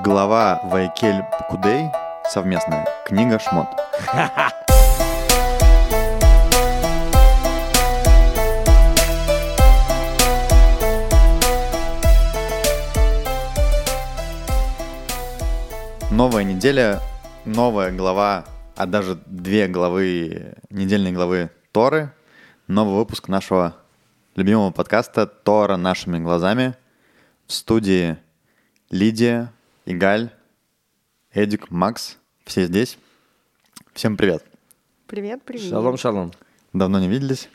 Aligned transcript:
Глава 0.00 0.58
Вайкель 0.64 1.22
Кудей 1.50 1.90
совместная. 2.26 2.88
Книга 3.04 3.38
Шмот. 3.38 3.66
Новая 16.10 16.44
неделя, 16.44 17.00
новая 17.44 17.92
глава, 17.92 18.46
а 18.74 18.86
даже 18.86 19.18
две 19.26 19.68
главы, 19.68 20.54
недельные 20.70 21.12
главы 21.12 21.50
Торы. 21.70 22.14
Новый 22.66 22.94
выпуск 22.94 23.28
нашего 23.28 23.76
любимого 24.36 24.70
подкаста 24.70 25.26
«Тора 25.26 25.76
нашими 25.76 26.18
глазами». 26.18 26.76
В 27.46 27.52
студии 27.52 28.16
Лидия, 28.88 29.52
Игаль, 29.84 30.30
Эдик, 31.32 31.70
Макс. 31.70 32.16
Все 32.44 32.66
здесь. 32.66 32.98
Всем 33.94 34.16
привет. 34.16 34.44
Привет, 35.08 35.42
привет. 35.44 35.70
Шалом, 35.70 35.96
шалом. 35.96 36.32
Давно 36.72 37.00
не 37.00 37.08
виделись. 37.08 37.48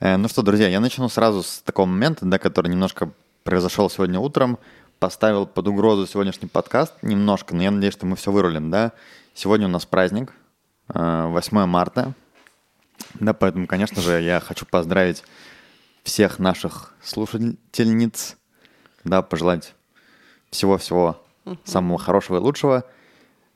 Э, 0.00 0.18
ну 0.18 0.28
что, 0.28 0.42
друзья, 0.42 0.68
я 0.68 0.80
начну 0.80 1.08
сразу 1.08 1.42
с 1.42 1.62
такого 1.62 1.86
момента, 1.86 2.26
да, 2.26 2.38
который 2.38 2.68
немножко 2.68 3.10
произошел 3.42 3.88
сегодня 3.88 4.18
утром. 4.20 4.58
Поставил 4.98 5.46
под 5.46 5.66
угрозу 5.66 6.06
сегодняшний 6.06 6.48
подкаст 6.48 6.92
немножко, 7.02 7.54
но 7.56 7.62
я 7.62 7.70
надеюсь, 7.70 7.94
что 7.94 8.04
мы 8.04 8.14
все 8.16 8.30
вырулим, 8.30 8.70
да. 8.70 8.92
Сегодня 9.32 9.68
у 9.68 9.70
нас 9.70 9.86
праздник, 9.86 10.34
э, 10.92 11.26
8 11.26 11.64
марта. 11.64 12.12
Да, 13.14 13.32
поэтому, 13.32 13.66
конечно 13.66 14.02
же, 14.02 14.20
я 14.20 14.40
хочу 14.40 14.66
поздравить 14.66 15.24
всех 16.02 16.38
наших 16.38 16.92
слушательниц, 17.02 18.36
да, 19.04 19.22
пожелать 19.22 19.74
всего-всего 20.52 21.20
самого 21.64 21.98
хорошего 21.98 22.36
и 22.36 22.40
лучшего. 22.40 22.84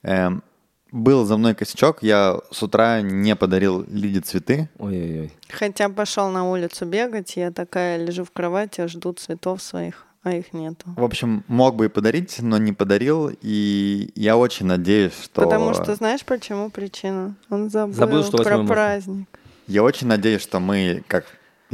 Эм, 0.03 0.43
был 0.91 1.25
за 1.25 1.37
мной 1.37 1.55
косячок, 1.55 2.03
я 2.03 2.39
с 2.51 2.63
утра 2.63 3.01
не 3.03 3.37
подарил 3.37 3.85
Лиде 3.89 4.21
цветы. 4.21 4.69
Ой-ой-ой. 4.79 5.33
Хотя 5.51 5.89
пошел 5.89 6.31
на 6.31 6.51
улицу 6.51 6.87
бегать, 6.87 7.37
я 7.37 7.51
такая 7.53 8.05
лежу 8.05 8.25
в 8.25 8.31
кровати, 8.31 8.87
жду 8.87 9.13
цветов 9.13 9.63
своих, 9.63 10.07
а 10.23 10.33
их 10.33 10.53
нету. 10.53 10.87
В 10.97 11.05
общем, 11.05 11.45
мог 11.49 11.77
бы 11.77 11.87
и 11.87 11.89
подарить, 11.89 12.41
но 12.41 12.57
не 12.57 12.73
подарил, 12.73 13.31
и 13.43 14.11
я 14.15 14.37
очень 14.37 14.67
надеюсь, 14.67 15.13
что... 15.23 15.43
Потому 15.43 15.75
что 15.75 15.95
знаешь, 15.95 16.25
почему 16.25 16.71
причина? 16.71 17.35
Он 17.51 17.69
забыл, 17.69 17.95
Забыл, 17.95 18.25
что 18.25 18.39
8 18.39 18.51
про 18.51 18.65
праздник. 18.65 19.29
Я 19.67 19.83
очень 19.83 20.07
надеюсь, 20.07 20.43
что 20.43 20.61
мы, 20.61 21.03
как 21.09 21.27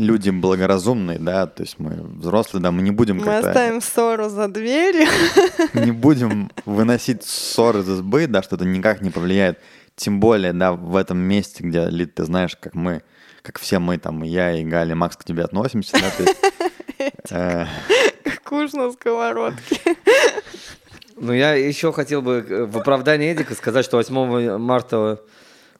люди 0.02 0.30
благоразумные, 0.30 1.18
да, 1.18 1.46
то 1.46 1.62
есть 1.62 1.78
мы 1.78 2.02
взрослые, 2.18 2.62
да, 2.62 2.70
мы 2.70 2.82
не 2.82 2.90
будем 2.90 3.18
Мы 3.18 3.38
оставим 3.38 3.80
ссору 3.80 4.28
за 4.28 4.48
дверью. 4.48 5.08
не 5.74 5.92
будем 5.92 6.50
выносить 6.66 7.24
ссоры 7.24 7.80
из 7.80 7.88
избы, 7.88 8.26
да, 8.26 8.42
что 8.42 8.56
это 8.56 8.64
никак 8.64 9.00
не 9.00 9.10
повлияет. 9.10 9.58
Тем 9.96 10.20
более, 10.20 10.52
да, 10.52 10.72
в 10.72 10.96
этом 10.96 11.18
месте, 11.18 11.64
где, 11.64 11.86
Лид, 11.88 12.14
ты 12.14 12.24
знаешь, 12.24 12.56
как 12.56 12.74
мы, 12.74 13.02
как 13.42 13.58
все 13.58 13.78
мы, 13.78 13.98
там, 13.98 14.24
и 14.24 14.28
я, 14.28 14.52
и 14.52 14.64
Галя, 14.64 14.92
и 14.92 14.94
Макс 14.94 15.16
к 15.16 15.24
тебе 15.24 15.44
относимся, 15.44 15.92
да, 15.92 16.10
то 16.10 16.22
есть, 16.22 16.40
э, 17.30 17.66
Как 18.24 18.52
уж 18.52 18.72
на 18.72 18.90
сковородке. 18.92 19.96
Ну, 21.16 21.32
я 21.32 21.54
еще 21.54 21.92
хотел 21.92 22.22
бы 22.22 22.44
э, 22.48 22.64
в 22.64 22.78
оправдании 22.78 23.32
Эдика 23.32 23.54
сказать, 23.54 23.84
что 23.84 23.96
8 23.96 24.58
марта 24.58 25.20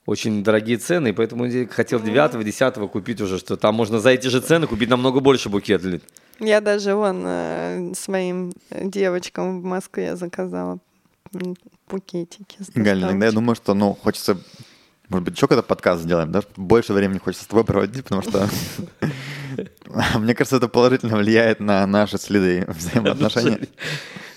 очень 0.07 0.43
дорогие 0.43 0.79
цены, 0.79 1.09
и 1.09 1.13
поэтому 1.13 1.47
Эдик 1.47 1.73
хотел 1.73 2.01
9 2.01 2.45
10 2.45 2.75
купить 2.91 3.21
уже, 3.21 3.39
что 3.39 3.57
там 3.57 3.75
можно 3.75 4.01
за 4.01 4.11
эти 4.11 4.27
же 4.29 4.41
цены 4.41 4.67
купить 4.67 4.89
намного 4.89 5.21
больше 5.21 5.49
букет. 5.49 5.83
Я 6.41 6.61
даже 6.61 6.95
вон 6.95 7.23
э, 7.25 7.93
своим 7.95 8.53
девочкам 8.71 9.61
в 9.61 9.65
Москве 9.65 10.17
заказала 10.17 10.79
букетики. 11.89 12.57
с 12.59 12.71
Галя, 12.75 13.09
иногда 13.09 13.27
я 13.27 13.33
думаю, 13.33 13.55
что, 13.55 13.75
ну, 13.75 13.95
хочется, 13.95 14.37
может 15.09 15.25
быть, 15.25 15.37
еще 15.37 15.47
какой-то 15.47 15.67
подкаст 15.67 16.03
сделаем, 16.03 16.33
да, 16.33 16.43
больше 16.57 16.93
времени 16.93 17.19
хочется 17.19 17.45
с 17.45 17.49
тобой 17.49 17.65
проводить, 17.65 18.05
потому 18.05 18.23
что, 18.23 18.49
мне 20.19 20.35
кажется, 20.35 20.57
это 20.57 20.69
положительно 20.69 21.17
влияет 21.17 21.61
на 21.61 21.87
наши 21.87 22.19
следы 22.19 22.65
взаимоотношения. 22.67 23.69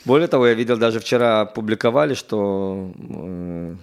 Более 0.06 0.28
того, 0.28 0.46
я 0.46 0.54
видел, 0.54 0.78
даже 0.78 1.00
вчера 1.00 1.46
публиковали, 1.46 2.14
что 2.14 2.92
э, 3.10 3.76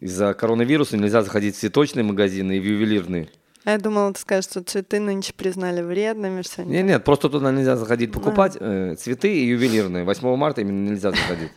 из-за 0.00 0.34
коронавируса 0.34 0.96
нельзя 0.96 1.22
заходить 1.22 1.56
в 1.56 1.58
цветочные 1.58 2.04
магазины 2.04 2.56
и 2.56 2.60
в 2.60 2.64
ювелирные. 2.64 3.28
А 3.64 3.72
я 3.72 3.78
думала, 3.78 4.12
ты 4.12 4.20
скажешь, 4.20 4.44
что 4.44 4.62
цветы 4.62 5.00
нынче 5.00 5.32
признали 5.32 5.82
вредными. 5.82 6.42
Что 6.42 6.64
Нет, 6.64 6.86
нет, 6.86 7.04
просто 7.04 7.28
туда 7.28 7.50
нельзя 7.50 7.76
заходить 7.76 8.12
покупать 8.12 8.56
э, 8.60 8.94
цветы 8.96 9.34
и 9.34 9.46
ювелирные. 9.46 10.04
8 10.04 10.36
марта 10.36 10.60
именно 10.60 10.90
нельзя 10.90 11.10
заходить. 11.10 11.50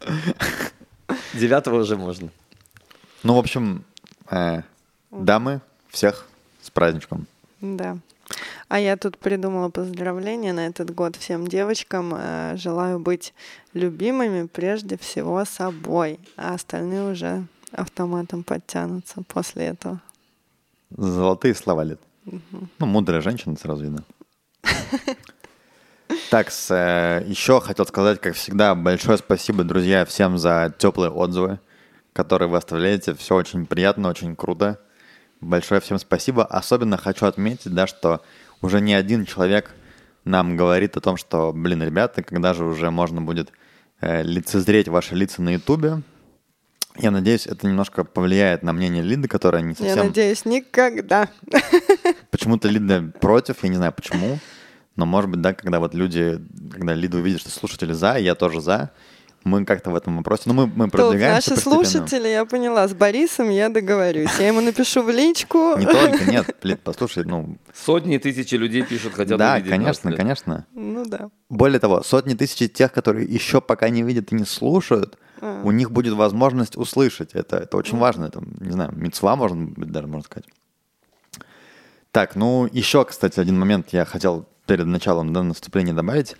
9 1.34 1.66
уже 1.68 1.96
можно. 1.96 2.30
Ну, 3.22 3.34
в 3.34 3.38
общем, 3.38 3.84
э, 4.30 4.62
дамы, 5.10 5.60
всех 5.90 6.26
с 6.62 6.70
праздничком. 6.70 7.26
Да. 7.60 7.98
А 8.72 8.80
я 8.80 8.96
тут 8.96 9.18
придумала 9.18 9.68
поздравления 9.68 10.54
на 10.54 10.66
этот 10.66 10.94
год 10.94 11.16
всем 11.16 11.46
девочкам. 11.46 12.14
Э, 12.16 12.54
Желаю 12.56 12.98
быть 12.98 13.34
любимыми 13.74 14.46
прежде 14.46 14.96
всего 14.96 15.44
собой, 15.44 16.18
а 16.38 16.54
остальные 16.54 17.12
уже 17.12 17.46
автоматом 17.72 18.42
подтянутся 18.42 19.22
после 19.28 19.66
этого. 19.66 20.00
Золотые 20.88 21.54
слова 21.54 21.84
лет. 21.84 22.00
Ну, 22.24 22.86
мудрая 22.86 23.20
женщина, 23.20 23.56
сразу 23.56 23.84
видно. 23.84 24.04
Так, 26.30 26.48
э, 26.70 27.24
еще 27.26 27.60
хотел 27.60 27.84
сказать, 27.84 28.22
как 28.22 28.34
всегда, 28.36 28.74
большое 28.74 29.18
спасибо, 29.18 29.64
друзья, 29.64 30.06
всем 30.06 30.38
за 30.38 30.74
теплые 30.78 31.10
отзывы, 31.10 31.58
которые 32.14 32.48
вы 32.48 32.56
оставляете. 32.56 33.12
Все 33.14 33.34
очень 33.34 33.66
приятно, 33.66 34.08
очень 34.08 34.34
круто. 34.34 34.80
Большое 35.42 35.82
всем 35.82 35.98
спасибо. 35.98 36.44
Особенно 36.44 36.96
хочу 36.96 37.26
отметить, 37.26 37.74
да, 37.74 37.86
что 37.86 38.22
уже 38.62 38.80
не 38.80 38.94
один 38.94 39.26
человек 39.26 39.74
нам 40.24 40.56
говорит 40.56 40.96
о 40.96 41.00
том, 41.00 41.16
что, 41.16 41.52
блин, 41.52 41.82
ребята, 41.82 42.22
когда 42.22 42.54
же 42.54 42.64
уже 42.64 42.90
можно 42.90 43.20
будет 43.20 43.52
э, 44.00 44.22
лицезреть 44.22 44.88
ваши 44.88 45.14
лица 45.14 45.42
на 45.42 45.50
Ютубе. 45.54 46.02
Я 46.96 47.10
надеюсь, 47.10 47.46
это 47.46 47.66
немножко 47.66 48.04
повлияет 48.04 48.62
на 48.62 48.72
мнение 48.72 49.02
Лиды, 49.02 49.26
которая 49.26 49.62
не 49.62 49.74
совсем... 49.74 49.96
Я 49.96 50.04
надеюсь, 50.04 50.44
никогда. 50.44 51.28
Почему-то 52.30 52.68
Лида 52.68 53.12
против, 53.20 53.62
я 53.62 53.68
не 53.68 53.76
знаю 53.76 53.92
почему. 53.92 54.38
Но 54.94 55.06
может 55.06 55.30
быть, 55.30 55.40
да, 55.40 55.54
когда 55.54 55.80
вот 55.80 55.94
люди, 55.94 56.38
когда 56.70 56.92
Лида 56.94 57.16
увидит, 57.16 57.40
что 57.40 57.50
слушатели 57.50 57.94
за, 57.94 58.16
я 58.18 58.34
тоже 58.34 58.60
за, 58.60 58.90
мы 59.44 59.64
как-то 59.64 59.90
в 59.90 59.94
этом 59.94 60.16
вопросе, 60.16 60.44
ну 60.46 60.54
мы, 60.54 60.66
мы 60.66 60.88
продвигаемся 60.88 61.50
наши 61.50 61.64
постепенно. 61.64 61.84
слушатели, 61.84 62.28
я 62.28 62.44
поняла, 62.44 62.86
с 62.88 62.94
Борисом 62.94 63.50
я 63.50 63.68
договорюсь. 63.68 64.30
Я 64.38 64.48
ему 64.48 64.60
напишу 64.60 65.02
в 65.02 65.10
личку. 65.10 65.74
Не 65.78 65.86
только, 65.86 66.24
нет, 66.30 66.56
Лид, 66.62 66.80
послушай, 66.80 67.24
ну, 67.24 67.56
Сотни 67.74 68.18
тысячи 68.18 68.54
людей 68.54 68.82
пишут, 68.82 69.14
хотят 69.14 69.38
да, 69.38 69.54
увидеть 69.54 69.70
нас, 69.70 69.78
конечно, 69.78 70.12
конечно. 70.12 70.66
Ну 70.74 71.04
да. 71.06 71.30
Более 71.48 71.80
того, 71.80 72.02
сотни 72.02 72.34
тысяч 72.34 72.72
тех, 72.72 72.92
которые 72.92 73.26
еще 73.26 73.60
пока 73.60 73.88
не 73.88 74.02
видят 74.02 74.32
и 74.32 74.34
не 74.34 74.44
слушают, 74.44 75.18
А. 75.40 75.62
у 75.64 75.70
них 75.70 75.90
будет 75.90 76.14
возможность 76.14 76.76
услышать. 76.76 77.34
Это, 77.34 77.56
это 77.58 77.76
очень 77.76 77.98
важно. 77.98 78.26
Это, 78.26 78.42
не 78.60 78.70
знаю, 78.72 78.92
мецва, 78.94 79.36
можно 79.36 79.66
быть, 79.66 79.90
даже 79.90 80.06
можно 80.06 80.24
сказать. 80.24 80.46
Так, 82.10 82.36
ну 82.36 82.68
еще, 82.70 83.04
кстати, 83.04 83.40
один 83.40 83.58
момент 83.58 83.88
я 83.92 84.04
хотел 84.04 84.46
перед 84.66 84.86
началом 84.86 85.32
да, 85.32 85.42
наступления 85.42 85.94
добавить, 85.94 86.36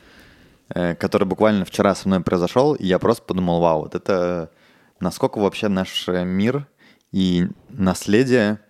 который 0.72 1.25
буквально 1.25 1.65
вчера 1.65 1.94
со 1.94 2.09
мной 2.09 2.21
произошел, 2.21 2.75
и 2.75 2.87
я 2.87 2.99
просто 2.99 3.22
подумал, 3.25 3.60
вау, 3.60 3.81
вот 3.81 3.94
это 3.94 4.50
насколько 5.03 5.38
вообще 5.38 5.69
наш 5.69 6.09
э, 6.09 6.25
мир 6.25 6.66
и 7.10 7.49
наследие 7.69 8.60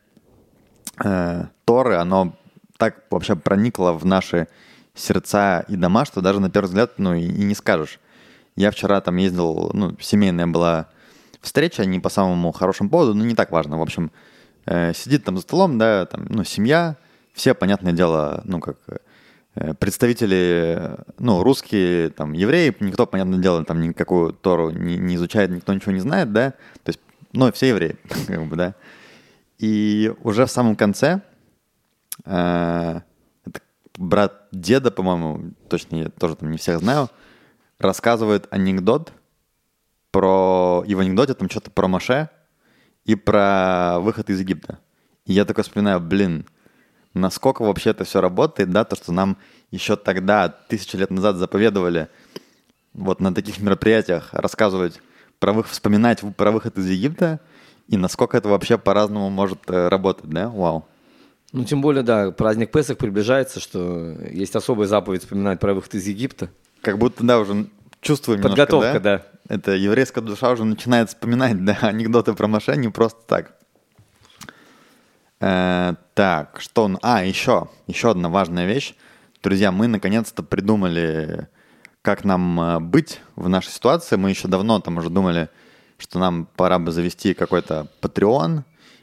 э, 1.05 1.45
Торы, 1.65 1.97
оно 1.97 2.35
так 2.79 3.05
вообще 3.11 3.37
проникло 3.37 3.93
в 3.93 4.05
наши 4.05 4.49
сердца 4.95 5.65
и 5.69 5.77
дома, 5.77 6.05
что 6.05 6.21
даже 6.21 6.41
на 6.41 6.51
первый 6.51 6.67
взгляд, 6.67 6.99
ну, 6.99 7.15
и, 7.15 7.23
и 7.23 7.45
не 7.45 7.55
скажешь. 7.55 8.01
Я 8.57 8.71
вчера 8.71 9.01
там 9.01 9.17
ездил, 9.17 9.71
ну, 9.73 9.97
семейная 10.01 10.47
была 10.47 10.89
встреча, 11.41 11.85
не 11.85 12.01
по 12.01 12.09
самому 12.09 12.53
хорошему 12.53 12.91
поводу, 12.91 13.15
но 13.15 13.25
не 13.25 13.35
так 13.35 13.53
важно. 13.53 13.79
В 13.79 13.83
общем, 13.83 14.11
э, 14.67 14.93
сидит 14.95 15.25
там 15.25 15.37
за 15.37 15.43
столом, 15.43 15.79
да, 15.79 16.07
там, 16.07 16.27
ну, 16.29 16.45
семья, 16.45 16.97
все, 17.35 17.55
понятное 17.55 17.93
дело, 17.93 18.43
ну, 18.45 18.61
как 18.61 18.79
э, 18.89 18.97
представители, 19.55 20.77
э, 20.79 20.97
ну, 21.19 21.43
русские, 21.43 22.11
там, 22.11 22.33
евреи, 22.33 22.75
никто, 22.81 23.07
понятное 23.07 23.39
дело, 23.39 23.65
там, 23.65 23.81
никакую 23.81 24.33
Тору 24.33 24.71
не, 24.71 24.97
не 24.97 25.17
изучает, 25.17 25.51
никто 25.51 25.75
ничего 25.75 25.93
не 25.93 26.01
знает, 26.01 26.33
да, 26.33 26.53
то 26.83 26.89
есть, 26.89 27.01
ну, 27.33 27.53
все 27.53 27.69
евреи, 27.69 27.97
как 28.27 28.47
бы, 28.47 28.57
да. 28.57 28.75
И 29.59 30.13
уже 30.23 30.47
в 30.47 30.51
самом 30.51 30.75
конце 30.75 31.21
э, 32.25 33.01
брат 33.99 34.49
деда, 34.53 34.91
по-моему, 34.91 35.53
точно 35.69 35.97
я 35.97 36.09
тоже 36.09 36.37
там 36.37 36.51
не 36.51 36.59
всех 36.59 36.81
знаю, 36.81 37.11
рассказывает 37.79 38.49
анекдот 38.51 39.13
про... 40.11 40.85
И 40.87 40.95
в 40.95 41.01
анекдоте 41.01 41.35
там 41.35 41.49
что-то 41.51 41.71
про 41.71 41.89
Маше 41.89 42.29
и 43.05 43.15
про 43.15 43.99
выход 44.01 44.31
из 44.31 44.41
Египта. 44.41 44.79
И 45.27 45.33
я 45.33 45.45
такой 45.45 45.65
вспоминаю, 45.65 46.01
блин, 46.01 46.47
насколько 47.15 47.63
вообще 47.63 47.91
это 47.91 48.05
все 48.05 48.21
работает, 48.21 48.71
да, 48.71 48.85
то, 48.85 48.97
что 48.97 49.13
нам 49.13 49.37
еще 49.71 49.97
тогда, 49.97 50.49
тысячи 50.49 50.97
лет 50.97 51.11
назад 51.11 51.37
заповедовали 51.37 52.09
вот 52.95 53.21
на 53.21 53.35
таких 53.35 53.61
мероприятиях 53.61 54.29
рассказывать 54.33 55.01
про 55.39 55.53
выход, 55.53 55.73
вспоминать 55.73 56.23
про 56.37 56.51
выход 56.51 56.79
из 56.79 56.89
Египта 56.89 57.41
и 57.89 57.97
насколько 57.97 58.37
это 58.37 58.49
вообще 58.49 58.79
по-разному 58.79 59.29
может 59.31 59.59
э, 59.69 59.89
работать, 59.89 60.31
да? 60.31 60.49
Вау. 60.49 60.87
Ну, 61.53 61.65
тем 61.65 61.83
более, 61.83 62.03
да, 62.03 62.31
праздник 62.31 62.71
Песах 62.71 62.97
приближается, 62.97 63.61
что 63.61 64.17
есть 64.31 64.57
особая 64.57 64.87
заповедь 64.87 65.23
вспоминать 65.23 65.61
про 65.61 65.75
выход 65.75 65.95
из 65.95 66.07
Египта. 66.07 66.49
Как 66.81 66.99
будто, 66.99 67.25
да, 67.25 67.39
уже 67.39 67.67
чувствуем 68.01 68.41
Подготовка, 68.41 68.87
немножко, 68.87 69.01
да? 69.01 69.19
да. 69.19 69.55
Это 69.55 69.73
еврейская 69.73 70.23
душа 70.23 70.51
уже 70.51 70.65
начинает 70.65 71.11
вспоминать, 71.11 71.63
да, 71.65 71.77
анекдоты 71.83 72.33
про 72.35 72.47
Маше 72.47 72.77
не 72.77 72.89
просто 72.89 73.21
так. 73.27 73.55
Э, 75.41 75.95
так, 76.15 76.61
что... 76.61 76.85
он- 76.85 76.99
А, 77.03 77.25
еще, 77.25 77.69
еще 77.87 78.11
одна 78.11 78.29
важная 78.29 78.67
вещь. 78.67 78.95
Друзья, 79.43 79.73
мы 79.73 79.87
наконец-то 79.89 80.43
придумали, 80.43 81.49
как 82.03 82.25
нам 82.25 82.61
э, 82.61 82.79
быть 82.81 83.21
в 83.37 83.49
нашей 83.49 83.71
ситуации. 83.71 84.17
Мы 84.17 84.31
еще 84.31 84.49
давно 84.49 84.79
там 84.81 84.99
уже 84.99 85.11
думали, 85.11 85.49
что 85.99 86.19
нам 86.19 86.47
пора 86.57 86.79
бы 86.79 86.93
завести 86.93 87.35
какой-то 87.35 87.89
Patreon 88.01 88.63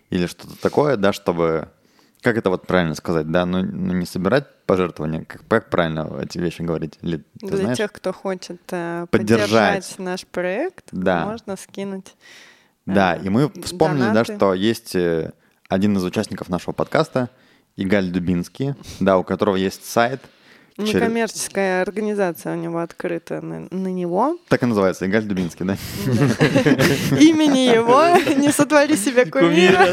или 0.10 0.28
что-то 0.28 0.60
такое, 0.62 0.96
да, 0.98 1.14
чтобы... 1.14 1.70
Как 2.22 2.38
это 2.38 2.50
вот 2.50 2.68
правильно 2.68 2.96
сказать, 2.96 3.32
да? 3.32 3.46
Ну, 3.46 3.64
ну, 3.64 3.94
не 3.94 4.06
собирать 4.06 4.46
пожертвования, 4.66 5.24
как, 5.24 5.42
как 5.48 5.70
правильно 5.70 6.20
эти 6.22 6.38
вещи 6.38 6.62
говорить? 6.62 7.00
Или 7.02 7.18
ты 7.40 7.48
Для 7.48 7.58
знаешь? 7.58 7.78
тех, 7.78 7.94
кто 7.94 8.12
хочет 8.12 8.62
э, 8.72 9.06
Поддержать. 9.10 9.48
поддержать 9.50 10.00
наш 10.00 10.26
проект, 10.26 10.86
Да. 10.92 11.26
можно 11.26 11.56
скинуть. 11.56 12.16
Да, 12.86 13.16
э, 13.16 13.22
и 13.24 13.30
мы 13.30 13.50
вспомнили, 13.64 14.02
да, 14.02 14.12
донаты. 14.26 14.36
что 14.36 14.54
есть 14.54 14.96
э, 14.96 15.32
один 15.70 15.96
из 15.96 16.04
участников 16.04 16.50
нашего 16.50 16.74
подкаста, 16.74 17.30
Игаль 17.78 18.10
Дубинский, 18.10 18.74
да, 19.00 19.18
у 19.18 19.24
которого 19.24 19.56
есть 19.56 19.86
сайт. 19.86 20.20
через- 20.76 20.94
Некоммерческая 20.96 21.82
организация 21.84 22.54
у 22.54 22.60
него 22.60 22.80
открыта 22.80 23.40
на, 23.42 23.68
на 23.70 23.88
него. 23.88 24.38
Так 24.50 24.64
и 24.64 24.66
называется, 24.66 25.06
Игаль 25.06 25.24
Дубинский, 25.26 25.66
да? 25.66 25.78
Имени 27.20 27.72
его 27.74 28.18
не 28.36 28.52
сотвори 28.52 28.96
себе 28.98 29.26
кумира. 29.26 29.86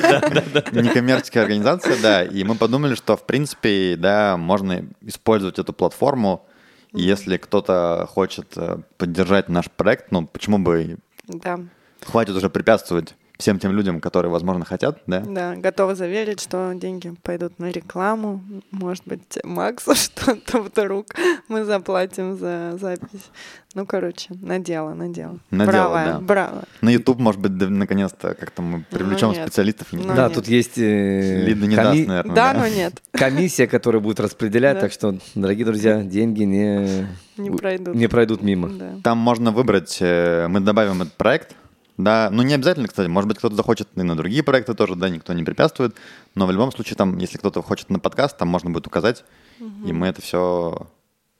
Некоммерческая 0.73 1.43
организация, 1.45 1.97
да, 2.01 2.25
и 2.25 2.43
мы 2.43 2.55
подумали, 2.55 2.95
что, 2.95 3.17
в 3.17 3.27
принципе, 3.27 3.97
да, 3.99 4.37
можно 4.39 4.87
использовать 5.03 5.59
эту 5.59 5.73
платформу, 5.75 6.47
если 6.93 7.37
кто-то 7.37 8.09
хочет 8.11 8.53
э, 8.57 8.79
поддержать 8.97 9.51
наш 9.51 9.71
проект, 9.71 10.11
ну, 10.13 10.27
почему 10.27 10.59
бы 10.59 10.97
Да, 11.29 11.61
хватит 12.03 12.35
уже 12.35 12.49
препятствовать 12.49 13.15
всем 13.39 13.59
тем 13.59 13.73
людям, 13.73 14.01
которые, 14.01 14.31
возможно, 14.33 14.65
хотят, 14.65 15.01
да? 15.07 15.21
да, 15.21 15.55
готова 15.57 15.95
заверить, 15.95 16.41
что 16.41 16.73
деньги 16.75 17.15
пойдут 17.23 17.59
на 17.59 17.71
рекламу. 17.71 18.43
Может 18.71 19.05
быть, 19.07 19.39
Максу 19.45 19.95
что-то 19.95 20.63
вдруг 20.63 21.07
мы 21.49 21.65
заплатим 21.65 22.37
за 22.37 22.77
запись. 22.81 23.31
Ну, 23.75 23.85
короче, 23.85 24.33
на 24.41 24.59
дело, 24.59 24.95
на 24.95 25.09
дело. 25.09 25.39
На 25.51 25.67
дело, 25.67 25.71
браво, 25.71 25.95
да. 26.07 26.19
браво. 26.21 26.65
На 26.81 26.89
YouTube, 26.89 27.19
может 27.19 27.41
быть, 27.41 27.59
да, 27.59 27.69
наконец-то 27.69 28.35
как-то 28.35 28.63
мы 28.63 28.85
привлечем 28.91 29.29
Ну, 29.29 29.35
нет. 29.35 29.43
специалистов. 29.49 29.89
Ну, 29.93 30.15
да, 30.15 30.25
нет. 30.29 30.35
тут 30.35 30.49
есть 30.49 30.79
э, 30.79 31.45
Лида 31.45 31.67
не 31.67 31.77
коми- 31.77 31.85
даст, 31.99 32.09
наверное. 32.09 32.35
Да, 32.35 32.55
но 32.55 32.69
нет, 32.69 33.03
комиссия, 33.13 33.67
которая 33.67 34.01
будет 34.01 34.19
распределять, 34.19 34.77
Да. 34.77 34.81
так 34.83 34.93
что, 34.93 35.19
дорогие 35.35 35.67
друзья, 35.67 36.03
деньги 36.03 36.45
не, 36.45 37.07
не 37.37 37.51
пройдут. 37.51 37.95
не 37.95 38.07
пройдут 38.09 38.43
мимо. 38.43 38.71
Да. 38.71 38.93
Там 39.05 39.19
можно 39.19 39.51
выбрать, 39.53 39.99
э, 40.01 40.47
мы 40.49 40.61
добавим 40.61 41.03
этот 41.03 41.13
проект, 41.15 41.55
да, 41.97 42.29
ну 42.31 42.43
не 42.43 42.55
обязательно, 42.55 42.89
кстати, 42.89 43.09
может 43.09 43.29
быть, 43.29 43.39
кто-то 43.39 43.55
захочет 43.55 43.89
и 43.97 44.03
на 44.03 44.17
другие 44.17 44.43
проекты 44.43 44.75
тоже, 44.75 44.97
да, 44.97 45.09
никто 45.09 45.33
не 45.33 45.45
препятствует, 45.45 45.97
но 46.35 46.47
в 46.47 46.53
любом 46.53 46.73
случае 46.73 46.97
там, 46.97 47.19
если 47.19 47.39
кто-то 47.39 47.63
хочет 47.63 47.91
на 47.91 47.99
подкаст, 47.99 48.37
там 48.37 48.49
можно 48.49 48.71
будет 48.71 48.87
указать, 48.87 49.25
и 49.59 49.93
мы 49.93 50.07
это 50.09 50.21
все 50.21 50.89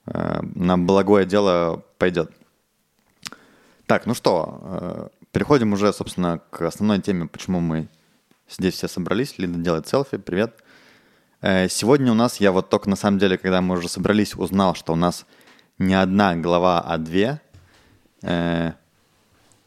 на 0.07 0.79
благое 0.79 1.27
дело 1.27 1.83
пойдет. 1.99 2.31
Так, 3.87 4.07
ну 4.07 4.15
что, 4.15 4.61
э, 4.63 5.09
переходим 5.31 5.73
уже, 5.73 5.93
собственно, 5.93 6.41
к 6.51 6.63
основной 6.63 7.01
теме, 7.01 7.27
почему 7.27 7.61
мы 7.61 7.89
здесь 8.49 8.75
все 8.75 8.89
собрались. 8.89 9.39
Лида 9.39 9.59
делает 9.59 9.87
селфи, 9.87 10.17
привет. 10.17 10.63
Э, 11.41 11.69
Сегодня 11.69 12.11
у 12.11 12.17
нас, 12.17 12.41
я 12.41 12.51
вот 12.51 12.69
только 12.69 12.91
на 12.91 12.97
самом 12.97 13.21
деле, 13.21 13.39
когда 13.39 13.61
мы 13.61 13.79
уже 13.79 13.89
собрались, 13.89 14.35
узнал, 14.35 14.75
что 14.75 14.93
у 14.93 14.97
нас 14.97 15.25
не 15.79 15.95
одна 15.95 16.35
глава, 16.35 16.81
а 16.81 16.99
две. 16.99 17.41
Э, 18.23 18.73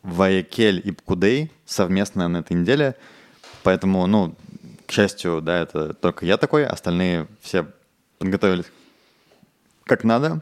Ваякель 0.04 0.81
и 0.84 0.92
Пкудей 0.92 1.51
совместно 1.66 2.28
на 2.28 2.38
этой 2.38 2.54
неделе. 2.54 2.96
Поэтому, 3.63 4.06
ну, 4.07 4.36
к 4.88 4.92
счастью, 4.92 5.42
да, 5.42 5.60
это 5.62 5.94
только 5.94 6.25
я 6.25 6.38
такой, 6.38 6.66
остальные 6.66 7.28
все 7.42 7.68
подготовились 8.18 8.66
как 9.86 10.04
надо. 10.04 10.42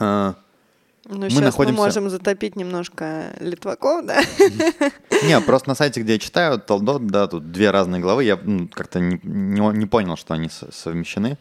Э, 0.00 0.34
Ну, 1.08 1.16
Мы 1.18 1.30
сейчас 1.30 1.38
мы, 1.40 1.44
находимся- 1.46 1.80
можем 1.82 2.10
затопить 2.10 2.56
немножко 2.56 3.32
литваков, 3.40 4.04
да? 4.06 4.20
Не, 5.24 5.40
просто 5.40 5.68
на 5.68 5.74
сайте, 5.74 6.02
где 6.02 6.14
я 6.14 6.18
читаю, 6.18 6.58
Толдот, 6.60 7.06
да, 7.06 7.26
тут 7.26 7.50
две 7.52 7.70
разные 7.70 8.00
главы, 8.02 8.24
я 8.24 8.36
ну, 8.42 8.68
как-то 8.68 9.00
не, 9.00 9.18
не- 9.22 9.78
не 9.78 9.86
понял, 9.86 10.16
что 10.16 10.34
они 10.34 10.48
со- 10.48 10.70
совмещены. 10.72 11.38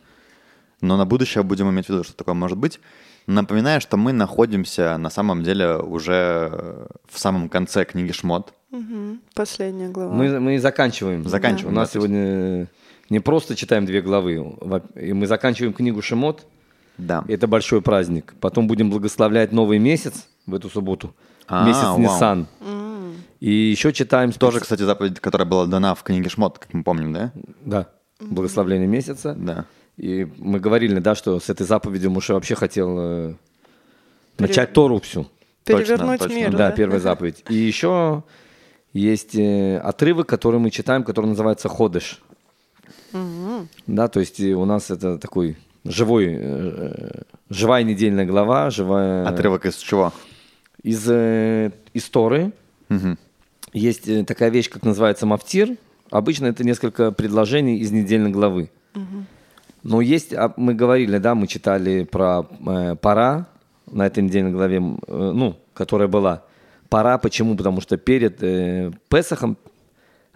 Но 0.81 0.97
на 0.97 1.05
будущее 1.05 1.43
будем 1.43 1.69
иметь 1.71 1.87
в 1.87 1.89
виду, 1.89 2.03
что 2.03 2.13
такое 2.13 2.35
может 2.35 2.57
быть. 2.57 2.79
Напоминаю, 3.29 3.79
что 3.79 3.95
мы 3.95 4.11
находимся 4.11 4.97
на 4.97 5.11
самом 5.11 5.43
деле 5.43 5.75
уже 5.75 6.49
э, 6.51 6.87
в 7.07 7.19
самом 7.19 7.47
конце 7.47 7.85
книги 7.85 8.11
Шмот. 8.11 8.55
Мгм. 8.71 9.21
Последняя 9.35 9.89
глава. 9.89 10.11
Мы, 10.11 10.39
мы 10.39 10.57
заканчиваем. 10.57 11.23
Заканчиваем, 11.29 11.75
У 11.75 11.79
нас 11.79 11.89
да, 11.89 11.93
сегодня 11.93 12.67
не 13.11 13.19
просто 13.19 13.55
читаем 13.55 13.85
две 13.85 14.01
главы, 14.01 14.57
и 14.95 15.13
мы 15.13 15.27
заканчиваем 15.27 15.73
книгу 15.73 16.01
Шемот. 16.01 16.47
Да. 16.97 17.23
Это 17.27 17.45
большой 17.45 17.83
праздник. 17.83 18.33
Потом 18.41 18.65
будем 18.65 18.89
благословлять 18.89 19.51
новый 19.51 19.77
месяц 19.77 20.27
в 20.47 20.55
эту 20.55 20.67
субботу. 20.67 21.13
А, 21.47 21.67
месяц 21.67 21.83
вау. 21.83 21.99
Нисан. 21.99 22.47
И 23.39 23.51
еще 23.51 23.93
читаем 23.93 24.31
Тоже, 24.31 24.59
кстати, 24.59 24.81
заповедь, 24.81 25.19
которая 25.19 25.47
была 25.47 25.67
дана 25.67 25.93
в 25.93 26.01
книге 26.01 26.29
Шмот, 26.29 26.57
как 26.57 26.73
мы 26.73 26.83
помним, 26.83 27.13
да? 27.13 27.31
Да, 27.63 27.89
благословление 28.19 28.87
месяца. 28.87 29.35
Да. 29.37 29.65
И 29.99 30.25
мы 30.37 30.61
говорили, 30.61 30.97
да, 30.99 31.13
что 31.13 31.41
с 31.41 31.49
этой 31.49 31.67
заповедью 31.67 32.09
Муше 32.09 32.33
вообще 32.33 32.55
хотел 32.55 32.95
э, 32.97 33.33
начать 34.37 34.71
Тору 34.71 35.01
всю. 35.01 35.27
Перевернуть 35.65 36.19
точно, 36.19 36.33
мир, 36.33 36.51
Да, 36.51 36.57
да? 36.57 36.71
первая 36.71 37.01
заповедь. 37.01 37.43
И 37.49 37.55
еще 37.55 38.23
есть 38.93 39.35
э, 39.35 39.77
отрывок, 39.77 40.29
который 40.29 40.57
мы 40.57 40.71
читаем, 40.71 41.03
который 41.03 41.25
называется 41.25 41.67
Ходыш. 41.67 42.21
Да, 43.87 44.07
то 44.07 44.21
есть 44.21 44.39
э, 44.39 44.53
у 44.53 44.63
нас 44.63 44.89
это 44.89 45.17
такой 45.17 45.57
живой, 45.83 46.37
э, 46.39 47.21
живая 47.49 47.83
недельная 47.83 48.25
глава, 48.25 48.69
живая... 48.69 49.27
Отрывок 49.27 49.65
из 49.65 49.75
чего? 49.75 50.13
Из, 50.81 51.05
э, 51.09 51.71
из 51.93 52.09
Торы. 52.09 52.53
Мгм. 52.87 53.17
Есть 53.73 54.07
э, 54.07 54.23
такая 54.23 54.49
вещь, 54.49 54.69
как 54.69 54.83
называется 54.83 55.25
мафтир. 55.25 55.75
Обычно 56.09 56.45
это 56.45 56.63
несколько 56.63 57.11
предложений 57.11 57.79
из 57.79 57.91
недельной 57.91 58.31
главы. 58.31 58.71
Но 59.83 60.01
есть, 60.01 60.33
а, 60.33 60.53
мы 60.57 60.73
говорили, 60.73 61.17
да, 61.17 61.35
мы 61.35 61.47
читали 61.47 62.03
про 62.03 62.45
э, 62.67 62.95
пора 62.95 63.47
на 63.91 64.05
этой 64.05 64.23
недельной 64.23 64.51
главе, 64.51 64.77
э, 64.77 65.31
ну, 65.33 65.55
которая 65.73 66.07
была. 66.07 66.43
Пора, 66.89 67.17
почему? 67.17 67.55
Потому 67.55 67.81
что 67.81 67.97
перед 67.97 68.41
э, 68.43 68.91
Песохом 69.09 69.57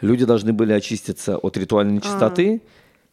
люди 0.02 0.26
должны 0.26 0.54
были 0.54 0.74
очиститься 0.74 1.38
от 1.38 1.58
ритуальной 1.58 1.96
нечистоты 1.96 2.62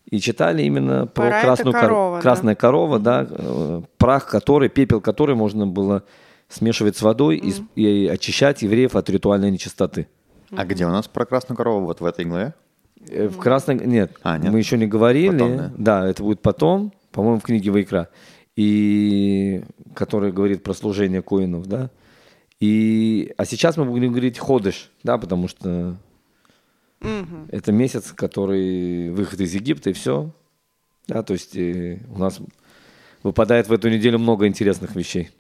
и 0.07 0.21
читали 0.21 0.63
именно 0.63 1.07
про 1.07 1.25
Пора 1.25 1.43
красную 1.43 1.73
кор- 1.73 1.83
корова, 1.83 2.17
да? 2.17 2.23
красная 2.23 2.55
корова, 2.55 2.99
да, 2.99 3.27
э, 3.29 3.83
прах 3.99 4.27
который, 4.27 4.69
пепел 4.69 5.01
который 5.01 5.35
можно 5.35 5.67
было 5.67 6.05
смешивать 6.49 6.97
с 6.97 7.03
водой 7.03 7.37
и 7.37 7.53
и, 7.81 8.09
очищать 8.09 8.63
евреев 8.63 8.97
от 8.97 9.09
ритуальной 9.09 9.51
нечистоты. 9.51 10.09
А 10.51 10.65
где 10.65 10.85
у 10.85 10.91
нас 10.91 11.07
про 11.07 11.25
красную 11.25 11.57
корову? 11.57 11.87
Вот 11.87 12.01
в 12.01 12.05
этой 12.05 12.25
главе? 12.25 12.55
Э, 13.09 13.29
В 13.29 13.39
красной... 13.39 13.77
Нет, 13.87 14.17
А, 14.23 14.39
нет? 14.39 14.53
мы 14.53 14.59
еще 14.59 14.77
не 14.77 14.87
говорили. 14.87 15.31
Потом, 15.33 15.73
да? 15.79 16.09
это 16.09 16.23
будет 16.23 16.41
потом, 16.43 16.93
по-моему, 17.13 17.39
в 17.41 17.43
книге 17.43 17.71
Вайкра. 17.71 18.09
И... 18.57 19.63
Который 19.95 20.33
говорит 20.33 20.63
про 20.63 20.75
служение 20.75 21.23
коинов, 21.23 21.67
да. 21.67 21.91
И... 22.61 23.33
А 23.37 23.45
сейчас 23.45 23.77
мы 23.77 23.85
будем 23.87 24.11
говорить 24.11 24.39
ходыш, 24.39 24.91
да, 25.03 25.19
потому 25.19 25.49
что 25.49 25.97
Мгм. 27.01 27.49
это 27.51 27.73
месяц, 27.73 28.13
который 28.13 29.11
выход 29.11 29.41
из 29.41 29.55
Египта, 29.55 29.91
и 29.91 29.93
все. 29.95 30.31
Да, 31.09 31.23
то 31.23 31.33
есть 31.33 31.57
э, 31.57 32.01
у 32.15 32.19
нас 32.19 32.41
выпадает 33.23 33.69
в 33.69 33.73
эту 33.73 33.89
неделю 33.89 34.19
много 34.19 34.47
интересных 34.47 34.95
вещей. 34.95 35.31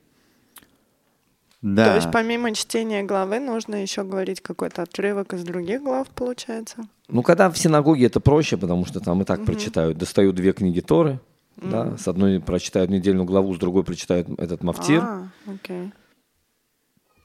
Да. 1.62 1.86
То 1.86 1.94
есть 1.96 2.10
помимо 2.10 2.54
чтения 2.54 3.02
главы 3.02 3.38
нужно 3.38 3.82
еще 3.82 4.02
говорить 4.02 4.40
какой-то 4.40 4.82
отрывок 4.82 5.34
из 5.34 5.44
других 5.44 5.82
глав, 5.82 6.08
получается? 6.08 6.88
Ну, 7.08 7.22
когда 7.22 7.50
в 7.50 7.58
синагоге 7.58 8.06
это 8.06 8.18
проще, 8.20 8.56
потому 8.56 8.86
что 8.86 9.00
там 9.00 9.20
и 9.20 9.24
так 9.24 9.44
прочитают. 9.44 9.98
Достают 9.98 10.36
две 10.36 10.52
книги 10.52 10.80
Торы, 10.80 11.20
да, 11.56 11.96
с 11.98 12.08
одной 12.08 12.40
прочитают 12.40 12.90
недельную 12.90 13.26
главу, 13.26 13.54
с 13.54 13.58
другой 13.58 13.84
прочитают 13.84 14.28
этот 14.38 14.62
мафтир. 14.62 15.02
А, 15.02 15.28
окей. 15.46 15.92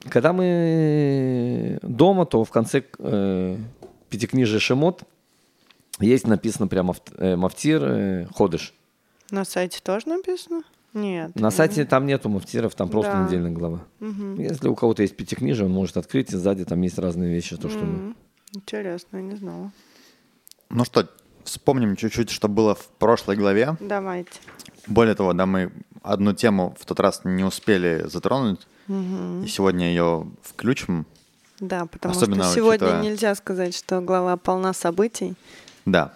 Когда 0.10 0.34
мы 0.34 1.80
дома, 1.82 2.26
то 2.26 2.44
в 2.44 2.52
конце 2.52 2.84
э, 3.00 3.58
пятикнижия 4.10 4.60
Шемот 4.60 5.04
есть 6.00 6.28
написано 6.28 6.68
прямо 6.68 6.94
э, 7.18 7.36
мафтир 7.36 7.84
э, 7.84 8.28
ходыш. 8.36 8.74
На 9.32 9.46
сайте 9.46 9.80
тоже 9.82 10.10
написано? 10.10 10.62
Нет. 10.96 11.36
На 11.36 11.52
сайте 11.52 11.86
там 11.86 12.06
нету 12.08 12.30
муфтиров, 12.30 12.74
там 12.74 12.90
просто 12.90 13.12
Да. 13.12 13.24
недельная 13.26 13.52
глава. 13.52 13.82
Мгм. 14.00 14.40
Если 14.40 14.68
у 14.68 14.76
кого-то 14.76 15.04
есть 15.04 15.16
пятикнижие, 15.16 15.66
он 15.68 15.72
может 15.74 15.98
открыть, 15.98 16.32
и 16.34 16.38
сзади 16.38 16.66
там 16.66 16.82
есть 16.82 16.98
разные 16.98 17.32
вещи, 17.34 17.58
то, 17.58 17.70
что... 17.70 17.80
мы- 17.80 17.86
М, 18.10 18.16
Интересно, 18.54 19.18
я 19.18 19.24
не 19.24 19.36
знала. 19.36 19.72
Ну 20.70 20.86
что, 20.86 21.08
вспомним 21.44 21.96
чуть-чуть, 21.98 22.30
что 22.32 22.48
было 22.48 22.74
в 22.74 22.88
прошлой 22.98 23.36
главе. 23.36 23.76
Давайте. 23.82 24.32
Более 24.88 25.14
того, 25.16 25.34
да, 25.34 25.46
мы 25.46 25.72
одну 26.02 26.34
тему 26.34 26.76
в 26.80 26.86
тот 26.86 27.00
раз 27.00 27.22
не 27.26 27.44
успели 27.44 28.06
затронуть, 28.08 28.66
и 28.88 29.48
сегодня 29.48 29.90
ее 29.90 30.28
включим. 30.44 31.06
Да, 31.60 31.86
потому 31.88 32.14
Особенно 32.16 32.44
что 32.46 32.54
сегодня 32.54 32.88
учитывая- 32.88 33.02
нельзя 33.04 33.36
сказать, 33.36 33.76
что 33.76 34.00
глава 34.02 34.38
полна 34.38 34.74
событий. 34.74 35.36
Да, 35.86 36.14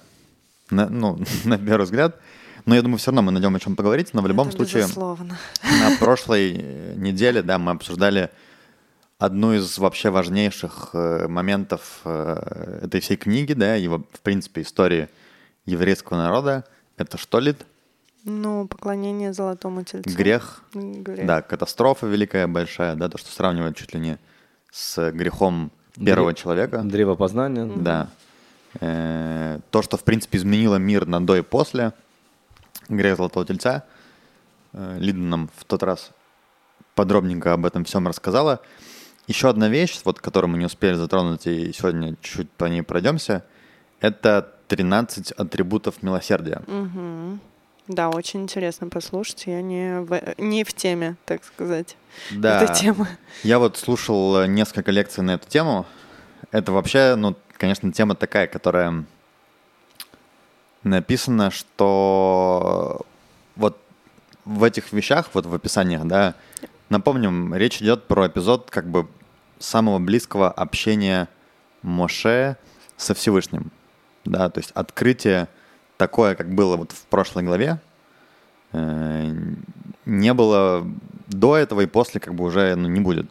на, 0.70 0.88
ну, 0.90 1.18
на 1.46 1.58
первый 1.58 1.84
взгляд. 1.84 2.20
Но 2.66 2.76
я 2.76 2.82
думаю, 2.82 2.98
все 2.98 3.12
равно 3.12 3.22
мы 3.24 3.32
найдем 3.32 3.56
о 3.56 3.60
чем 3.60 3.76
поговорить. 3.76 4.14
Но 4.14 4.22
в 4.22 4.28
любом 4.28 4.48
Это 4.50 4.58
случае, 4.58 4.84
Безусловно. 4.84 5.38
на 5.64 5.98
прошлой 6.00 6.56
э, 6.58 6.94
неделе, 6.98 7.42
да, 7.42 7.58
мы 7.58 7.72
обсуждали 7.72 8.30
одну 9.18 9.54
из 9.54 9.78
вообще 9.78 10.10
важнейших 10.10 10.90
э, 10.94 11.28
моментов 11.28 12.02
э, 12.06 12.82
этой 12.84 13.00
всей 13.02 13.18
книги, 13.18 13.54
да, 13.54 13.76
и, 13.78 13.88
во- 13.88 14.00
в 14.00 14.20
принципе, 14.22 14.62
истории 14.62 15.10
еврейского 15.66 16.18
народа. 16.18 16.64
Это 16.98 17.18
что 17.18 17.40
ли? 17.40 17.56
Ну, 18.26 18.68
поклонение 18.68 19.32
золотому 19.34 19.84
тельцу. 19.84 20.10
Грех, 20.16 20.62
Грех. 20.74 21.26
да, 21.26 21.42
катастрофа 21.42 22.06
великая, 22.08 22.48
большая, 22.48 22.96
да, 22.96 23.08
то, 23.10 23.18
что 23.18 23.32
сравнивают 23.32 23.78
чуть 23.78 23.94
ли 23.94 24.00
не 24.00 24.18
с 24.72 25.12
грехом 25.12 25.72
первого 25.96 26.32
Дре- 26.32 26.36
человека. 26.36 26.82
Древо 26.84 27.16
познания. 27.16 27.66
Да. 27.78 28.10
Э, 28.82 29.60
То, 29.72 29.82
что, 29.82 29.98
в 29.98 30.04
принципе, 30.04 30.38
изменило 30.38 30.76
мир 30.76 31.06
на 31.08 31.26
до 31.26 31.38
и 31.38 31.42
после. 31.42 31.94
Грех 32.90 33.18
Золотого 33.18 33.46
Тельца. 33.46 33.84
Э, 34.74 34.98
Лида 35.00 35.20
нам 35.20 35.50
в 35.56 35.64
тот 35.66 35.84
раз 35.84 36.12
подробненько 36.96 37.54
об 37.54 37.66
этом 37.66 37.86
всем 37.86 38.08
рассказала. 38.08 38.62
Еще 39.28 39.50
одна 39.50 39.70
вещь, 39.70 40.00
вот, 40.04 40.20
которую 40.20 40.52
мы 40.52 40.58
не 40.58 40.66
успели 40.66 40.96
затронуть, 40.96 41.46
и 41.48 41.72
сегодня 41.72 42.16
чуть-чуть 42.22 42.50
по 42.52 42.66
ней 42.66 42.82
пройдемся, 42.82 43.46
это 44.02 44.54
13 44.68 45.32
атрибутов 45.34 46.02
милосердия. 46.04 46.62
Мгм. 46.68 47.40
Да, 47.88 48.10
очень 48.10 48.44
интересно 48.44 48.88
послушать. 48.88 49.46
Я 49.48 49.62
не 49.62 50.02
в, 50.02 50.20
не 50.38 50.64
в 50.64 50.74
теме, 50.74 51.16
так 51.26 51.44
сказать, 51.44 51.96
Да. 52.32 52.62
этой 52.62 52.76
темы. 52.76 53.08
Я 53.44 53.58
вот 53.60 53.78
слушал 53.78 54.46
несколько 54.46 54.92
лекций 54.92 55.24
на 55.24 55.32
эту 55.32 55.48
тему. 55.50 55.86
Это 56.52 56.72
вообще, 56.72 57.16
ну, 57.16 57.36
конечно, 57.58 57.92
тема 57.92 58.16
такая, 58.16 58.46
которая 58.48 59.06
написано, 60.84 61.52
что 61.52 63.02
вот 63.56 63.80
в 64.46 64.64
этих 64.64 64.92
вещах, 64.94 65.30
вот 65.34 65.46
в 65.46 65.54
описаниях, 65.54 66.06
да, 66.06 66.36
напомним, 66.90 67.54
речь 67.54 67.82
идет 67.82 68.08
про 68.08 68.28
эпизод 68.28 68.70
как 68.70 68.88
бы 68.90 69.08
самого 69.60 70.00
близкого 70.00 70.50
общения 70.50 71.28
Моше 71.82 72.58
со 72.98 73.14
Всевышним. 73.14 73.72
Да, 74.26 74.50
то 74.50 74.60
есть 74.60 74.72
открытие 74.72 75.48
такое, 75.98 76.36
как 76.36 76.54
было 76.54 76.78
вот 76.78 76.92
в 76.92 77.06
прошлой 77.06 77.44
главе, 77.44 77.80
э, 78.74 79.34
не 80.06 80.34
было 80.34 80.86
до 81.28 81.56
этого 81.56 81.82
и 81.82 81.86
после 81.86 82.20
как 82.20 82.34
бы 82.34 82.46
уже 82.46 82.76
ну, 82.76 82.88
не 82.88 83.00
будет. 83.00 83.28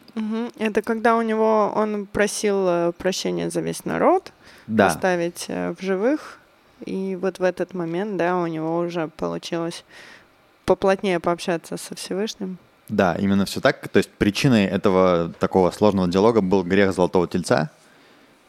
Это 0.57 0.81
когда 0.81 1.17
у 1.17 1.21
него 1.21 1.71
он 1.75 2.05
просил 2.05 2.67
э, 2.67 2.91
прощения 2.97 3.49
за 3.49 3.61
весь 3.61 3.85
народ, 3.85 4.31
Да, 4.67 4.87
оставить 4.87 5.45
э, 5.47 5.75
в 5.77 5.83
живых. 5.83 6.38
И 6.85 7.15
вот 7.15 7.39
в 7.39 7.43
этот 7.43 7.73
момент, 7.73 8.17
да, 8.17 8.37
у 8.37 8.47
него 8.47 8.79
уже 8.79 9.07
получилось 9.07 9.83
поплотнее 10.65 11.19
пообщаться 11.19 11.77
со 11.77 11.95
Всевышним. 11.95 12.57
да, 12.89 13.15
именно 13.15 13.45
все 13.45 13.59
так. 13.61 13.87
То 13.89 13.97
есть 13.97 14.09
причиной 14.09 14.65
этого 14.65 15.31
такого 15.39 15.71
сложного 15.71 16.07
диалога 16.07 16.41
был 16.41 16.63
грех 16.63 16.93
Золотого 16.93 17.27
Тельца. 17.27 17.69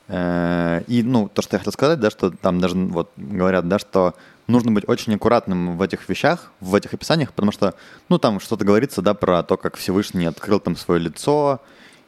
Э, 0.09 0.83
И, 0.87 1.03
ну, 1.03 1.29
то, 1.29 1.43
что 1.43 1.57
я 1.57 1.59
хотел 1.59 1.73
сказать, 1.73 2.01
да, 2.01 2.11
что 2.11 2.31
там 2.31 2.61
даже 2.61 2.75
вот 2.77 3.11
говорят, 3.17 3.69
да, 3.69 3.79
что 3.79 4.15
нужно 4.47 4.73
быть 4.73 4.89
очень 4.89 5.15
аккуратным 5.15 5.77
в 5.77 5.83
этих 5.83 6.09
вещах, 6.09 6.51
в 6.61 6.75
этих 6.75 6.93
описаниях, 6.95 7.33
потому 7.33 7.53
что, 7.53 7.75
ну, 8.09 8.19
там 8.19 8.41
что-то 8.41 8.65
говорится, 8.65 9.03
да, 9.03 9.15
про 9.15 9.43
то, 9.43 9.57
как 9.57 9.77
Всевышний 9.77 10.27
открыл 10.27 10.59
там 10.59 10.77
свое 10.77 11.01
лицо, 11.01 11.61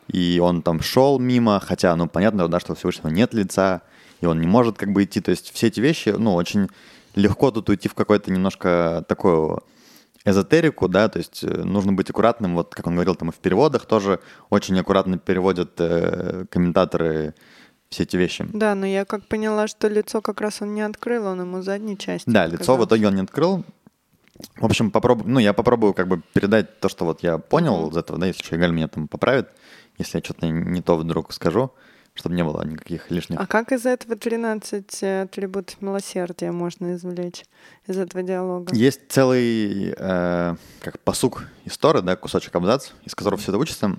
и 0.09 0.41
он 0.43 0.63
там 0.63 0.81
шел 0.83 1.19
мимо, 1.21 1.61
хотя, 1.61 1.95
ну, 1.97 2.09
понятно, 2.09 2.49
да, 2.49 2.59
что 2.61 2.73
у 2.73 2.77
Всевышнего 2.77 3.09
нет 3.09 3.35
лица, 3.35 3.83
и 4.23 4.27
он 4.27 4.41
не 4.41 4.47
может 4.47 4.79
как 4.79 4.93
бы 4.93 5.05
идти. 5.05 5.21
То 5.21 5.33
есть 5.33 5.53
все 5.53 5.67
эти 5.67 5.81
вещи, 5.81 6.11
ну, 6.11 6.35
очень 6.35 6.69
легко 7.15 7.51
тут 7.51 7.69
уйти 7.69 7.89
в 7.89 7.95
какой-то 7.95 8.31
немножко 8.31 9.05
такую 9.09 9.63
эзотерику, 10.25 10.89
да, 10.89 11.09
то 11.09 11.19
есть 11.19 11.43
э, 11.43 11.49
нужно 11.49 11.93
быть 11.93 12.09
аккуратным, 12.09 12.55
вот 12.55 12.75
как 12.75 12.87
он 12.87 12.95
говорил 12.95 13.17
там 13.17 13.31
и 13.31 13.33
в 13.33 13.37
переводах 13.37 13.87
тоже 13.87 14.21
очень 14.51 14.79
аккуратно 14.79 15.19
переводят 15.19 15.73
э, 15.79 16.47
комментаторы 16.49 17.35
все 17.91 18.05
эти 18.05 18.17
вещи. 18.17 18.47
Да, 18.53 18.77
но 18.77 18.87
я 18.87 19.05
как 19.05 19.27
поняла, 19.27 19.67
что 19.67 19.89
лицо 19.89 20.21
как 20.21 20.41
раз 20.41 20.63
он 20.63 20.75
не 20.75 20.83
открыл, 20.83 21.27
он 21.27 21.41
ему 21.41 21.61
задней 21.63 21.99
части. 21.99 22.31
Да, 22.31 22.47
лицо 22.47 22.55
в 22.55 22.79
показал. 22.79 22.87
итоге 22.87 23.07
он 23.09 23.15
не 23.17 23.23
открыл. 23.23 23.65
В 24.57 24.65
общем, 24.65 24.93
попробую, 24.93 25.29
ну, 25.29 25.41
я 25.41 25.53
попробую 25.53 25.93
как 25.93 26.07
бы 26.07 26.23
передать 26.33 26.79
то, 26.79 26.89
что 26.89 27.05
вот 27.05 27.25
я 27.25 27.39
понял 27.39 27.91
из 27.91 27.97
этого, 27.97 28.19
да, 28.21 28.27
если 28.27 28.45
что, 28.45 28.57
Игаль 28.57 28.73
меня 28.73 28.87
там 28.87 29.09
поправит, 29.09 29.49
если 29.99 30.19
я 30.19 30.25
что-то 30.25 30.47
не 30.47 30.81
то 30.81 30.97
вдруг 30.97 31.33
скажу, 31.33 31.73
чтобы 32.15 32.35
не 32.35 32.45
было 32.45 32.63
никаких 32.65 33.11
лишних. 33.11 33.39
А 33.41 33.47
как 33.47 33.73
из 33.73 33.87
этого 33.87 34.17
13 34.17 35.03
атрибутов 35.25 35.81
милосердия 35.81 36.53
можно 36.53 36.95
извлечь 36.95 37.45
из 37.87 37.97
этого 37.97 38.23
диалога? 38.23 38.75
Есть 38.75 39.01
целый, 39.09 39.95
э, 39.97 40.57
как 40.81 41.01
посук 41.01 41.45
истории, 41.65 42.01
да, 42.01 42.17
кусочек 42.17 42.55
абзац, 42.55 42.91
из 43.05 43.15
которого 43.15 43.39
все 43.41 43.51
это 43.51 43.59
учится. 43.59 43.97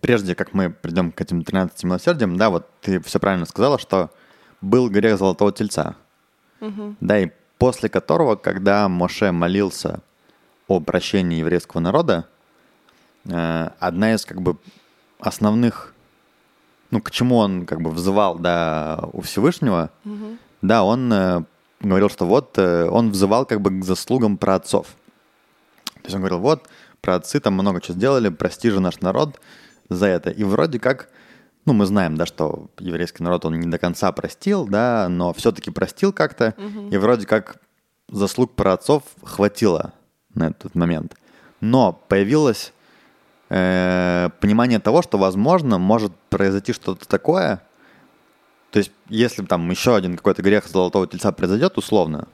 Прежде 0.00 0.34
как 0.34 0.52
мы 0.54 0.70
придем 0.70 1.12
к 1.12 1.20
этим 1.20 1.42
13 1.44 1.84
милосердиям, 1.84 2.36
да, 2.36 2.50
вот 2.50 2.68
ты 2.80 3.00
все 3.00 3.18
правильно 3.20 3.46
сказала, 3.46 3.78
что 3.78 4.10
был 4.60 4.88
грех 4.88 5.18
Золотого 5.18 5.52
Тельца, 5.52 5.96
Мгм. 6.60 6.96
да, 7.00 7.18
и 7.20 7.30
после 7.58 7.88
которого, 7.88 8.36
когда 8.36 8.88
Моше 8.88 9.32
молился 9.32 10.00
о 10.68 10.80
прощении 10.80 11.38
еврейского 11.38 11.80
народа, 11.80 12.28
э, 13.24 13.70
одна 13.78 14.14
из 14.14 14.24
как 14.24 14.40
бы 14.42 14.56
основных, 15.20 15.91
ну, 16.92 17.00
к 17.00 17.10
чему 17.10 17.38
он 17.38 17.66
как 17.66 17.80
бы 17.80 17.90
взывал, 17.90 18.38
да, 18.38 19.00
у 19.12 19.22
Всевышнего, 19.22 19.90
Мгм. 20.04 20.38
да, 20.60 20.84
он 20.84 21.12
э, 21.12 21.42
говорил, 21.80 22.08
что 22.10 22.26
вот 22.26 22.58
э, 22.58 22.88
он 22.88 23.10
взывал 23.10 23.46
как 23.46 23.60
бы 23.62 23.70
к 23.80 23.84
заслугам 23.84 24.36
праотцов. 24.36 24.86
То 25.94 26.00
есть 26.04 26.14
он 26.14 26.20
говорил, 26.20 26.38
вот, 26.38 26.68
праотцы 27.00 27.40
там 27.40 27.54
много 27.54 27.80
чего 27.80 27.94
сделали, 27.96 28.28
прости 28.28 28.70
же 28.70 28.80
наш 28.80 29.00
народ 29.00 29.40
за 29.88 30.06
это. 30.06 30.30
И 30.30 30.44
вроде 30.44 30.78
как, 30.78 31.08
ну, 31.64 31.72
мы 31.72 31.86
знаем, 31.86 32.16
да, 32.16 32.26
что 32.26 32.68
еврейский 32.78 33.22
народ, 33.24 33.44
он 33.46 33.58
не 33.58 33.68
до 33.70 33.78
конца 33.78 34.12
простил, 34.12 34.66
да, 34.66 35.08
но 35.08 35.32
все-таки 35.32 35.70
простил 35.70 36.12
как-то, 36.12 36.54
и 36.90 36.96
вроде 36.98 37.26
как 37.26 37.56
заслуг 38.10 38.54
праотцов 38.54 39.02
хватило 39.24 39.94
на 40.34 40.48
этот 40.48 40.74
момент. 40.74 41.16
Но 41.60 41.92
появилось 42.08 42.72
э, 43.52 44.30
понимание 44.40 44.78
того, 44.78 45.02
что, 45.02 45.18
возможно, 45.18 45.78
может 45.78 46.12
произойти 46.30 46.72
что-то 46.72 47.06
такое, 47.06 47.60
то 48.70 48.78
есть, 48.78 48.90
если 49.08 49.44
там 49.44 49.70
еще 49.70 49.94
один 49.94 50.16
какой-то 50.16 50.40
грех 50.42 50.66
золотого 50.66 51.06
тельца 51.06 51.30
произойдет 51.32 51.76
условно, 51.76 52.26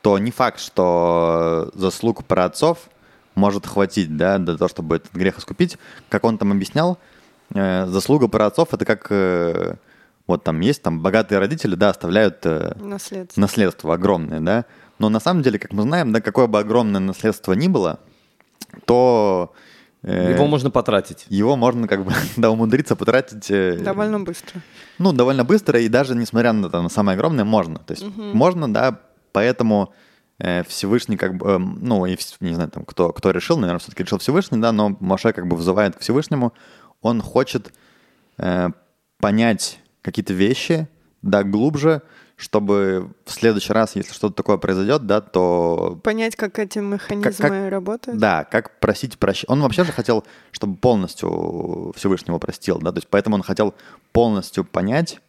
то 0.00 0.18
не 0.18 0.30
факт, 0.30 0.58
что 0.60 1.70
заслуг 1.74 2.24
праотцов 2.24 2.88
может 3.34 3.66
хватить, 3.66 4.16
да, 4.16 4.38
для 4.38 4.56
того, 4.56 4.68
чтобы 4.68 4.96
этот 4.96 5.12
грех 5.12 5.38
искупить. 5.38 5.76
Как 6.08 6.24
он 6.24 6.38
там 6.38 6.52
объяснял, 6.52 6.98
э, 7.54 7.86
заслуга 7.86 8.28
праотцов 8.28 8.72
это 8.72 8.86
как 8.86 9.08
э, 9.10 9.74
вот 10.26 10.42
там 10.44 10.60
есть 10.60 10.82
там 10.82 11.00
богатые 11.00 11.38
родители, 11.38 11.74
да, 11.74 11.90
оставляют 11.90 12.38
э, 12.44 12.74
Наследство. 12.80 13.40
наследство 13.40 13.94
огромное, 13.94 14.40
да. 14.40 14.64
Но 14.98 15.10
на 15.10 15.20
самом 15.20 15.42
деле, 15.42 15.58
как 15.58 15.72
мы 15.74 15.82
знаем, 15.82 16.12
да, 16.12 16.20
какое 16.22 16.46
бы 16.46 16.58
огромное 16.58 17.00
наследство 17.00 17.52
ни 17.52 17.68
было, 17.68 18.00
то 18.86 19.52
Его 20.02 20.46
можно 20.46 20.70
потратить. 20.70 21.26
его 21.28 21.56
можно 21.56 21.88
как 21.88 22.04
бы 22.04 22.12
да, 22.36 22.50
умудриться 22.50 22.94
потратить 22.94 23.50
э, 23.50 23.78
Довольно 23.78 24.20
быстро. 24.20 24.60
ну, 24.98 25.12
довольно 25.12 25.44
быстро, 25.44 25.80
и 25.80 25.88
даже 25.88 26.14
несмотря 26.14 26.52
на, 26.52 26.70
там, 26.70 26.88
самое 26.88 27.16
огромное, 27.16 27.44
можно. 27.44 27.78
То 27.80 27.94
есть 27.94 28.06
можно, 28.16 28.72
да, 28.72 29.00
поэтому 29.32 29.92
э, 30.38 30.62
Всевышний 30.64 31.16
как 31.16 31.34
бы, 31.36 31.50
э, 31.50 31.58
ну, 31.58 32.06
и, 32.06 32.16
не 32.40 32.54
знаю, 32.54 32.70
там, 32.70 32.84
кто, 32.84 33.12
кто 33.12 33.32
решил, 33.32 33.58
наверное, 33.58 33.80
все-таки 33.80 34.04
решил 34.04 34.18
Всевышний, 34.18 34.58
да, 34.58 34.70
но 34.70 34.96
Моше 35.00 35.32
как 35.32 35.48
бы 35.48 35.56
взывает 35.56 35.96
к 35.96 36.00
Всевышнему, 36.00 36.52
он 37.02 37.20
хочет 37.20 37.72
э, 38.38 38.68
понять 39.18 39.80
какие-то 40.02 40.32
вещи, 40.32 40.88
да, 41.22 41.42
глубже, 41.42 42.02
чтобы 42.38 43.10
в 43.24 43.32
следующий 43.32 43.72
раз, 43.72 43.96
если 43.96 44.14
что-то 44.14 44.36
такое 44.36 44.58
произойдет, 44.58 45.06
да, 45.06 45.20
то 45.20 45.98
Понять, 46.04 46.36
как 46.36 46.60
эти 46.60 46.78
механизмы 46.78 47.68
работают. 47.68 48.18
да, 48.20 48.44
как 48.44 48.78
просить 48.78 49.18
прощения. 49.18 49.52
Он 49.52 49.60
вообще 49.60 49.82
же 49.82 49.90
хотел, 49.90 50.24
чтобы 50.52 50.76
полностью 50.76 51.92
Всевышнего 51.96 52.38
простил, 52.38 52.78
да, 52.78 52.92
то 52.92 52.98
есть 52.98 53.08
поэтому 53.08 53.34
он 53.34 53.42
хотел 53.42 53.74
полностью 54.12 54.64
понять, 54.64 55.20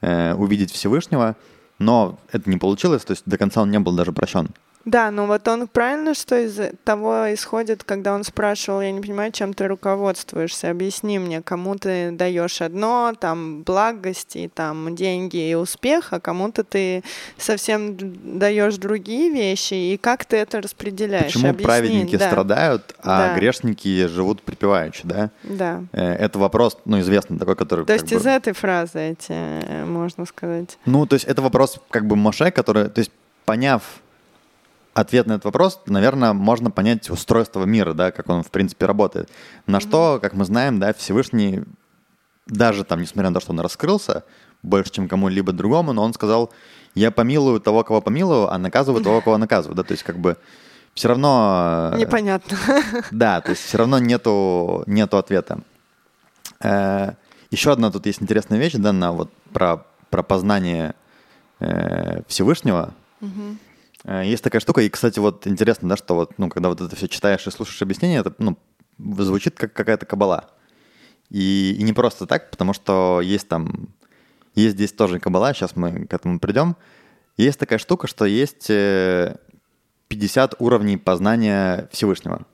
э, 0.00 0.34
увидеть 0.34 0.72
Всевышнего, 0.72 1.36
но 1.78 2.18
это 2.32 2.50
не 2.50 2.56
получилось, 2.56 3.04
то 3.04 3.12
есть 3.12 3.22
до 3.24 3.38
конца 3.38 3.62
он 3.62 3.70
не 3.70 3.78
был 3.78 3.92
даже 3.92 4.10
прощен. 4.12 4.48
Да, 4.90 5.10
но 5.10 5.26
вот 5.26 5.46
он 5.48 5.68
правильно, 5.68 6.14
что 6.14 6.34
из 6.38 6.58
того 6.84 7.32
исходит, 7.34 7.84
когда 7.84 8.14
он 8.14 8.24
спрашивал, 8.24 8.80
я 8.80 8.90
не 8.90 9.00
понимаю, 9.02 9.32
чем 9.32 9.52
ты 9.52 9.68
руководствуешься, 9.68 10.70
объясни 10.70 11.18
мне, 11.18 11.42
кому 11.42 11.76
ты 11.76 12.10
даешь 12.10 12.62
одно, 12.62 13.12
там, 13.18 13.62
благости, 13.64 14.50
там, 14.54 14.96
деньги 14.96 15.50
и 15.50 15.54
успех, 15.54 16.08
а 16.12 16.20
кому-то 16.20 16.64
ты 16.64 17.02
совсем 17.36 17.96
даешь 18.38 18.76
другие 18.78 19.30
вещи, 19.30 19.74
и 19.74 19.96
как 19.98 20.24
ты 20.24 20.38
это 20.38 20.62
распределяешь? 20.62 21.26
Почему 21.34 21.50
Объясни, 21.50 21.64
праведники 21.66 22.16
да. 22.16 22.28
страдают, 22.28 22.94
а 23.02 23.28
Да. 23.28 23.34
грешники 23.34 24.06
живут 24.06 24.40
припеваючи, 24.42 25.02
да? 25.04 25.30
Да. 25.42 25.82
Э, 25.92 26.14
Это 26.14 26.38
вопрос, 26.38 26.78
ну, 26.86 26.98
известный 27.00 27.38
такой, 27.38 27.56
который... 27.56 27.84
То 27.84 27.92
есть 27.92 28.10
бы- 28.10 28.16
из 28.16 28.26
этой 28.26 28.54
фразы 28.54 28.98
эти, 29.10 29.32
э, 29.32 29.84
можно 29.84 30.24
сказать. 30.24 30.78
Ну, 30.86 31.04
то 31.06 31.14
есть 31.14 31.26
это 31.26 31.42
вопрос 31.42 31.78
как 31.90 32.06
бы 32.06 32.16
Моше, 32.16 32.50
который, 32.50 32.88
то 32.88 33.00
есть 33.00 33.10
поняв 33.44 33.82
ответ 35.00 35.26
на 35.26 35.34
этот 35.34 35.46
вопрос, 35.46 35.80
наверное, 35.86 36.32
можно 36.32 36.70
понять 36.70 37.08
устройство 37.10 37.64
мира, 37.64 37.92
да, 37.92 38.10
как 38.10 38.28
он 38.28 38.42
в 38.42 38.50
принципе 38.50 38.86
работает. 38.86 39.30
На 39.66 39.80
что, 39.80 40.18
как 40.20 40.34
мы 40.34 40.44
знаем, 40.44 40.80
да, 40.80 40.92
Всевышний, 40.92 41.62
даже 42.46 42.84
там, 42.84 43.00
несмотря 43.00 43.30
на 43.30 43.34
то, 43.34 43.40
что 43.40 43.52
он 43.52 43.60
раскрылся 43.60 44.24
больше, 44.62 44.90
чем 44.90 45.08
кому-либо 45.08 45.52
другому, 45.52 45.92
но 45.92 46.02
он 46.02 46.14
сказал, 46.14 46.52
я 46.94 47.10
помилую 47.10 47.60
того, 47.60 47.84
кого 47.84 48.00
помилую, 48.00 48.52
а 48.52 48.58
наказываю 48.58 49.02
того, 49.02 49.20
кого 49.20 49.38
наказываю, 49.38 49.76
да, 49.76 49.82
то 49.82 49.92
есть 49.92 50.02
как 50.02 50.18
бы 50.18 50.36
все 50.94 51.08
равно... 51.08 51.90
э, 51.94 51.98
Непонятно. 51.98 52.58
да, 53.12 53.40
то 53.40 53.50
есть 53.50 53.62
все 53.62 53.78
равно 53.78 53.98
нету, 53.98 54.82
нету 54.86 55.16
ответа. 55.16 55.60
Э, 56.60 57.12
еще 57.50 57.70
одна 57.72 57.90
тут 57.90 58.06
есть 58.06 58.20
интересная 58.20 58.58
вещь, 58.58 58.74
да, 58.74 58.92
на 58.92 59.12
вот 59.12 59.32
про, 59.52 59.86
про 60.10 60.22
познание 60.22 60.94
э, 61.60 62.22
Всевышнего. 62.26 62.94
Э, 63.20 63.26
Есть 64.04 64.44
такая 64.44 64.60
штука, 64.60 64.80
и, 64.82 64.88
кстати, 64.88 65.18
вот 65.18 65.46
интересно, 65.46 65.88
да, 65.88 65.96
что 65.96 66.14
вот, 66.14 66.38
ну, 66.38 66.48
когда 66.48 66.68
вот 66.68 66.80
это 66.80 66.94
все 66.94 67.08
читаешь 67.08 67.46
и 67.46 67.50
слушаешь 67.50 67.82
объяснение, 67.82 68.20
это, 68.20 68.32
ну, 68.38 68.56
звучит 68.98 69.56
как 69.56 69.72
какая-то 69.72 70.06
кабала. 70.06 70.50
И, 71.30 71.76
и 71.78 71.82
не 71.82 71.92
просто 71.92 72.26
так, 72.26 72.50
потому 72.50 72.72
что 72.72 73.20
есть 73.20 73.48
там, 73.48 73.94
есть 74.54 74.76
здесь 74.76 74.92
тоже 74.92 75.18
кабала, 75.18 75.52
сейчас 75.52 75.76
мы 75.76 76.06
к 76.06 76.14
этому 76.14 76.38
придем. 76.40 76.76
Есть 77.36 77.58
такая 77.58 77.78
штука, 77.78 78.06
что 78.06 78.24
есть 78.24 78.70
э, 78.70 79.36
50 80.08 80.60
уровней 80.60 80.96
познания 80.96 81.88
Всевышнего, 81.92 82.46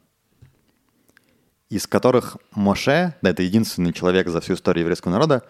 из 1.70 1.86
которых 1.86 2.36
Моше, 2.52 3.14
да, 3.22 3.30
это 3.30 3.42
единственный 3.42 3.92
человек 3.92 4.28
за 4.28 4.40
всю 4.40 4.54
историю 4.54 4.82
еврейского 4.82 5.12
народа, 5.12 5.44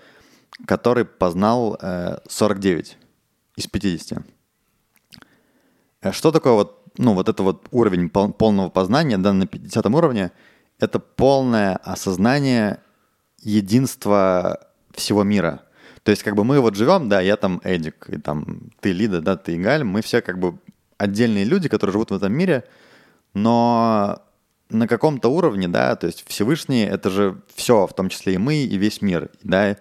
который 0.67 1.05
познал 1.05 1.79
э, 1.81 2.19
49 2.29 2.99
из 3.57 3.67
50. 3.67 4.19
Э, 6.05 6.13
Что 6.13 6.31
такое 6.31 6.53
вот, 6.53 6.83
ну, 6.99 7.15
вот 7.15 7.29
это 7.29 7.43
вот 7.43 7.67
уровень 7.73 8.09
пол- 8.09 8.33
полного 8.33 8.69
познания, 8.71 9.19
да, 9.19 9.33
на 9.33 9.47
50 9.47 9.87
уровне, 9.87 10.31
это 10.79 10.99
полное 11.01 11.77
осознание 11.77 12.79
единства 13.43 14.69
всего 14.93 15.23
мира. 15.25 15.63
То 16.03 16.11
есть 16.11 16.23
как 16.23 16.35
бы 16.37 16.45
мы 16.45 16.61
вот 16.61 16.77
живем, 16.77 17.09
да, 17.09 17.21
я 17.21 17.37
там 17.37 17.61
Эдик, 17.65 18.09
и 18.11 18.19
там 18.19 18.71
ты 18.81 18.93
Лида, 18.93 19.21
да, 19.21 19.37
ты 19.37 19.57
Галь, 19.57 19.85
мы 19.85 20.03
все 20.03 20.21
как 20.21 20.39
бы 20.39 20.59
отдельные 20.99 21.45
люди, 21.45 21.69
которые 21.69 21.93
живут 21.93 22.11
в 22.11 22.15
этом 22.15 22.33
мире, 22.33 22.65
но 23.33 24.21
на 24.71 24.87
каком-то 24.87 25.29
уровне, 25.29 25.69
да, 25.69 25.97
то 25.97 26.07
есть 26.07 26.25
Всевышний— 26.29 26.83
это 26.83 27.11
же 27.11 27.41
все, 27.55 27.87
в 27.87 27.95
том 27.95 28.09
числе 28.09 28.35
и 28.35 28.39
мы, 28.39 28.57
и 28.57 28.77
весь 28.77 29.01
мир, 29.03 29.31
да. 29.43 29.77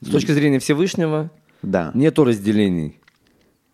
С 0.00 0.10
точки 0.10 0.32
зрения 0.32 0.58
Всевышнего 0.60 1.30
Да. 1.62 1.90
нету 1.94 2.24
разделений. 2.24 3.00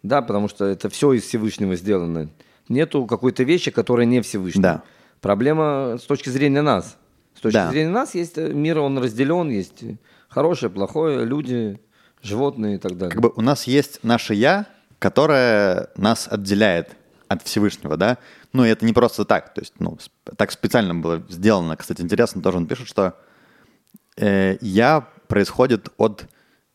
Да, 0.02 0.22
потому 0.22 0.48
что 0.48 0.64
это 0.64 0.88
все 0.88 1.12
из 1.12 1.22
Всевышнего 1.24 1.76
сделано. 1.76 2.28
Нету 2.68 3.06
какой-то 3.06 3.42
вещи, 3.44 3.70
которая 3.70 4.06
не 4.06 4.20
Всевышняя. 4.20 4.62
Да. 4.62 4.82
Проблема 5.20 5.98
с 6.00 6.02
точки 6.02 6.28
зрения 6.28 6.62
нас. 6.62 6.96
С 7.36 7.40
точки 7.40 7.54
Да. 7.54 7.70
зрения 7.70 7.90
нас 7.90 8.14
есть 8.14 8.36
э, 8.38 8.52
мир, 8.52 8.78
он 8.78 8.98
разделен, 8.98 9.48
есть 9.48 9.82
хорошее, 10.28 10.70
плохое, 10.70 11.24
люди, 11.24 11.80
животные 12.22 12.76
и 12.76 12.78
так 12.78 12.96
далее. 12.96 13.12
Как 13.12 13.20
бы 13.22 13.32
у 13.34 13.40
нас 13.40 13.64
есть 13.64 14.00
наше 14.02 14.34
«я», 14.34 14.66
которое 14.98 15.88
нас 15.96 16.28
отделяет 16.30 16.96
от 17.28 17.42
Всевышнего, 17.42 17.96
да? 17.96 18.18
Ну, 18.52 18.64
и 18.64 18.68
это 18.68 18.84
не 18.84 18.92
просто 18.92 19.24
так, 19.24 19.54
то 19.54 19.60
есть, 19.60 19.74
ну, 19.78 19.98
так 20.36 20.50
специально 20.52 20.94
было 20.94 21.22
сделано. 21.28 21.76
Кстати, 21.76 22.02
интересно, 22.02 22.42
тоже 22.42 22.58
он 22.58 22.66
пишет, 22.66 22.86
что 22.86 23.16
э, 24.16 24.58
«я» 24.60 25.08
происходит 25.28 25.88
от 25.96 26.26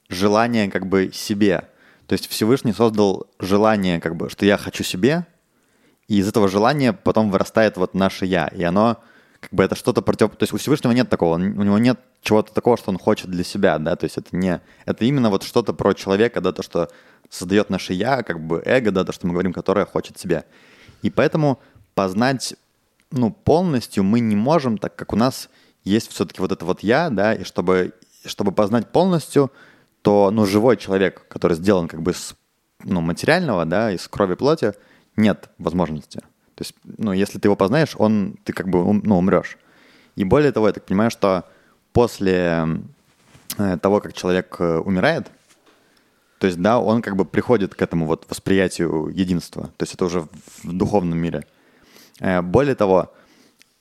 желания 0.10 0.70
как 0.72 0.88
бы 0.88 1.12
себе. 1.14 1.70
То 2.08 2.14
есть 2.14 2.28
Всевышний 2.30 2.74
создал 2.74 3.28
желание, 3.40 4.00
как 4.00 4.16
бы, 4.16 4.30
что 4.30 4.46
я 4.46 4.58
хочу 4.58 4.84
себе, 4.84 5.28
и 6.08 6.20
из 6.20 6.28
этого 6.28 6.48
желания 6.48 6.94
потом 6.94 7.30
вырастает 7.32 7.76
вот 7.76 7.94
наше 7.94 8.26
«я». 8.26 8.48
И 8.48 8.64
оно, 8.64 9.04
как 9.42 9.54
бы 9.54 9.64
это 9.64 9.76
что-то 9.76 10.02
против... 10.02 10.30
То 10.32 10.44
есть 10.44 10.54
у 10.54 10.58
Всевышнего 10.58 10.94
нет 10.94 11.10
такого, 11.10 11.36
у 11.36 11.38
него 11.38 11.78
нет 11.78 12.00
чего-то 12.22 12.54
такого, 12.54 12.78
что 12.78 12.92
он 12.92 12.98
хочет 12.98 13.30
для 13.30 13.44
себя, 13.44 13.78
да, 13.78 13.96
то 13.98 14.06
есть 14.06 14.18
это 14.18 14.36
не... 14.36 14.62
Это 14.86 15.04
именно 15.04 15.30
вот 15.30 15.44
что-то 15.44 15.74
про 15.74 15.94
человека, 15.94 16.40
да, 16.40 16.54
то, 16.54 16.64
что 16.64 16.90
создает 17.30 17.70
наше 17.70 17.92
«я», 17.92 18.24
как 18.24 18.40
бы 18.40 18.62
эго, 18.66 18.92
да, 18.92 19.04
то, 19.04 19.12
что 19.12 19.28
мы 19.28 19.34
говорим, 19.34 19.52
которое 19.52 19.86
хочет 19.86 20.18
себя. 20.18 20.46
И 21.02 21.10
поэтому 21.10 21.60
познать, 21.94 22.56
ну, 23.12 23.32
полностью 23.32 24.06
мы 24.06 24.22
не 24.22 24.38
можем, 24.38 24.78
так 24.78 24.96
как 24.96 25.12
у 25.12 25.18
нас 25.18 25.50
есть 25.84 26.10
все-таки 26.10 26.40
вот 26.40 26.54
это 26.54 26.64
вот 26.64 26.84
«я», 26.84 27.10
да, 27.10 27.34
и 27.34 27.44
чтобы, 27.44 27.94
чтобы 28.24 28.54
познать 28.54 28.94
полностью, 28.94 29.52
то, 30.08 30.32
ну, 30.32 30.46
живой 30.46 30.78
человек, 30.78 31.26
который 31.28 31.58
сделан 31.58 31.90
как 31.90 32.02
бы 32.02 32.12
из, 32.12 32.34
ну, 32.86 33.02
материального, 33.02 33.66
да, 33.66 33.92
из 33.92 34.08
крови 34.08 34.36
плоти, 34.36 34.74
нет 35.18 35.50
возможности. 35.58 36.20
То 36.56 36.62
есть, 36.62 36.76
ну, 36.86 37.12
если 37.12 37.40
ты 37.40 37.50
его 37.50 37.58
познаешь, 37.58 37.94
он, 37.98 38.38
ты 38.46 38.54
как 38.54 38.70
бы, 38.70 39.02
ну, 39.04 39.18
умрешь. 39.18 39.58
И 40.16 40.24
более 40.24 40.54
того, 40.54 40.68
я 40.68 40.74
так 40.74 40.86
понимаю, 40.86 41.12
что 41.12 41.44
после 41.92 42.68
э, 43.58 43.78
того, 43.82 44.00
как 44.00 44.14
человек 44.14 44.56
э, 44.60 44.78
умирает, 44.78 45.28
то 46.40 46.48
есть, 46.48 46.62
да, 46.62 46.80
он 46.80 47.02
как 47.02 47.18
бы 47.18 47.26
приходит 47.26 47.76
к 47.76 47.82
этому 47.82 48.06
вот 48.06 48.28
восприятию 48.30 49.10
единства. 49.10 49.64
То 49.76 49.84
есть 49.84 49.96
это 49.96 50.06
уже 50.06 50.22
в 50.64 50.72
духовном 50.72 51.20
мире. 51.20 51.46
Э, 52.22 52.42
Более 52.42 52.76
того, 52.76 53.14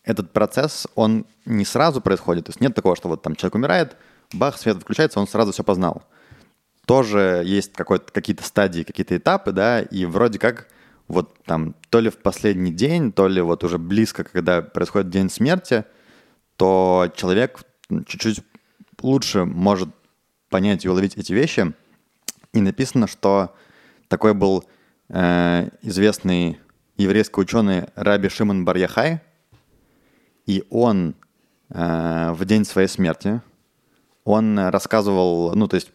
этот 0.03 0.33
процесс, 0.33 0.89
он 0.97 1.25
не 1.45 1.65
сразу 1.65 2.01
происходит. 2.01 2.47
То 2.47 2.51
есть 2.51 2.61
нет 2.61 2.75
такого, 2.75 2.97
что 2.97 3.09
вот 3.09 3.23
там 3.23 3.37
человек 3.37 3.55
умирает, 3.55 3.97
бах, 4.33 4.59
свет 4.59 4.79
включается, 4.79 5.21
он 5.21 5.29
сразу 5.29 5.53
все 5.53 5.63
познал. 5.63 6.03
Тоже 6.87 7.43
есть 7.45 7.73
какой-то, 7.73 8.13
какие-то 8.13 8.45
стадии, 8.45 8.83
какие-то 8.83 9.17
этапы, 9.17 9.53
да, 9.53 9.83
и 9.83 10.05
вроде 10.05 10.39
как 10.39 10.69
вот 11.09 11.37
там 11.45 11.75
то 11.91 12.01
ли 12.01 12.11
в 12.11 12.17
последний 12.17 12.73
день, 12.73 13.13
то 13.13 13.29
ли 13.29 13.41
вот 13.41 13.65
уже 13.65 13.79
близко, 13.79 14.25
когда 14.25 14.63
происходит 14.63 15.11
день 15.11 15.29
смерти, 15.29 15.85
то 16.57 17.13
человек 17.15 17.61
чуть-чуть 18.07 18.41
лучше 19.03 19.45
может 19.45 19.91
понять 20.49 20.85
и 20.85 20.89
уловить 20.89 21.17
эти 21.17 21.33
вещи. 21.33 21.75
И 22.53 22.61
написано, 22.61 23.07
что 23.07 23.55
такой 24.09 24.35
был 24.35 24.65
э, 25.09 25.69
известный 25.83 26.59
еврейский 26.97 27.41
ученый 27.41 27.89
Раби 27.95 28.29
Шимон 28.29 28.65
Барьяхай, 28.65 29.21
и 30.47 30.65
он 30.71 31.15
э, 31.69 32.31
в 32.33 32.45
день 32.45 32.65
своей 32.65 32.89
смерти, 32.89 33.43
он 34.25 34.59
рассказывал, 34.59 35.55
ну, 35.55 35.69
то 35.69 35.77
есть, 35.77 35.93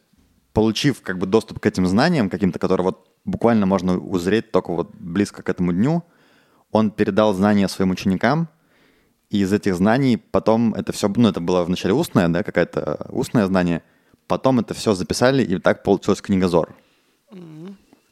получив 0.53 1.01
как 1.01 1.17
бы 1.17 1.25
доступ 1.25 1.59
к 1.59 1.65
этим 1.65 1.85
знаниям 1.87 2.29
каким-то, 2.29 2.59
которые 2.59 2.85
вот 2.85 3.07
буквально 3.25 3.65
можно 3.65 3.97
узреть 3.97 4.51
только 4.51 4.71
вот 4.71 4.91
близко 4.93 5.43
к 5.43 5.49
этому 5.49 5.73
дню, 5.73 6.03
он 6.71 6.91
передал 6.91 7.33
знания 7.33 7.67
своим 7.67 7.91
ученикам, 7.91 8.47
и 9.29 9.39
из 9.39 9.53
этих 9.53 9.75
знаний 9.75 10.17
потом 10.17 10.73
это 10.73 10.91
все, 10.91 11.07
ну, 11.15 11.29
это 11.29 11.39
было 11.39 11.63
вначале 11.63 11.93
устное, 11.93 12.27
да, 12.27 12.43
какое-то 12.43 13.07
устное 13.09 13.45
знание, 13.45 13.81
потом 14.27 14.59
это 14.59 14.73
все 14.73 14.93
записали, 14.93 15.43
и 15.43 15.57
так 15.57 15.83
получилась 15.83 16.21
книга 16.21 16.47
Зор. 16.47 16.75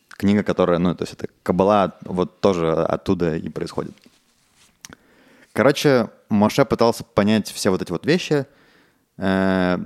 Книга, 0.10 0.44
которая, 0.44 0.80
ну, 0.80 0.94
то 0.96 1.04
есть 1.04 1.14
это 1.14 1.28
Кабала 1.44 1.98
вот 2.02 2.42
тоже 2.42 2.72
оттуда 2.72 3.38
и 3.38 3.48
происходит. 3.50 3.96
Короче, 5.54 6.10
Моше 6.30 6.66
пытался 6.66 7.04
понять 7.04 7.50
все 7.50 7.70
вот 7.70 7.82
эти 7.82 7.92
вот 7.92 8.06
вещи. 8.06 8.46
Э, 9.18 9.78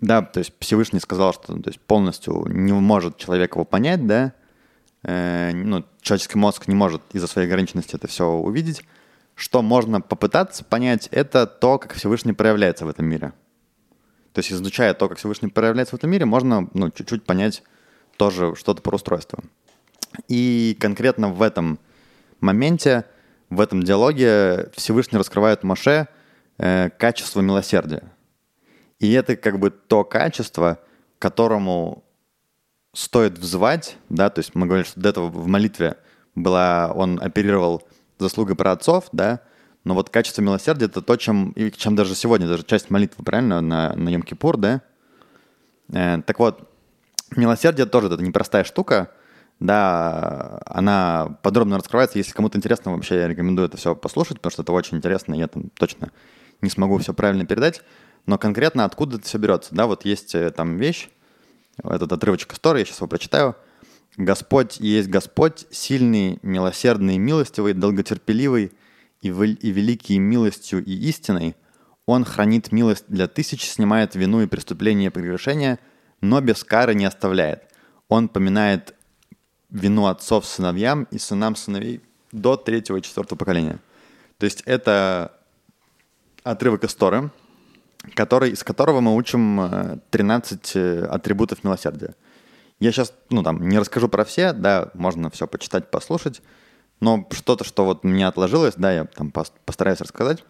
да, 0.00 0.22
то 0.22 0.38
есть 0.38 0.52
Всевышний 0.60 1.00
сказал, 1.00 1.32
что 1.32 1.60
то 1.60 1.68
есть 1.68 1.80
полностью 1.80 2.46
не 2.48 2.72
может 2.72 3.16
человек 3.16 3.54
его 3.54 3.64
понять, 3.64 4.06
да. 4.06 4.32
Э, 5.02 5.52
ну, 5.52 5.84
человеческий 6.00 6.38
мозг 6.38 6.68
не 6.68 6.74
может 6.74 7.02
из-за 7.12 7.26
своей 7.26 7.48
ограниченности 7.48 7.96
это 7.96 8.06
все 8.06 8.26
увидеть. 8.26 8.82
Что 9.34 9.62
можно 9.62 10.00
попытаться 10.00 10.64
понять, 10.64 11.08
это 11.12 11.46
то, 11.46 11.78
как 11.78 11.94
Всевышний 11.94 12.32
проявляется 12.32 12.84
в 12.84 12.88
этом 12.88 13.06
мире. 13.06 13.32
То 14.32 14.40
есть, 14.40 14.52
изучая 14.52 14.94
то, 14.94 15.08
как 15.08 15.18
Всевышний 15.18 15.48
проявляется 15.48 15.94
в 15.96 15.98
этом 15.98 16.10
мире, 16.10 16.24
можно 16.24 16.68
ну, 16.74 16.90
чуть-чуть 16.90 17.24
понять 17.24 17.62
тоже 18.16 18.54
что-то 18.56 18.82
про 18.82 18.96
устройство. 18.96 19.42
И 20.28 20.76
конкретно 20.80 21.28
в 21.28 21.42
этом 21.42 21.78
моменте, 22.40 23.04
в 23.50 23.60
этом 23.60 23.82
диалоге 23.82 24.70
Всевышний 24.76 25.18
раскрывает 25.18 25.62
Моше 25.64 26.08
э, 26.58 26.90
качество 26.98 27.40
милосердия. 27.40 28.12
И 29.00 29.12
это 29.12 29.36
как 29.36 29.58
бы 29.58 29.70
то 29.70 30.04
качество, 30.04 30.78
которому 31.18 32.04
стоит 32.92 33.38
взывать, 33.38 33.96
да, 34.08 34.30
то 34.30 34.40
есть 34.40 34.54
мы 34.54 34.66
говорим, 34.66 34.84
что 34.84 35.00
до 35.00 35.10
этого 35.10 35.28
в 35.28 35.46
молитве 35.46 35.96
была, 36.34 36.92
он 36.94 37.20
оперировал 37.22 37.86
заслугой 38.18 38.56
про 38.56 38.72
отцов, 38.72 39.08
да, 39.12 39.40
но 39.84 39.94
вот 39.94 40.10
качество 40.10 40.42
милосердия 40.42 40.86
это 40.86 41.00
то, 41.00 41.16
чем, 41.16 41.50
и 41.52 41.70
чем 41.70 41.96
даже 41.96 42.14
сегодня, 42.14 42.48
даже 42.48 42.64
часть 42.64 42.90
молитвы, 42.90 43.24
правильно, 43.24 43.60
на, 43.60 43.94
на 43.94 44.08
Йом-Кипур, 44.08 44.56
да? 44.56 44.82
Э, 45.92 46.20
так 46.26 46.38
вот, 46.38 46.68
милосердие 47.36 47.86
тоже 47.86 48.08
это 48.08 48.22
непростая 48.22 48.64
штука, 48.64 49.12
да, 49.60 50.60
она 50.66 51.38
подробно 51.42 51.78
раскрывается. 51.78 52.18
Если 52.18 52.32
кому-то 52.32 52.58
интересно, 52.58 52.92
вообще 52.92 53.16
я 53.16 53.28
рекомендую 53.28 53.66
это 53.66 53.76
все 53.76 53.94
послушать, 53.94 54.38
потому 54.38 54.52
что 54.52 54.62
это 54.62 54.72
очень 54.72 54.98
интересно, 54.98 55.34
я 55.34 55.48
там 55.48 55.70
точно 55.70 56.10
не 56.60 56.70
смогу 56.70 56.98
все 56.98 57.14
правильно 57.14 57.44
передать. 57.46 57.82
Но 58.28 58.36
конкретно 58.36 58.84
откуда 58.84 59.16
это 59.16 59.24
все 59.24 59.38
берется, 59.38 59.74
да, 59.74 59.86
вот 59.86 60.04
есть 60.04 60.34
э, 60.34 60.50
там 60.50 60.76
вещь, 60.76 61.08
этот 61.82 62.12
отрывочек 62.12 62.52
истории, 62.52 62.80
я 62.80 62.84
сейчас 62.84 62.98
его 62.98 63.06
прочитаю. 63.06 63.56
«Господь 64.18 64.78
есть 64.80 65.08
Господь, 65.08 65.64
сильный, 65.70 66.38
милосердный, 66.42 67.16
милостивый, 67.16 67.72
долготерпеливый 67.72 68.72
и, 69.22 69.28
и 69.28 69.70
великий 69.70 70.18
милостью 70.18 70.84
и 70.84 70.92
истиной. 71.08 71.56
Он 72.04 72.26
хранит 72.26 72.70
милость 72.70 73.06
для 73.08 73.28
тысяч, 73.28 73.64
снимает 73.64 74.14
вину 74.14 74.42
и 74.42 74.46
преступления 74.46 75.06
и 75.06 75.10
прегрешения, 75.10 75.78
но 76.20 76.42
без 76.42 76.62
кары 76.64 76.94
не 76.94 77.06
оставляет. 77.06 77.62
Он 78.08 78.28
поминает 78.28 78.94
вину 79.70 80.04
отцов 80.04 80.44
сыновьям 80.44 81.04
и 81.04 81.18
сынам 81.18 81.56
сыновей 81.56 82.02
до 82.32 82.58
третьего 82.58 82.98
и 82.98 83.02
четвертого 83.02 83.38
поколения. 83.38 83.78
То 84.36 84.44
есть 84.44 84.62
это 84.66 85.32
отрывок 86.42 86.84
истории, 86.84 87.30
который, 88.14 88.50
из 88.50 88.62
которого 88.62 89.00
мы 89.00 89.14
учим 89.14 90.00
13 90.10 90.76
э, 90.76 90.78
э, 90.78 91.06
атрибутов 91.06 91.64
милосердия. 91.64 92.14
Я 92.80 92.92
сейчас, 92.92 93.12
ну 93.30 93.42
там, 93.42 93.68
не 93.68 93.78
расскажу 93.78 94.08
про 94.08 94.24
все, 94.24 94.52
да, 94.52 94.90
можно 94.94 95.30
все 95.30 95.46
почитать, 95.46 95.90
послушать, 95.90 96.42
но 97.00 97.26
что-то, 97.32 97.64
что 97.64 97.84
вот 97.84 98.04
мне 98.04 98.26
отложилось, 98.26 98.74
да, 98.76 98.92
я 98.92 99.04
там 99.04 99.32
постараюсь 99.32 100.00
рассказать. 100.00 100.44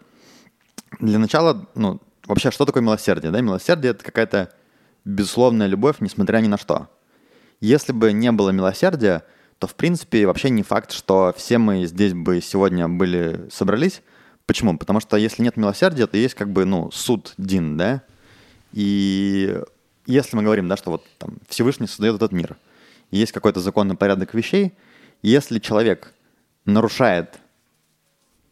Для 1.01 1.19
начала, 1.19 1.67
ну, 1.75 2.01
вообще, 2.27 2.51
что 2.51 2.65
такое 2.65 2.83
милосердие, 2.83 3.31
да? 3.31 3.41
Милосердие— 3.41 3.91
это 3.93 4.05
какая-то 4.05 4.51
безусловная 5.05 5.67
любовь, 5.67 5.97
несмотря 6.01 6.39
ни 6.39 6.49
на 6.49 6.59
что. 6.59 6.89
Если 7.61 7.93
бы 7.93 8.13
не 8.13 8.31
было 8.33 8.51
милосердия, 8.51 9.25
то, 9.59 9.67
в 9.67 9.75
принципе, 9.75 10.27
вообще 10.27 10.51
не 10.51 10.63
факт, 10.63 10.93
что 10.93 11.35
все 11.37 11.59
мы 11.59 11.85
здесь 11.87 12.15
бы 12.15 12.41
сегодня 12.41 12.89
были, 12.89 13.49
собрались. 13.51 14.03
Почему? 14.49 14.79
Потому 14.79 14.99
что 15.01 15.19
если 15.19 15.43
нет 15.43 15.59
милосердия, 15.59 16.07
то 16.07 16.17
есть 16.17 16.35
как 16.35 16.51
бы, 16.51 16.65
ну, 16.65 16.91
суд 16.91 17.35
Дин, 17.37 17.77
да? 17.77 18.01
И 18.73 19.61
если 20.07 20.37
мы 20.37 20.43
говорим, 20.43 20.69
да, 20.69 20.79
что 20.79 20.91
вот 20.91 21.05
там 21.19 21.37
Всевышний 21.51 21.87
создает 21.87 22.17
этот 22.17 22.33
мир, 22.33 22.57
есть 23.11 23.33
какой-то 23.33 23.61
законный 23.61 23.95
порядок 23.95 24.33
вещей, 24.33 24.73
если 25.21 25.59
человек 25.59 26.15
нарушает 26.65 27.39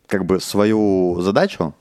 как 0.07 0.27
бы 0.27 0.39
свою 0.39 1.19
задачу, 1.23 1.75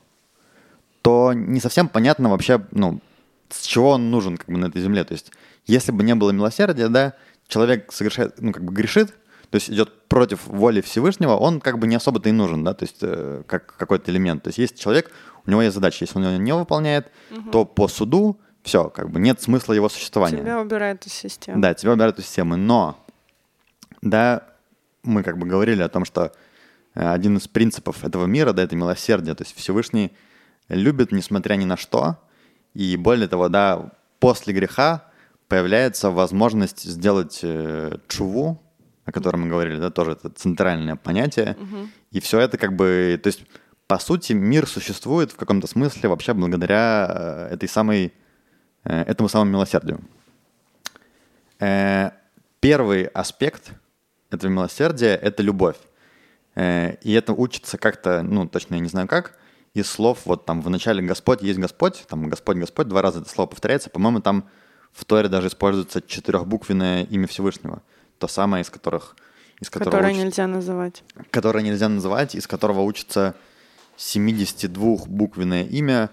то 1.02 1.34
не 1.34 1.60
совсем 1.60 1.86
понятно 1.86 2.30
вообще, 2.30 2.66
ну, 2.70 3.02
с 3.50 3.66
чего 3.66 3.90
он 3.90 4.10
нужен 4.10 4.38
как 4.38 4.48
бы 4.48 4.56
на 4.56 4.68
этой 4.68 4.80
земле. 4.80 5.04
То 5.04 5.12
есть 5.12 5.30
если 5.66 5.92
бы 5.92 6.02
не 6.02 6.14
было 6.14 6.30
милосердия, 6.30 6.88
да, 6.88 7.12
человек 7.48 7.92
совершает, 7.92 8.40
ну, 8.40 8.54
как 8.54 8.64
бы 8.64 8.72
грешит, 8.72 9.12
то 9.56 9.58
есть 9.58 9.70
идет 9.70 10.06
против 10.08 10.46
воли 10.46 10.82
Всевышнего, 10.82 11.34
он 11.34 11.62
как 11.62 11.78
бы 11.78 11.86
не 11.86 11.96
особо-то 11.96 12.28
и 12.28 12.32
нужен, 12.32 12.62
да, 12.62 12.74
то 12.74 12.84
есть 12.84 12.98
э, 13.00 13.42
как 13.46 13.74
какой-то 13.76 14.10
элемент. 14.10 14.42
То 14.42 14.48
есть 14.48 14.58
есть 14.58 14.78
человек, 14.78 15.10
у 15.46 15.50
него 15.50 15.62
есть 15.62 15.74
задача, 15.74 16.04
если 16.04 16.18
он 16.18 16.26
ее 16.26 16.38
не 16.38 16.52
выполняет, 16.52 17.10
угу. 17.30 17.50
то 17.50 17.64
по 17.64 17.88
суду 17.88 18.38
все, 18.62 18.90
как 18.90 19.08
бы 19.08 19.18
нет 19.18 19.40
смысла 19.40 19.72
его 19.72 19.88
существования. 19.88 20.42
Тебя 20.42 20.60
убирают 20.60 21.06
из 21.06 21.14
системы. 21.14 21.62
Да, 21.62 21.72
тебя 21.72 21.92
убирают 21.92 22.18
из 22.18 22.26
системы, 22.26 22.58
но, 22.58 23.02
да, 24.02 24.42
мы 25.02 25.22
как 25.22 25.38
бы 25.38 25.46
говорили 25.46 25.80
о 25.80 25.88
том, 25.88 26.04
что 26.04 26.32
э, 26.94 27.08
один 27.08 27.38
из 27.38 27.48
принципов 27.48 28.04
этого 28.04 28.26
мира, 28.26 28.52
да, 28.52 28.62
это 28.62 28.76
милосердие, 28.76 29.34
то 29.34 29.42
есть 29.44 29.56
Всевышний 29.56 30.12
любит, 30.68 31.12
несмотря 31.12 31.54
ни 31.54 31.64
на 31.64 31.78
что, 31.78 32.18
и 32.74 32.94
более 32.98 33.26
того, 33.26 33.48
да, 33.48 33.90
после 34.18 34.52
греха 34.52 35.04
появляется 35.48 36.10
возможность 36.10 36.82
сделать 36.82 37.40
э, 37.42 37.96
чуву, 38.06 38.60
о 39.06 39.12
котором 39.12 39.42
мы 39.42 39.48
говорили, 39.48 39.78
да, 39.78 39.90
тоже 39.90 40.12
это 40.12 40.28
центральное 40.30 40.96
понятие. 40.96 41.56
Угу. 41.58 41.88
И 42.10 42.20
все 42.20 42.40
это 42.40 42.58
как 42.58 42.74
бы, 42.74 43.18
то 43.22 43.28
есть, 43.28 43.44
по 43.86 43.98
сути, 43.98 44.32
мир 44.32 44.66
существует 44.66 45.30
в 45.30 45.36
каком-то 45.36 45.68
смысле 45.68 46.08
вообще 46.08 46.34
благодаря 46.34 47.06
э, 47.08 47.54
этой 47.54 47.68
самой, 47.68 48.12
э, 48.82 49.02
этому 49.02 49.28
самому 49.28 49.52
милосердию. 49.52 50.00
Э, 51.60 52.10
первый 52.58 53.04
аспект 53.04 53.70
этого 54.30 54.50
милосердия— 54.50 55.14
это 55.22 55.42
любовь. 55.42 55.76
И 56.58 57.12
это 57.12 57.34
учится 57.34 57.76
как-то, 57.76 58.22
ну, 58.22 58.48
точно 58.48 58.76
я 58.76 58.80
не 58.80 58.88
знаю 58.88 59.06
как, 59.06 59.38
из 59.74 59.90
слов, 59.90 60.20
вот 60.24 60.46
там 60.46 60.62
в 60.62 60.70
начале 60.70 61.02
«Господь 61.02 61.42
есть 61.42 61.58
Господь», 61.58 62.06
там 62.08 62.30
«Господь, 62.30 62.56
Господь», 62.56 62.88
два 62.88 63.02
раза 63.02 63.20
это 63.20 63.28
слово 63.28 63.46
повторяется, 63.46 63.90
по-моему, 63.90 64.20
там 64.20 64.48
в 64.90 65.04
Торе 65.04 65.28
даже 65.28 65.48
используется 65.48 66.00
четырехбуквенное 66.00 67.04
имя 67.04 67.26
Всевышнего. 67.26 67.82
То 68.18 68.28
самое, 68.28 68.62
из 68.62 68.70
которых... 68.70 69.16
Из 69.60 69.70
которого 69.70 69.90
которое 69.90 70.12
уч... 70.12 70.18
нельзя 70.18 70.46
называть. 70.46 71.02
Которое 71.30 71.62
нельзя 71.62 71.88
называть, 71.88 72.34
из 72.34 72.46
которого 72.46 72.80
учится 72.80 73.34
72-буквенное 73.96 75.64
имя, 75.64 76.10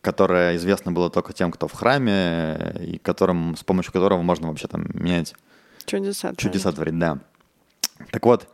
которое 0.00 0.56
известно 0.56 0.92
было 0.92 1.10
только 1.10 1.32
тем, 1.32 1.50
кто 1.50 1.66
в 1.66 1.72
храме, 1.72 2.76
и 2.80 2.98
которым, 2.98 3.56
с 3.56 3.64
помощью 3.64 3.92
которого 3.92 4.22
можно 4.22 4.48
вообще 4.48 4.68
там 4.68 4.86
менять... 4.92 5.34
Чудеса 5.84 6.34
Чудеса 6.36 6.72
творить, 6.72 6.98
да. 6.98 7.18
Так 8.10 8.24
вот, 8.24 8.48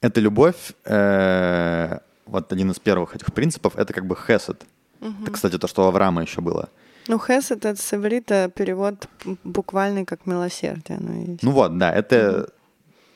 эта 0.00 0.20
любовь, 0.20 0.72
э, 0.84 1.98
вот 2.26 2.52
один 2.52 2.70
из 2.70 2.78
первых 2.78 3.14
этих 3.14 3.32
принципов, 3.32 3.76
это 3.76 3.92
как 3.92 4.06
бы 4.06 4.16
хесед. 4.16 4.64
Угу. 5.00 5.22
Это, 5.22 5.30
кстати, 5.32 5.58
то, 5.58 5.68
что 5.68 5.84
у 5.84 5.86
Авраама 5.86 6.22
еще 6.22 6.40
было. 6.40 6.68
Ну, 7.10 7.18
хэс 7.18 7.50
это 7.50 7.74
с 7.74 7.92
иврита 7.92 8.48
перевод 8.54 9.08
буквальный 9.42 10.04
как 10.04 10.26
милосердие. 10.26 10.98
Ну, 11.00 11.38
ну 11.42 11.50
вот, 11.50 11.76
да, 11.76 11.92
это, 11.92 12.52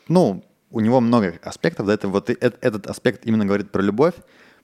ну, 0.08 0.42
у 0.70 0.80
него 0.80 1.00
много 1.00 1.38
аспектов, 1.44 1.86
да, 1.86 1.94
это 1.94 2.08
вот 2.08 2.28
этот, 2.28 2.58
этот 2.60 2.88
аспект 2.88 3.24
именно 3.24 3.46
говорит 3.46 3.70
про 3.70 3.82
любовь, 3.82 4.14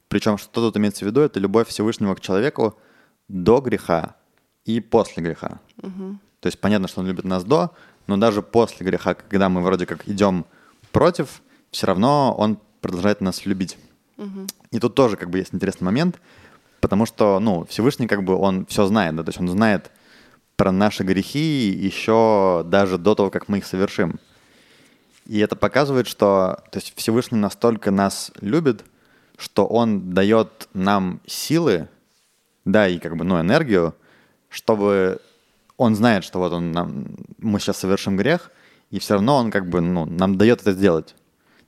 причем 0.08 0.36
что 0.36 0.60
тут 0.60 0.76
имеется 0.78 1.04
в 1.04 1.08
виду, 1.08 1.20
это 1.20 1.38
любовь 1.38 1.68
Всевышнего 1.68 2.16
к 2.16 2.20
человеку 2.20 2.76
до 3.28 3.60
греха 3.60 4.16
и 4.64 4.80
после 4.80 5.22
греха. 5.22 5.60
Угу. 5.80 6.18
То 6.40 6.46
есть 6.48 6.60
понятно, 6.60 6.88
что 6.88 7.00
он 7.00 7.06
любит 7.06 7.24
нас 7.24 7.44
до, 7.44 7.70
но 8.08 8.16
даже 8.16 8.42
после 8.42 8.84
греха, 8.84 9.14
когда 9.14 9.48
мы 9.48 9.60
вроде 9.60 9.86
как 9.86 10.08
идем 10.08 10.44
против, 10.90 11.40
все 11.70 11.86
равно 11.86 12.34
он 12.36 12.58
продолжает 12.80 13.20
нас 13.20 13.46
любить. 13.46 13.78
Угу. 14.16 14.46
И 14.72 14.80
тут 14.80 14.96
тоже 14.96 15.16
как 15.16 15.30
бы 15.30 15.38
есть 15.38 15.54
интересный 15.54 15.84
момент– 15.84 16.20
Потому 16.80 17.06
что, 17.06 17.38
ну, 17.40 17.64
Всевышний 17.66 18.06
как 18.06 18.24
бы 18.24 18.34
он 18.34 18.66
все 18.66 18.86
знает, 18.86 19.16
да, 19.16 19.22
то 19.22 19.28
есть 19.28 19.40
он 19.40 19.48
знает 19.48 19.90
про 20.56 20.72
наши 20.72 21.04
грехи 21.04 21.68
еще 21.68 22.62
даже 22.66 22.98
до 22.98 23.14
того, 23.14 23.30
как 23.30 23.48
мы 23.48 23.58
их 23.58 23.66
совершим. 23.66 24.18
И 25.26 25.38
это 25.38 25.56
показывает, 25.56 26.06
что 26.06 26.62
то 26.70 26.78
есть 26.78 26.94
Всевышний 26.96 27.38
настолько 27.38 27.90
нас 27.90 28.32
любит, 28.40 28.84
что 29.36 29.66
он 29.66 30.12
дает 30.12 30.68
нам 30.74 31.20
силы, 31.26 31.88
да, 32.64 32.88
и 32.88 32.98
как 32.98 33.16
бы, 33.16 33.24
ну, 33.24 33.40
энергию, 33.40 33.94
чтобы 34.48 35.20
он 35.76 35.94
знает, 35.94 36.24
что 36.24 36.38
вот 36.38 36.52
он 36.52 36.72
нам, 36.72 37.06
мы 37.38 37.58
сейчас 37.58 37.78
совершим 37.78 38.16
грех, 38.16 38.50
и 38.90 38.98
все 38.98 39.14
равно 39.14 39.36
он 39.36 39.50
как 39.50 39.68
бы, 39.68 39.80
ну, 39.80 40.04
нам 40.04 40.36
дает 40.36 40.60
это 40.62 40.72
сделать. 40.72 41.14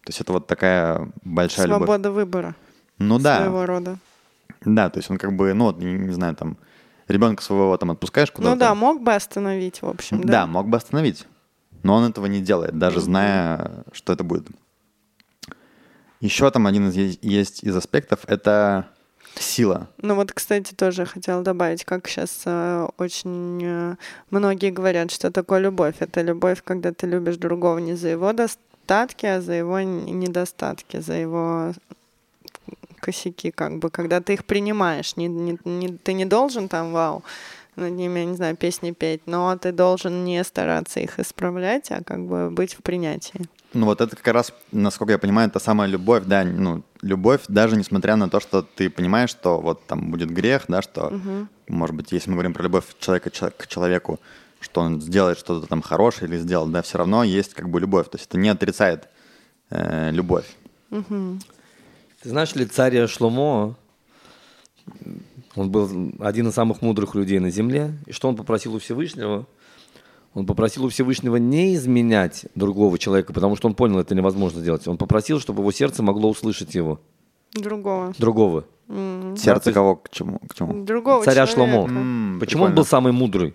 То 0.05 0.09
есть 0.09 0.21
это 0.21 0.33
вот 0.33 0.47
такая 0.47 1.09
большая 1.23 1.67
Свобода 1.67 1.75
любовь. 1.75 1.87
Свобода 1.87 2.11
выбора. 2.11 2.55
Ну 2.99 3.19
да. 3.19 3.39
Своего 3.39 3.67
рода. 3.67 3.99
Да, 4.65 4.91
то 4.91 4.99
есть 4.99 5.11
он 5.11 5.19
как 5.19 5.35
бы, 5.35 5.53
ну, 5.55 5.73
не, 5.73 5.93
не 5.93 6.13
знаю, 6.13 6.35
там, 6.37 6.57
ребенка 7.09 7.43
своего 7.43 7.77
там 7.77 7.91
отпускаешь 7.91 8.31
куда-то. 8.31 8.55
Ну 8.55 8.59
да, 8.59 8.75
мог 8.75 9.03
бы 9.03 9.15
остановить, 9.15 9.83
в 9.83 9.89
общем, 9.89 10.21
да. 10.23 10.29
Да, 10.29 10.47
мог 10.47 10.69
бы 10.69 10.77
остановить. 10.77 11.27
Но 11.83 11.95
он 11.95 12.11
этого 12.11 12.27
не 12.27 12.41
делает, 12.41 12.79
даже 12.79 13.01
зная, 13.01 13.85
что 13.93 14.13
это 14.13 14.25
будет. 14.25 14.47
Еще 16.21 16.49
там 16.51 16.67
один 16.67 16.89
из 16.89 17.19
есть 17.23 17.65
из 17.65 17.77
аспектов 17.77 18.21
это 18.29 18.87
сила. 19.35 19.89
Ну 19.99 20.15
вот, 20.15 20.33
кстати, 20.33 20.75
тоже 20.75 21.05
хотела 21.05 21.43
добавить, 21.43 21.85
как 21.85 22.07
сейчас 22.07 22.43
э, 22.45 22.89
очень 22.99 23.61
э, 23.63 23.97
многие 24.31 24.71
говорят, 24.71 25.11
что 25.11 25.31
такое 25.31 25.59
любовь. 25.59 25.97
Это 25.99 26.23
любовь, 26.23 26.63
когда 26.63 26.93
ты 26.93 27.07
любишь 27.07 27.37
другого 27.37 27.79
не 27.79 27.95
за 27.95 28.09
его 28.09 28.33
достатки, 28.33 29.27
а 29.27 29.41
за 29.41 29.55
его 29.55 29.81
недостатки, 29.81 30.99
за 30.99 31.15
его 31.15 31.73
косяки, 33.03 33.51
как 33.51 33.79
бы, 33.79 33.91
когда 33.91 34.21
ты 34.21 34.35
их 34.35 34.45
принимаешь. 34.45 35.17
Не, 35.17 35.27
не, 35.27 35.59
не, 35.65 35.89
ты 35.89 36.13
не 36.15 36.25
должен 36.25 36.69
там, 36.69 36.93
вау, 36.93 37.23
над 37.77 37.93
ними, 37.93 38.21
я 38.21 38.25
не 38.27 38.37
знаю, 38.37 38.57
песни 38.57 38.93
петь, 38.93 39.23
но 39.27 39.57
ты 39.57 39.73
должен 39.73 40.25
не 40.25 40.45
стараться 40.45 41.01
их 41.01 41.19
исправлять, 41.19 41.91
а 41.91 42.03
как 42.03 42.27
бы 42.27 42.51
быть 42.51 42.75
в 42.75 42.83
принятии. 42.83 43.41
Ну 43.75 43.87
вот 43.87 44.01
это 44.01 44.15
как 44.17 44.35
раз, 44.35 44.53
насколько 44.71 45.13
я 45.13 45.19
понимаю, 45.19 45.49
это 45.49 45.59
самая 45.59 45.89
любовь, 45.89 46.25
да, 46.27 46.45
ну, 46.45 46.83
любовь, 47.01 47.41
даже 47.49 47.77
несмотря 47.77 48.17
на 48.17 48.29
то, 48.29 48.39
что 48.39 48.63
ты 48.63 48.91
понимаешь, 48.91 49.31
что 49.31 49.61
вот 49.61 49.87
там 49.87 50.11
будет 50.11 50.31
грех, 50.31 50.65
да, 50.69 50.83
что, 50.83 51.07
угу. 51.07 51.49
может 51.69 51.97
быть, 51.97 52.13
если 52.13 52.31
мы 52.31 52.35
говорим 52.37 52.53
про 52.53 52.63
любовь 52.63 52.85
человека 53.01 53.31
к 53.31 53.67
человеку, 53.67 54.21
что 54.61 54.83
он 54.83 55.01
сделает 55.01 55.39
что-то 55.39 55.67
там 55.67 55.83
хорошее 55.83 56.31
или 56.31 56.39
сделал, 56.39 56.67
да, 56.67 56.83
все 56.83 56.99
равно 56.99 57.25
есть 57.25 57.55
как 57.55 57.69
бы 57.69 57.81
любовь, 57.81 58.09
то 58.11 58.17
есть 58.17 58.29
это 58.29 58.39
не 58.39 58.51
отрицает 58.51 59.09
э, 59.71 60.11
любовь. 60.13 60.47
Ты 62.23 62.29
знаешь 62.29 62.55
ли 62.55 62.65
царя 62.67 63.09
Шломо? 63.09 63.75
Он 65.55 65.71
был 65.71 65.89
один 66.21 66.49
из 66.49 66.55
самых 66.55 66.81
мудрых 66.83 67.15
людей 67.15 67.39
на 67.39 67.51
земле. 67.51 67.93
И 68.07 68.13
что 68.13 68.29
он 68.29 68.37
попросил 68.37 68.75
у 68.75 68.79
Всевышнего? 68.79 69.47
Он 70.35 70.47
попросил 70.47 70.85
у 70.85 70.89
Всевышнего 70.89 71.37
не 71.37 71.75
изменять 71.75 72.47
другого 72.55 72.99
человека, 72.99 73.33
потому 73.35 73.55
что 73.57 73.69
он 73.69 73.75
понял, 73.75 73.99
это 73.99 74.15
невозможно 74.15 74.61
сделать. 74.61 74.87
Он 74.89 74.97
попросил, 74.97 75.41
чтобы 75.41 75.61
его 75.61 75.73
сердце 75.73 76.03
могло 76.03 76.31
услышать 76.31 76.75
его, 76.75 77.01
Другого. 77.55 78.15
другого. 78.19 78.65
Сердце 79.37 79.65
то 79.65 79.69
есть- 79.71 79.75
кого 79.75 79.97
к 79.97 80.09
чему? 80.11 80.39
К 80.49 80.55
чему? 80.55 80.85
Другого 80.85 81.23
Царя 81.25 81.47
человека. 81.47 81.73
Шломо. 81.73 81.89
М, 81.89 82.37
Почему 82.41 82.63
он 82.63 82.69
прикольно. 82.71 82.77
был 82.77 82.85
самый 82.87 83.13
мудрый? 83.13 83.55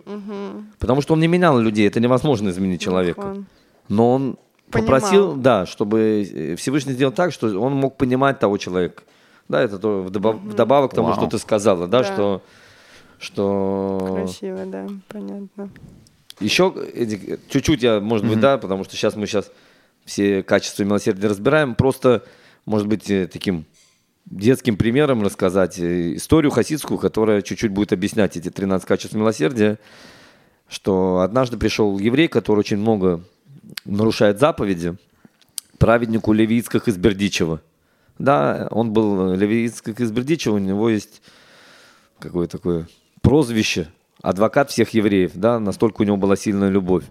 Потому 0.77 1.01
что 1.01 1.13
он 1.15 1.19
не 1.19 1.27
менял 1.27 1.57
людей, 1.59 1.87
это 1.87 1.99
невозможно 1.99 2.49
изменить 2.49 2.79
человека. 2.81 3.21
он 3.21 3.45
Но 3.89 4.11
он 4.13 4.37
Понимал. 4.71 4.99
попросил, 4.99 5.35
да, 5.35 5.65
чтобы 5.65 6.27
э, 6.29 6.55
Всевышний 6.55 6.93
сделал 6.93 7.13
так, 7.13 7.31
что 7.31 7.47
он 7.59 7.73
мог 7.73 7.97
понимать 7.97 8.39
того 8.39 8.57
человека. 8.57 9.03
Да, 9.47 9.61
это 9.61 9.79
то, 9.79 10.03
вдобав- 10.03 10.39
вдобавок 10.39 10.91
к 10.91 10.93
тому, 10.95 11.07
Вау. 11.07 11.17
что 11.17 11.27
ты 11.27 11.37
сказала, 11.39 11.87
да, 11.87 11.99
Да. 11.99 12.03
что, 12.13 12.41
что 13.19 14.15
Красиво, 14.23 14.65
да, 14.65 14.87
понятно. 15.07 15.69
еще 16.39 16.73
чуть-чуть 17.49 17.81
я, 17.81 17.99
может 17.99 18.27
быть, 18.27 18.39
да, 18.39 18.57
потому 18.57 18.83
что 18.83 18.95
сейчас 18.95 19.15
мы 19.15 19.25
сейчас 19.25 19.51
все 20.05 20.43
качества 20.43 20.83
милосердия 20.83 21.27
разбираем, 21.27 21.75
просто, 21.75 22.23
может 22.65 22.87
быть, 22.87 23.09
э, 23.09 23.27
таким 23.27 23.65
детским 24.25 24.75
примером 24.75 25.23
рассказать 25.23 25.79
э, 25.79 26.15
историю 26.15 26.51
хасидскую, 26.51 26.97
которая 26.97 27.41
чуть-чуть 27.41 27.71
будет 27.71 27.93
объяснять 27.93 28.35
эти 28.37 28.49
13 28.49 28.85
качеств 28.87 29.15
милосердия, 29.15 29.79
что 30.67 31.19
однажды 31.21 31.57
пришел 31.57 31.97
еврей, 31.97 32.27
который 32.27 32.59
очень 32.59 32.77
много 32.77 33.21
нарушает 33.85 34.39
заповеди, 34.39 34.97
праведнику 35.77 36.33
Левицких 36.33 36.87
из 36.87 36.97
Бердичева. 36.97 37.61
Да, 38.19 38.67
он 38.71 38.93
был 38.93 39.33
Левицких 39.33 39.99
из 39.99 40.11
Бердичева, 40.11 40.55
у 40.55 40.59
него 40.59 40.89
есть 40.89 41.21
какое 42.19 42.47
такое 42.47 42.87
прозвище, 43.21 43.87
адвокат 44.21 44.71
всех 44.71 44.89
евреев, 44.91 45.31
да, 45.35 45.59
настолько 45.59 46.01
у 46.01 46.05
него 46.05 46.17
была 46.17 46.35
сильная 46.35 46.69
любовь. 46.69 47.03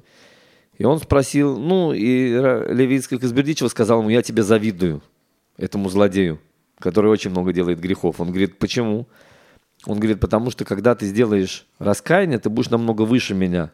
И 0.79 0.85
он 0.85 0.99
спросил, 0.99 1.59
ну, 1.59 1.93
и 1.93 2.31
Левицких 2.31 3.23
из 3.23 3.33
Бердичева 3.33 3.69
сказал 3.69 4.01
ему, 4.01 4.11
я 4.11 4.23
тебе 4.23 4.43
завидую, 4.43 5.03
этому 5.57 5.89
злодею, 5.89 6.41
который 6.79 7.11
очень 7.11 7.31
много 7.31 7.53
делает 7.53 7.81
грехов. 7.81 8.21
Он 8.21 8.29
говорит, 8.29 8.59
почему? 8.59 9.07
Он 9.87 9.99
говорит, 9.99 10.21
потому 10.21 10.51
что 10.51 10.65
когда 10.65 10.95
ты 10.95 11.07
сделаешь 11.07 11.67
раскаяние, 11.79 12.39
ты 12.39 12.51
будешь 12.51 12.71
намного 12.71 13.03
выше 13.03 13.35
меня. 13.35 13.71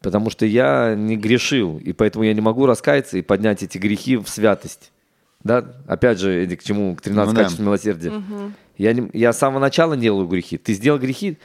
Потому 0.00 0.30
что 0.30 0.46
я 0.46 0.94
не 0.94 1.16
грешил, 1.16 1.78
и 1.78 1.92
поэтому 1.92 2.24
я 2.24 2.34
не 2.34 2.40
могу 2.40 2.66
раскаяться 2.66 3.18
и 3.18 3.22
поднять 3.22 3.62
эти 3.62 3.78
грехи 3.78 4.16
в 4.16 4.28
святость. 4.28 4.92
Да? 5.42 5.64
Опять 5.86 6.18
же, 6.18 6.42
Эдик, 6.44 6.60
к 6.60 6.64
чему? 6.64 6.94
К 6.96 7.00
13 7.02 7.32
Ну 7.32 7.36
да. 7.36 7.42
качеств 7.44 7.60
милосердия. 7.62 8.12
Я, 8.76 8.92
не- 8.92 9.10
я 9.12 9.32
с 9.32 9.38
самого 9.38 9.58
начала 9.60 9.96
делаю 9.96 10.26
грехи. 10.28 10.58
Ты 10.58 10.74
сделал 10.74 10.98
грехи? 10.98 11.38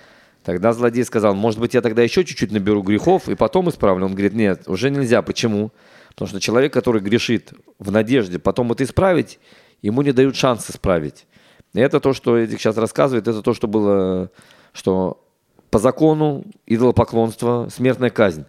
Тогда 0.44 0.74
злодей 0.74 1.06
сказал, 1.06 1.34
может 1.36 1.60
быть, 1.60 1.76
я 1.76 1.82
тогда 1.82 2.02
еще 2.02 2.24
чуть-чуть 2.26 2.52
наберу 2.52 2.82
грехов 2.82 3.30
и 3.30 3.36
потом 3.36 3.70
исправлю. 3.70 4.06
Он 4.06 4.12
говорит, 4.14 4.34
нет, 4.34 4.64
уже 4.68 4.90
нельзя. 4.90 5.22
Почему? 5.22 5.72
Потому 6.10 6.28
что 6.28 6.40
человек, 6.42 6.74
который 6.74 7.02
грешит 7.02 7.54
в 7.80 7.92
надежде 7.92 8.38
потом 8.40 8.72
это 8.72 8.84
исправить, 8.84 9.40
ему 9.82 10.02
не 10.02 10.12
дают 10.12 10.36
шанс 10.36 10.70
исправить. 10.70 11.26
И 11.74 11.80
это 11.80 12.00
то, 12.02 12.12
что 12.14 12.38
Эдик 12.38 12.60
сейчас 12.60 12.76
рассказывает, 12.76 13.28
это 13.28 13.42
то, 13.42 13.54
что 13.54 13.68
было, 13.68 14.30
что 14.74 15.24
по 15.72 15.80
закону 15.80 16.44
идолопоклонство, 16.68 17.70
смертная 17.70 18.10
казнь. 18.12 18.46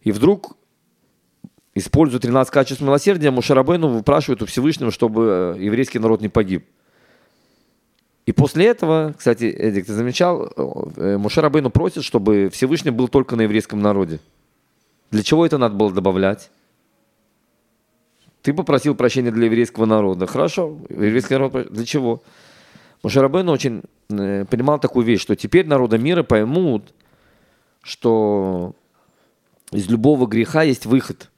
И 0.00 0.10
вдруг, 0.10 0.56
используя 1.74 2.18
13 2.18 2.52
качеств 2.52 2.82
милосердия, 2.82 3.30
Мушарабейну 3.30 3.88
выпрашивает 3.88 4.42
у 4.42 4.46
Всевышнего, 4.46 4.90
чтобы 4.90 5.54
э, 5.56 5.62
еврейский 5.62 6.00
народ 6.00 6.20
не 6.22 6.28
погиб. 6.28 6.66
И 8.24 8.32
после 8.32 8.66
этого, 8.66 9.14
кстати, 9.16 9.44
Эдик, 9.44 9.86
ты 9.86 9.92
замечал, 9.92 10.50
э, 10.96 11.18
Мушарабейну 11.18 11.70
просит, 11.70 12.02
чтобы 12.04 12.48
Всевышний 12.52 12.90
был 12.90 13.06
только 13.06 13.36
на 13.36 13.42
еврейском 13.42 13.80
народе. 13.80 14.18
Для 15.10 15.22
чего 15.22 15.46
это 15.46 15.58
надо 15.58 15.76
было 15.76 15.92
добавлять? 15.92 16.50
Ты 18.40 18.54
попросил 18.54 18.94
прощения 18.96 19.30
для 19.30 19.44
еврейского 19.44 19.84
народа. 19.84 20.26
Хорошо, 20.26 20.78
еврейский 20.88 21.34
народ... 21.34 21.70
Для 21.70 21.84
чего? 21.84 22.22
Мушарабейну 23.02 23.52
очень 23.52 23.82
э, 24.10 24.44
понимал 24.44 24.78
такую 24.78 25.04
вещь, 25.04 25.20
что 25.20 25.34
теперь 25.34 25.66
народы 25.66 25.98
мира 25.98 26.22
поймут, 26.22 26.94
что 27.82 28.74
из 29.72 29.88
любого 29.88 30.26
греха 30.26 30.62
есть 30.62 30.86
выход. 30.86 31.28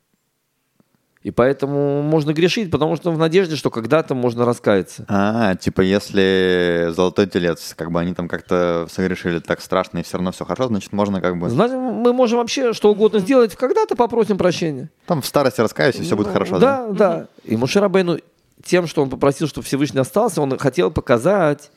И 1.22 1.30
поэтому 1.30 2.02
можно 2.02 2.34
грешить, 2.34 2.70
потому 2.70 2.96
что 2.96 3.10
в 3.10 3.16
надежде, 3.16 3.56
что 3.56 3.70
когда-то 3.70 4.14
можно 4.14 4.44
раскаяться. 4.44 5.06
А, 5.08 5.54
типа 5.54 5.80
если 5.80 6.88
золотой 6.90 7.26
телец, 7.26 7.72
как 7.74 7.90
бы 7.90 7.98
они 7.98 8.12
там 8.12 8.28
как-то 8.28 8.86
согрешили 8.90 9.38
так 9.38 9.62
страшно 9.62 10.00
и 10.00 10.02
все 10.02 10.18
равно 10.18 10.32
все 10.32 10.44
хорошо, 10.44 10.68
значит 10.68 10.92
можно 10.92 11.22
как 11.22 11.38
бы 11.38 11.48
Знаете, 11.48 11.76
мы 11.76 12.12
можем 12.12 12.40
вообще 12.40 12.74
что 12.74 12.90
угодно 12.90 13.20
сделать, 13.20 13.56
когда-то 13.56 13.96
попросим 13.96 14.36
прощения. 14.36 14.90
там 15.06 15.22
в 15.22 15.26
старости 15.26 15.62
раскаюсь 15.62 15.96
и 15.96 16.02
все 16.02 16.14
будет 16.14 16.28
хорошо, 16.28 16.58
да? 16.58 16.88
Да, 16.88 16.92
да. 16.92 17.26
И 17.44 17.56
Мушарабейну 17.56 18.18
тем, 18.64 18.86
что 18.86 19.02
он 19.02 19.10
попросил, 19.10 19.46
чтобы 19.48 19.66
Всевышний 19.66 20.00
остался, 20.00 20.42
он 20.42 20.58
хотел 20.58 20.90
показать, 20.90 21.70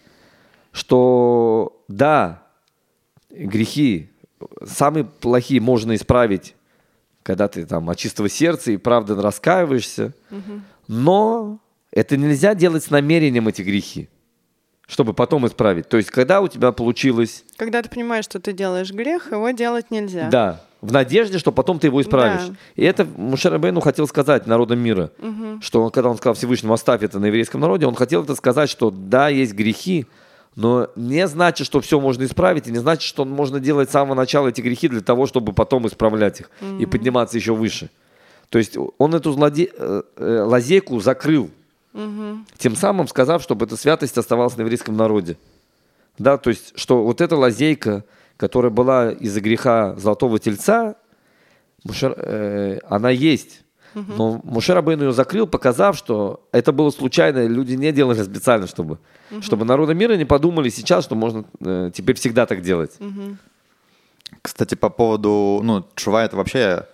что 0.71 1.82
да, 1.88 2.43
грехи 3.30 4.10
самые 4.65 5.06
плохие 5.06 5.62
можно 5.62 5.95
исправить, 5.95 6.56
когда 7.23 7.47
ты 7.47 7.65
там 7.65 7.89
от 7.89 7.97
чистого 7.97 8.30
сердца 8.30 8.71
и 8.71 8.78
правда 8.78 9.19
раскаиваешься, 9.21 10.13
но 10.88 11.60
это 11.91 12.17
нельзя 12.17 12.56
делать 12.56 12.84
с 12.84 12.89
намерением 12.89 13.47
эти 13.47 13.62
грехи, 13.62 14.10
чтобы 14.88 15.13
потом 15.13 15.45
исправить. 15.47 15.89
То 15.89 15.97
есть, 15.97 16.10
когда 16.10 16.41
у 16.41 16.47
тебя 16.47 16.71
получилось 16.71 17.43
Когда 17.58 17.82
ты 17.82 17.89
понимаешь, 17.89 18.26
что 18.26 18.39
ты 18.39 18.54
делаешь 18.54 18.91
грех, 18.91 19.32
его 19.32 19.50
делать 19.52 19.91
нельзя. 19.91 20.30
да, 20.30 20.62
в 20.88 20.91
надежде, 20.91 21.38
что 21.38 21.52
потом 21.52 21.80
ты 21.80 21.88
его 21.88 22.02
исправишь. 22.02 22.47
Да. 22.47 22.56
И 22.76 22.84
это 22.84 23.06
Мушарабейну 23.06 23.82
хотел 23.82 24.08
сказать 24.08 24.47
народам 24.47 24.80
мира, 24.80 25.12
что 25.62 25.84
он, 25.84 25.91
когда 25.91 26.10
он 26.10 26.17
сказал 26.17 26.34
Всевышнему 26.36 26.73
оставь 26.73 27.04
это 27.04 27.19
на 27.19 27.26
еврейском 27.28 27.62
народе, 27.62 27.86
он 27.86 27.95
хотел 27.95 28.23
это 28.23 28.36
сказать, 28.36 28.69
что 28.69 28.91
да, 28.91 29.30
есть 29.30 29.54
грехи, 29.54 30.06
но 30.56 30.89
не 30.95 31.28
значит, 31.28 31.67
что 31.67 31.82
все 31.82 32.00
можно 32.00 32.23
исправить, 32.23 32.67
и 32.67 32.71
не 32.71 32.80
значит, 32.80 33.04
что 33.04 33.26
можно 33.26 33.60
делать 33.60 33.89
с 33.89 33.91
самого 33.91 34.15
начала 34.15 34.47
эти 34.47 34.62
грехи 34.62 34.88
для 34.88 35.02
того, 35.02 35.28
чтобы 35.28 35.54
потом 35.54 35.86
исправлять 35.88 36.39
их 36.39 36.50
и 36.80 36.86
подниматься 36.86 37.38
еще 37.38 37.54
выше. 37.54 37.89
То 38.50 38.58
есть 38.58 38.78
он 38.97 39.13
эту 39.13 39.34
злоде- 39.34 39.71
э, 39.78 40.02
э, 40.15 40.41
лазейку 40.43 41.00
закрыл, 41.00 41.50
тем 42.58 42.76
самым 42.76 43.08
сказав, 43.08 43.41
чтобы 43.43 43.65
эта 43.65 43.76
святость 43.76 44.17
оставалась 44.17 44.56
на 44.58 44.62
еврейском 44.62 44.95
народе. 44.95 45.38
Да, 46.17 46.38
то 46.38 46.50
есть, 46.50 46.73
что 46.76 47.04
вот 47.04 47.21
эта 47.21 47.36
лазейка, 47.36 48.04
которая 48.38 48.71
была 48.71 49.12
из-за 49.12 49.41
греха 49.41 49.95
золотого 49.97 50.39
тельца, 50.39 50.95
Мушер- 51.84 52.15
э, 52.17 52.80
она 52.88 53.10
есть. 53.10 53.63
Но 53.93 54.39
Мушер 54.43 54.78
Абейн 54.78 55.02
ее 55.02 55.12
закрыл, 55.12 55.47
показав, 55.47 55.97
что 55.97 56.47
это 56.52 56.71
было 56.71 56.91
случайно, 56.91 57.47
люди 57.47 57.73
не 57.73 57.91
делали 57.91 58.21
специально, 58.21 58.67
чтобы, 58.67 59.00
чтобы 59.41 59.65
народы 59.65 59.95
мира 59.95 60.13
не 60.15 60.26
подумали 60.26 60.69
сейчас, 60.69 61.06
что 61.06 61.15
можно 61.15 61.45
э, 61.62 61.89
теперь 61.93 62.15
всегда 62.15 62.45
так 62.45 62.62
делать. 62.62 62.97
Кстати, 64.41 64.76
по 64.76 64.89
поводу, 64.89 65.62
ну, 65.63 65.86
чува 65.95 66.26
это 66.26 66.36
вообще 66.36 66.86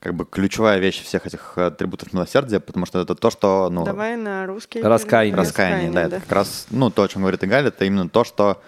как 0.00 0.14
бы 0.14 0.24
ключевая 0.24 0.78
вещь 0.78 1.02
всех 1.02 1.26
этих 1.26 1.56
атрибутов 1.56 2.12
милосердия, 2.12 2.58
потому 2.60 2.84
что 2.86 3.00
это 3.00 3.14
то, 3.14 3.30
что, 3.30 3.68
ну, 3.70 3.84
Давай 3.84 4.16
на 4.16 4.46
русский. 4.46 4.82
Раскаяние. 4.82 5.36
раскаяние, 5.36 5.90
да, 5.90 6.02
это 6.02 6.20
как 6.20 6.32
раз, 6.32 6.66
ну, 6.70 6.90
то, 6.90 7.02
о 7.02 7.08
чем 7.08 7.22
говорит 7.22 7.44
Игаль, 7.44 7.66
это 7.68 7.84
именно 7.84 8.08
то, 8.08 8.24
что 8.24 8.60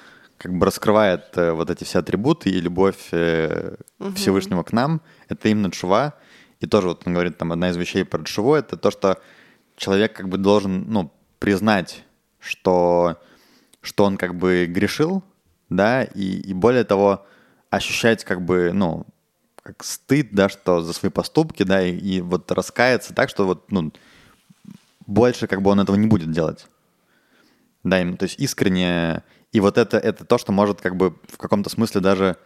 как 0.43 0.53
бы 0.59 0.67
раскрывает 0.67 1.27
э, 1.37 1.53
вот 1.53 1.71
эти 1.71 1.85
все 1.85 2.01
атрибуты 2.01 2.51
и 2.51 2.61
любовь 2.61 3.09
э, 3.13 3.77
Всевышнего 4.17 4.65
к 4.65 4.73
нам, 4.73 5.01
это 5.29 5.49
именно 5.49 5.71
чува. 5.71 6.15
И 6.59 6.67
тоже 6.67 6.89
вот 6.89 7.03
он 7.07 7.13
говорит, 7.13 7.39
там, 7.39 7.53
одна 7.53 7.71
из 7.71 7.77
вещей 7.77 8.05
про 8.05 8.25
чуву, 8.25 8.55
это 8.55 8.77
то, 8.77 8.91
что 8.91 9.21
человек 9.77 10.15
как 10.15 10.29
бы 10.29 10.39
должен, 10.39 10.85
ну, 10.89 11.13
признать, 11.39 12.05
что, 12.41 13.21
что 13.81 14.05
он 14.05 14.17
как 14.17 14.35
бы 14.35 14.67
грешил, 14.67 15.23
да, 15.69 16.03
и, 16.03 16.41
и 16.41 16.53
более 16.55 16.85
того, 16.85 17.25
ощущать 17.71 18.25
как 18.25 18.43
бы, 18.43 18.73
ну, 18.75 19.07
как 19.63 19.85
стыд, 19.85 20.29
да, 20.33 20.49
что 20.49 20.83
за 20.83 20.93
свои 20.93 21.11
поступки, 21.11 21.63
да, 21.63 21.83
и, 21.83 21.97
и 21.97 22.21
вот 22.21 22.51
раскаяться 22.51 23.15
так, 23.15 23.29
что 23.29 23.47
вот, 23.47 23.71
ну, 23.71 23.93
больше 25.07 25.47
как 25.47 25.63
бы 25.63 25.71
он 25.71 25.79
этого 25.79 25.95
не 25.95 26.09
будет 26.09 26.33
делать. 26.33 26.67
Да, 27.85 28.01
именно, 28.01 28.17
то 28.17 28.25
есть 28.25 28.39
искренне. 28.41 29.23
И 29.53 29.61
вот 29.61 29.79
это, 29.79 29.99
это 29.99 30.25
то, 30.25 30.39
что 30.39 30.51
может 30.53 30.81
как 30.81 30.97
бы 30.97 31.15
в 31.29 31.37
каком-то 31.37 31.71
смысле 31.71 32.01
даже 32.01 32.37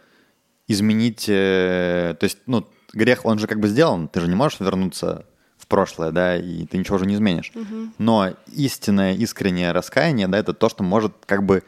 изменить... 0.67 1.25
э, 1.29 2.15
то 2.19 2.25
есть, 2.25 2.39
ну, 2.45 2.67
грех, 2.93 3.25
он 3.25 3.39
же 3.39 3.47
как 3.47 3.59
бы 3.59 3.67
сделан, 3.69 4.07
ты 4.09 4.19
же 4.19 4.27
не 4.27 4.35
можешь 4.35 4.59
вернуться 4.59 5.25
в 5.57 5.67
прошлое, 5.67 6.11
да, 6.11 6.37
и 6.37 6.65
ты 6.65 6.77
ничего 6.77 6.97
уже 6.97 7.05
не 7.05 7.15
изменишь. 7.15 7.51
Но 7.97 8.33
истинное, 8.53 9.13
искреннее 9.13 9.71
раскаяние, 9.71 10.27
да, 10.27 10.37
это 10.37 10.53
то, 10.53 10.69
что 10.69 10.83
может 10.83 11.13
как 11.25 11.43
бы, 11.43 11.63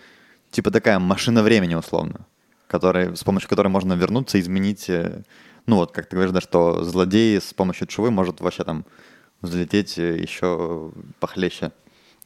типа 0.51 0.71
такая 0.71 0.99
машина 0.99 1.41
времени 1.41 1.75
условно, 1.75 2.25
которая, 2.67 3.15
с 3.15 3.23
помощью 3.23 3.49
которой 3.49 3.69
можно 3.69 3.93
вернуться, 3.93 4.39
изменить... 4.39 4.89
э, 4.89 5.23
ну 5.65 5.77
вот, 5.77 5.91
как 5.91 6.07
ты 6.07 6.15
говоришь, 6.15 6.33
да, 6.33 6.41
что 6.41 6.83
злодей 6.83 7.39
с 7.39 7.53
помощью 7.53 7.87
чувы 7.87 8.11
может 8.11 8.41
вообще 8.41 8.63
там 8.63 8.85
взлететь 9.41 9.97
еще 9.97 10.91
похлеще. 11.19 11.71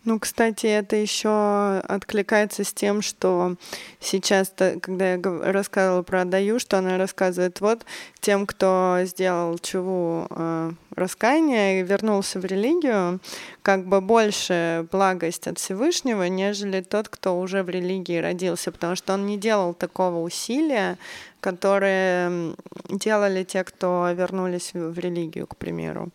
Ну, 0.05 0.19
кстати, 0.19 0.67
это 0.67 0.97
еще 0.97 1.77
откликается 1.79 2.65
с 2.65 2.73
тем, 2.73 3.01
что 3.01 3.55
сейчас, 4.01 4.53
когда 4.81 5.13
я 5.13 5.21
рассказывала 5.23 6.01
про 6.01 6.25
Даю, 6.25 6.59
что 6.59 6.77
она 6.77 6.97
рассказывает, 6.97 7.61
вот 7.61 7.85
тем, 8.19 8.45
кто 8.45 8.97
сделал 9.03 9.57
чуву 9.59 10.27
э, 10.29 10.71
раскаяния 10.93 11.79
и 11.79 11.83
вернулся 11.83 12.41
в 12.41 12.43
религию, 12.43 13.21
как 13.61 13.85
бы 13.85 14.01
больше 14.01 14.85
благость 14.91 15.47
от 15.47 15.57
Всевышнего, 15.57 16.23
нежели 16.23 16.81
тот, 16.81 17.07
кто 17.07 17.39
уже 17.39 17.63
в 17.63 17.69
религии 17.69 18.17
родился, 18.17 18.73
потому 18.73 18.97
что 18.97 19.13
он 19.13 19.25
не 19.25 19.37
делал 19.37 19.73
такого 19.73 20.21
усилия, 20.21 20.97
которое 21.39 22.55
делали 22.89 23.45
те, 23.45 23.63
кто 23.63 24.11
вернулись 24.11 24.73
в 24.73 24.99
религию, 24.99 25.47
к 25.47 25.55
примеру. 25.55 26.09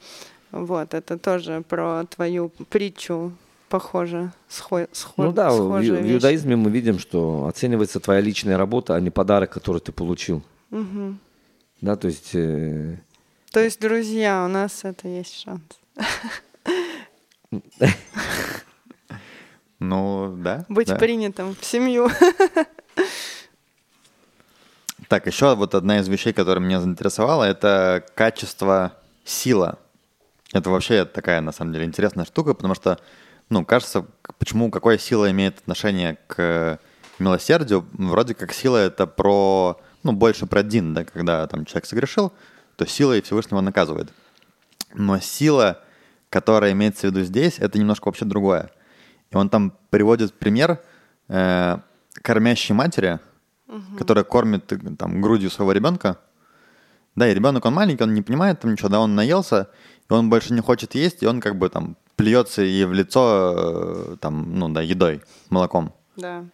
Вот, 0.51 0.93
это 0.93 1.17
тоже 1.19 1.63
про 1.67 2.05
твою 2.05 2.51
притчу 2.69 3.33
похоже, 3.69 4.33
схо- 4.49 4.89
схо- 4.93 5.25
Ну 5.25 5.33
да, 5.33 5.51
в, 5.51 5.81
в 5.81 6.13
иудаизме 6.13 6.57
мы 6.57 6.71
видим, 6.71 6.99
что 6.99 7.47
оценивается 7.47 8.01
твоя 8.01 8.21
личная 8.21 8.57
работа, 8.57 8.95
а 8.95 9.01
не 9.01 9.11
подарок, 9.11 9.51
который 9.51 9.81
ты 9.81 9.93
получил. 9.93 10.43
Угу. 10.71 11.17
Да, 11.81 11.97
то 11.97 12.09
есть... 12.09 12.31
Э... 12.35 12.97
То 13.53 13.61
есть, 13.61 13.81
друзья, 13.81 14.45
у 14.45 14.49
нас 14.49 14.85
это 14.85 15.09
есть 15.09 15.35
шанс. 15.41 15.63
Ну, 19.81 20.35
да. 20.37 20.67
Быть 20.69 20.89
да. 20.89 20.97
принятым 20.97 21.55
в 21.55 21.65
семью. 21.65 22.11
Так, 25.09 25.27
еще 25.27 25.55
вот 25.55 25.75
одна 25.75 26.01
из 26.01 26.09
вещей, 26.09 26.35
которая 26.35 26.63
меня 26.63 26.81
заинтересовала, 26.83 27.45
это 27.45 28.05
качество 28.15 28.93
сила. 29.25 29.79
Это 30.53 30.69
вообще 30.69 31.07
такая, 31.07 31.41
на 31.41 31.51
самом 31.51 31.73
деле, 31.73 31.87
интересная 31.87 32.27
штука, 32.27 32.53
потому 32.53 32.75
что 32.75 32.99
ну, 33.51 33.65
кажется, 33.65 34.07
почему, 34.39 34.71
какая 34.71 34.99
сила 34.99 35.31
имеет 35.31 35.59
отношение 35.59 36.19
к 36.27 36.79
милосердию, 37.19 37.87
вроде 37.93 38.35
как 38.35 38.53
сила 38.53 38.77
это 38.77 39.07
про, 39.07 39.81
ну, 40.03 40.13
больше 40.13 40.47
про 40.47 40.63
Дин, 40.63 40.95
да, 40.95 41.05
когда 41.05 41.47
там 41.47 41.65
человек 41.65 41.87
согрешил, 41.87 42.33
то 42.77 42.87
сила 42.87 43.17
и 43.17 43.23
Всевышнего 43.23 43.61
наказывает. 43.61 44.13
Но 44.95 45.19
сила, 45.19 45.83
которая 46.31 46.73
имеется 46.73 47.09
в 47.09 47.11
виду 47.11 47.23
здесь, 47.25 47.59
это 47.59 47.79
немножко 47.79 48.07
вообще 48.07 48.25
другое. 48.25 48.71
И 49.31 49.37
он 49.37 49.49
там 49.49 49.75
приводит 49.91 50.35
пример 50.35 50.81
э, 51.29 51.79
кормящей 52.23 52.75
матери, 52.75 53.19
угу. 53.67 53.97
которая 53.99 54.25
кормит 54.25 54.73
там 54.99 55.21
грудью 55.21 55.51
своего 55.51 55.73
ребенка. 55.73 56.19
Да, 57.17 57.29
и 57.29 57.35
ребенок, 57.35 57.65
он 57.65 57.75
маленький, 57.75 58.05
он 58.05 58.15
не 58.15 58.23
понимает 58.23 58.61
там 58.61 58.73
ничего, 58.73 58.89
да, 58.89 59.01
он 59.01 59.15
наелся, 59.15 59.71
и 60.09 60.13
он 60.13 60.31
больше 60.31 60.53
не 60.53 60.61
хочет 60.61 60.95
есть, 60.95 61.23
и 61.23 61.27
он 61.27 61.41
как 61.41 61.57
бы 61.57 61.69
там 61.69 61.97
плюется 62.19 62.63
ей 62.63 62.85
в 62.85 62.93
лицо 62.93 63.55
э, 63.57 64.17
там, 64.21 64.59
ну 64.59 64.69
да, 64.69 64.83
едой, 64.83 65.23
молоком. 65.51 65.95
Да. 66.17 66.45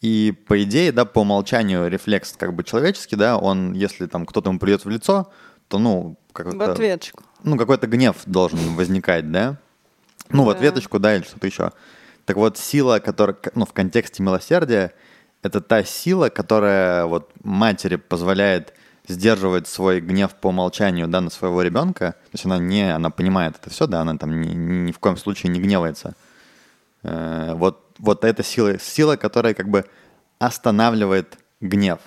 И 0.00 0.34
по 0.48 0.62
идее, 0.62 0.90
да, 0.90 1.04
по 1.04 1.20
умолчанию 1.20 1.88
рефлекс 1.88 2.34
как 2.36 2.54
бы 2.54 2.64
человеческий, 2.64 3.14
да, 3.14 3.36
он, 3.36 3.74
если 3.74 4.06
там 4.06 4.24
кто-то 4.24 4.48
ему 4.48 4.58
плюет 4.58 4.84
в 4.84 4.88
лицо, 4.88 5.30
то, 5.68 5.78
ну, 5.78 6.16
как-то... 6.32 6.56
В 6.56 6.62
ответочку. 6.62 7.22
Ну, 7.42 7.58
какой-то 7.58 7.86
гнев 7.86 8.16
должен 8.24 8.58
возникать, 8.74 9.30
да? 9.30 9.58
Ну, 10.30 10.44
в 10.44 10.50
ответочку, 10.50 10.98
да, 10.98 11.14
или 11.14 11.24
что-то 11.24 11.46
еще. 11.46 11.72
Так 12.24 12.36
вот, 12.36 12.56
сила, 12.56 12.98
которая, 12.98 13.36
ну, 13.54 13.66
в 13.66 13.72
контексте 13.74 14.22
милосердия, 14.22 14.94
это 15.42 15.60
та 15.60 15.84
сила, 15.84 16.30
которая 16.30 17.04
вот 17.04 17.30
матери 17.44 17.96
позволяет 17.96 18.72
сдерживает 19.08 19.68
свой 19.68 20.00
гнев 20.00 20.34
по 20.34 20.48
умолчанию, 20.48 21.08
да, 21.08 21.20
на 21.20 21.30
своего 21.30 21.62
ребенка, 21.62 22.12
то 22.12 22.30
есть 22.32 22.44
она 22.44 22.58
не, 22.58 22.94
она 22.94 23.10
понимает 23.10 23.56
это 23.60 23.70
все, 23.70 23.86
да, 23.86 24.00
она 24.00 24.16
там 24.16 24.40
ни, 24.40 24.48
ни 24.48 24.92
в 24.92 24.98
коем 24.98 25.16
случае 25.16 25.52
не 25.52 25.60
гневается. 25.60 26.14
Э, 27.02 27.52
вот, 27.54 27.94
вот 27.98 28.24
эта 28.24 28.42
сила, 28.42 28.78
сила, 28.78 29.16
которая 29.16 29.54
как 29.54 29.68
бы 29.68 29.84
останавливает 30.38 31.38
гнев. 31.60 32.00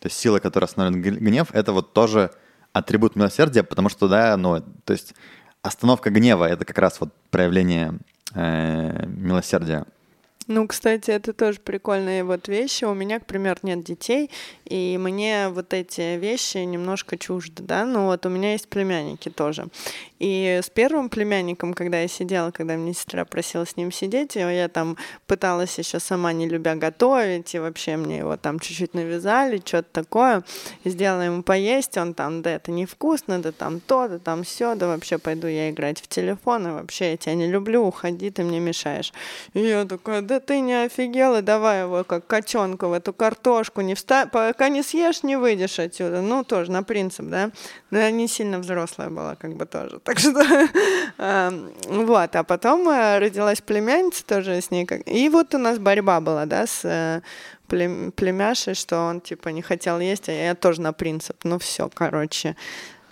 То 0.00 0.06
есть 0.06 0.18
сила, 0.18 0.38
которая 0.38 0.66
останавливает 0.66 1.20
гнев, 1.20 1.48
это 1.52 1.72
вот 1.72 1.92
тоже 1.92 2.30
атрибут 2.72 3.16
милосердия, 3.16 3.62
потому 3.62 3.88
что, 3.88 4.08
да, 4.08 4.36
ну, 4.36 4.60
то 4.84 4.92
есть 4.92 5.14
остановка 5.62 6.10
гнева— 6.10 6.44
это 6.48 6.64
как 6.64 6.78
раз 6.78 7.00
вот 7.00 7.10
проявление 7.30 7.98
э, 8.34 9.06
милосердия. 9.06 9.84
Ну, 10.48 10.66
кстати, 10.66 11.10
это 11.10 11.32
тоже 11.32 11.60
прикольные 11.60 12.24
вот 12.24 12.48
вещи. 12.48 12.84
У 12.84 12.94
меня, 12.94 13.20
к 13.20 13.26
примеру, 13.26 13.60
нет 13.62 13.84
детей, 13.84 14.30
и 14.64 14.98
мне 14.98 15.48
вот 15.48 15.72
эти 15.72 16.16
вещи 16.16 16.58
немножко 16.58 17.16
чужды, 17.16 17.62
да. 17.62 17.84
Ну 17.84 18.06
вот 18.06 18.26
у 18.26 18.28
меня 18.28 18.52
есть 18.52 18.68
племянники 18.68 19.28
тоже. 19.28 19.66
И 20.18 20.60
с 20.62 20.70
первым 20.70 21.08
племянником, 21.08 21.74
когда 21.74 22.00
я 22.00 22.06
сидела, 22.06 22.52
когда 22.52 22.76
мне 22.76 22.94
сестра 22.94 23.24
просила 23.24 23.64
с 23.64 23.76
ним 23.76 23.90
сидеть, 23.90 24.36
я 24.36 24.68
там 24.68 24.96
пыталась 25.26 25.76
еще 25.78 25.98
сама 25.98 26.32
не 26.32 26.48
любя 26.48 26.76
готовить, 26.76 27.54
и 27.54 27.58
вообще 27.58 27.96
мне 27.96 28.18
его 28.18 28.36
там 28.36 28.60
чуть-чуть 28.60 28.94
навязали, 28.94 29.60
что-то 29.64 29.88
такое. 29.92 30.44
Сделала 30.84 31.22
ему 31.22 31.42
поесть, 31.42 31.96
он 31.96 32.14
там, 32.14 32.40
да 32.42 32.52
это 32.52 32.70
невкусно, 32.70 33.42
да 33.42 33.50
там 33.50 33.80
то, 33.80 34.06
да 34.06 34.18
там 34.20 34.44
все, 34.44 34.76
да 34.76 34.86
вообще 34.86 35.18
пойду 35.18 35.48
я 35.48 35.70
играть 35.70 36.00
в 36.00 36.06
телефон, 36.06 36.68
и 36.68 36.70
вообще 36.70 37.10
я 37.10 37.16
тебя 37.16 37.34
не 37.34 37.48
люблю, 37.48 37.84
уходи, 37.84 38.30
ты 38.30 38.44
мне 38.44 38.60
мешаешь. 38.60 39.12
И 39.54 39.60
я 39.60 39.84
такая, 39.84 40.22
да 40.32 40.40
ты 40.40 40.60
не 40.60 40.84
офигела, 40.84 41.42
давай 41.42 41.82
его 41.82 42.04
как 42.04 42.26
котенка 42.26 42.88
в 42.88 42.94
эту 42.94 43.12
картошку, 43.12 43.82
не 43.82 43.94
вста... 43.94 44.24
пока 44.24 44.70
не 44.70 44.82
съешь, 44.82 45.22
не 45.22 45.36
выйдешь 45.36 45.78
отсюда. 45.78 46.22
Ну, 46.22 46.42
тоже 46.42 46.70
на 46.70 46.82
принцип, 46.82 47.26
да. 47.26 47.50
Но 47.90 47.98
я 47.98 48.10
не 48.10 48.28
сильно 48.28 48.58
взрослая 48.58 49.10
была, 49.10 49.36
как 49.36 49.56
бы 49.56 49.66
тоже. 49.66 50.00
Так 50.04 50.18
что, 50.18 50.42
вот. 51.86 52.36
А 52.36 52.44
потом 52.44 52.88
э, 52.88 53.18
родилась 53.18 53.60
племянница 53.60 54.24
тоже 54.24 54.60
с 54.60 54.70
ней. 54.70 54.86
И 55.06 55.28
вот 55.28 55.54
у 55.54 55.58
нас 55.58 55.78
борьба 55.78 56.20
была, 56.20 56.46
да, 56.46 56.66
с 56.66 56.80
э, 56.84 57.20
племяшей, 57.68 58.74
что 58.74 59.00
он, 59.00 59.20
типа, 59.20 59.50
не 59.50 59.60
хотел 59.60 60.00
есть, 60.00 60.28
а 60.28 60.32
я 60.32 60.54
тоже 60.54 60.80
на 60.80 60.92
принцип. 60.92 61.36
Ну, 61.44 61.58
все, 61.58 61.90
короче. 61.92 62.56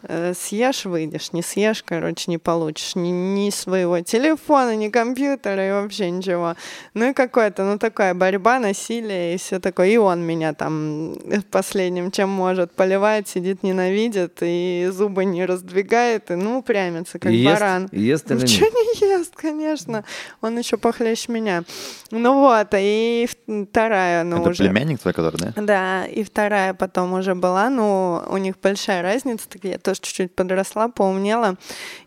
Э, 0.03 0.33
съешь, 0.35 0.87
выйдешь, 0.87 1.33
не 1.33 1.43
съешь, 1.43 1.83
короче, 1.83 2.31
не 2.31 2.39
получишь 2.39 2.95
ни, 2.95 3.11
ни 3.11 3.51
своего 3.51 4.01
телефона, 4.01 4.75
ни 4.75 4.89
компьютера 4.89 5.69
и 5.69 5.73
вообще 5.73 6.11
ничего. 6.11 6.55
Ну 6.95 7.11
и 7.11 7.13
какое-то, 7.13 7.65
ну 7.65 7.79
такая 7.79 8.15
борьба, 8.15 8.61
насилие 8.61 9.35
и 9.35 9.39
все 9.39 9.61
такое. 9.61 9.89
И 9.89 9.97
он 9.99 10.23
меня 10.23 10.55
там 10.55 11.17
последним, 11.51 12.11
чем 12.11 12.31
может, 12.31 12.73
поливает, 12.73 13.29
сидит, 13.29 13.63
ненавидит 13.63 14.39
и 14.41 14.89
зубы 14.91 15.27
не 15.27 15.45
раздвигает, 15.45 16.31
и 16.31 16.35
ну 16.35 16.63
прямится, 16.63 17.19
как 17.19 17.33
и 17.33 17.45
баран. 17.45 17.89
Ест, 17.93 18.31
ест 18.31 18.31
или 18.31 18.41
Ничего 18.41 18.69
не 18.69 19.19
ест, 19.19 19.37
конечно. 19.37 20.05
Он 20.41 20.59
еще 20.59 20.79
похлеще 20.79 21.31
меня. 21.31 21.65
Ну 22.11 22.41
вот, 22.41 22.69
и 22.73 23.29
вторая, 23.71 24.25
ну 24.25 24.41
Это 24.41 24.51
уже... 24.51 24.65
племянник 24.65 24.99
твой, 25.01 25.13
который, 25.13 25.37
да? 25.37 25.53
Да, 25.57 26.07
и 26.07 26.25
вторая 26.25 26.73
потом 26.73 27.13
уже 27.13 27.35
была, 27.35 27.69
ну, 27.69 28.23
у 28.29 28.37
них 28.39 28.59
большая 28.61 29.03
разница, 29.03 29.47
так 29.49 29.63
я 29.65 29.79
тоже 29.91 30.01
чуть-чуть 30.03 30.35
подросла, 30.35 30.89
поумнела, 30.89 31.57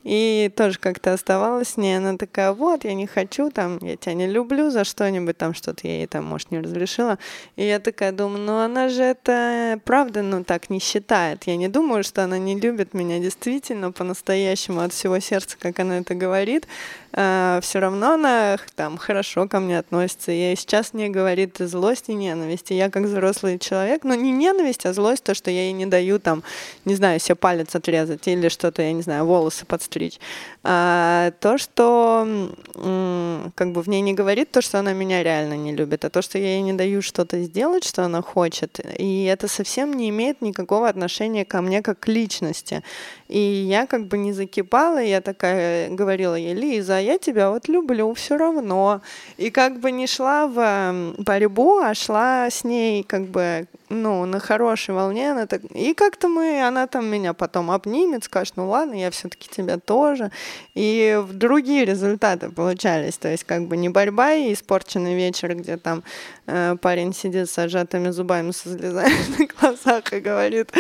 и 0.03 0.51
тоже 0.55 0.79
как-то 0.79 1.13
оставалась 1.13 1.69
с 1.69 1.77
ней. 1.77 1.97
Она 1.97 2.17
такая, 2.17 2.53
вот, 2.53 2.85
я 2.85 2.93
не 2.93 3.07
хочу, 3.07 3.51
там, 3.51 3.77
я 3.81 3.97
тебя 3.97 4.13
не 4.13 4.27
люблю 4.27 4.69
за 4.69 4.83
что-нибудь, 4.83 5.37
там, 5.37 5.53
что-то 5.53 5.87
я 5.87 5.97
ей 5.97 6.07
там, 6.07 6.25
может, 6.25 6.51
не 6.51 6.59
разрешила. 6.59 7.19
И 7.55 7.65
я 7.65 7.79
такая 7.79 8.11
думаю, 8.11 8.39
ну, 8.39 8.59
она 8.59 8.89
же 8.89 9.03
это 9.03 9.79
правда, 9.83 10.21
ну, 10.21 10.43
так 10.43 10.69
не 10.69 10.79
считает. 10.79 11.43
Я 11.43 11.57
не 11.57 11.67
думаю, 11.67 12.03
что 12.03 12.23
она 12.23 12.37
не 12.37 12.59
любит 12.59 12.93
меня 12.93 13.19
действительно 13.19 13.91
по-настоящему 13.91 14.81
от 14.81 14.93
всего 14.93 15.19
сердца, 15.19 15.57
как 15.59 15.79
она 15.79 15.99
это 15.99 16.15
говорит. 16.15 16.67
А, 17.15 17.59
все 17.61 17.79
равно 17.79 18.13
она 18.13 18.57
там 18.75 18.97
хорошо 18.97 19.47
ко 19.47 19.59
мне 19.59 19.77
относится. 19.77 20.31
И 20.31 20.55
сейчас 20.55 20.93
мне 20.93 21.09
говорит 21.09 21.57
злость 21.59 22.09
и 22.09 22.13
ненависть. 22.13 22.71
И 22.71 22.75
я 22.75 22.89
как 22.89 23.03
взрослый 23.03 23.59
человек, 23.59 24.03
ну, 24.03 24.15
не 24.15 24.31
ненависть, 24.31 24.85
а 24.85 24.93
злость, 24.93 25.23
то, 25.23 25.35
что 25.35 25.51
я 25.51 25.63
ей 25.63 25.73
не 25.73 25.85
даю 25.85 26.19
там, 26.19 26.43
не 26.85 26.95
знаю, 26.95 27.19
себе 27.19 27.35
палец 27.35 27.75
отрезать 27.75 28.27
или 28.27 28.49
что-то, 28.49 28.81
я 28.81 28.93
не 28.93 29.03
знаю, 29.03 29.25
волосы 29.25 29.65
подстричь. 29.65 30.19
А, 30.63 31.31
то, 31.39 31.57
что 31.57 32.27
как 33.55 33.71
бы 33.71 33.81
в 33.81 33.87
ней 33.87 34.01
не 34.01 34.13
говорит 34.13 34.51
то, 34.51 34.61
что 34.61 34.79
она 34.79 34.93
меня 34.93 35.21
реально 35.21 35.55
не 35.55 35.73
любит, 35.73 36.05
а 36.05 36.09
то, 36.09 36.21
что 36.21 36.37
я 36.37 36.55
ей 36.55 36.61
не 36.61 36.73
даю 36.73 37.01
что-то 37.01 37.41
сделать, 37.43 37.83
что 37.83 38.03
она 38.03 38.21
хочет. 38.21 38.79
И 38.97 39.25
это 39.25 39.47
совсем 39.47 39.93
не 39.93 40.09
имеет 40.09 40.41
никакого 40.41 40.89
отношения 40.89 41.45
ко 41.45 41.61
мне 41.61 41.81
как 41.81 41.99
к 41.99 42.07
личности. 42.07 42.81
И 43.27 43.39
я 43.39 43.85
как 43.85 44.07
бы 44.07 44.17
не 44.17 44.33
закипала, 44.33 45.01
я 45.01 45.21
такая 45.21 45.89
говорила 45.89 46.35
ей, 46.35 46.53
Лиза, 46.53 47.02
я 47.03 47.17
тебя 47.17 47.49
вот 47.49 47.67
люблю 47.67 48.13
все 48.13 48.37
равно. 48.37 49.01
И 49.37 49.49
как 49.49 49.79
бы 49.79 49.91
не 49.91 50.07
шла 50.07 50.47
в 50.47 51.15
борьбу, 51.17 51.79
а 51.79 51.93
шла 51.93 52.49
с 52.49 52.63
ней 52.63 53.03
как 53.03 53.23
бы 53.23 53.67
ну, 53.93 54.25
на 54.25 54.39
хорошей 54.39 54.93
волне, 54.93 55.31
она 55.31 55.45
так... 55.45 55.61
И 55.73 55.93
как-то 55.93 56.27
мы, 56.27 56.61
она 56.61 56.87
там 56.87 57.05
меня 57.05 57.33
потом 57.33 57.71
обнимет, 57.71 58.23
скажет, 58.23 58.53
ну 58.55 58.69
ладно, 58.69 58.93
я 58.93 59.11
все-таки 59.11 59.49
тебя 59.49 59.77
тоже. 59.77 60.31
И 60.75 61.19
в 61.21 61.33
другие 61.33 61.85
результаты 61.85 62.49
получались. 62.49 63.17
То 63.17 63.29
есть 63.29 63.43
как 63.43 63.67
бы 63.67 63.77
не 63.77 63.89
борьба 63.89 64.33
и 64.33 64.53
испорченный 64.53 65.15
вечер, 65.15 65.55
где 65.55 65.77
там 65.77 66.03
э, 66.47 66.75
парень 66.81 67.13
сидит 67.13 67.49
с 67.49 67.67
сжатыми 67.67 68.09
зубами, 68.09 68.51
со 68.51 68.69
слезами 68.69 69.13
на 69.39 69.45
глазах 69.45 70.13
и 70.13 70.19
говорит, 70.19 70.71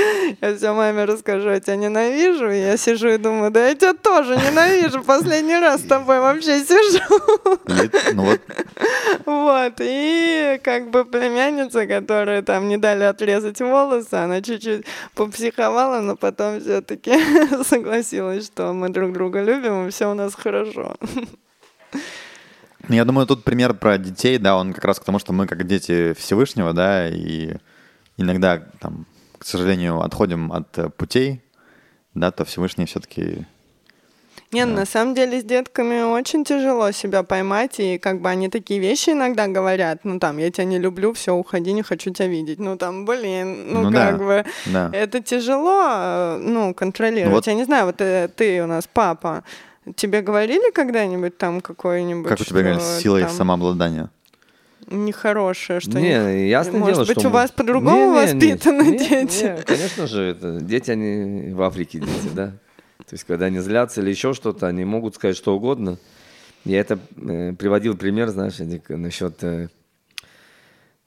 я 0.41 0.55
все 0.55 0.73
маме 0.73 1.05
расскажу, 1.05 1.49
я 1.49 1.59
тебя 1.59 1.75
ненавижу. 1.75 2.49
И 2.49 2.59
я 2.59 2.77
сижу 2.77 3.09
и 3.09 3.17
думаю, 3.17 3.51
да 3.51 3.67
я 3.67 3.75
тебя 3.75 3.93
тоже 3.93 4.35
ненавижу, 4.35 5.03
последний 5.03 5.57
раз 5.57 5.81
с 5.81 5.85
тобой 5.85 6.19
вообще 6.19 6.59
сижу. 6.63 7.03
Ну 8.13 8.23
вот. 8.25 8.41
Вот, 9.25 9.73
и 9.79 10.59
как 10.63 10.89
бы 10.89 11.05
племянница, 11.05 11.85
которая 11.87 12.41
там 12.41 12.67
не 12.67 12.77
дали 12.77 13.02
отрезать 13.03 13.59
волосы, 13.61 14.13
она 14.15 14.41
чуть-чуть 14.41 14.85
попсиховала, 15.15 16.01
но 16.01 16.15
потом 16.15 16.59
все-таки 16.59 17.13
согласилась, 17.63 18.45
что 18.45 18.73
мы 18.73 18.89
друг 18.89 19.13
друга 19.13 19.43
любим, 19.43 19.87
и 19.87 19.91
все 19.91 20.11
у 20.11 20.13
нас 20.13 20.35
хорошо. 20.35 20.95
Ну, 22.89 22.95
я 22.95 23.05
думаю, 23.05 23.25
тут 23.27 23.43
пример 23.43 23.73
про 23.73 23.97
детей, 23.97 24.37
да, 24.37 24.57
он 24.57 24.73
как 24.73 24.83
раз 24.83 24.99
к 24.99 25.05
тому, 25.05 25.17
что 25.19 25.31
мы 25.31 25.47
как 25.47 25.65
дети 25.65 26.13
Всевышнего, 26.13 26.73
да, 26.73 27.07
и 27.07 27.55
иногда 28.17 28.57
там, 28.79 29.05
к 29.37 29.45
сожалению, 29.45 30.01
отходим 30.01 30.51
от 30.51 30.95
путей, 30.97 31.41
да, 32.13 32.31
то 32.31 32.43
Всевышний 32.43 32.85
все-таки 32.85 33.45
нет, 34.53 34.69
да. 34.69 34.75
на 34.75 34.85
самом 34.85 35.15
деле 35.15 35.41
с 35.41 35.43
детками 35.43 36.01
очень 36.01 36.45
тяжело 36.45 36.91
себя 36.91 37.23
поймать, 37.23 37.79
и 37.79 37.97
как 37.97 38.21
бы 38.21 38.29
они 38.29 38.49
такие 38.49 38.79
вещи 38.79 39.11
иногда 39.11 39.47
говорят, 39.47 39.99
ну 40.03 40.19
там, 40.19 40.37
я 40.37 40.51
тебя 40.51 40.65
не 40.65 40.79
люблю, 40.79 41.13
все, 41.13 41.33
уходи, 41.33 41.73
не 41.73 41.81
хочу 41.81 42.11
тебя 42.11 42.27
видеть. 42.27 42.59
Ну 42.59 42.77
там, 42.77 43.05
блин, 43.05 43.73
ну, 43.73 43.81
ну 43.83 43.91
как 43.91 44.17
да, 44.17 44.23
бы, 44.23 44.45
да. 44.67 44.89
это 44.93 45.21
тяжело, 45.21 45.83
э, 45.85 46.37
ну, 46.39 46.73
контролировать. 46.73 47.33
Вот. 47.33 47.47
Я 47.47 47.53
не 47.53 47.63
знаю, 47.63 47.85
вот 47.87 47.99
э, 47.99 48.29
ты 48.35 48.63
у 48.63 48.67
нас 48.67 48.87
папа, 48.91 49.43
тебе 49.95 50.21
говорили 50.21 50.71
когда-нибудь 50.71 51.37
там 51.37 51.61
какой-нибудь... 51.61 52.29
Как 52.29 52.39
у 52.39 52.43
тебя 52.43 52.61
говорили, 52.61 52.81
сила 53.01 53.19
там... 53.21 53.29
самообладания? 53.29 54.09
нехорошее, 54.87 55.79
что 55.79 55.99
не, 55.99 56.09
не 56.09 56.49
ясное 56.49 56.79
может 56.79 56.95
дело, 56.95 57.05
быть 57.05 57.19
что 57.19 57.29
у 57.29 57.31
вас 57.31 57.51
по-другому 57.51 58.13
воспитаны 58.13 58.83
не, 58.83 58.97
дети. 58.97 59.43
Не, 59.43 59.61
конечно 59.63 60.07
же, 60.07 60.21
это 60.23 60.59
дети 60.59 60.91
они 60.91 61.53
в 61.53 61.61
Африке 61.61 61.99
дети, 61.99 62.29
да. 62.33 62.53
То 63.13 63.15
есть, 63.15 63.25
когда 63.25 63.45
они 63.45 63.59
злятся 63.59 64.01
или 64.01 64.09
еще 64.09 64.33
что-то, 64.33 64.65
они 64.65 64.85
могут 64.85 65.13
сказать 65.13 65.37
что 65.37 65.55
угодно. 65.55 65.99
Я 66.65 66.79
это 66.79 66.97
э, 67.15 67.53
приводил 67.53 67.95
пример, 67.95 68.29
знаешь, 68.29 68.59
Эдик, 68.59 68.89
насчет 68.89 69.43
э, 69.43 69.67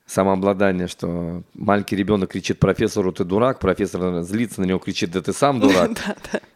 самообладания, 0.06 0.86
что 0.86 1.42
маленький 1.54 1.96
ребенок 1.96 2.30
кричит 2.30 2.60
профессору, 2.60 3.10
ты 3.10 3.24
дурак, 3.24 3.58
профессор 3.58 4.22
злится 4.22 4.60
на 4.60 4.66
него, 4.66 4.78
кричит, 4.78 5.10
да 5.10 5.20
ты 5.20 5.32
сам 5.32 5.58
дурак. 5.60 5.90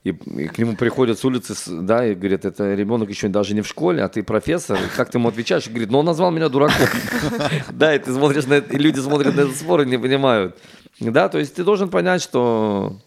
И, 0.05 0.11
и 0.11 0.46
к 0.46 0.57
нему 0.57 0.76
приходят 0.76 1.18
с 1.18 1.24
улицы, 1.24 1.57
да, 1.68 2.07
и 2.07 2.14
говорят, 2.14 2.44
это 2.44 2.72
ребенок 2.72 3.09
еще 3.09 3.26
даже 3.26 3.53
не 3.53 3.62
в 3.62 3.66
школе, 3.66 4.05
а 4.05 4.09
ты 4.09 4.22
профессор, 4.22 4.78
и 4.78 4.96
как 4.96 5.11
ты 5.11 5.18
ему 5.18 5.30
отвечаешь? 5.30 5.66
И 5.66 5.70
говорит, 5.70 5.90
ну 5.90 5.98
он 5.98 6.07
назвал 6.07 6.30
меня 6.30 6.48
дураком. 6.48 6.86
Да, 7.72 7.92
и 7.92 7.98
ты 7.98 8.14
смотришь 8.14 8.46
на 8.46 8.55
это, 8.55 8.72
и 8.72 8.78
люди 8.78 9.01
смотрят 9.01 9.34
на 9.34 9.40
этот 9.40 9.57
спор 9.57 9.80
и 9.80 9.86
не 9.86 9.98
понимают. 9.98 10.57
Да, 11.01 11.28
то 11.28 11.38
есть 11.40 11.57
ты 11.57 11.64
должен 11.64 11.88
понять, 11.88 12.22
что 12.22 13.01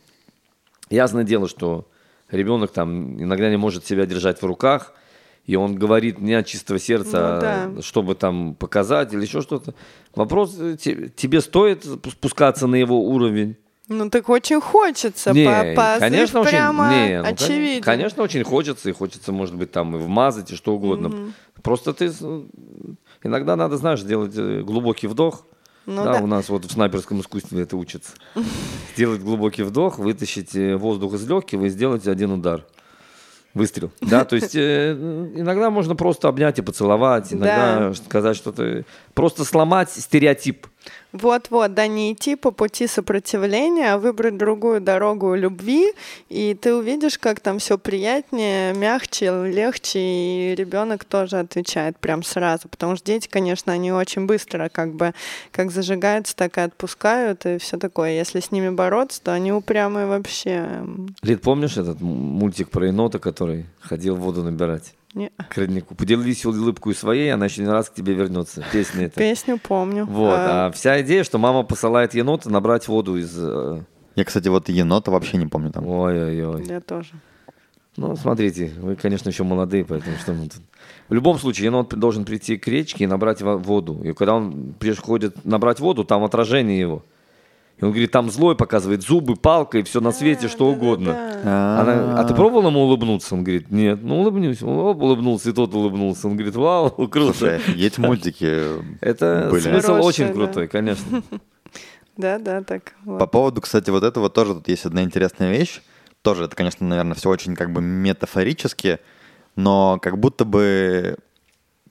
ясное 0.90 1.24
дело, 1.24 1.48
что 1.48 1.88
ребенок 2.30 2.72
там 2.72 3.22
иногда 3.22 3.50
не 3.50 3.58
может 3.58 3.86
себя 3.86 4.06
держать 4.06 4.42
в 4.42 4.46
руках, 4.46 4.94
и 5.46 5.56
он 5.56 5.76
говорит 5.76 6.20
не 6.20 6.34
от 6.36 6.46
чистого 6.46 6.80
сердца, 6.80 7.68
ну, 7.68 7.76
да. 7.76 7.82
чтобы 7.82 8.16
там 8.16 8.56
показать 8.56 9.14
или 9.14 9.22
еще 9.22 9.42
что-то. 9.42 9.76
Вопрос, 10.16 10.56
э, 10.58 10.78
тебе 10.78 11.42
стоит 11.42 11.84
спускаться 11.84 12.68
на 12.68 12.76
его 12.76 13.04
уровень? 13.04 13.58
Ну 13.90 14.10
так 14.10 14.30
очень 14.30 14.62
хочется, 14.62 15.34
не, 15.34 15.74
по 15.76 15.98
конечно, 16.00 16.40
очень, 16.40 16.50
прямо 16.50 16.90
не, 16.90 17.22
ну, 17.22 17.28
очевидно. 17.28 17.84
Конечно, 17.84 18.24
очень 18.24 18.44
хочется, 18.44 18.90
и 18.90 18.94
хочется, 18.94 19.34
может 19.34 19.56
быть, 19.56 19.72
там 19.72 19.98
и 19.98 20.00
вмазать, 20.00 20.52
и 20.52 20.56
что 20.56 20.74
угодно. 20.74 21.10
Угу. 21.10 21.18
Просто 21.62 21.94
ты 21.94 22.12
иногда 23.24 23.58
надо, 23.58 23.76
знаешь, 23.76 24.02
делать 24.02 24.34
э, 24.38 24.62
глубокий 24.62 25.08
вдох, 25.08 25.46
ну, 25.86 26.04
да, 26.04 26.14
да, 26.14 26.22
у 26.22 26.28
нас 26.28 26.50
вот 26.50 26.66
в 26.66 26.72
снайперском 26.72 27.22
искусстве 27.22 27.64
это 27.64 27.76
учится. 27.76 28.14
Сделать 28.94 29.22
глубокий 29.22 29.64
вдох, 29.64 30.00
вытащить 30.00 30.56
э, 30.56 30.76
воздух 30.76 31.14
из 31.16 31.28
легких 31.28 31.62
и 31.62 31.70
сделать 31.70 32.08
один 32.08 32.32
удар. 32.32 32.66
Выстрел. 33.54 33.92
Да, 34.02 34.26
то 34.26 34.36
есть 34.36 34.56
э, 34.56 34.94
иногда 35.36 35.70
можно 35.70 35.96
просто 35.96 36.28
обнять 36.28 36.58
и 36.60 36.62
поцеловать, 36.62 37.34
иногда 37.34 37.90
да. 37.90 37.94
сказать 37.94 38.38
что-то. 38.38 38.86
Просто 39.14 39.46
сломать 39.46 39.92
стереотип. 39.92 40.68
Вот-вот, 41.14 41.76
да, 41.76 41.86
не 41.86 42.14
идти 42.14 42.36
по 42.36 42.50
пути 42.50 42.88
сопротивления, 42.88 43.94
а 43.94 44.00
выбрать 44.00 44.36
другую 44.36 44.82
дорогу 44.82 45.36
любви, 45.36 45.94
и 46.28 46.58
ты 46.60 46.74
увидишь, 46.74 47.20
как 47.20 47.40
там 47.40 47.60
все 47.60 47.78
приятнее, 47.78 48.74
мягче, 48.74 49.46
легче, 49.46 50.00
и 50.00 50.56
ребенок 50.58 51.06
тоже 51.06 51.38
отвечает 51.38 52.00
прям 52.00 52.24
сразу, 52.24 52.68
потому 52.68 52.96
что 52.96 53.06
дети, 53.06 53.28
конечно, 53.30 53.72
они 53.72 53.92
очень 53.92 54.26
быстро 54.26 54.70
как 54.70 54.96
бы 54.96 55.14
как 55.52 55.70
зажигаются, 55.70 56.36
так 56.36 56.58
и 56.58 56.62
отпускают, 56.62 57.46
и 57.46 57.60
все 57.60 57.78
такое. 57.78 58.14
Если 58.14 58.40
с 58.40 58.52
ними 58.52 58.70
бороться, 58.70 59.22
то 59.22 59.34
они 59.34 59.54
упрямые 59.54 60.08
вообще. 60.08 60.68
Лид, 61.22 61.42
помнишь 61.42 61.78
этот 61.78 62.02
мультик 62.02 62.72
про 62.72 62.88
енота, 62.88 63.20
который 63.20 63.68
ходил 63.82 64.16
воду 64.16 64.42
набирать? 64.42 64.96
Не. 65.14 65.32
К 65.50 65.58
роднику. 65.58 65.96
Поделись 65.96 66.46
улыбку 66.46 66.94
своей, 66.94 67.32
она 67.34 67.46
еще 67.46 67.62
не 67.62 67.68
раз 67.68 67.90
к 67.90 67.94
тебе 67.94 68.14
вернется. 68.14 68.66
Песня 68.72 69.06
это. 69.06 69.20
Песню 69.20 69.60
помню. 69.60 70.06
Вот. 70.06 70.34
А... 70.36 70.68
а 70.68 70.72
вся 70.72 71.02
идея, 71.02 71.24
что 71.24 71.38
мама 71.38 71.64
посылает 71.64 72.14
енота 72.14 72.50
набрать 72.50 72.88
воду 72.88 73.18
из... 73.18 73.32
Э, 73.38 73.84
Я, 74.16 74.26
кстати, 74.26 74.48
вот 74.48 74.70
енота 74.70 75.12
вообще 75.12 75.38
не 75.38 75.46
помню 75.46 75.72
там. 75.72 75.86
Ой-ой-ой. 75.86 76.66
Я 76.66 76.82
тоже. 76.82 77.12
Ну, 77.96 78.16
смотрите, 78.16 78.74
вы, 78.78 78.96
конечно, 78.96 79.30
еще 79.30 79.44
молодые, 79.44 79.86
поэтому 79.86 80.18
что 80.18 80.34
мы 80.34 80.50
тут... 80.50 80.62
В 81.10 81.14
любом 81.14 81.38
случае, 81.38 81.66
енот 81.66 81.94
должен 81.94 82.26
прийти 82.26 82.58
к 82.58 82.68
речке 82.68 83.04
и 83.04 83.08
набрать 83.08 83.42
воду. 83.42 84.02
И 84.04 84.14
когда 84.14 84.34
он 84.34 84.74
приходит 84.80 85.46
набрать 85.46 85.80
воду, 85.80 86.04
там 86.04 86.24
отражение 86.24 86.80
его. 86.80 87.04
И 87.84 87.86
он 87.86 87.92
говорит, 87.92 88.12
там 88.12 88.32
злой 88.32 88.56
показывает 88.56 89.02
зубы, 89.02 89.36
палка 89.36 89.80
и 89.80 89.84
все 89.84 90.00
на 90.00 90.14
свете, 90.14 90.48
что 90.48 90.70
угодно. 90.70 91.34
Она, 91.42 92.18
а 92.18 92.24
ты 92.24 92.34
пробовал 92.34 92.70
ему 92.70 92.84
улыбнуться? 92.84 93.36
Он 93.36 93.44
говорит, 93.44 93.72
нет. 93.72 94.00
Ну, 94.02 94.22
улыбнись. 94.22 94.64
Он 94.64 94.70
улыбнулся, 94.70 95.50
и 95.50 95.52
тот 95.52 95.74
улыбнулся. 95.76 96.28
Он 96.30 96.38
говорит, 96.38 96.56
вау, 96.56 96.92
круто. 97.10 97.60
Есть 97.76 97.98
мультики 97.98 98.80
Это 99.02 99.50
смысл 99.60 99.96
очень 99.96 100.32
крутой, 100.32 100.70
конечно. 100.70 101.22
Да, 102.16 102.38
да, 102.38 102.62
так. 102.62 102.94
По 103.06 103.26
поводу, 103.26 103.60
кстати, 103.60 103.90
вот 103.90 104.04
этого 104.04 104.30
тоже 104.30 104.54
тут 104.54 104.68
есть 104.68 104.86
одна 104.86 105.02
интересная 105.02 105.52
вещь. 105.52 105.82
Тоже 106.22 106.46
это, 106.46 106.56
конечно, 106.56 106.86
наверное, 106.86 107.16
все 107.16 107.28
очень 107.28 107.56
как 107.56 107.74
бы 107.74 107.82
метафорически, 107.82 109.00
но 109.56 109.98
как 110.00 110.20
будто 110.20 110.46
бы 110.46 111.18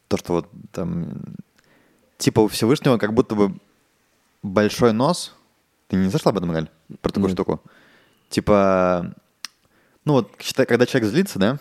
то, 0.07 0.17
что 0.17 0.35
вот 0.35 0.49
там 0.71 1.35
типа 2.19 2.39
у 2.39 2.47
Всевышнего 2.47 2.99
как 2.99 3.15
будто 3.15 3.35
бы 3.35 3.53
большой 4.45 4.93
нос— 4.93 5.35
ты 5.93 5.97
не 5.97 6.09
зашла 6.09 6.31
об 6.31 6.39
этом, 6.39 6.51
Галь? 6.51 6.71
Про 7.03 7.13
такую 7.13 7.31
mm. 7.31 7.35
штуку? 7.35 7.61
Типа, 8.31 9.15
ну 10.07 10.15
вот, 10.15 10.33
считай, 10.41 10.65
когда 10.65 10.87
человек 10.87 11.11
злится, 11.11 11.39
да, 11.39 11.59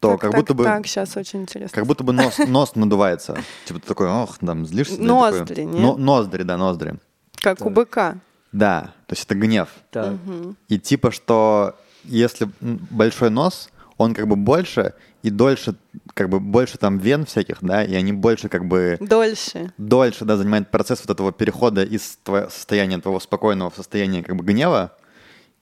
то 0.00 0.10
так, 0.10 0.20
как 0.20 0.32
так, 0.32 0.40
будто 0.40 0.52
бы... 0.52 0.64
Так, 0.64 0.86
сейчас 0.86 1.16
очень 1.16 1.42
интересно. 1.42 1.74
Как 1.74 1.86
будто 1.86 2.04
бы 2.04 2.12
нос, 2.12 2.36
нос 2.46 2.74
надувается. 2.74 3.38
Типа 3.64 3.80
ты 3.80 3.86
такой, 3.86 4.08
ох, 4.08 4.36
там, 4.36 4.66
злишься. 4.66 5.00
Ноздри, 5.00 5.62
нет? 5.62 5.80
Но, 5.80 5.96
ноздри, 5.96 6.42
да, 6.42 6.58
ноздри. 6.58 6.98
Как 7.36 7.56
так. 7.56 7.66
у 7.66 7.70
быка. 7.70 8.18
Да, 8.52 8.92
то 9.06 9.14
есть 9.14 9.24
это 9.24 9.34
гнев. 9.34 9.70
Так. 9.90 10.12
Угу. 10.12 10.56
И 10.68 10.78
типа, 10.78 11.10
что 11.10 11.74
если 12.04 12.50
большой 12.60 13.30
нос, 13.30 13.70
он 13.96 14.12
как 14.12 14.28
бы 14.28 14.36
больше, 14.36 14.92
и 15.24 15.30
дольше, 15.30 15.74
как 16.12 16.28
бы 16.28 16.38
больше 16.38 16.76
там 16.76 16.98
вен 16.98 17.24
всяких, 17.24 17.56
да, 17.62 17.82
и 17.82 17.94
они 17.94 18.12
больше 18.12 18.50
как 18.50 18.66
бы... 18.66 18.98
Дольше. 19.00 19.72
Дольше, 19.78 20.26
да, 20.26 20.36
занимает 20.36 20.70
процесс 20.70 21.00
вот 21.00 21.08
этого 21.08 21.32
перехода 21.32 21.82
из 21.82 22.18
твоего 22.22 22.50
состояния, 22.50 22.98
твоего 22.98 23.18
спокойного 23.20 23.70
в 23.70 23.74
состояние 23.74 24.22
как 24.22 24.36
бы 24.36 24.44
гнева, 24.44 24.92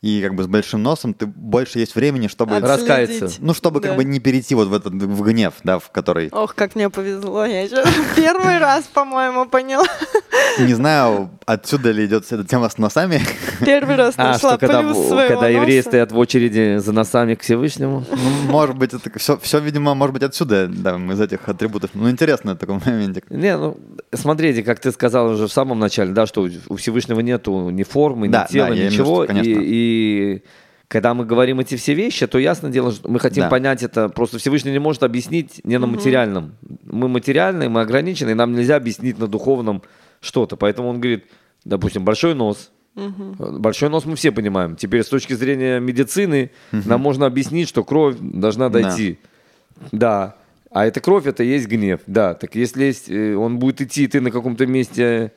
и 0.02 0.20
как 0.20 0.34
бы 0.34 0.42
с 0.42 0.48
большим 0.48 0.82
носом 0.82 1.14
ты 1.14 1.26
больше 1.26 1.78
есть 1.78 1.94
времени, 1.94 2.26
чтобы 2.26 2.56
Отследить. 2.56 2.88
раскаяться. 2.88 3.30
Ну, 3.38 3.54
чтобы 3.54 3.80
да. 3.80 3.88
как 3.88 3.96
бы 3.96 4.04
не 4.04 4.18
перейти 4.18 4.56
вот 4.56 4.66
в 4.66 4.74
этот 4.74 4.92
в 4.92 5.22
гнев, 5.22 5.54
да, 5.62 5.78
в 5.78 5.90
который. 5.90 6.28
Ох, 6.32 6.56
как 6.56 6.74
мне 6.74 6.90
повезло, 6.90 7.44
я 7.44 7.62
еще 7.62 7.84
первый 8.16 8.58
раз, 8.58 8.84
по-моему, 8.92 9.46
поняла. 9.46 9.86
Не 10.58 10.74
знаю, 10.74 11.30
отсюда 11.46 11.92
ли 11.92 12.06
идет 12.06 12.24
эта 12.30 12.44
тема 12.44 12.68
с 12.68 12.78
носами. 12.78 13.22
Первый 13.64 13.94
раз 13.94 14.14
а, 14.16 14.32
нашла 14.32 14.54
а, 14.54 14.56
что 14.56 14.66
когда, 14.66 15.28
когда 15.28 15.48
евреи 15.48 15.80
стоят 15.80 16.10
в 16.10 16.18
очереди 16.18 16.78
за 16.78 16.92
носами 16.92 17.36
к 17.36 17.42
Всевышнему. 17.42 18.04
Ну, 18.10 18.50
может 18.50 18.76
быть, 18.76 18.92
это 18.92 19.18
все, 19.20 19.38
все, 19.38 19.60
видимо, 19.60 19.94
может 19.94 20.14
быть, 20.14 20.24
отсюда, 20.24 20.66
да, 20.66 20.96
из 20.96 21.20
этих 21.20 21.48
атрибутов. 21.48 21.90
Ну, 21.94 22.10
интересно 22.10 22.56
такой 22.56 22.80
моментик. 22.84 23.30
Не, 23.30 23.56
ну, 23.56 23.76
смотрите, 24.12 24.64
как 24.64 24.80
ты 24.80 24.90
сказал 24.90 25.28
уже 25.28 25.46
в 25.46 25.52
самом 25.52 25.78
начале, 25.78 26.12
да, 26.12 26.26
что 26.26 26.48
у 26.68 26.76
Всевышнего 26.76 27.20
нету 27.20 27.70
ни 27.70 27.84
формы, 27.84 28.26
ни 28.26 28.32
да, 28.32 28.48
тела, 28.50 28.70
да, 28.70 28.74
ничего. 28.74 29.26
Имею, 29.26 29.44
что, 29.44 29.60
и, 29.60 29.64
и 29.64 29.91
и 29.92 30.42
когда 30.88 31.14
мы 31.14 31.24
говорим 31.24 31.58
эти 31.60 31.76
все 31.76 31.94
вещи, 31.94 32.26
то 32.26 32.38
ясно 32.38 32.68
дело, 32.68 32.92
что 32.92 33.08
мы 33.08 33.18
хотим 33.18 33.44
да. 33.44 33.48
понять 33.48 33.82
это. 33.82 34.10
Просто 34.10 34.38
Всевышний 34.38 34.72
не 34.72 34.78
может 34.78 35.02
объяснить 35.02 35.62
не 35.64 35.78
на 35.78 35.86
материальном. 35.86 36.56
Мы 36.84 37.08
материальные, 37.08 37.70
мы 37.70 37.80
ограничены, 37.80 38.32
и 38.32 38.34
нам 38.34 38.52
нельзя 38.52 38.76
объяснить 38.76 39.18
на 39.18 39.26
духовном 39.26 39.82
что-то. 40.20 40.56
Поэтому 40.56 40.88
он 40.88 41.00
говорит, 41.00 41.24
допустим, 41.64 42.04
большой 42.04 42.34
нос. 42.34 42.70
Большой 42.94 43.88
нос 43.88 44.04
мы 44.04 44.16
все 44.16 44.32
понимаем. 44.32 44.76
Теперь 44.76 45.02
с 45.02 45.08
точки 45.08 45.32
зрения 45.32 45.80
медицины 45.80 46.50
нам 46.72 47.00
можно 47.00 47.24
объяснить, 47.24 47.68
что 47.70 47.84
кровь 47.84 48.16
должна 48.20 48.68
Да. 48.68 48.80
дойти. 48.80 49.18
Да. 49.92 50.36
А 50.70 50.84
эта 50.84 51.00
кровь, 51.00 51.26
это 51.26 51.42
есть 51.42 51.68
гнев. 51.68 52.00
Да. 52.06 52.34
Так 52.34 52.54
если 52.54 52.84
есть, 52.84 53.10
э, 53.10 53.34
он 53.34 53.58
будет 53.58 53.80
идти, 53.80 54.04
и 54.04 54.08
ты 54.08 54.20
на 54.20 54.30
каком-то 54.30 54.66
месте 54.66 55.32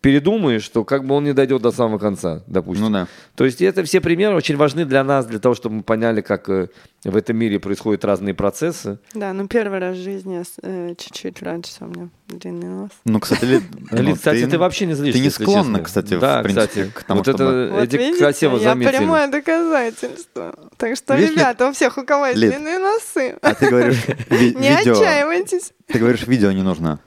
передумаешь, 0.00 0.62
что 0.62 0.84
как 0.84 1.04
бы 1.06 1.14
он 1.14 1.24
не 1.24 1.32
дойдет 1.32 1.62
до 1.62 1.70
самого 1.72 1.98
конца, 1.98 2.42
допустим. 2.46 2.86
Ну 2.86 2.90
да. 2.90 3.06
То 3.34 3.44
есть 3.44 3.60
это 3.62 3.82
все 3.84 4.00
примеры 4.00 4.34
очень 4.34 4.56
важны 4.56 4.84
для 4.84 5.04
нас, 5.04 5.26
для 5.26 5.38
того, 5.38 5.54
чтобы 5.54 5.76
мы 5.76 5.82
поняли, 5.82 6.20
как 6.20 6.48
э, 6.48 6.68
в 7.04 7.16
этом 7.16 7.36
мире 7.36 7.58
происходят 7.58 8.04
разные 8.04 8.34
процессы. 8.34 8.98
Да, 9.14 9.32
ну 9.32 9.46
первый 9.48 9.78
раз 9.78 9.96
в 9.96 10.02
жизни 10.02 10.34
я 10.34 10.44
с- 10.44 10.58
э, 10.62 10.94
чуть-чуть 10.96 11.42
раньше 11.42 11.72
у 11.80 11.86
меня 11.86 12.08
длинный 12.38 12.68
нос. 12.68 12.90
Ну, 13.04 13.20
кстати, 13.20 13.44
Лид, 13.46 13.62
ну, 13.90 14.14
кстати, 14.14 14.46
ты, 14.46 14.58
вообще 14.58 14.86
не 14.86 14.94
злишься. 14.94 15.18
Ты 15.18 15.24
не 15.24 15.30
склонна, 15.30 15.78
честно. 15.78 15.82
кстати, 15.84 16.18
да, 16.18 16.40
в 16.40 16.42
принципе, 16.44 16.66
кстати, 16.68 16.90
к 16.94 17.02
тому, 17.04 17.18
вот 17.22 17.26
чтобы... 17.26 17.44
это 17.44 17.74
Вот 17.74 17.92
видите, 17.92 18.18
красиво 18.18 18.56
я 18.56 18.62
заметили. 18.70 18.96
прямое 18.96 19.26
доказательство. 19.28 20.54
Так 20.76 20.96
что, 20.96 21.14
Видишь, 21.16 21.32
ребята, 21.34 21.68
у 21.68 21.72
всех, 21.72 21.98
у 21.98 22.04
кого 22.04 22.26
есть 22.26 22.38
Лид. 22.38 22.50
длинные 22.52 22.78
носы, 22.78 23.36
А 23.42 23.54
ты 23.54 23.68
говоришь, 23.68 24.04
ви- 24.30 24.54
не 24.54 24.76
видео... 24.76 24.92
отчаивайтесь. 24.92 25.72
Ты 25.86 25.98
говоришь, 25.98 26.24
видео 26.26 26.52
не 26.52 26.62
нужно. 26.62 27.00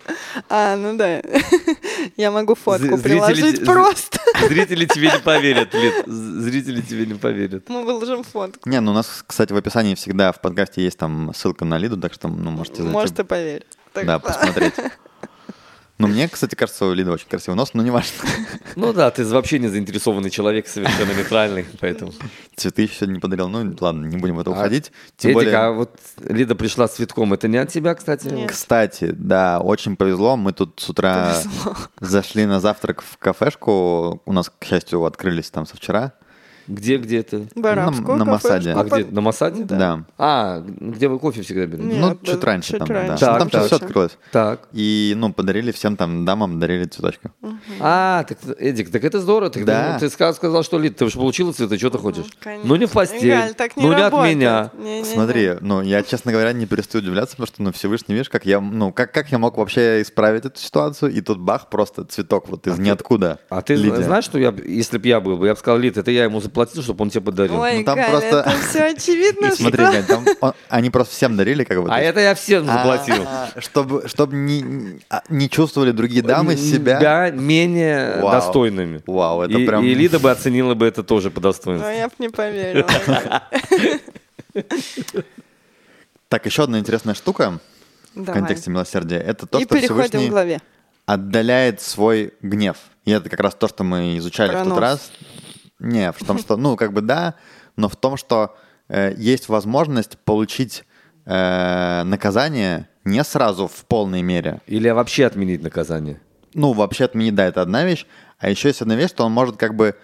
А, 0.50 0.76
ну 0.76 0.98
да. 0.98 1.22
Я 2.18 2.32
могу 2.32 2.54
фотку 2.54 2.98
З- 2.98 3.02
приложить 3.02 3.64
просто. 3.66 4.20
Зрители 4.48 4.86
тебе 4.86 5.10
не 5.10 5.20
поверят, 5.20 5.74
Лид. 5.74 5.94
Зрители 6.06 6.82
тебе 6.82 7.06
не 7.06 7.14
поверят. 7.14 7.70
Мы 7.70 7.84
выложим 7.86 8.24
фотку. 8.26 8.70
Не, 8.70 8.82
ну 8.82 8.92
у 8.92 8.94
нас, 8.94 9.24
кстати, 9.26 9.54
в 9.54 9.56
описании 9.56 9.96
всегда 9.96 10.34
в 10.34 10.42
подкасте 10.42 10.84
есть 10.84 10.98
там 10.98 11.32
ссылка 11.34 11.64
на 11.64 11.78
Лиду, 11.78 11.96
так 11.98 12.14
что, 12.14 12.28
ну, 12.28 12.52
можете 12.52 12.78
зайти. 12.82 12.92
Может, 12.92 13.20
и 13.20 13.24
поверить. 13.24 13.66
Так 13.94 14.06
Да, 14.06 14.20
что- 14.20 14.28
посмотреть. 14.28 14.74
Ну, 16.04 16.14
мне, 16.14 16.28
кстати, 16.28 16.56
кажется, 16.56 16.86
у 16.86 16.94
Лиды 16.94 17.12
очень 17.12 17.28
красивый 17.30 17.56
нос, 17.56 17.72
но 17.74 17.82
не 17.82 17.92
важно. 17.92 18.12
Ну 18.76 18.92
да, 18.92 19.10
ты 19.10 19.24
вообще 19.26 19.60
не 19.60 19.68
заинтересованный 19.70 20.30
человек, 20.30 20.68
совершенно 20.68 21.14
нейтральный, 21.14 21.66
поэтому. 21.80 22.12
Цветы 22.56 22.82
еще 22.84 22.96
сегодня 22.96 23.14
не 23.14 23.20
подарил. 23.20 23.48
Ну, 23.48 23.74
ладно, 23.80 24.06
не 24.06 24.18
будем 24.18 24.36
в 24.36 24.40
это 24.40 24.50
А, 24.50 24.54
уходить. 24.54 24.92
Тем 25.18 25.32
Эдик, 25.32 25.36
более... 25.36 25.56
а 25.58 25.72
вот 25.72 25.92
Лида 26.28 26.56
пришла 26.56 26.88
с 26.88 26.96
цветком, 26.96 27.34
это 27.34 27.48
не 27.48 27.58
от 27.58 27.70
тебя, 27.72 27.96
кстати? 27.96 28.28
Нет. 28.28 28.52
Кстати, 28.52 29.12
да, 29.12 29.60
очень 29.60 29.96
повезло. 29.96 30.36
Мы 30.36 30.52
тут 30.54 30.80
с 30.80 30.90
утра 30.90 31.36
Повезло. 31.44 31.76
зашли 32.02 32.46
на 32.46 32.60
завтрак 32.60 33.02
в 33.02 33.18
кафешку. 33.18 34.22
У 34.26 34.34
нас, 34.34 34.52
к 34.60 34.66
счастью, 34.66 35.04
открылись 35.06 35.50
там 35.52 35.66
со 35.66 35.78
вчера. 35.78 36.14
Где, 36.68 36.98
где 36.98 37.20
это? 37.20 37.46
На 37.56 37.76
кафешку 37.76 38.16
Масаде. 38.16 38.72
А 38.72 38.84
где? 38.84 39.06
На 39.06 39.22
Масаде? 39.22 39.64
Да. 39.64 40.06
А, 40.18 40.64
где 40.66 41.08
вы 41.08 41.20
кофе 41.20 41.42
всегда 41.42 41.66
берете? 41.66 41.88
Нет, 41.88 41.98
ну, 42.00 42.18
да, 42.22 42.32
чуть 42.32 42.44
раньше 42.44 42.70
чуть 42.70 42.80
там, 42.80 42.88
да. 42.88 42.94
раньше. 42.94 43.12
Ну, 43.14 43.18
Так, 43.20 43.40
там 43.40 43.50
так. 43.50 43.66
все 43.66 43.76
открылось. 43.76 44.18
Так. 44.32 44.68
И, 44.72 45.14
ну, 45.18 45.34
подарили 45.34 45.72
всем 45.72 45.96
там 45.98 46.26
дамам, 46.26 46.60
дарили 46.60 46.86
цветочки. 46.86 47.32
А, 47.80 48.24
так, 48.24 48.38
Эдик, 48.60 48.92
так 48.92 49.04
это 49.04 49.20
здорово. 49.20 49.50
Так 49.52 49.66
Да. 49.66 49.98
ты, 50.00 50.08
ты 50.10 50.16
ска- 50.16 50.34
сказал, 50.34 50.64
что 50.64 50.80
Лид, 50.80 50.96
ты 50.98 51.06
уж 51.06 51.14
получила 51.14 51.52
цветы, 51.52 51.78
что 51.78 51.90
ты 51.90 51.98
хочешь? 51.98 52.26
конечно. 52.40 52.68
Ну 52.68 52.76
не 52.76 52.86
в 52.86 52.92
постель, 52.92 53.30
Галь, 53.30 53.54
так 53.54 53.76
не 53.78 53.84
ну 53.84 53.90
не 53.90 53.96
от 53.96 54.02
работает. 54.12 54.36
меня. 54.38 54.72
Не-не-не. 54.78 55.06
Смотри, 55.06 55.52
ну, 55.62 55.82
я, 55.82 56.04
честно 56.04 56.32
говоря, 56.32 56.54
не 56.54 56.66
перестаю 56.66 57.04
удивляться, 57.04 57.36
потому 57.36 57.48
что, 57.48 57.62
ну, 57.64 57.72
Всевышний, 57.74 58.14
видишь, 58.16 58.30
как 58.30 58.46
я, 58.46 58.60
ну, 58.62 58.92
как, 58.92 59.12
как 59.12 59.32
я 59.32 59.38
мог 59.38 59.58
вообще 59.58 60.02
исправить 60.02 60.46
эту 60.46 60.60
ситуацию, 60.60 61.12
и 61.12 61.22
тут 61.22 61.40
бах, 61.40 61.70
просто 61.70 62.04
цветок 62.06 62.48
вот 62.50 62.68
из 62.68 62.78
ниоткуда. 62.80 63.40
А 63.50 63.62
ты 63.62 63.76
Лидия. 63.76 64.04
знаешь, 64.04 64.24
что 64.26 64.40
я, 64.40 64.54
если 64.66 64.98
бы 64.98 65.08
я 65.08 65.20
был 65.20 65.38
бы, 65.38 65.48
я 65.48 65.54
бы 65.54 65.60
сказал, 65.60 65.78
Лид, 65.80 65.98
это 65.98 66.12
я 66.12 66.24
ему 66.24 66.40
заплатил, 66.54 66.84
чтобы 66.84 67.02
он 67.04 67.10
тебе 67.10 67.22
подарил. 67.22 67.60
Ой, 67.60 67.80
Ну, 67.80 67.84
там 67.84 67.96
Галя, 67.96 68.10
просто- 68.12 68.40
это 68.48 68.50
все 68.70 68.84
очевидно, 68.84 69.52
смотри, 69.56 69.86
что... 69.86 70.04
Там 70.04 70.26
он- 70.40 70.54
они 70.70 70.90
просто 70.92 71.14
всем 71.16 71.36
дарили, 71.36 71.64
как 71.64 71.82
бы. 71.82 71.90
А 71.92 72.00
это 72.00 72.20
я 72.20 72.36
всем 72.36 72.66
заплатил. 72.66 73.24
А, 73.28 73.50
Чтобы, 73.60 74.08
чтобы 74.08 74.36
не, 74.36 74.62
не- 74.62 75.00
а, 75.10 75.24
не 75.30 75.50
чувствовали 75.50 75.92
другие 75.92 76.22
дамы 76.22 76.56
себя. 76.56 77.00
Себя 77.00 77.32
менее 77.32 78.18
Вау. 78.22 78.32
достойными. 78.32 79.02
Вау, 79.08 79.42
это 79.42 79.58
и, 79.58 79.66
прям- 79.66 79.84
и 79.84 79.94
Лида 79.96 80.20
бы 80.20 80.30
оценила 80.30 80.76
бы 80.76 80.86
это 80.86 81.02
тоже 81.04 81.32
по 81.32 81.40
Ну, 81.40 81.44
достоинству. 81.50 81.90
я 81.90 82.08
бы 82.08 82.14
не 82.20 82.30
поверила. 82.30 82.88
Так, 86.30 86.46
еще 86.46 86.64
одна 86.64 86.80
интересная 86.80 87.14
штука 87.16 87.60
в 88.16 88.26
контексте 88.26 88.70
милосердия. 88.72 89.18
Это 89.18 89.46
то, 89.46 89.60
И 89.60 89.66
что 89.66 89.78
Всевышний 89.78 90.30
главе. 90.30 90.60
отдаляет 91.06 91.80
свой 91.82 92.34
гнев. 92.42 92.78
И 93.06 93.12
это 93.12 93.30
как 93.30 93.40
раз 93.40 93.54
то, 93.56 93.68
что 93.68 93.84
мы 93.84 94.18
изучали 94.18 94.52
Про 94.52 94.64
в 94.64 94.70
тот 94.70 94.78
раз. 94.80 95.12
Не, 95.84 96.12
в 96.14 96.24
том, 96.26 96.40
что, 96.40 96.58
ну, 96.58 96.76
как 96.78 96.94
бы 96.94 97.02
да, 97.02 97.36
но 97.76 97.90
в 97.90 97.96
том, 97.96 98.18
что 98.18 98.56
э, 98.88 99.14
есть 99.18 99.50
возможность 99.50 100.18
получить 100.18 100.86
э, 101.26 102.04
наказание 102.04 102.88
не 103.04 103.24
сразу 103.24 103.68
в 103.68 103.86
полной 103.86 104.22
мере. 104.22 104.62
Или 104.66 104.90
вообще 104.90 105.26
отменить 105.26 105.62
наказание. 105.62 106.22
Ну, 106.54 106.72
вообще 106.72 107.06
отменить, 107.06 107.36
да, 107.36 107.46
это 107.46 107.62
одна 107.62 107.84
вещь. 107.84 108.06
А 108.40 108.50
еще 108.50 108.70
есть 108.70 108.82
одна 108.82 108.96
вещь, 108.96 109.10
что 109.10 109.26
он 109.26 109.32
может 109.32 109.58
как 109.58 109.76
бы... 109.76 109.96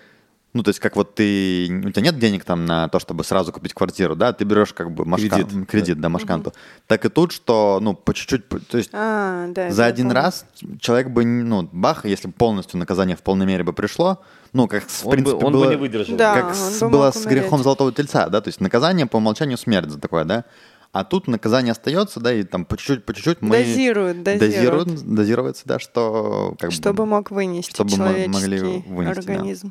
Ну, 0.52 0.64
то 0.64 0.70
есть, 0.70 0.80
как 0.80 0.95
вот 0.95 1.14
ты... 1.14 1.66
У 1.86 1.91
тебя 1.91 2.02
нет 2.02 2.18
денег 2.18 2.43
там 2.43 2.66
на 2.66 2.88
то, 2.89 2.97
чтобы 3.00 3.24
сразу 3.24 3.52
купить 3.54 3.76
квартиру, 3.76 4.16
да? 4.16 4.34
Ты 4.34 4.45
берешь 4.45 4.74
как 4.74 4.91
бы 4.91 5.06
машка- 5.06 5.30
Кредит. 5.43 5.68
кредит 5.70 6.02
да, 6.02 6.10
машканту. 6.10 6.54
Так 6.88 7.06
и 7.06 7.10
тут, 7.10 7.32
что, 7.32 7.78
ну, 7.82 7.93
по 7.93 8.16
чуть-чуть... 8.16 8.47
То 8.68 8.78
есть, 8.80 8.89
А, 8.91 9.45
да. 9.50 9.70
за 9.70 9.86
один 9.86 10.08
помню. 10.08 10.16
раз 10.22 10.45
человек 10.80 11.10
бы, 11.12 11.24
ну, 11.24 11.70
бах, 11.72 12.04
если 12.06 12.28
бы 12.28 12.34
полностью 12.34 12.80
наказание 12.80 13.16
в 13.16 13.22
полной 13.22 13.45
мере 13.45 13.64
бы 13.64 13.74
пришло, 13.74 14.24
ну, 14.54 14.68
как, 14.68 14.88
в 14.88 15.06
Он 15.06 15.12
бы- 15.12 15.16
принципе, 15.18 15.45
он 15.45 15.54
бы 15.54 15.60
было, 15.60 15.70
не 15.70 15.76
выдержал. 15.76 16.18
Да, 16.18 16.34
как 16.34 16.47
он 16.47 16.56
с- 16.56 16.80
бы 16.80 16.89
было 16.89 17.12
с 17.12 17.24
грехом 17.28 17.62
золотого 17.62 17.91
тельца, 17.93 18.28
да, 18.30 18.41
то 18.41 18.47
есть 18.47 18.60
наказание 18.60 19.06
по 19.06 19.18
умолчанию 19.18 19.58
смерть 19.60 19.91
за 19.91 20.00
такое, 20.00 20.24
да, 20.24 20.45
а 20.91 21.04
тут 21.04 21.28
наказание 21.28 21.74
остается, 21.74 22.20
да, 22.20 22.34
и 22.34 22.41
там 22.41 22.66
по 22.66 22.76
чуть-чуть, 22.76 23.06
по 23.06 23.14
чуть-чуть 23.14 23.43
мы... 23.43 23.58
Дозируют, 23.58 24.24
дозируют. 24.24 24.88
Дозируют, 24.88 25.14
дозируется, 25.14 25.62
да, 25.66 25.78
что... 25.78 26.56
Как 26.58 26.72
бы- 26.72 26.76
Чтобы 26.76 27.06
мог 27.06 27.30
вынести 27.30 27.70
чтобы 27.70 27.91
мы 27.97 28.28
могли 28.28 28.58
человеческий 28.58 28.91
вынести, 28.91 29.28
да. 29.28 29.70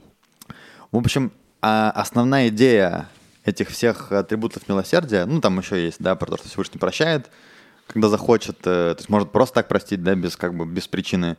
В 0.90 0.96
общем, 0.96 1.32
а, 1.60 1.90
основная 1.90 2.48
идея 2.48 3.08
этих 3.44 3.68
всех 3.68 4.12
атрибутов 4.12 4.68
милосердия, 4.68 5.24
ну, 5.26 5.40
там 5.40 5.58
еще 5.58 5.82
есть, 5.82 6.00
да, 6.00 6.14
про 6.14 6.30
то, 6.30 6.36
что 6.38 6.48
Всевышний 6.48 6.78
прощает, 6.78 7.30
когда 7.86 8.08
захочет, 8.08 8.58
э, 8.60 8.94
то 8.94 8.96
есть 8.98 9.08
может 9.08 9.32
просто 9.32 9.56
так 9.56 9.68
простить, 9.68 10.02
да, 10.02 10.14
без, 10.14 10.36
как 10.36 10.54
бы, 10.54 10.66
без 10.66 10.86
причины. 10.86 11.36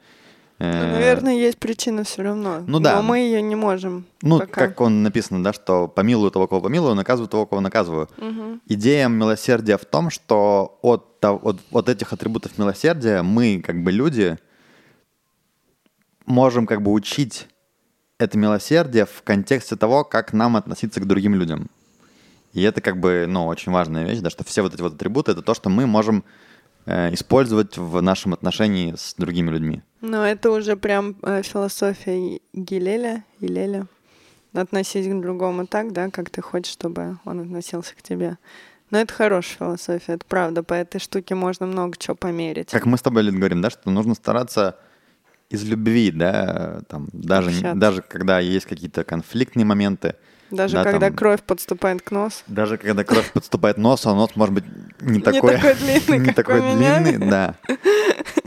Э, 0.58 0.86
Ну, 0.86 0.92
наверное, 0.94 1.36
есть 1.36 1.58
причина 1.58 2.04
все 2.04 2.24
равно. 2.24 2.64
ну 2.66 2.80
да. 2.80 2.96
Но 2.96 3.04
мы 3.04 3.20
ее 3.20 3.42
не 3.42 3.56
можем. 3.56 4.06
Ну, 4.22 4.40
пока. 4.40 4.68
как 4.68 4.82
он 4.82 5.04
написано, 5.04 5.44
да, 5.44 5.54
что 5.54 5.88
помилую 5.88 6.32
того, 6.32 6.48
кого 6.48 6.62
помилую, 6.62 6.96
наказываю 6.96 7.30
того, 7.30 7.46
кого 7.46 7.62
наказываю. 7.62 8.10
Идея 8.68 9.08
милосердия 9.08 9.78
в 9.78 9.86
том, 9.86 10.10
что 10.10 10.80
от, 10.82 11.24
от, 11.24 11.62
от 11.72 11.90
этих 11.90 12.12
атрибутов 12.12 12.58
милосердия 12.58 13.22
мы, 13.22 13.64
как 13.66 13.84
бы 13.84 13.92
люди, 13.92 14.38
можем 16.26 16.66
как 16.66 16.82
бы 16.82 16.92
учить 16.92 17.48
это 18.20 18.38
милосердие 18.38 19.06
в 19.06 19.24
контексте 19.24 19.76
того, 19.76 20.04
как 20.04 20.34
нам 20.34 20.58
относиться 20.58 21.00
к 21.00 21.08
другим 21.08 21.36
людям. 21.36 21.70
И 22.54 22.62
это 22.62 22.82
как 22.82 23.00
бы, 23.00 23.26
ну, 23.28 23.46
очень 23.46 23.72
важная 23.72 24.06
вещь, 24.06 24.20
да, 24.20 24.30
что 24.30 24.44
все 24.44 24.62
вот 24.62 24.74
эти 24.74 24.82
вот 24.82 24.96
атрибуты— 24.96 25.32
это 25.34 25.42
то, 25.42 25.54
что 25.54 25.70
мы 25.70 25.88
можем 25.88 26.24
э, 26.86 27.14
использовать 27.14 27.78
в 27.78 28.02
нашем 28.02 28.34
отношении 28.34 28.94
с 28.96 29.14
другими 29.16 29.52
людьми. 29.52 29.82
Но 30.02 30.26
это 30.26 30.52
уже 30.52 30.76
прям 30.76 31.16
э, 31.22 31.42
философия 31.44 32.40
Гилеля, 32.54 33.24
Илеля. 33.40 33.88
Относись 34.54 35.08
к 35.08 35.22
другому 35.22 35.68
так, 35.68 35.94
да, 35.94 36.10
как 36.10 36.32
ты 36.32 36.42
хочешь, 36.42 36.74
чтобы 36.74 37.20
он 37.24 37.42
относился 37.42 37.96
к 37.96 38.02
тебе. 38.02 38.38
Но 38.90 38.98
это 38.98 39.14
хорошая 39.14 39.58
философия, 39.58 40.14
это 40.14 40.26
правда. 40.28 40.64
По 40.64 40.74
этой 40.74 41.00
штуке 41.00 41.36
можно 41.36 41.68
много 41.68 41.96
чего 41.98 42.16
померить. 42.16 42.72
Как 42.72 42.88
мы 42.88 42.98
с 42.98 43.02
тобой, 43.04 43.22
Лид, 43.22 43.36
говорим, 43.36 43.62
да, 43.62 43.70
что 43.70 43.92
нужно 43.92 44.16
стараться 44.16 44.76
из 45.50 45.64
любви, 45.64 46.12
да, 46.12 46.82
там, 46.88 47.10
даже, 47.12 47.74
даже 47.74 48.02
когда 48.02 48.40
есть 48.40 48.66
какие-то 48.66 49.04
конфликтные 49.04 49.66
моменты, 49.66 50.16
Даже 50.52 50.76
да, 50.76 50.84
когда 50.84 51.08
там- 51.08 51.16
кровь 51.16 51.42
подступает 51.44 52.02
к 52.02 52.12
носу. 52.12 52.38
даже 52.48 52.78
когда 52.78 53.04
кровь 53.04 53.32
подступает 53.32 53.76
к 53.76 53.80
носу, 53.80 54.10
а 54.10 54.16
нос 54.16 54.32
может 54.36 54.54
быть 54.56 54.64
не 55.02 55.20
такой, 55.20 55.56
такой 55.58 55.76
длинный, 55.76 56.20
не 56.28 56.34
такой 56.34 56.60
длинный, 56.62 57.18
да. 57.30 57.56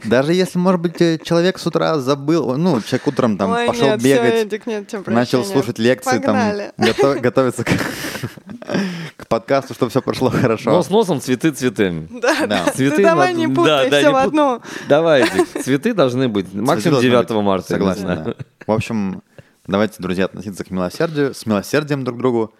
Даже 0.04 0.34
если, 0.34 0.58
может 0.58 0.80
быть, 0.80 1.00
э, 1.00 1.18
человек 1.22 1.58
с 1.58 1.66
утра 1.66 1.96
забыл, 1.98 2.56
ну, 2.56 2.80
человек 2.82 3.06
утром 3.06 3.38
там 3.38 3.52
Ой, 3.52 3.66
пошел 3.66 3.86
нет, 3.86 4.02
бегать, 4.02 4.34
Эдик, 4.34 4.66
нет, 4.66 4.88
тебе 4.88 5.02
начал 5.06 5.44
слушать 5.44 5.78
лекции, 5.78 6.18
Погнали. 6.18 6.72
там, 6.76 6.86
гото- 6.88 7.20
готовиться 7.20 7.62
к, 7.64 7.68
к 9.16 9.26
подкасту, 9.28 9.74
чтобы 9.74 9.90
все 9.90 10.02
прошло 10.02 10.30
хорошо. 10.30 10.70
Нос 10.70 10.90
носом, 10.90 11.20
цветы 11.20 11.50
цветами. 11.52 12.08
Да. 12.20 12.66
Цветы 12.74 12.96
Ты 12.96 13.02
давай 13.02 13.32
не 13.34 13.46
путай 13.48 13.88
да, 13.90 13.98
все 13.98 14.08
не 14.08 14.12
в 14.12 14.16
одну. 14.16 14.60
Давай, 14.88 15.22
Эдик, 15.22 15.62
цветы 15.62 15.94
должны 15.94 16.28
быть 16.28 16.52
максимум 16.52 17.00
Цветы 17.00 17.02
9 17.02 17.12
должны 17.28 17.36
быть. 17.36 17.46
марта. 17.46 17.72
не 17.72 17.78
Согласен, 17.78 18.04
да. 18.24 18.34
В 18.66 18.72
общем, 18.72 19.22
давайте, 19.66 19.96
друзья, 20.02 20.26
относиться 20.26 20.64
к 20.64 20.70
милосердию, 20.70 21.34
с 21.34 21.46
милосердием 21.46 22.04
друг 22.04 22.16
к 22.18 22.20
другу 22.20 22.52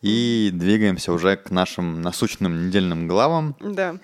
и 0.00 0.50
двигаемся 0.52 1.12
уже 1.12 1.36
к 1.36 1.50
нашим 1.50 2.02
насущным 2.02 2.66
недельным 2.66 3.06
главам. 3.06 3.54
Да. 3.60 3.96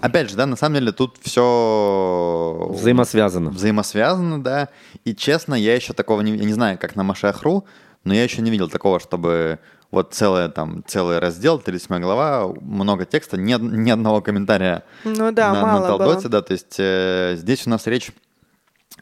Опять 0.00 0.30
же, 0.30 0.36
да, 0.36 0.44
на 0.46 0.56
самом 0.56 0.74
деле 0.76 0.90
тут 0.92 1.16
все 1.22 2.66
Взаимосвязано. 2.70 3.50
взаимосвязано, 3.50 4.42
да. 4.42 4.68
И 5.04 5.14
честно, 5.14 5.54
я 5.54 5.74
еще 5.76 5.92
такого 5.92 6.20
не, 6.22 6.36
я 6.36 6.44
не 6.44 6.52
знаю, 6.52 6.78
как 6.78 6.96
на 6.96 7.04
Машахру, 7.04 7.64
но 8.02 8.12
я 8.12 8.24
еще 8.24 8.42
не 8.42 8.50
видел 8.50 8.68
такого, 8.68 8.98
чтобы 8.98 9.60
вот 9.92 10.12
целое 10.14 10.48
там 10.48 10.82
целый 10.84 11.20
раздел, 11.20 11.60
37 11.60 12.00
глава, 12.00 12.52
много 12.60 13.04
текста, 13.06 13.36
ни, 13.36 13.54
ни 13.54 13.90
одного 13.90 14.20
комментария 14.20 14.82
Ну 15.04 15.30
да, 15.30 15.52
на, 15.52 15.62
мало 15.62 15.80
на 15.80 15.86
Талдоте, 15.86 16.22
было. 16.22 16.30
да, 16.30 16.42
то 16.42 16.52
есть 16.52 16.74
э, 16.78 17.34
здесь 17.38 17.64
у 17.68 17.70
нас 17.70 17.86
речь 17.86 18.10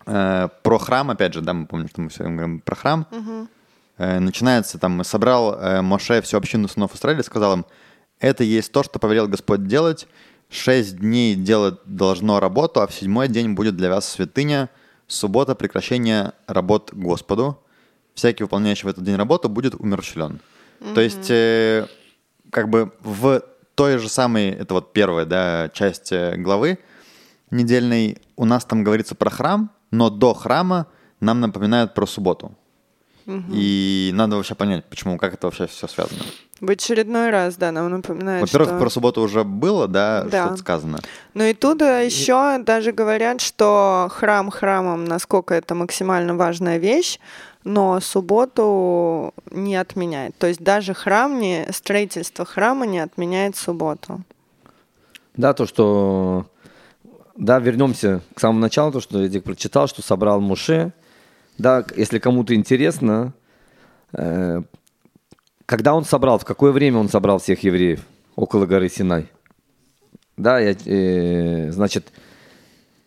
э, 0.07 0.49
про 0.63 0.79
храм, 0.79 1.11
опять 1.11 1.35
же, 1.35 1.41
да, 1.41 1.53
мы 1.53 1.67
помним, 1.67 1.89
что 1.89 2.01
мы 2.01 2.09
все 2.09 2.25
говорим 2.25 2.61
про 2.61 2.75
храм. 2.75 3.07
Э, 3.99 4.19
начинается 4.19 4.79
там, 4.79 5.05
собрал 5.05 5.55
э, 5.55 5.83
Моше 5.83 6.23
всю 6.23 6.37
общину 6.37 6.69
сынов 6.69 6.95
Израиля, 6.95 7.23
сказал 7.23 7.55
им, 7.55 7.67
это 8.19 8.45
есть 8.45 8.73
то, 8.73 8.83
что 8.83 8.99
повелел 8.99 9.29
Господь 9.29 9.67
делать. 9.67 10.07
Шесть 10.49 10.99
дней 10.99 11.35
делать 11.35 11.77
должно 11.87 12.41
работу, 12.41 12.81
а 12.81 12.87
в 12.87 12.95
седьмой 12.95 13.29
день 13.29 13.55
будет 13.55 13.77
для 13.77 13.89
вас 13.89 14.09
святыня, 14.09 14.69
суббота 15.07 15.55
прекращение 15.55 16.33
работ 16.47 16.91
Господу. 16.93 17.59
Всякий, 18.15 18.45
выполняющий 18.45 18.85
в 18.85 18.91
этот 18.91 19.05
день 19.05 19.17
работу, 19.17 19.49
будет 19.49 19.75
умерщвлен. 19.75 20.41
То 20.95 21.01
есть, 21.01 21.31
э, 21.31 21.87
как 22.51 22.69
бы 22.69 22.93
в 23.01 23.43
той 23.75 23.99
же 23.99 24.09
самой, 24.09 24.51
это 24.51 24.75
вот 24.75 24.93
первая, 24.93 25.25
да, 25.25 25.71
часть 25.73 26.13
э, 26.13 26.37
главы 26.37 26.79
недельной, 27.51 28.19
у 28.37 28.45
нас 28.45 28.65
там 28.65 28.85
говорится 28.85 29.15
про 29.15 29.31
храм, 29.31 29.71
но 29.93 30.11
до 30.11 30.35
храма 30.35 30.89
нам 31.21 31.41
напоминают 31.41 31.95
про 31.95 32.07
субботу. 32.07 32.53
И 33.27 34.11
надо 34.15 34.35
вообще 34.35 34.57
понять, 34.57 34.85
почему, 34.87 35.17
как 35.17 35.35
это 35.35 35.47
вообще 35.47 35.69
все 35.69 35.87
связано. 35.87 36.23
В 36.61 36.69
очередной 36.69 37.31
раз, 37.31 37.55
да, 37.57 37.71
нам 37.71 37.89
напоминает, 37.89 38.43
Во-первых, 38.43 38.71
что... 38.71 38.79
про 38.79 38.91
субботу 38.91 39.21
уже 39.21 39.45
было, 39.45 39.87
да, 39.87 40.25
Да. 40.25 40.47
что-то 40.47 40.57
сказано. 40.57 40.99
Ну 41.35 41.45
и 41.45 41.55
тут 41.55 41.81
еще 41.83 42.59
даже 42.59 42.91
говорят, 42.91 43.41
что 43.41 44.09
храм 44.11 44.51
храмом, 44.51 45.05
насколько 45.05 45.55
это 45.55 45.77
максимально 45.77 46.35
важная 46.37 46.79
вещь, 46.79 47.21
но 47.63 48.01
субботу 48.01 49.35
не 49.53 49.77
отменяет. 49.77 50.37
То 50.39 50.49
есть 50.49 50.61
даже 50.61 50.95
храм 50.95 51.39
не, 51.39 51.67
строительство 51.71 52.45
храма 52.45 52.87
не 52.87 52.99
отменяет 52.99 53.57
субботу. 53.57 54.23
Да, 55.37 55.55
то, 55.55 55.67
что... 55.67 56.47
Да, 57.37 57.59
вернемся 57.59 58.21
к 58.35 58.41
самому 58.41 58.61
началу, 58.61 58.93
то, 58.93 59.01
что 59.01 59.25
Эдик 59.25 59.45
прочитал, 59.45 59.89
что 59.89 60.03
собрал 60.03 60.41
Муше. 60.41 60.93
Да, 61.59 61.85
если 61.97 62.19
кому-то 62.19 62.55
интересно, 62.55 63.33
э, 64.13 64.63
когда 65.67 65.95
он 65.95 66.05
собрал, 66.05 66.39
в 66.39 66.45
какое 66.45 66.73
время 66.73 66.99
он 66.99 67.09
собрал 67.09 67.39
всех 67.39 67.63
евреев 67.63 68.05
около 68.37 68.67
горы 68.67 68.89
Синай? 68.89 69.29
Да, 70.37 70.59
я, 70.59 70.75
э, 70.85 71.71
значит, 71.71 72.13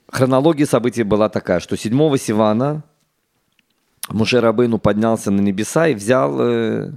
хронология 0.08 0.66
событий 0.66 1.04
была 1.04 1.30
такая, 1.30 1.60
что 1.60 1.76
7 1.76 2.18
Сивана 2.18 2.84
Муше 4.10 4.40
Рабейну 4.40 4.78
поднялся 4.78 5.32
на 5.32 5.42
небеса 5.42 5.88
и 5.88 5.96
взял 5.96 6.40
э, 6.40 6.92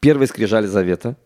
первые 0.00 0.26
скрижали 0.26 0.66
завета. 0.66 1.16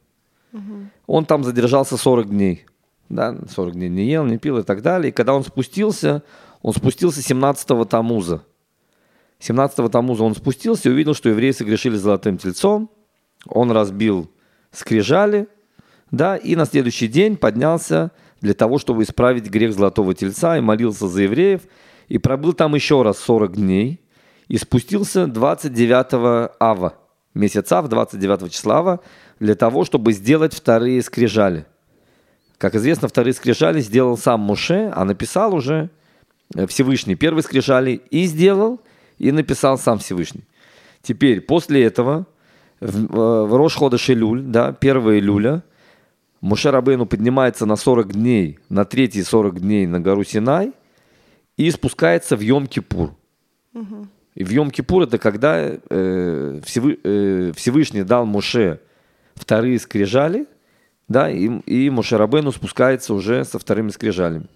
Он 1.06 1.24
там 1.24 1.44
задержался 1.44 1.96
40 1.96 2.28
дней. 2.28 2.66
Да, 3.12 3.36
40 3.46 3.74
дней 3.74 3.90
не 3.90 4.06
ел, 4.06 4.24
не 4.24 4.38
пил 4.38 4.56
и 4.56 4.62
так 4.62 4.80
далее. 4.80 5.10
И 5.10 5.12
когда 5.12 5.34
он 5.34 5.44
спустился, 5.44 6.22
он 6.62 6.72
спустился 6.72 7.20
17-го 7.20 7.84
Тамуза. 7.84 8.42
17-го 9.38 9.90
Тамуза 9.90 10.24
он 10.24 10.34
спустился 10.34 10.88
и 10.88 10.92
увидел, 10.92 11.12
что 11.12 11.28
евреи 11.28 11.50
согрешили 11.50 11.96
золотым 11.96 12.38
тельцом. 12.38 12.90
Он 13.46 13.70
разбил 13.70 14.30
скрижали, 14.70 15.46
да, 16.10 16.38
и 16.38 16.56
на 16.56 16.64
следующий 16.64 17.06
день 17.06 17.36
поднялся 17.36 18.12
для 18.40 18.54
того, 18.54 18.78
чтобы 18.78 19.02
исправить 19.02 19.50
грех 19.50 19.74
золотого 19.74 20.14
тельца 20.14 20.56
и 20.56 20.62
молился 20.62 21.06
за 21.06 21.22
евреев. 21.22 21.60
И 22.08 22.16
пробыл 22.16 22.54
там 22.54 22.74
еще 22.74 23.02
раз 23.02 23.18
40 23.18 23.56
дней. 23.56 24.00
И 24.48 24.56
спустился 24.56 25.26
29 25.26 26.50
ава, 26.58 26.94
месяца 27.34 27.78
Ав, 27.78 27.88
29 27.88 28.50
числа 28.50 28.78
Ава, 28.78 29.00
для 29.38 29.54
того, 29.54 29.84
чтобы 29.84 30.12
сделать 30.12 30.54
вторые 30.54 31.02
скрижали. 31.02 31.66
Как 32.62 32.76
известно, 32.76 33.08
вторые 33.08 33.34
скрижали 33.34 33.80
сделал 33.80 34.16
сам 34.16 34.38
Муше, 34.38 34.92
а 34.94 35.04
написал 35.04 35.52
уже 35.52 35.90
э, 36.54 36.68
Всевышний. 36.68 37.16
Первые 37.16 37.42
скрижали 37.42 38.00
и 38.10 38.22
сделал, 38.26 38.80
и 39.18 39.32
написал 39.32 39.78
сам 39.78 39.98
Всевышний. 39.98 40.44
Теперь, 41.02 41.40
после 41.40 41.82
этого, 41.82 42.24
в, 42.78 43.16
э, 43.16 43.46
в 43.46 43.56
Рош 43.56 43.76
Шелюль, 44.00 44.42
да, 44.42 44.68
1 44.80 44.96
июля, 44.96 45.64
Муше 46.40 46.70
Рабейну 46.70 47.06
поднимается 47.06 47.66
на 47.66 47.74
40 47.74 48.12
дней, 48.12 48.60
на 48.68 48.84
третьи 48.84 49.22
40 49.22 49.58
дней 49.58 49.88
на 49.88 49.98
гору 49.98 50.22
Синай 50.22 50.72
и 51.56 51.68
спускается 51.68 52.36
в 52.36 52.42
Йом-Кипур. 52.42 53.10
И 54.36 54.44
в 54.44 54.52
Йом-Кипур 54.52 55.02
это 55.02 55.18
когда 55.18 55.58
э, 55.58 56.60
Всевы- 56.64 57.00
э, 57.02 57.52
Всевышний 57.56 58.04
дал 58.04 58.24
Муше 58.24 58.78
вторые 59.34 59.80
скрижали, 59.80 60.46
да, 61.08 61.30
и, 61.30 61.48
и 61.66 61.90
Муше 61.90 62.16
Рабейну 62.16 62.52
спускается 62.52 63.14
уже 63.14 63.44
со 63.44 63.58
вторыми 63.58 63.90
скрижалями. 63.90 64.46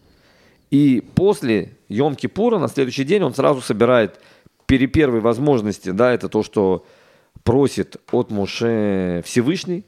И 0.70 1.02
после 1.14 1.72
Йом-Кипура 1.88 2.58
на 2.58 2.68
следующий 2.68 3.04
день 3.04 3.22
он 3.22 3.34
сразу 3.34 3.60
собирает 3.60 4.20
при 4.66 4.86
первой 4.86 5.20
возможности, 5.20 5.90
да, 5.90 6.12
это 6.12 6.28
то, 6.28 6.42
что 6.42 6.84
просит 7.44 7.96
от 8.10 8.30
Муше 8.30 9.22
Всевышний, 9.24 9.84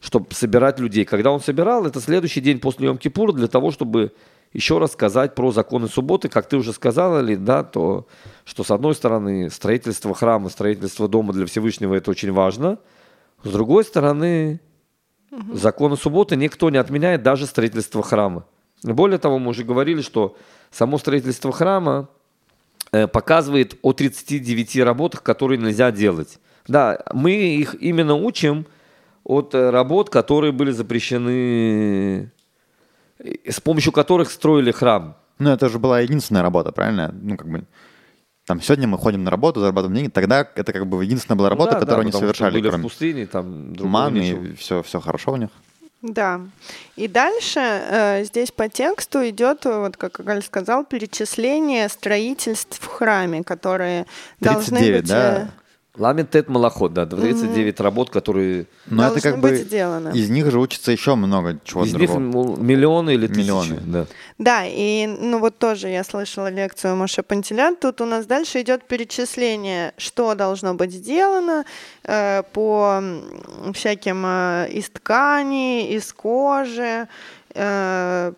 чтобы 0.00 0.26
собирать 0.30 0.78
людей. 0.78 1.04
Когда 1.04 1.32
он 1.32 1.40
собирал, 1.40 1.86
это 1.86 2.00
следующий 2.00 2.40
день 2.40 2.60
после 2.60 2.88
Йом-Кипура 2.88 3.32
для 3.32 3.48
того, 3.48 3.70
чтобы 3.70 4.12
еще 4.52 4.78
раз 4.78 4.92
сказать 4.92 5.34
про 5.34 5.50
законы 5.50 5.88
субботы, 5.88 6.28
как 6.28 6.48
ты 6.48 6.56
уже 6.56 6.72
сказала, 6.72 7.18
ли, 7.18 7.34
да, 7.34 7.64
то, 7.64 8.06
что 8.44 8.62
с 8.62 8.70
одной 8.70 8.94
стороны 8.94 9.50
строительство 9.50 10.14
храма, 10.14 10.48
строительство 10.48 11.08
дома 11.08 11.32
для 11.32 11.46
Всевышнего 11.46 11.94
это 11.94 12.12
очень 12.12 12.30
важно, 12.30 12.78
с 13.42 13.50
другой 13.50 13.84
стороны 13.84 14.60
законы 15.52 15.96
субботы 15.96 16.36
никто 16.36 16.70
не 16.70 16.78
отменяет, 16.78 17.22
даже 17.22 17.46
строительство 17.46 18.02
храма. 18.02 18.44
Более 18.82 19.18
того, 19.18 19.38
мы 19.38 19.50
уже 19.50 19.64
говорили, 19.64 20.02
что 20.02 20.36
само 20.70 20.98
строительство 20.98 21.52
храма 21.52 22.08
э, 22.92 23.06
показывает 23.06 23.78
о 23.82 23.92
39 23.92 24.76
работах, 24.80 25.22
которые 25.22 25.58
нельзя 25.58 25.90
делать. 25.90 26.38
Да, 26.68 26.98
мы 27.12 27.32
их 27.32 27.74
именно 27.80 28.14
учим 28.14 28.66
от 29.24 29.54
э, 29.54 29.70
работ, 29.70 30.10
которые 30.10 30.52
были 30.52 30.70
запрещены, 30.70 32.30
э, 33.18 33.50
с 33.50 33.60
помощью 33.60 33.92
которых 33.92 34.30
строили 34.30 34.70
храм. 34.70 35.16
Ну, 35.38 35.50
это 35.50 35.68
же 35.68 35.78
была 35.78 36.00
единственная 36.00 36.42
работа, 36.42 36.70
правильно? 36.72 37.14
Ну, 37.20 37.36
как 37.36 37.48
бы, 37.48 37.64
там, 38.46 38.60
сегодня 38.60 38.86
мы 38.86 38.98
ходим 38.98 39.24
на 39.24 39.30
работу, 39.30 39.60
зарабатываем 39.60 39.96
деньги, 39.96 40.10
тогда 40.10 40.46
это 40.54 40.72
как 40.72 40.86
бы 40.86 41.02
единственная 41.04 41.38
была 41.38 41.48
работа, 41.48 41.72
Ну 41.72 41.74
да, 41.74 41.80
да, 41.80 41.86
которую 41.86 42.02
они 42.02 42.10
потому 42.10 42.32
что 42.32 42.34
совершали, 42.34 42.52
были 42.54 42.68
в 42.68 42.70
кроме 42.70 42.82
пустыне, 42.82 43.26
там 43.26 43.74
маны, 43.80 44.18
ничего. 44.18 44.44
и 44.44 44.54
все, 44.54 44.82
все 44.82 45.00
хорошо 45.00 45.32
у 45.32 45.36
них. 45.36 45.50
Да. 46.02 46.42
И 46.96 47.08
дальше 47.08 47.60
э, 47.60 48.24
здесь 48.24 48.50
по 48.50 48.68
тексту 48.68 49.26
идет, 49.26 49.64
э, 49.64 49.78
вот 49.78 49.96
как 49.96 50.20
Галь 50.22 50.42
сказал, 50.42 50.84
перечисление 50.84 51.88
строительств 51.88 52.78
в 52.78 52.86
храме, 52.86 53.42
которые 53.42 54.04
должны 54.38 54.78
39, 54.78 55.00
быть, 55.00 55.08
да? 55.08 55.50
Ламент 55.96 56.30
Тет 56.30 56.48
Малахот, 56.48 56.92
да, 56.92 57.06
39 57.06 57.78
работ, 57.80 58.10
которые... 58.10 58.66
Но 58.86 59.04
это 59.04 59.12
Должны 59.12 59.30
как 59.30 59.40
бы 59.40 59.50
быть 59.50 59.60
сделаны. 59.60 60.08
из 60.16 60.28
них 60.28 60.50
же 60.50 60.58
учится 60.58 60.90
еще 60.90 61.14
много 61.14 61.58
чего 61.64 61.84
Из 61.84 61.94
них 61.94 62.10
другого. 62.10 62.18
мол, 62.18 62.56
миллионы 62.56 63.14
или 63.14 63.28
тысячи. 63.28 63.42
Миллионы. 63.42 63.80
Да. 63.86 64.06
Да, 64.38 64.64
и 64.66 65.06
ну 65.06 65.38
вот 65.38 65.58
тоже 65.58 65.88
я 65.88 66.02
слышала 66.02 66.50
лекцию 66.50 66.96
Моше 66.96 67.22
Пантелян. 67.22 67.76
Тут 67.76 68.00
у 68.00 68.06
нас 68.06 68.26
дальше 68.26 68.62
идет 68.62 68.84
перечисление, 68.88 69.92
что 69.96 70.34
должно 70.34 70.74
быть 70.74 70.90
сделано 70.92 71.64
э, 72.02 72.42
по 72.52 73.00
всяким 73.72 74.24
э, 74.26 74.68
из 74.72 74.90
ткани, 74.90 75.92
из 75.92 76.12
кожи, 76.12 77.06
э, 77.54 78.32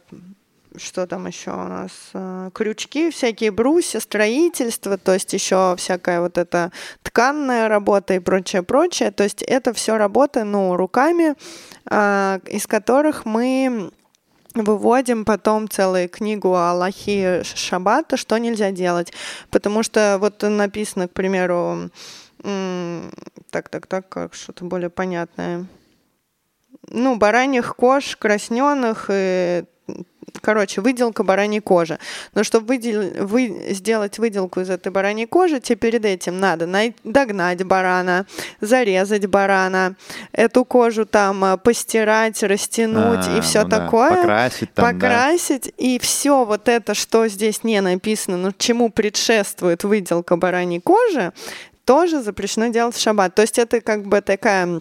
что 0.79 1.07
там 1.07 1.27
еще 1.27 1.51
у 1.51 1.69
нас, 1.69 1.91
э, 2.15 2.51
крючки, 2.53 3.11
всякие 3.11 3.51
брусья, 3.51 4.01
строительство, 4.01 4.99
то 4.99 5.15
есть 5.15 5.33
еще 5.33 5.75
всякая 5.77 6.21
вот 6.21 6.39
эта 6.39 6.73
тканная 7.03 7.69
работа 7.69 8.15
и 8.15 8.19
прочее, 8.19 8.63
прочее. 8.63 9.11
То 9.11 9.25
есть 9.25 9.43
это 9.43 9.73
все 9.73 9.97
работы, 9.97 10.45
ну, 10.45 10.77
руками, 10.77 11.35
э, 11.91 12.39
из 12.47 12.67
которых 12.67 13.25
мы 13.25 13.91
выводим 14.55 15.25
потом 15.25 15.69
целую 15.69 16.09
книгу 16.09 16.55
Аллахи 16.55 17.43
Шаббата, 17.43 18.17
что 18.17 18.39
нельзя 18.39 18.71
делать. 18.71 19.13
Потому 19.51 19.83
что 19.83 20.17
вот 20.21 20.43
написано, 20.43 21.09
к 21.09 21.13
примеру, 21.13 21.91
так, 23.51 23.69
так, 23.69 23.87
так, 23.87 24.09
как 24.09 24.35
что-то 24.35 24.65
более 24.65 24.91
понятное. 24.91 25.67
Ну, 26.89 27.17
бараньих 27.17 27.75
кож, 27.77 28.17
красненных 28.17 29.07
и 29.11 29.65
Короче, 30.43 30.81
выделка 30.81 31.23
бараньей 31.23 31.61
кожи. 31.61 31.99
Но 32.35 32.45
чтобы 32.45 32.67
выдел- 32.75 33.25
вы, 33.25 33.69
сделать 33.71 34.19
выделку 34.19 34.61
из 34.61 34.71
этой 34.71 34.91
бараньей 34.93 35.27
кожи, 35.27 35.61
тебе 35.61 35.77
перед 35.77 36.05
этим 36.05 36.39
надо 36.41 36.67
най- 36.67 36.95
догнать 37.05 37.65
барана, 37.65 38.27
зарезать 38.61 39.27
барана, 39.27 39.95
эту 40.33 40.65
кожу 40.65 41.07
там 41.07 41.43
а, 41.45 41.57
постирать, 41.57 42.43
растянуть 42.43 43.27
А, 43.27 43.39
и 43.39 43.41
все 43.41 43.63
ну 43.63 43.69
да, 43.69 43.81
такое. 43.81 44.11
покрасить 44.11 44.75
там, 44.75 44.85
да. 44.85 44.93
Покрасить. 44.93 45.73
И 45.79 45.99
все 45.99 46.45
вот 46.45 46.69
это, 46.69 46.95
что 46.95 47.29
здесь 47.29 47.65
не 47.65 47.81
написано, 47.81 48.37
но 48.37 48.53
чему 48.57 48.91
предшествует 48.91 49.85
выделка 49.85 50.37
бараньей 50.37 50.81
кожи, 50.81 51.33
тоже 51.85 52.21
запрещено 52.21 52.69
делать 52.69 52.95
в 52.97 53.01
шаббат. 53.01 53.35
То 53.35 53.43
есть 53.43 53.59
это 53.59 53.81
как 53.81 54.05
бы 54.07 54.21
такая 54.21 54.81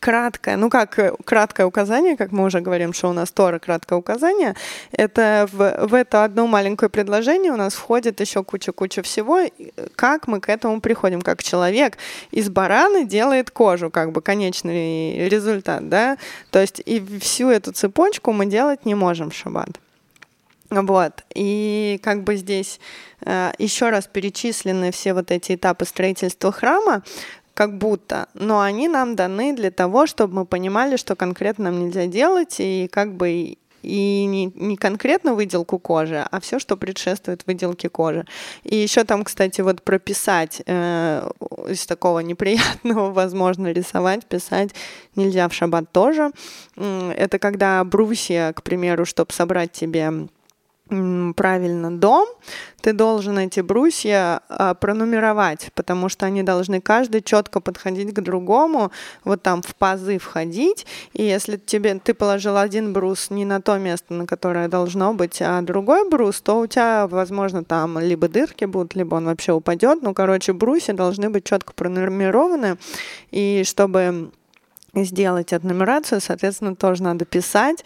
краткое, 0.00 0.56
ну 0.56 0.70
как 0.70 0.98
э, 0.98 1.12
краткое 1.24 1.66
указание, 1.66 2.16
как 2.16 2.32
мы 2.32 2.44
уже 2.44 2.60
говорим, 2.60 2.92
что 2.92 3.10
у 3.10 3.12
нас 3.12 3.30
Тора 3.30 3.58
краткое 3.58 3.98
указание, 3.98 4.54
это 4.92 5.48
в, 5.52 5.86
в 5.88 5.94
это 5.94 6.24
одно 6.24 6.46
маленькое 6.46 6.88
предложение 6.88 7.52
у 7.52 7.56
нас 7.56 7.74
входит 7.74 8.20
еще 8.20 8.44
куча-куча 8.44 9.02
всего, 9.02 9.40
как 9.96 10.28
мы 10.28 10.40
к 10.40 10.48
этому 10.48 10.80
приходим, 10.80 11.20
как 11.22 11.42
человек 11.42 11.98
из 12.30 12.48
барана 12.48 13.04
делает 13.04 13.50
кожу, 13.50 13.90
как 13.90 14.12
бы 14.12 14.22
конечный 14.22 15.28
результат, 15.28 15.88
да, 15.88 16.18
то 16.50 16.60
есть 16.60 16.82
и 16.84 17.02
всю 17.20 17.50
эту 17.50 17.72
цепочку 17.72 18.32
мы 18.32 18.46
делать 18.46 18.84
не 18.86 18.94
можем 18.94 19.30
в 19.30 19.34
шаббат. 19.34 19.80
Вот. 20.70 21.24
И 21.34 22.00
как 22.02 22.24
бы 22.24 22.36
здесь 22.36 22.80
э, 23.20 23.52
еще 23.58 23.90
раз 23.90 24.06
перечислены 24.06 24.90
все 24.92 25.14
вот 25.14 25.30
эти 25.30 25.54
этапы 25.54 25.84
строительства 25.84 26.50
храма, 26.50 27.02
как 27.54 27.78
будто, 27.78 28.28
но 28.34 28.60
они 28.60 28.88
нам 28.88 29.16
даны 29.16 29.54
для 29.54 29.70
того, 29.70 30.06
чтобы 30.06 30.34
мы 30.34 30.44
понимали, 30.44 30.96
что 30.96 31.16
конкретно 31.16 31.70
нам 31.70 31.86
нельзя 31.86 32.06
делать, 32.06 32.56
и 32.58 32.88
как 32.92 33.14
бы 33.14 33.56
и 33.84 34.24
не, 34.24 34.46
не 34.54 34.76
конкретно 34.76 35.34
выделку 35.34 35.78
кожи, 35.78 36.26
а 36.30 36.40
все, 36.40 36.58
что 36.58 36.76
предшествует 36.76 37.46
выделке 37.46 37.88
кожи. 37.88 38.24
И 38.62 38.76
еще 38.76 39.04
там, 39.04 39.24
кстати, 39.24 39.60
вот 39.60 39.82
прописать 39.82 40.62
э, 40.66 41.30
из 41.68 41.86
такого 41.86 42.20
неприятного, 42.20 43.10
возможно, 43.12 43.70
рисовать, 43.72 44.24
писать 44.24 44.70
нельзя 45.16 45.48
в 45.48 45.54
шаббат 45.54 45.92
тоже. 45.92 46.30
Это 46.76 47.38
когда 47.38 47.84
брусья, 47.84 48.52
к 48.54 48.62
примеру, 48.62 49.04
чтобы 49.04 49.32
собрать 49.32 49.72
тебе 49.72 50.28
правильно 50.88 51.90
дом, 51.90 52.28
ты 52.82 52.92
должен 52.92 53.38
эти 53.38 53.60
брусья 53.60 54.42
а, 54.50 54.74
пронумеровать, 54.74 55.70
потому 55.74 56.10
что 56.10 56.26
они 56.26 56.42
должны 56.42 56.82
каждый 56.82 57.22
четко 57.22 57.60
подходить 57.60 58.12
к 58.12 58.20
другому, 58.20 58.92
вот 59.24 59.42
там 59.42 59.62
в 59.62 59.74
пазы 59.76 60.18
входить, 60.18 60.86
и 61.14 61.22
если 61.22 61.56
тебе 61.56 61.98
ты 61.98 62.12
положил 62.12 62.58
один 62.58 62.92
брус 62.92 63.30
не 63.30 63.46
на 63.46 63.62
то 63.62 63.78
место, 63.78 64.12
на 64.12 64.26
которое 64.26 64.68
должно 64.68 65.14
быть, 65.14 65.40
а 65.40 65.62
другой 65.62 66.08
брус, 66.08 66.42
то 66.42 66.60
у 66.60 66.66
тебя, 66.66 67.06
возможно, 67.06 67.64
там 67.64 67.98
либо 67.98 68.28
дырки 68.28 68.66
будут, 68.66 68.94
либо 68.94 69.14
он 69.14 69.24
вообще 69.24 69.52
упадет. 69.52 70.02
Ну, 70.02 70.12
короче, 70.12 70.52
брусья 70.52 70.92
должны 70.92 71.30
быть 71.30 71.44
четко 71.44 71.72
пронумерованы, 71.72 72.76
и 73.30 73.62
чтобы 73.64 74.30
сделать 74.94 75.52
эту 75.52 75.66
нумерацию, 75.66 76.20
соответственно, 76.20 76.76
тоже 76.76 77.02
надо 77.02 77.24
писать 77.24 77.84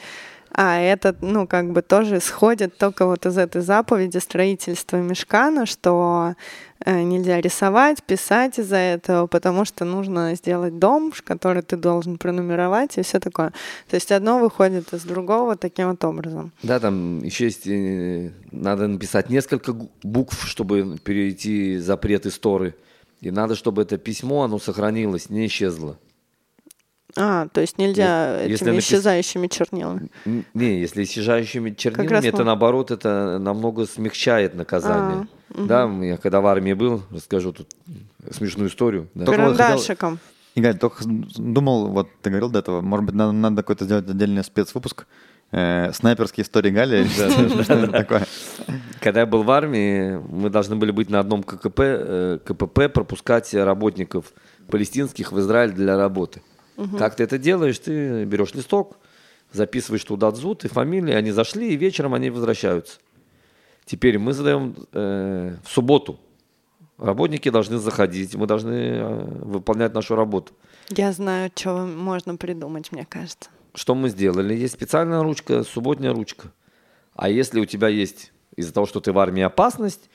а 0.53 0.81
это, 0.81 1.15
ну, 1.21 1.47
как 1.47 1.73
бы 1.73 1.83
тоже 1.83 2.21
сходит 2.21 2.77
только 2.79 3.07
вот 3.07 3.27
из 3.27 3.39
этой 3.39 3.61
заповеди 3.61 4.19
строительства 4.19 4.97
мешкана, 4.97 5.67
что 5.67 6.35
э, 6.85 7.03
нельзя 7.03 7.41
рисовать, 7.41 8.03
писать 8.03 8.59
из-за 8.59 8.77
этого, 8.77 9.27
потому 9.27 9.65
что 9.65 9.85
нужно 9.85 10.35
сделать 10.35 10.79
дом, 10.79 11.13
который 11.25 11.63
ты 11.63 11.77
должен 11.77 12.19
пронумеровать 12.19 12.99
и 12.99 13.03
все 13.03 13.21
такое. 13.21 13.53
То 13.89 13.97
есть 13.97 14.11
одно 14.11 14.39
выходит 14.39 14.93
из 14.93 15.05
другого 15.05 15.57
таким 15.57 15.91
вот 15.91 16.05
образом. 16.05 16.53
Да, 16.63 16.81
там 16.81 17.23
еще 17.23 17.45
есть, 17.45 17.67
э, 17.67 18.31
надо 18.51 18.87
написать 18.87 19.31
несколько 19.31 19.75
букв, 20.03 20.47
чтобы 20.47 20.99
перейти 20.99 21.79
запрет 21.79 22.27
из 22.27 22.39
Торы. 22.39 22.75
И 23.21 23.31
надо, 23.31 23.55
чтобы 23.55 23.83
это 23.83 23.99
письмо, 23.99 24.45
оно 24.45 24.59
сохранилось, 24.59 25.29
не 25.29 25.47
исчезло. 25.47 25.99
А, 27.17 27.49
то 27.49 27.61
есть 27.61 27.79
нельзя 27.79 28.41
если 28.43 28.57
этими 28.57 28.71
напис... 28.71 28.85
исчезающими 28.85 29.47
чернилами? 29.47 30.09
Не, 30.27 30.81
если 30.81 31.05
исчезающими 31.05 31.71
чернилами, 31.71 32.27
это 32.27 32.45
наоборот, 32.45 32.91
это 32.91 33.39
намного 33.39 33.87
смягчает 33.87 34.55
наказание. 34.55 35.27
А, 35.55 35.65
да, 35.65 35.87
угу. 35.87 36.03
я 36.03 36.17
когда 36.19 36.41
в 36.41 36.47
армии 36.47 36.75
был, 36.75 37.03
расскажу 37.11 37.53
тут 37.53 37.69
смешную 38.31 38.69
историю. 38.69 39.09
Да. 39.15 39.27
Карандашиком. 39.27 40.19
Игорь, 40.55 40.77
только 40.77 41.05
думал, 41.05 41.89
вот 41.89 42.09
ты 42.21 42.31
говорил 42.31 42.51
до 42.51 42.59
этого, 42.59 42.81
может 42.81 43.07
быть, 43.07 43.15
надо, 43.15 43.33
надо 43.33 43.63
какой-то 43.63 43.85
сделать 43.85 44.09
отдельный 44.09 44.43
спецвыпуск, 44.43 45.07
э, 45.53 45.93
снайперские 45.93 46.45
истории 46.45 46.71
Гали, 46.71 47.05
что 47.05 47.87
такое. 47.87 48.27
Когда 49.01 49.21
я 49.21 49.27
был 49.27 49.45
в 49.45 49.51
армии, 49.51 50.21
мы 50.29 50.51
должны 50.51 50.75
были 50.77 50.91
быть 50.91 51.11
на 51.11 51.21
одном 51.21 51.43
ККП, 51.45 51.81
э, 51.81 52.39
КПП, 52.45 52.89
пропускать 52.93 53.55
работников 53.55 54.33
палестинских 54.69 55.33
в 55.33 55.39
Израиль 55.39 55.73
для 55.73 55.97
работы. 55.97 56.43
Угу. 56.79 56.97
Как 56.97 57.17
ты 57.17 57.25
это 57.25 57.39
делаешь? 57.39 57.79
Ты 57.79 58.25
берешь 58.25 58.55
листок, 58.55 58.97
записываешь 59.53 60.05
туда 60.05 60.31
дзут 60.31 60.65
и 60.65 60.69
фамилии, 60.69 61.13
они 61.13 61.33
зашли, 61.33 61.73
и 61.73 61.77
вечером 61.77 62.15
они 62.15 62.31
возвращаются. 62.31 62.99
Теперь 63.85 64.19
мы 64.19 64.33
задаем 64.33 64.77
э, 64.93 65.57
в 65.65 65.69
субботу. 65.71 66.21
Работники 66.99 67.51
должны 67.51 67.79
заходить, 67.79 68.35
мы 68.35 68.47
должны 68.47 68.73
э, 68.73 69.25
выполнять 69.45 69.93
нашу 69.93 70.15
работу. 70.15 70.53
Я 70.91 71.13
знаю, 71.13 71.51
что 71.55 71.85
можно 71.85 72.37
придумать, 72.37 72.93
мне 72.93 73.05
кажется. 73.09 73.51
Что 73.75 73.95
мы 73.95 74.09
сделали? 74.09 74.55
Есть 74.55 74.75
специальная 74.75 75.23
ручка, 75.23 75.65
субботняя 75.65 76.13
ручка. 76.13 76.53
А 77.15 77.29
если 77.29 77.61
у 77.61 77.67
тебя 77.67 77.89
есть 77.89 78.33
из-за 78.57 78.73
того, 78.73 78.87
что 78.87 79.01
ты 79.01 79.13
в 79.13 79.19
армии 79.19 79.43
опасность, 79.43 80.09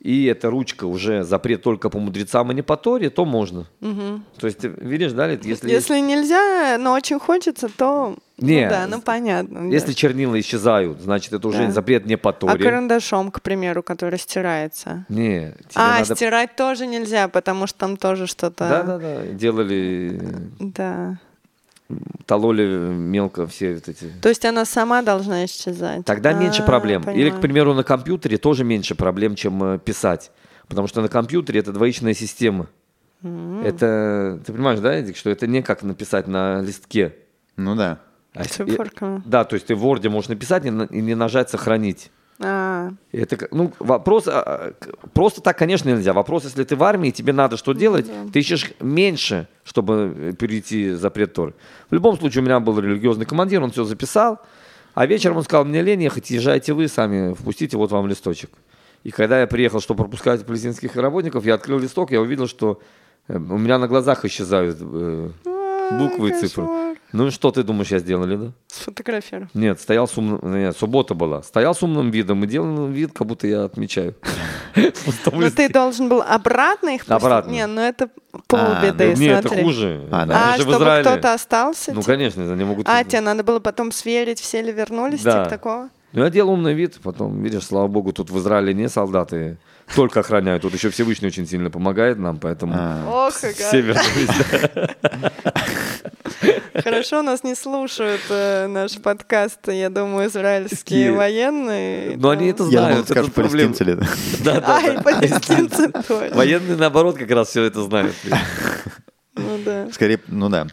и 0.00 0.24
эта 0.24 0.48
ручка 0.48 0.84
уже 0.86 1.24
запрет 1.24 1.62
только 1.62 1.90
по 1.90 1.98
мудрецам, 1.98 2.48
а 2.48 2.54
не 2.54 2.62
по 2.62 2.76
Торе, 2.76 3.10
то 3.10 3.26
можно. 3.26 3.68
Угу. 3.82 4.22
То 4.38 4.46
есть, 4.46 4.64
видишь, 4.64 5.12
да, 5.12 5.28
если... 5.28 5.70
Если 5.70 5.94
есть... 5.94 6.06
нельзя, 6.06 6.78
но 6.78 6.94
очень 6.94 7.18
хочется, 7.18 7.68
то... 7.68 8.16
Не, 8.38 8.64
ну 8.64 8.70
да, 8.70 8.86
ну 8.86 9.02
понятно. 9.02 9.70
Если 9.70 9.88
да. 9.88 9.94
чернила 9.94 10.40
исчезают, 10.40 11.02
значит, 11.02 11.34
это 11.34 11.46
уже 11.46 11.66
да. 11.66 11.72
запрет 11.72 12.06
не 12.06 12.16
по 12.16 12.32
Торе. 12.32 12.54
А 12.54 12.56
карандашом, 12.56 13.30
к 13.30 13.42
примеру, 13.42 13.82
который 13.82 14.18
стирается? 14.18 15.04
Не. 15.10 15.54
А, 15.74 15.98
надо... 15.98 16.14
стирать 16.14 16.56
тоже 16.56 16.86
нельзя, 16.86 17.28
потому 17.28 17.66
что 17.66 17.78
там 17.78 17.98
тоже 17.98 18.26
что-то... 18.26 18.68
Да-да-да, 18.68 19.26
делали... 19.26 20.18
Да 20.58 21.18
тололи 22.26 22.64
мелко 22.64 23.46
все 23.46 23.74
вот 23.74 23.88
эти. 23.88 24.04
То 24.22 24.28
есть 24.28 24.44
она 24.44 24.64
сама 24.64 25.02
должна 25.02 25.44
исчезать. 25.44 26.04
Тогда 26.04 26.32
меньше 26.32 26.62
а, 26.62 26.66
проблем. 26.66 27.02
Понимаю. 27.02 27.20
Или, 27.20 27.30
к 27.30 27.40
примеру, 27.40 27.74
на 27.74 27.82
компьютере 27.82 28.38
тоже 28.38 28.64
меньше 28.64 28.94
проблем, 28.94 29.34
чем 29.34 29.62
э, 29.62 29.78
писать. 29.78 30.30
Потому 30.68 30.86
что 30.86 31.02
на 31.02 31.08
компьютере 31.08 31.60
это 31.60 31.72
двоичная 31.72 32.14
система. 32.14 32.68
Mm-hmm. 33.22 33.64
Это, 33.64 34.40
ты 34.46 34.52
понимаешь, 34.52 34.80
да, 34.80 34.94
Эдик, 34.94 35.16
что 35.16 35.30
это 35.30 35.46
не 35.46 35.62
как 35.62 35.82
написать 35.82 36.26
на 36.26 36.62
листке. 36.62 37.14
Ну 37.56 37.74
да. 37.74 38.00
А, 38.34 38.44
и, 38.44 38.78
да, 39.26 39.44
то 39.44 39.54
есть 39.54 39.66
ты 39.66 39.74
в 39.74 39.84
Word 39.84 40.08
можешь 40.08 40.28
написать 40.28 40.64
и 40.64 40.70
не 40.70 41.14
нажать 41.14 41.50
«Сохранить». 41.50 42.10
А. 42.42 42.90
Это, 43.12 43.48
ну, 43.50 43.70
вопрос, 43.78 44.24
а, 44.26 44.72
просто 45.12 45.42
так, 45.42 45.58
конечно, 45.58 45.90
нельзя. 45.90 46.14
Вопрос, 46.14 46.44
если 46.44 46.64
ты 46.64 46.74
в 46.74 46.82
армии, 46.82 47.10
тебе 47.10 47.34
надо 47.34 47.58
что 47.58 47.74
делать, 47.74 48.06
да. 48.06 48.32
ты 48.32 48.38
ищешь 48.38 48.72
меньше, 48.80 49.46
чтобы 49.62 50.14
э, 50.16 50.32
перейти 50.32 50.92
запрет 50.92 51.34
Торы. 51.34 51.54
В 51.90 51.94
любом 51.94 52.18
случае, 52.18 52.42
у 52.42 52.46
меня 52.46 52.58
был 52.58 52.78
религиозный 52.80 53.26
командир, 53.26 53.62
он 53.62 53.72
все 53.72 53.84
записал, 53.84 54.40
а 54.94 55.04
вечером 55.04 55.36
он 55.36 55.42
сказал, 55.42 55.66
мне 55.66 55.82
лень 55.82 56.02
ехать, 56.02 56.30
езжайте 56.30 56.72
вы 56.72 56.88
сами, 56.88 57.34
впустите, 57.34 57.76
вот 57.76 57.92
вам 57.92 58.06
листочек. 58.06 58.50
И 59.04 59.10
когда 59.10 59.40
я 59.40 59.46
приехал, 59.46 59.80
чтобы 59.80 60.04
пропускать 60.04 60.44
палестинских 60.46 60.96
работников, 60.96 61.44
я 61.44 61.54
открыл 61.54 61.78
листок, 61.78 62.10
я 62.10 62.22
увидел, 62.22 62.48
что 62.48 62.80
э, 63.28 63.36
у 63.36 63.58
меня 63.58 63.78
на 63.78 63.86
глазах 63.86 64.24
исчезают 64.24 64.78
э, 64.80 65.30
буквы 65.90 66.30
и 66.30 66.32
цифры. 66.32 66.89
Ну 67.12 67.26
и 67.26 67.30
что 67.30 67.50
ты 67.50 67.62
думаешь, 67.62 67.88
я 67.88 67.98
сделали, 67.98 68.36
да? 68.36 68.52
Сфотографировал. 68.68 69.48
Нет, 69.54 69.80
стоял 69.80 70.06
с 70.06 70.16
умным... 70.16 70.40
Нет, 70.42 70.76
суббота 70.76 71.14
была. 71.14 71.42
Стоял 71.42 71.74
с 71.74 71.82
умным 71.82 72.10
видом 72.10 72.44
и 72.44 72.46
делал 72.46 72.86
вид, 72.86 73.12
как 73.12 73.26
будто 73.26 73.46
я 73.46 73.64
отмечаю. 73.64 74.14
Но 74.76 75.50
ты 75.50 75.68
должен 75.68 76.08
был 76.08 76.22
обратно 76.22 76.90
их 76.90 77.02
Обратно. 77.08 77.50
Не, 77.50 77.66
ну 77.66 77.80
это 77.80 78.10
полбеды, 78.46 79.14
Нет, 79.16 79.44
это 79.44 79.62
хуже. 79.62 80.06
А, 80.10 80.56
чтобы 80.58 80.76
кто-то 81.00 81.34
остался? 81.34 81.92
Ну, 81.92 82.02
конечно, 82.02 82.50
они 82.52 82.64
могут... 82.64 82.88
А, 82.88 83.02
тебе 83.04 83.20
надо 83.20 83.42
было 83.42 83.58
потом 83.58 83.90
сверить, 83.92 84.40
все 84.40 84.62
ли 84.62 84.72
вернулись, 84.72 85.20
типа 85.20 85.46
такого? 85.48 85.88
Ну, 86.12 86.24
я 86.24 86.30
делал 86.30 86.52
умный 86.52 86.74
вид, 86.74 86.98
потом, 87.02 87.40
видишь, 87.42 87.64
слава 87.64 87.86
богу, 87.86 88.12
тут 88.12 88.30
в 88.30 88.38
Израиле 88.38 88.74
не 88.74 88.88
солдаты 88.88 89.58
только 89.94 90.20
охраняют, 90.20 90.62
тут 90.62 90.74
еще 90.74 90.90
Всевышний 90.90 91.28
очень 91.28 91.46
сильно 91.46 91.70
помогает 91.70 92.18
нам, 92.18 92.38
поэтому 92.38 92.74
а. 92.76 93.30
все 93.30 93.80
вернулись. 93.80 94.28
Хорошо, 96.82 97.22
нас 97.22 97.44
не 97.44 97.54
слушают 97.54 98.22
э, 98.30 98.66
наш 98.66 98.96
подкаст, 98.98 99.68
я 99.68 99.90
думаю, 99.90 100.28
израильские 100.28 101.12
военные. 101.12 102.16
Но 102.16 102.30
они 102.30 102.48
это 102.48 102.64
знают. 102.64 103.08
Я 103.08 103.14
думал, 103.16 103.30
палестинцы 103.30 103.84
ли. 103.84 103.94
Да, 104.44 104.60
да. 104.60 104.76
Ай, 104.76 105.02
палестинцы 105.02 105.88
тоже. 106.08 106.30
Военные, 106.34 106.76
наоборот, 106.76 107.18
как 107.18 107.30
раз 107.30 107.48
все 107.48 107.64
это 107.64 107.82
знают. 107.82 108.14
Ну 109.34 109.58
да. 109.64 109.88
Скорее, 109.92 110.20
ну 110.28 110.48
да. 110.48 110.66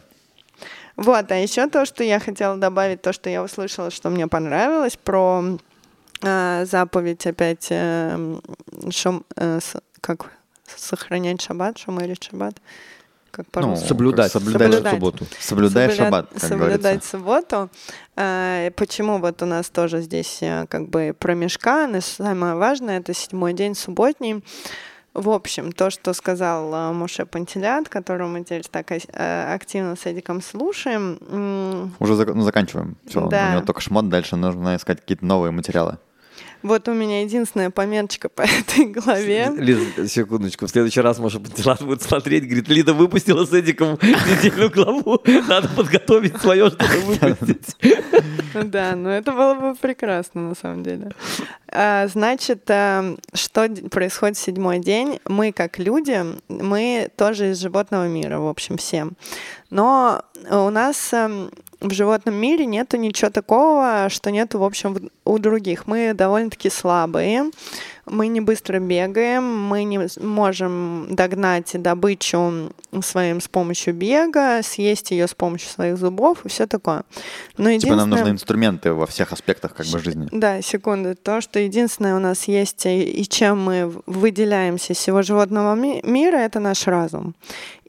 Вот, 0.96 1.30
а 1.30 1.36
еще 1.36 1.68
то, 1.68 1.84
что 1.84 2.02
я 2.02 2.18
хотела 2.18 2.56
добавить, 2.56 3.02
то, 3.02 3.12
что 3.12 3.30
я 3.30 3.42
услышала, 3.42 3.90
что 3.90 4.10
мне 4.10 4.26
понравилось, 4.26 4.96
про 4.96 5.58
заповедь 6.22 7.26
опять, 7.26 7.68
э, 7.70 8.38
шум, 8.90 9.24
э, 9.36 9.60
с, 9.60 9.76
как 10.00 10.30
сохранять 10.76 11.40
шаббат, 11.40 11.78
шумерить 11.78 12.24
шаббат. 12.24 12.54
Как 13.30 13.46
ну, 13.54 13.76
соблюдать, 13.76 14.32
соблюдать, 14.32 14.62
соблюдать 14.72 14.94
субботу. 14.94 15.26
Соблюдай 15.38 15.90
шаббат, 15.94 16.28
как 16.30 16.40
Соблюдать 16.40 16.80
говорится. 16.80 17.10
субботу. 17.10 17.70
Э, 18.16 18.70
почему 18.74 19.18
вот 19.18 19.42
у 19.42 19.46
нас 19.46 19.68
тоже 19.70 20.00
здесь 20.00 20.38
э, 20.42 20.66
как 20.68 20.88
бы 20.88 21.14
про 21.16 21.34
мешкан, 21.34 21.94
и 21.96 22.00
самое 22.00 22.54
важное, 22.54 22.98
это 22.98 23.14
седьмой 23.14 23.52
день 23.52 23.74
субботний. 23.74 24.42
в 25.14 25.28
общем, 25.30 25.72
то, 25.72 25.90
что 25.90 26.12
сказал 26.14 26.72
э, 26.74 26.92
Моше 26.92 27.26
Пантелят, 27.26 27.88
которого 27.88 28.28
мы 28.28 28.42
теперь 28.44 28.64
так 28.68 28.90
э, 28.90 29.54
активно 29.54 29.94
с 29.94 30.06
Эдиком 30.06 30.42
слушаем. 30.42 31.92
Уже 32.00 32.14
зак- 32.14 32.32
ну, 32.34 32.42
заканчиваем. 32.42 32.96
Все, 33.06 33.26
Да. 33.28 33.48
у 33.50 33.52
него 33.56 33.66
только 33.66 33.80
шмот, 33.82 34.08
дальше 34.08 34.36
нужно 34.36 34.74
искать 34.76 35.00
какие-то 35.00 35.24
новые 35.24 35.52
материалы. 35.52 35.98
Вот 36.62 36.88
у 36.88 36.92
меня 36.92 37.22
единственная 37.22 37.70
пометочка 37.70 38.28
по 38.28 38.42
этой 38.42 38.86
главе. 38.86 39.52
Лиз, 39.56 40.10
секундочку. 40.10 40.66
В 40.66 40.70
следующий 40.70 41.00
раз 41.00 41.18
Маша 41.18 41.40
Пантелат 41.40 41.82
будет 41.82 42.02
смотреть, 42.02 42.44
говорит, 42.44 42.68
Лида 42.68 42.94
выпустила 42.94 43.44
с 43.44 43.52
Эдиком 43.52 43.98
недельную 44.02 44.70
главу. 44.70 45.20
Надо 45.48 45.68
подготовить 45.68 46.36
свое, 46.40 46.70
чтобы 46.70 47.00
выпустить. 47.00 47.76
Да, 48.54 48.96
ну 48.96 49.08
это 49.08 49.32
было 49.32 49.54
бы 49.54 49.74
прекрасно 49.74 50.48
на 50.48 50.54
самом 50.54 50.82
деле. 50.82 51.12
А, 51.68 52.08
Значит, 52.08 52.68
а, 52.70 53.14
что 53.34 53.68
происходит 53.90 54.36
в 54.36 54.40
седьмой 54.40 54.78
день? 54.78 55.20
Мы, 55.26 55.52
как 55.52 55.78
люди, 55.78 56.24
мы 56.48 57.10
тоже 57.16 57.50
из 57.50 57.60
животного 57.60 58.08
мира, 58.08 58.38
в 58.38 58.48
общем, 58.48 58.76
все. 58.78 59.08
Но 59.70 60.22
у 60.50 60.70
нас 60.70 61.12
эм, 61.12 61.50
в 61.80 61.92
животном 61.92 62.34
мире 62.34 62.66
нету 62.66 62.96
ничего 62.96 63.30
такого, 63.30 64.08
что 64.08 64.30
нету, 64.30 64.58
в 64.58 64.64
общем, 64.64 65.10
у 65.24 65.38
других. 65.38 65.86
Мы 65.86 66.12
довольно-таки 66.14 66.70
слабые, 66.70 67.50
мы 68.10 68.28
не 68.28 68.40
быстро 68.40 68.78
бегаем, 68.78 69.44
мы 69.68 69.84
не 69.84 70.00
можем 70.20 71.06
догнать 71.10 71.70
добычу 71.74 72.72
своим 73.02 73.40
с 73.40 73.48
помощью 73.48 73.94
бега, 73.94 74.60
съесть 74.62 75.10
ее 75.10 75.26
с 75.28 75.34
помощью 75.34 75.68
своих 75.70 75.96
зубов 75.98 76.44
и 76.44 76.48
все 76.48 76.66
такое. 76.66 77.02
Но 77.56 77.70
Типа 77.76 77.94
нам 77.96 78.10
нужны 78.10 78.14
единственное- 78.28 78.32
инструменты 78.32 78.92
во 78.92 79.06
всех 79.06 79.32
аспектах 79.32 79.74
как 79.74 79.86
бы 79.86 79.98
жизни. 79.98 80.28
да, 80.32 80.62
секунду. 80.62 81.14
То, 81.14 81.40
что 81.40 81.58
единственное 81.58 82.16
у 82.16 82.20
нас 82.20 82.44
есть 82.48 82.86
и, 82.86 83.26
чем 83.28 83.62
мы 83.62 83.92
выделяемся 84.06 84.92
из 84.92 84.98
всего 84.98 85.22
животного 85.22 85.74
ми- 85.74 86.00
мира, 86.04 86.36
это 86.36 86.60
наш 86.60 86.86
разум. 86.86 87.34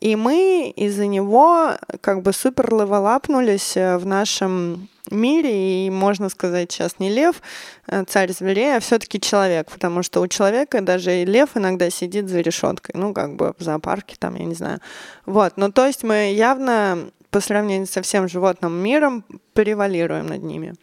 И 0.01 0.15
мы 0.15 0.74
из-за 0.76 1.07
него 1.07 1.72
как 2.01 2.22
бы 2.22 2.32
супер 2.34 2.72
левелапнулись 2.74 3.76
э, 3.76 3.97
в 3.97 4.05
нашем 4.05 4.88
мире, 5.12 5.88
и 5.88 5.89
можно 5.89 6.30
сказать 6.30 6.72
сейчас 6.72 6.99
не 6.99 7.10
лев, 7.10 7.41
э, 7.88 8.03
царь 8.07 8.32
зверей, 8.32 8.76
а 8.76 8.80
все-таки 8.80 9.20
человек, 9.20 9.72
потому 9.72 10.03
что 10.03 10.22
у 10.22 10.28
человека 10.28 10.82
даже 10.82 11.22
и 11.22 11.26
лев 11.26 11.49
иногда 11.55 11.89
сидит 11.89 12.30
за 12.30 12.41
решеткой, 12.41 12.95
ну 12.99 13.14
как 13.14 13.36
бы 13.36 13.53
в 13.57 13.64
зоопарке 13.64 14.16
там, 14.20 14.36
я 14.36 14.45
не 14.45 14.55
знаю. 14.55 14.80
Вот, 15.26 15.53
ну 15.57 15.72
то 15.72 15.86
есть 15.86 16.03
мы 16.03 16.34
явно 16.34 17.10
по 17.32 17.41
сравнению 17.41 17.88
со 17.88 18.01
всем 18.01 18.28
животным 18.28 18.74
миром 18.74 19.24
превалируем 19.53 20.28
над 20.28 20.43
ними. 20.43 20.76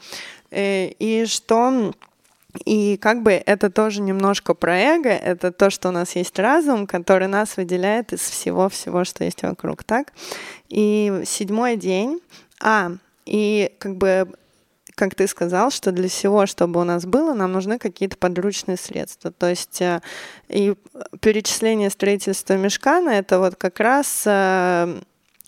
Э, 0.51 0.89
И 0.99 1.27
что 1.27 1.93
и 2.65 2.97
как 2.97 3.23
бы 3.23 3.33
это 3.33 3.71
тоже 3.71 4.01
немножко 4.01 4.55
про 4.55 4.79
эго, 4.79 5.11
это 5.11 5.53
то, 5.53 5.71
что 5.71 5.89
у 5.89 5.93
нас 5.93 6.17
есть 6.17 6.39
разум, 6.39 6.87
который 6.87 7.29
нас 7.29 7.57
выделяет 7.57 8.13
из 8.13 8.21
всего-всего, 8.21 9.05
что 9.05 9.25
есть 9.25 9.43
вокруг, 9.43 9.85
так? 9.85 10.13
И 10.69 11.23
седьмой 11.27 11.77
день, 11.77 12.21
а, 12.61 12.93
и 13.27 13.73
как 13.79 13.97
бы 13.97 14.33
как 14.95 15.15
ты 15.15 15.27
сказал, 15.27 15.71
что 15.71 15.93
для 15.93 16.09
всего, 16.09 16.47
чтобы 16.47 16.81
у 16.81 16.85
нас 16.85 17.05
было, 17.05 17.35
нам 17.35 17.53
нужны 17.53 17.79
какие-то 17.79 18.17
подручные 18.17 18.79
средства. 18.79 19.31
То 19.31 19.51
есть 19.51 19.83
э, 19.83 20.01
и 20.49 20.75
перечисление 21.21 21.91
строительства 21.91 22.55
мешкана 22.55 23.11
это 23.11 23.39
вот 23.39 23.57
как 23.57 23.79
раз 23.79 24.23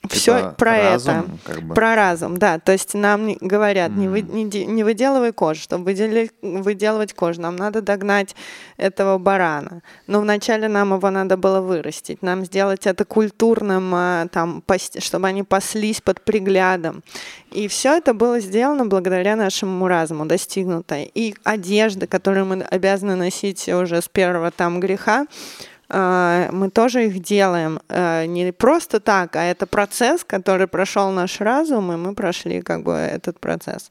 все 0.09 0.38
Типа 0.38 0.55
про 0.57 0.76
это. 0.76 0.90
разум, 0.92 1.38
как 1.44 1.62
бы. 1.62 1.74
Про 1.74 1.94
разум, 1.96 2.36
да. 2.36 2.59
То 2.61 2.72
есть 2.72 2.94
нам 2.94 3.34
говорят, 3.40 3.90
не, 3.90 4.07
вы, 4.09 4.22
не, 4.22 4.44
не 4.44 4.84
выделывай 4.84 5.32
кожу. 5.32 5.61
Чтобы 5.61 5.84
выдели- 5.90 6.30
выделывать 6.40 7.12
кожу, 7.14 7.40
нам 7.40 7.57
надо 7.57 7.82
догнать 7.82 8.36
этого 8.76 9.18
барана. 9.18 9.82
Но 10.07 10.20
вначале 10.20 10.68
нам 10.68 10.94
его 10.94 11.11
надо 11.11 11.36
было 11.36 11.61
вырастить. 11.61 12.22
Нам 12.22 12.44
сделать 12.44 12.86
это 12.86 13.05
культурным, 13.05 13.92
а, 13.92 14.26
там, 14.28 14.62
чтобы 14.99 15.26
они 15.26 15.42
паслись 15.42 16.01
под 16.01 16.20
приглядом. 16.20 17.03
И 17.51 17.66
все 17.66 17.96
это 17.96 18.14
было 18.14 18.38
сделано 18.38 18.86
благодаря 18.86 19.34
нашему 19.34 19.88
разуму, 19.88 20.26
достигнуто. 20.26 20.96
И 20.96 21.34
одежда, 21.42 22.07
которую 22.07 22.46
мы 22.46 22.62
обязаны 22.62 23.16
носить 23.16 23.68
уже 23.68 24.01
с 24.01 24.09
первого 24.09 24.53
там 24.53 24.78
греха, 24.78 25.26
мы 25.91 26.70
тоже 26.70 27.07
их 27.07 27.20
делаем. 27.20 27.80
А, 27.89 28.26
не 28.26 28.53
просто 28.53 29.01
так, 29.01 29.36
а 29.36 29.43
это 29.43 29.66
процесс, 29.66 30.22
который 30.22 30.66
прошел 30.66 31.11
наш 31.11 31.41
разум, 31.41 31.93
и 31.93 31.97
мы 31.97 32.14
прошли 32.14 32.61
как 32.61 32.82
бы 32.82 32.93
этот 32.93 33.41
процесс. 33.41 33.91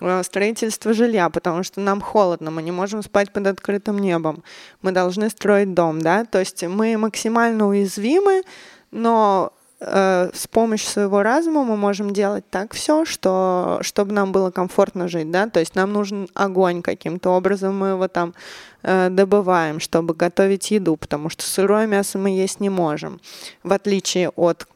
А, 0.00 0.22
Строительство 0.22 0.92
жилья, 0.92 1.30
потому 1.30 1.62
что 1.62 1.80
нам 1.80 2.02
холодно, 2.02 2.50
мы 2.50 2.62
не 2.62 2.72
можем 2.72 3.02
спать 3.02 3.32
под 3.32 3.46
открытым 3.46 3.98
небом, 3.98 4.42
мы 4.82 4.92
должны 4.92 5.30
строить 5.30 5.72
дом, 5.72 6.00
да, 6.02 6.24
то 6.24 6.38
есть 6.38 6.62
мы 6.62 6.98
максимально 6.98 7.68
уязвимы, 7.68 8.42
но 8.90 9.52
с 9.82 10.46
помощью 10.50 10.90
своего 10.90 11.22
разума 11.22 11.64
мы 11.64 11.74
можем 11.74 12.12
делать 12.12 12.44
так 12.50 12.74
все, 12.74 13.06
что, 13.06 13.78
чтобы 13.80 14.12
нам 14.12 14.30
было 14.30 14.50
комфортно 14.50 15.08
жить, 15.08 15.30
да, 15.30 15.48
то 15.48 15.58
есть 15.58 15.74
нам 15.74 15.94
нужен 15.94 16.28
огонь 16.34 16.82
каким-то 16.82 17.30
образом, 17.30 17.78
мы 17.78 17.88
его 17.88 18.06
там 18.06 18.34
добываем, 18.82 19.80
чтобы 19.80 20.14
готовить 20.14 20.70
еду, 20.70 20.96
потому 20.96 21.28
что 21.28 21.44
сырое 21.44 21.86
мясо 21.86 22.18
мы 22.18 22.30
есть 22.30 22.60
не 22.60 22.70
можем, 22.70 23.20
в 23.62 23.72
отличие 23.72 24.30
от 24.30 24.66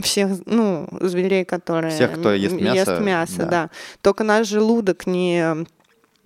всех, 0.00 0.30
ну, 0.46 0.88
зверей, 1.00 1.44
которые 1.44 1.92
Всех, 1.92 2.18
кто 2.18 2.32
ест 2.32 2.54
мясо, 2.54 2.92
ест 2.92 3.00
мясо, 3.00 3.38
да. 3.38 3.46
да. 3.46 3.70
Только 4.00 4.24
наш 4.24 4.48
желудок 4.48 5.06
не 5.06 5.66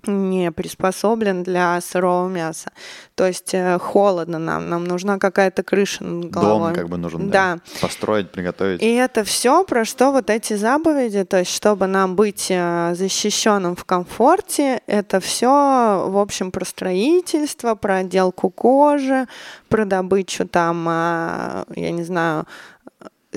не 0.06 0.52
приспособлен 0.52 1.42
для 1.42 1.80
сырого 1.80 2.28
мяса. 2.28 2.70
То 3.14 3.26
есть 3.26 3.54
э, 3.54 3.78
холодно 3.78 4.38
нам, 4.38 4.68
нам 4.68 4.84
нужна 4.84 5.18
какая-то 5.18 5.62
крыша 5.62 6.04
над 6.04 6.30
головой. 6.30 6.72
Дом 6.72 6.74
как 6.74 6.88
бы 6.88 6.96
нужен, 6.96 7.30
Да. 7.30 7.54
да. 7.56 7.60
Построить, 7.80 8.30
приготовить. 8.30 8.82
И 8.82 8.94
это 8.94 9.24
все 9.24 9.64
про 9.64 9.84
что 9.84 10.12
вот 10.12 10.30
эти 10.30 10.54
заповеди, 10.54 11.24
то 11.24 11.38
есть 11.38 11.54
чтобы 11.54 11.86
нам 11.86 12.16
быть 12.16 12.46
э, 12.50 12.94
защищенным 12.94 13.76
в 13.76 13.84
комфорте, 13.84 14.80
это 14.86 15.20
все, 15.20 16.06
в 16.08 16.18
общем, 16.18 16.50
про 16.50 16.64
строительство, 16.64 17.74
про 17.74 17.96
отделку 17.96 18.50
кожи, 18.50 19.26
про 19.68 19.84
добычу 19.84 20.46
там, 20.46 20.86
э, 20.88 21.64
я 21.74 21.90
не 21.90 22.04
знаю, 22.04 22.46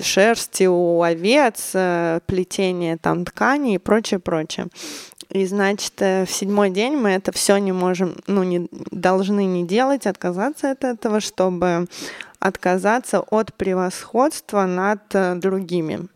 шерсти 0.02 0.66
у 0.66 1.02
овец, 1.02 1.72
плетение 2.26 2.98
там 2.98 3.26
тканей 3.26 3.76
и 3.76 3.78
прочее, 3.80 4.20
прочее. 4.20 4.68
И 5.30 5.46
значит, 5.46 5.94
э, 6.00 6.26
в 6.26 6.32
седьмой 6.32 6.72
день 6.72 6.96
мы 6.96 7.12
это 7.12 7.32
все 7.32 7.58
не 7.58 7.72
можем, 7.72 8.16
ну, 8.26 8.44
не 8.44 8.68
должны 8.72 9.46
не 9.46 9.66
делать, 9.66 10.08
отказаться 10.08 10.72
от 10.72 10.84
этого, 10.84 11.20
чтобы 11.20 11.88
отказаться 12.40 13.20
от 13.20 13.54
превосходства 13.54 14.66
над 14.66 15.02
э, 15.14 15.36
другими. 15.36 16.08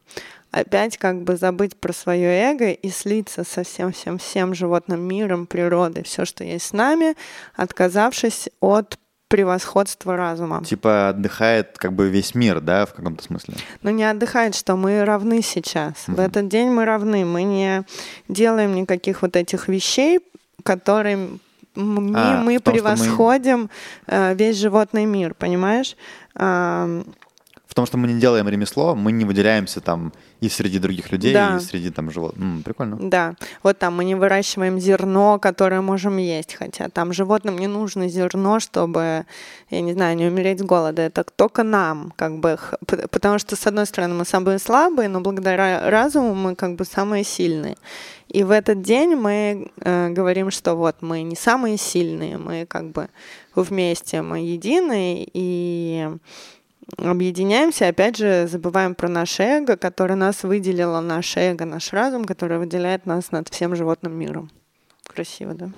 Опять 0.49 0.97
как 0.97 1.24
бы 1.24 1.36
забыть 1.36 1.76
про 1.76 1.93
свое 1.93 2.28
эго 2.28 2.72
и 2.72 2.89
слиться 2.89 3.43
со 3.43 3.64
всем 3.64 3.91
всем 3.91 4.18
всем 4.20 4.53
животным 4.53 5.01
миром, 5.01 5.47
природой, 5.47 6.03
все, 6.03 6.26
что 6.26 6.43
есть 6.43 6.66
с 6.66 6.74
нами, 6.74 7.16
отказавшись 7.55 8.49
от 8.61 8.99
превосходства 9.34 10.15
разума. 10.15 10.63
Типа 10.63 11.09
отдыхает 11.09 11.75
как 11.79 11.93
бы 11.93 12.07
весь 12.07 12.36
мир, 12.36 12.61
да, 12.61 12.86
в 12.86 12.93
каком-то 12.93 13.23
смысле. 13.23 13.55
Но 13.81 13.89
не 13.89 14.03
отдыхает, 14.03 14.53
что 14.53 14.75
мы 14.75 15.03
равны 15.03 15.41
сейчас. 15.41 15.93
В 16.05 16.19
этот 16.19 16.47
день 16.49 16.69
мы 16.69 16.86
равны. 16.86 17.25
Мы 17.25 17.41
не 17.41 17.84
делаем 18.29 18.75
никаких 18.75 19.23
вот 19.23 19.36
этих 19.36 19.67
вещей, 19.69 20.19
которые 20.61 21.15
м- 21.15 21.39
мы, 21.75 22.13
А, 22.15 22.41
мы 22.43 22.59
том, 22.59 22.75
что 22.75 22.88
мы- 22.89 22.95
превосходим 22.95 23.69
э, 24.05 24.36
весь 24.36 24.57
животный 24.57 25.05
мир, 25.05 25.34
понимаешь? 25.34 25.95
В 26.36 27.73
том, 27.75 27.88
что 27.88 27.97
мы 27.97 28.07
не 28.07 28.19
делаем 28.19 28.47
ремесло, 28.47 28.93
мы 28.95 29.11
не 29.11 29.25
выделяемся 29.25 29.81
там 29.81 30.13
и 30.44 30.50
среди 30.50 30.80
других 30.80 31.12
людей, 31.12 31.34
Да. 31.34 31.58
и 31.58 31.60
среди 31.62 31.89
там 31.89 32.12
животных. 32.12 32.44
М, 32.44 32.64
прикольно. 32.64 32.98
Да, 33.00 33.36
вот 33.64 33.80
там 33.80 33.96
мы 33.96 34.04
не 34.04 34.16
выращиваем 34.16 34.80
зерно, 34.80 35.39
которое 35.39 35.82
можем 35.82 36.18
есть, 36.18 36.54
хотя 36.56 36.89
там 36.89 37.14
животным 37.14 37.58
не 37.58 37.68
нужно 37.68 38.10
зерно, 38.10 38.60
чтобы, 38.60 39.26
я 39.70 39.82
не 39.82 39.94
знаю, 39.94 40.18
не 40.18 40.26
умереть 40.28 40.60
с 40.60 40.64
голода. 40.64 41.02
Это 41.02 41.24
только 41.24 41.64
нам, 41.64 42.12
как 42.18 42.39
бы, 42.39 42.58
потому 43.12 43.39
что, 43.39 43.56
с 43.56 43.68
одной 43.68 43.86
стороны, 43.86 44.16
мы 44.16 44.26
самые 44.26 44.60
слабые, 44.60 45.08
но 45.10 45.22
благодаря 45.22 45.89
разуму 45.89 46.36
мы 46.36 46.56
как 46.56 46.76
бы 46.76 46.84
самые 46.86 47.24
сильные. 47.24 47.76
И 48.28 48.44
в 48.44 48.52
этот 48.52 48.82
день 48.82 49.16
мы 49.16 49.72
э, 49.78 50.10
говорим, 50.10 50.52
что 50.52 50.76
вот 50.76 50.96
мы 51.02 51.22
не 51.24 51.36
самые 51.36 51.78
сильные, 51.78 52.38
мы 52.38 52.66
как 52.66 52.91
бы 52.91 53.08
вместе, 53.56 54.22
мы 54.22 54.39
едины, 54.39 55.26
и 55.34 56.10
объединяемся, 56.97 57.88
опять 57.88 58.17
же, 58.17 58.47
забываем 58.47 58.95
про 58.95 59.07
наше 59.07 59.43
эго, 59.43 59.77
которое 59.77 60.15
нас 60.15 60.43
выделило, 60.43 61.01
наше 61.01 61.39
эго, 61.39 61.65
наш 61.65 61.93
разум, 61.93 62.25
который 62.25 62.57
выделяет 62.57 63.05
нас 63.05 63.31
над 63.31 63.49
всем 63.49 63.75
животным 63.75 64.17
миром. 64.17 64.49
Красиво, 65.07 65.53
да? 65.53 65.69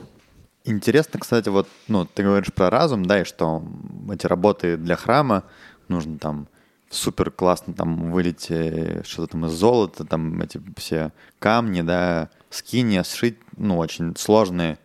Интересно, 0.64 1.20
кстати, 1.20 1.50
вот, 1.50 1.68
ну, 1.88 2.06
ты 2.06 2.24
говоришь 2.24 2.54
про 2.54 2.70
разум, 2.70 3.06
да, 3.06 3.22
и 3.22 3.24
что 3.24 3.64
эти 4.12 4.26
работы 4.26 4.78
для 4.78 4.96
храма 4.96 5.44
нужно 5.88 6.18
там 6.18 6.48
супер 6.90 7.30
классно 7.30 7.74
там 7.74 8.12
вылить 8.12 8.48
э, 8.50 9.04
что-то 9.04 9.34
там 9.34 9.46
из 9.46 9.52
золота, 9.52 10.06
там 10.06 10.42
эти 10.42 10.60
все 10.78 11.12
камни, 11.40 11.82
да, 11.82 12.30
скини, 12.50 13.02
сшить, 13.04 13.38
ну, 13.58 13.78
очень 13.78 14.16
сложные 14.16 14.80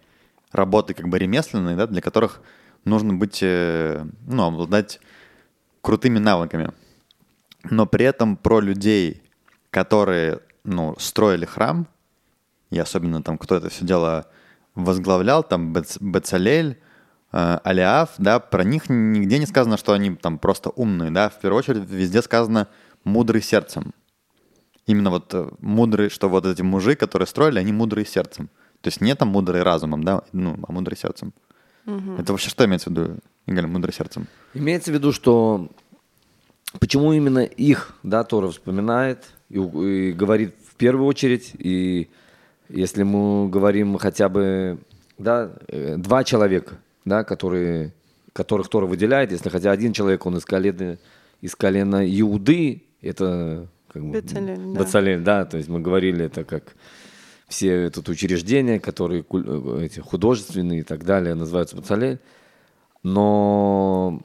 работы 0.53 0.95
как 0.95 1.09
бы 1.09 1.19
ремесленные, 1.19 1.77
да, 1.77 1.87
для 1.87 2.01
которых 2.01 2.43
нужно 2.85 3.15
быть, 3.15 3.39
э, 3.43 4.05
ну, 4.27 4.45
обладать 4.45 5.01
крутыми 5.83 6.19
навыками. 6.19 6.73
Но 7.65 7.87
при 7.87 8.05
этом 8.05 8.37
про 8.37 8.61
людей, 8.61 9.23
которые, 9.71 10.41
ну, 10.65 10.97
строили 10.99 11.45
храм, 11.45 11.87
и 12.71 12.79
особенно 12.79 13.23
там, 13.23 13.39
кто 13.39 13.57
это 13.57 13.69
все 13.69 13.85
дело 13.85 14.27
возглавлял, 14.75 15.43
там 15.43 15.73
Бец, 15.73 15.99
Бецалель, 16.01 16.79
э, 17.33 17.59
Алиаф, 17.65 18.11
да, 18.19 18.39
про 18.39 18.65
них 18.65 18.89
нигде 18.89 19.39
не 19.39 19.47
сказано, 19.47 19.77
что 19.77 19.93
они 19.93 20.15
там 20.15 20.39
просто 20.39 20.71
умные, 20.71 21.11
да, 21.11 21.29
в 21.29 21.41
первую 21.41 21.59
очередь 21.59 21.91
везде 21.91 22.23
сказано 22.23 22.69
«мудрый 23.05 23.43
сердцем». 23.43 23.93
Именно 24.87 25.11
вот 25.11 25.35
э, 25.35 25.49
мудрые, 25.61 26.09
что 26.11 26.29
вот 26.29 26.47
эти 26.47 26.63
мужи, 26.63 26.95
которые 26.95 27.27
строили, 27.27 27.59
они 27.59 27.73
мудрые 27.73 28.07
сердцем. 28.07 28.49
То 28.81 28.89
есть 28.89 29.01
не 29.01 29.15
там 29.15 29.29
мудрые 29.29 29.63
разумом, 29.63 30.05
да, 30.05 30.23
ну, 30.33 30.59
а 30.67 30.73
мудрые 30.73 30.97
сердцем. 30.97 31.35
Это 32.19 32.33
вообще 32.33 32.51
что 32.51 32.65
имеется 32.65 32.89
в 32.89 32.93
виду, 32.93 33.19
Мудрый 33.51 33.93
сердцем? 33.93 34.27
Имеется 34.55 34.91
в 34.91 34.95
виду, 34.95 35.13
что 35.13 35.69
почему 36.79 37.13
именно 37.13 37.41
их, 37.41 37.95
да, 38.03 38.25
Тора 38.25 38.49
вспоминает 38.49 39.25
и, 39.49 39.59
и 39.59 40.13
говорит 40.13 40.55
в 40.69 40.77
первую 40.77 41.07
очередь, 41.07 41.53
и 41.59 42.09
если 42.69 43.03
мы 43.03 43.49
говорим 43.49 43.99
хотя 43.99 44.29
бы, 44.29 44.79
да, 45.19 45.51
э, 45.69 45.97
два 45.97 46.25
человека, 46.25 46.79
да, 47.05 47.25
которые, 47.25 47.93
которых 48.33 48.69
Тора 48.69 48.87
выделяет, 48.87 49.33
если 49.33 49.49
хотя 49.49 49.73
один 49.73 49.93
человек, 49.93 50.25
он 50.27 50.37
из 50.37 50.45
колена, 50.45 50.99
из 51.41 51.57
колена 51.57 52.07
Иуды, 52.21 52.85
это 53.03 53.67
как 53.93 54.05
бы, 54.05 54.21
Бецалель, 54.21 54.59
да. 54.59 54.81
Бецалель, 54.81 55.21
да, 55.21 55.45
то 55.45 55.57
есть 55.57 55.69
мы 55.69 55.81
говорили 55.81 56.25
это 56.25 56.45
как 56.45 56.77
все 57.49 57.91
тут 57.91 58.09
учреждения, 58.09 58.79
которые 58.79 59.25
э, 59.29 59.81
эти 59.83 59.99
художественные 59.99 60.81
и 60.81 60.83
так 60.83 61.05
далее, 61.05 61.35
называются 61.35 61.77
Бацалель. 61.77 62.21
Но 63.03 64.21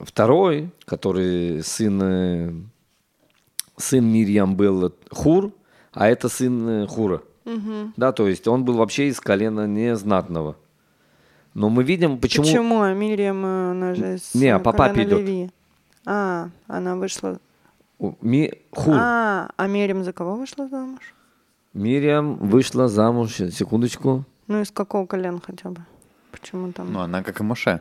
второй, 0.00 0.70
который 0.84 1.62
сын, 1.62 2.02
э, 2.02 2.52
сын 3.76 4.04
Мирьям 4.04 4.56
был 4.56 4.92
Хур, 5.10 5.52
а 5.92 6.08
это 6.08 6.28
сын 6.28 6.68
э, 6.68 6.86
Хура. 6.86 7.22
Да, 7.96 8.12
то 8.12 8.28
есть 8.28 8.46
он 8.46 8.64
был 8.64 8.74
вообще 8.74 9.08
из 9.08 9.20
колена 9.20 9.66
незнатного. 9.66 10.56
Но 11.54 11.68
мы 11.68 11.84
видим, 11.84 12.18
почему... 12.18 12.44
Почему? 12.44 12.80
А 12.80 12.94
Мириам, 12.94 13.44
э, 13.44 13.70
она 13.72 13.94
же 13.94 14.14
из 14.14 14.34
Не, 14.34 14.58
по 14.58 14.72
папе 14.72 15.02
идет. 15.02 15.18
Леви. 15.18 15.50
А, 16.06 16.48
она 16.66 16.96
вышла... 16.96 17.38
Ми- 18.20 18.52
Хур. 18.72 18.94
А, 18.98 19.50
а 19.56 19.66
Мириам 19.66 20.02
за 20.02 20.12
кого 20.12 20.36
вышла 20.36 20.66
замуж? 20.68 21.14
Мирьям 21.74 22.36
вышла 22.36 22.88
замуж, 22.88 23.34
секундочку. 23.36 24.24
Ну, 24.46 24.60
из 24.60 24.70
какого 24.70 25.06
колена 25.06 25.40
хотя 25.44 25.70
бы? 25.70 25.82
Почему 26.30 26.72
там? 26.72 26.92
Ну, 26.92 27.00
она 27.00 27.22
как 27.22 27.40
и 27.40 27.42
Моше. 27.42 27.80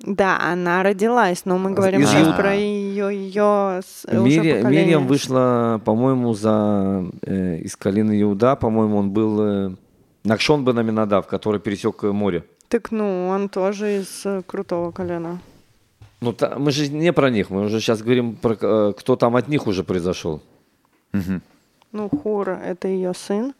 Да, 0.00 0.38
она 0.52 0.82
родилась, 0.82 1.44
но 1.46 1.56
мы 1.58 1.70
говорим 1.72 2.00
Из 2.02 2.08
сейчас 2.10 2.36
про 2.36 2.54
ее, 2.54 3.08
ее 3.12 3.80
Мири- 4.12 4.62
Мирьям 4.70 5.06
вышла, 5.06 5.80
по-моему, 5.84 6.34
за 6.34 7.04
э, 7.22 7.58
из 7.58 7.76
колена 7.76 8.20
Иуда, 8.22 8.56
по-моему, 8.56 8.98
он 8.98 9.10
был 9.10 9.40
э, 9.40 9.70
Накшон 10.24 10.64
бен 10.64 10.78
Аминадав, 10.78 11.26
который 11.26 11.60
пересек 11.60 12.04
э, 12.04 12.12
море. 12.12 12.44
Так, 12.68 12.90
ну, 12.92 13.28
он 13.28 13.48
тоже 13.48 14.00
из 14.00 14.26
э, 14.26 14.42
крутого 14.46 14.90
колена. 14.92 15.38
Ну, 16.20 16.32
та- 16.32 16.56
мы 16.58 16.70
же 16.72 16.88
не 16.88 17.12
про 17.12 17.30
них, 17.30 17.50
мы 17.50 17.62
уже 17.64 17.80
сейчас 17.80 18.02
говорим 18.02 18.34
про 18.36 18.56
э, 18.60 18.92
кто 18.98 19.16
там 19.16 19.34
от 19.36 19.48
них 19.48 19.66
уже 19.66 19.82
произошел. 19.82 20.40
Ну, 21.92 22.08
Хур— 22.10 22.50
это 22.64 22.88
ее 22.88 23.12
сын. 23.14 23.54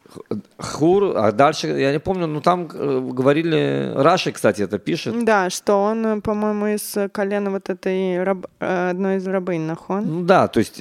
Хур, 0.59 1.17
а 1.17 1.31
дальше, 1.31 1.67
я 1.67 1.91
не 1.91 1.99
помню, 1.99 2.27
ну 2.27 2.39
там 2.41 2.69
э, 2.71 2.99
говорили, 3.11 3.93
Раши, 3.95 4.31
кстати, 4.31 4.61
это 4.61 4.77
пишет. 4.77 5.25
Да, 5.25 5.49
что 5.49 5.81
он, 5.81 6.05
э, 6.05 6.21
по-моему, 6.21 6.67
из 6.67 6.95
колена 7.11 7.49
вот 7.49 7.69
этой 7.69 8.23
раб- 8.23 8.45
э, 8.59 8.89
одной 8.91 9.15
из 9.17 9.27
рабынь 9.27 9.61
нахон. 9.61 10.05
Ну 10.05 10.21
да, 10.21 10.47
то 10.47 10.59
есть, 10.59 10.79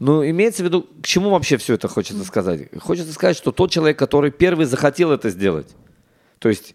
ну 0.00 0.28
имеется 0.28 0.62
в 0.62 0.66
виду, 0.66 0.82
к 0.82 1.06
чему 1.06 1.30
вообще 1.30 1.56
все 1.56 1.74
это 1.74 1.86
хочется 1.88 2.24
сказать? 2.24 2.68
Хочется 2.80 3.12
сказать, 3.12 3.36
что 3.36 3.52
тот 3.52 3.70
человек, 3.70 3.98
который 3.98 4.30
первый 4.32 4.66
захотел 4.66 5.12
это 5.12 5.30
сделать, 5.30 5.68
то 6.40 6.48
есть 6.48 6.74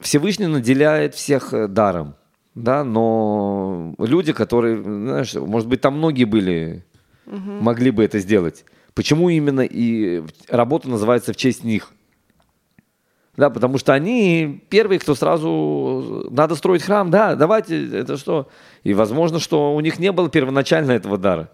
Всевышний 0.00 0.46
наделяет 0.46 1.14
всех 1.14 1.52
даром, 1.72 2.14
да, 2.54 2.82
но 2.82 3.94
люди, 3.98 4.32
которые, 4.32 4.82
знаешь, 4.82 5.34
может 5.34 5.68
быть, 5.68 5.80
там 5.80 5.98
многие 5.98 6.24
были, 6.24 6.84
могли 7.30 7.90
бы 7.90 8.04
это 8.04 8.18
сделать. 8.18 8.64
Почему 8.94 9.28
именно 9.28 9.60
и 9.60 10.22
работа 10.48 10.88
называется 10.88 11.32
в 11.32 11.36
честь 11.36 11.64
них? 11.64 11.92
Да, 13.36 13.48
потому 13.48 13.78
что 13.78 13.94
они 13.94 14.64
первые, 14.68 14.98
кто 14.98 15.14
сразу 15.14 16.28
надо 16.30 16.56
строить 16.56 16.82
храм, 16.82 17.10
да, 17.10 17.36
давайте, 17.36 17.96
это 17.96 18.16
что? 18.16 18.48
И 18.82 18.92
возможно, 18.92 19.38
что 19.38 19.74
у 19.74 19.80
них 19.80 19.98
не 19.98 20.12
было 20.12 20.28
первоначально 20.28 20.92
этого 20.92 21.16
дара. 21.16 21.50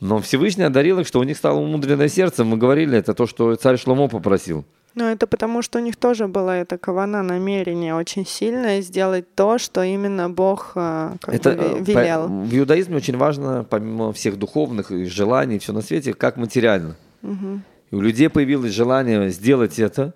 Но 0.00 0.20
Всевышний 0.20 0.64
одарил 0.64 1.00
их, 1.00 1.06
что 1.06 1.20
у 1.20 1.24
них 1.24 1.36
стало 1.36 1.58
умудренное 1.58 2.08
сердце. 2.08 2.44
Мы 2.44 2.56
говорили, 2.56 2.96
это 2.96 3.14
то, 3.14 3.26
что 3.26 3.54
царь 3.56 3.76
Шломо 3.76 4.08
попросил. 4.08 4.64
Но 4.98 5.04
это 5.12 5.28
потому, 5.28 5.62
что 5.62 5.78
у 5.78 5.82
них 5.82 5.94
тоже 5.94 6.26
была 6.26 6.56
эта 6.56 6.76
кавана, 6.76 7.22
намерение 7.22 7.94
очень 7.94 8.26
сильное 8.26 8.80
сделать 8.82 9.32
то, 9.36 9.56
что 9.58 9.84
именно 9.84 10.28
Бог 10.28 10.72
э, 10.74 11.12
как 11.20 11.32
это 11.32 11.52
бы 11.52 11.62
э, 11.62 11.84
по- 11.84 11.90
велел. 11.90 12.26
в 12.26 12.52
иудаизме 12.58 12.96
очень 12.96 13.16
важно, 13.16 13.64
помимо 13.70 14.12
всех 14.12 14.36
духовных 14.38 14.90
желаний, 15.06 15.60
все 15.60 15.72
на 15.72 15.82
свете, 15.82 16.14
как 16.14 16.36
материально. 16.36 16.96
И 17.22 17.94
у 17.94 18.00
людей 18.00 18.28
появилось 18.28 18.72
желание 18.72 19.30
сделать 19.30 19.78
это. 19.78 20.14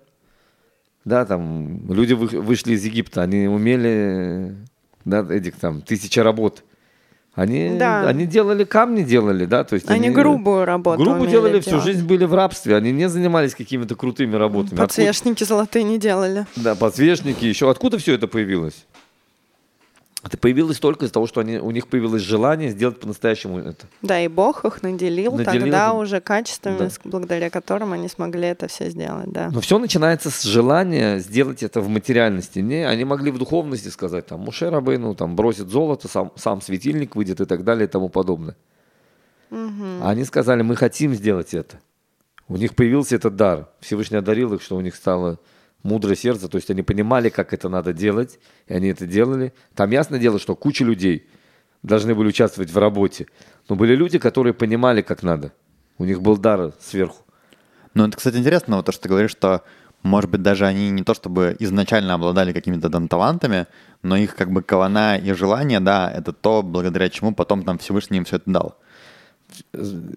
Да, 1.05 1.23
там 1.25 1.89
люди 1.89 2.11
вы- 2.11 2.41
вышли 2.41 2.73
из 2.73 2.83
Египта, 2.83 3.21
они 3.21 3.47
умели, 3.47 4.53
да, 5.05 5.25
Эдик, 5.29 5.55
там, 5.55 5.81
тысяча 5.81 6.23
работ. 6.23 6.63
Они, 7.35 7.77
Да. 7.79 8.07
они 8.07 8.27
делали 8.27 8.63
камни, 8.63 9.01
делали, 9.01 9.45
да, 9.45 9.63
то 9.63 9.73
есть 9.73 9.89
Они 9.89 10.11
грубую 10.11 10.65
работу 10.65 11.03
грубо 11.03 11.17
умели 11.21 11.31
делали, 11.31 11.59
всю 11.61 11.71
делать. 11.71 11.85
жизнь 11.85 12.05
были 12.05 12.25
в 12.25 12.33
рабстве, 12.35 12.75
они 12.75 12.91
не 12.91 13.09
занимались 13.09 13.55
какими-то 13.55 13.95
крутыми 13.95 14.35
работами. 14.35 14.73
Откуда- 14.73 14.83
Подсвечники 14.83 15.43
золотые 15.43 15.81
не 15.83 15.97
делали. 15.97 16.45
да, 16.55 16.75
подсвечники, 16.75 17.43
еще 17.45 17.71
откуда 17.71 17.97
все 17.97 18.13
это 18.13 18.27
появилось? 18.27 18.85
Это 20.23 20.37
появилось 20.37 20.79
только 20.79 21.03
из-за 21.03 21.13
того, 21.15 21.27
что 21.27 21.41
они, 21.41 21.57
у 21.57 21.69
них 21.71 21.87
появилось 21.87 22.21
желание 22.21 22.69
сделать 22.69 22.97
по-настоящему 22.99 23.59
это. 23.59 23.85
Да, 24.01 24.21
и 24.21 24.29
Бог 24.29 24.63
их 24.63 24.81
наделил, 24.81 25.33
Наделил 25.33 25.61
тогда 25.61 25.87
их. 25.89 25.95
уже 25.95 26.21
качествами, 26.21 26.77
Да. 26.77 26.89
благодаря 27.03 27.49
которым 27.49 27.91
они 27.91 28.07
смогли 28.07 28.47
это 28.47 28.69
все 28.69 28.89
сделать, 28.89 29.29
да. 29.31 29.49
Но 29.51 29.59
все 29.59 29.77
начинается 29.79 30.29
с 30.31 30.43
желания 30.43 31.19
сделать 31.19 31.61
это 31.61 31.81
в 31.81 31.89
материальности. 31.89 32.59
Не, 32.59 32.87
они 32.87 33.03
могли 33.03 33.31
в 33.31 33.37
духовности 33.37 33.89
сказать, 33.89 34.25
там, 34.27 34.39
Муше 34.39 34.69
Рабейну, 34.69 35.13
там, 35.13 35.35
бросит 35.35 35.67
золото, 35.69 36.07
сам, 36.07 36.31
сам 36.37 36.61
светильник 36.61 37.17
выйдет 37.17 37.41
и 37.41 37.45
так 37.45 37.65
далее 37.65 37.85
и 37.85 37.89
тому 37.89 38.07
подобное. 38.07 38.55
А 39.51 40.09
они 40.09 40.23
сказали, 40.23 40.61
мы 40.61 40.75
хотим 40.77 41.13
сделать 41.13 41.53
это. 41.53 41.79
У 42.47 42.57
них 42.57 42.75
появился 42.75 43.15
этот 43.15 43.35
дар. 43.35 43.67
Всевышний 43.81 44.17
одарил 44.17 44.53
их, 44.53 44.61
что 44.61 44.75
у 44.77 44.81
них 44.81 44.95
стало 44.95 45.37
мудрое 45.83 46.15
сердце, 46.15 46.47
то 46.47 46.57
есть 46.57 46.71
они 46.71 46.81
понимали, 46.81 47.29
как 47.29 47.53
это 47.53 47.69
надо 47.69 47.93
делать, 47.93 48.39
и 48.67 48.73
они 48.73 48.87
это 48.87 49.05
делали. 49.05 49.53
Там 49.75 49.91
ясно 49.91 50.17
дело, 50.17 50.39
что 50.39 50.55
куча 50.55 50.83
людей 50.83 51.27
должны 51.83 52.15
были 52.15 52.29
участвовать 52.29 52.71
в 52.71 52.77
работе, 52.77 53.27
но 53.69 53.75
были 53.75 53.95
люди, 53.95 54.17
которые 54.17 54.53
понимали, 54.53 55.01
как 55.01 55.21
надо. 55.23 55.51
У 55.97 56.05
них 56.05 56.21
был 56.21 56.37
дар 56.37 56.73
сверху. 56.79 57.23
Ну, 57.93 58.07
это, 58.07 58.17
кстати, 58.17 58.37
интересно, 58.37 58.77
вот 58.77 58.85
то, 58.85 58.91
что 58.91 59.03
ты 59.03 59.09
говоришь, 59.09 59.31
что, 59.31 59.63
может 60.01 60.31
быть, 60.31 60.41
даже 60.41 60.65
они 60.65 60.89
не 60.89 61.03
то 61.03 61.13
чтобы 61.13 61.55
изначально 61.59 62.15
обладали 62.15 62.53
какими-то 62.53 62.89
там 62.89 63.07
талантами, 63.07 63.67
но 64.01 64.15
их 64.17 64.35
как 64.35 64.51
бы 64.51 64.63
кавана 64.63 65.17
и 65.17 65.33
желание, 65.33 65.79
да, 65.79 66.11
это 66.11 66.33
то, 66.33 66.63
благодаря 66.63 67.09
чему 67.09 67.35
потом 67.35 67.63
там 67.63 67.77
Всевышний 67.77 68.17
им 68.17 68.25
все 68.25 68.37
это 68.37 68.49
дал. 68.49 68.79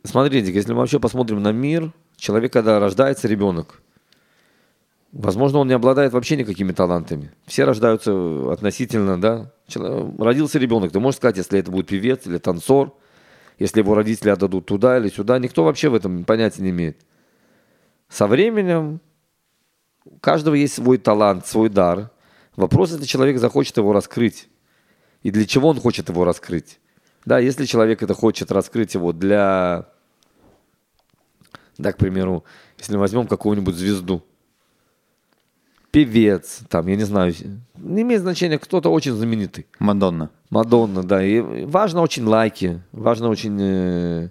Смотрите, 0.05 0.51
если 0.51 0.73
мы 0.73 0.79
вообще 0.79 0.99
посмотрим 0.99 1.43
на 1.43 1.53
мир, 1.53 1.93
человек, 2.17 2.53
когда 2.53 2.81
рождается 2.81 3.29
ребенок, 3.29 3.83
возможно, 5.17 5.59
он 5.59 5.69
не 5.69 5.75
обладает 5.75 6.13
вообще 6.13 6.37
никакими 6.37 6.73
талантами. 6.73 7.33
Все 7.47 7.65
рождаются 7.65 8.53
относительно, 8.53 9.21
да. 9.21 9.53
Родился 10.19 10.59
ребенок, 10.59 10.93
ты 10.93 11.01
можешь 11.01 11.19
сказать, 11.19 11.39
если 11.39 11.59
это 11.59 11.71
будет 11.71 11.87
певец 11.87 12.27
или 12.27 12.39
танцор, 12.39 12.97
если 13.59 13.81
его 13.81 13.95
родители 13.95 14.31
отдадут 14.31 14.67
туда 14.67 14.99
или 14.99 15.09
сюда, 15.09 15.39
никто 15.39 15.65
вообще 15.65 15.89
в 15.89 15.95
этом 15.95 16.25
понятия 16.25 16.63
не 16.63 16.71
имеет. 16.71 17.01
Со 18.09 18.27
временем 18.27 19.01
у 20.05 20.19
каждого 20.19 20.55
есть 20.55 20.75
свой 20.75 20.99
талант, 20.99 21.47
свой 21.47 21.69
дар. 21.69 22.11
Вопрос, 22.55 22.93
если 22.93 23.07
человек 23.07 23.39
захочет 23.39 23.77
его 23.79 23.93
раскрыть. 23.93 24.49
И 25.23 25.31
для 25.31 25.47
чего 25.47 25.69
он 25.69 25.81
хочет 25.81 26.09
его 26.09 26.25
раскрыть. 26.25 26.79
Да, 27.25 27.39
если 27.39 27.65
человек 27.65 28.03
это 28.03 28.15
хочет 28.15 28.53
раскрыть 28.53 28.95
его 28.95 29.13
для, 29.13 29.89
да, 31.77 31.93
к 31.93 31.97
примеру, 31.97 32.45
если 32.79 32.93
мы 32.93 33.01
возьмем 33.01 33.27
какую-нибудь 33.27 33.75
звезду, 33.75 34.23
певец, 35.97 36.61
там, 36.69 36.89
я 36.89 36.97
не 36.97 37.05
знаю, 37.05 37.33
не 37.79 38.03
имеет 38.03 38.21
значения, 38.21 38.59
кто-то 38.59 38.91
очень 38.91 39.13
знаменитый. 39.13 39.67
Мадонна. 39.79 40.29
Мадонна, 40.51 41.03
да. 41.03 41.25
И 41.25 41.65
важно 41.65 42.03
очень 42.03 42.25
лайки, 42.25 42.83
важно 42.93 43.31
очень 43.31 43.57
э, 43.59 44.29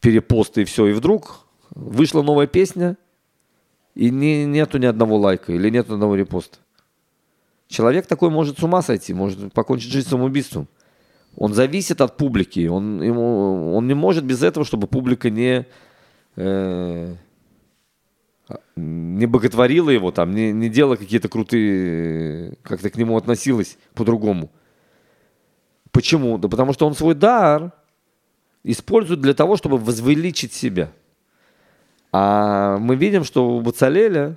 перепосты 0.00 0.62
и 0.62 0.64
все. 0.64 0.86
И 0.86 0.92
вдруг 0.92 1.46
вышла 1.70 2.22
новая 2.22 2.46
песня, 2.46 2.96
и 3.96 4.08
не, 4.08 4.44
нету 4.44 4.78
ни 4.78 4.86
одного 4.86 5.16
лайка 5.16 5.52
или 5.52 5.68
нету 5.68 5.94
одного 5.94 6.14
репоста. 6.14 6.58
Человек 7.66 8.06
такой 8.06 8.30
может 8.30 8.60
с 8.60 8.62
ума 8.62 8.82
сойти, 8.82 9.12
может 9.14 9.52
покончить 9.52 9.90
жизнь 9.90 10.10
самоубийством. 10.10 10.68
Он 11.36 11.54
зависит 11.54 12.00
от 12.00 12.16
публики. 12.16 12.68
Он, 12.68 13.02
ему, 13.02 13.74
он 13.74 13.88
не 13.88 13.94
может 13.94 14.24
без 14.24 14.44
этого, 14.44 14.64
чтобы 14.64 14.86
публика 14.86 15.28
не, 15.28 15.66
э, 16.36 17.16
не 18.76 19.26
боготворила 19.26 19.90
его, 19.90 20.10
там, 20.10 20.34
не, 20.34 20.52
не 20.52 20.68
делала 20.68 20.96
какие-то 20.96 21.28
крутые, 21.28 22.56
как-то 22.62 22.90
к 22.90 22.96
нему 22.96 23.16
относилась 23.16 23.78
по-другому. 23.94 24.50
Почему? 25.90 26.38
Да 26.38 26.48
потому 26.48 26.72
что 26.72 26.86
он 26.86 26.94
свой 26.94 27.14
дар 27.14 27.72
использует 28.64 29.20
для 29.20 29.34
того, 29.34 29.56
чтобы 29.56 29.78
возвеличить 29.78 30.52
себя. 30.52 30.90
А 32.12 32.78
мы 32.78 32.96
видим, 32.96 33.24
что 33.24 33.48
у 33.48 33.60
Бацалеля 33.60 34.36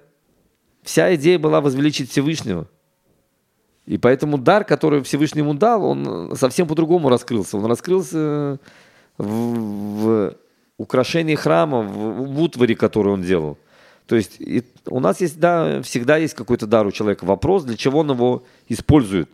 вся 0.83 1.13
идея 1.15 1.39
была 1.39 1.61
возвеличить 1.61 2.09
Всевышнего. 2.11 2.67
И 3.85 3.97
поэтому 3.97 4.37
дар, 4.37 4.63
который 4.63 5.03
Всевышний 5.03 5.41
ему 5.41 5.53
дал, 5.53 5.83
он 5.85 6.35
совсем 6.35 6.67
по-другому 6.67 7.09
раскрылся. 7.09 7.57
Он 7.57 7.65
раскрылся 7.65 8.59
в, 9.17 9.25
в 9.25 10.35
украшении 10.77 11.35
храма, 11.35 11.81
в, 11.81 12.33
в 12.33 12.41
утваре, 12.41 12.75
который 12.75 13.13
он 13.13 13.21
делал. 13.21 13.57
То 14.07 14.15
есть 14.15 14.39
и 14.39 14.63
у 14.87 14.99
нас 14.99 15.21
есть, 15.21 15.39
да, 15.39 15.81
всегда 15.81 16.17
есть 16.17 16.33
какой-то 16.33 16.67
дар 16.67 16.85
у 16.85 16.91
человека. 16.91 17.25
Вопрос, 17.25 17.63
для 17.63 17.75
чего 17.75 17.99
он 17.99 18.11
его 18.11 18.43
использует. 18.69 19.29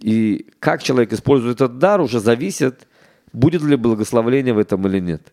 И 0.00 0.46
как 0.58 0.82
человек 0.82 1.12
использует 1.12 1.56
этот 1.56 1.78
дар, 1.78 2.00
уже 2.00 2.20
зависит, 2.20 2.88
будет 3.32 3.62
ли 3.62 3.76
благословление 3.76 4.54
в 4.54 4.58
этом 4.58 4.86
или 4.88 4.98
нет. 4.98 5.32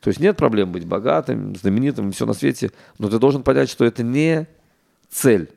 То 0.00 0.08
есть 0.08 0.20
нет 0.20 0.36
проблем 0.36 0.72
быть 0.72 0.86
богатым, 0.86 1.56
знаменитым, 1.56 2.12
все 2.12 2.26
на 2.26 2.34
свете, 2.34 2.70
но 2.98 3.08
ты 3.08 3.18
должен 3.18 3.42
понять, 3.42 3.70
что 3.70 3.84
это 3.84 4.02
не 4.02 4.46
цель 5.10 5.50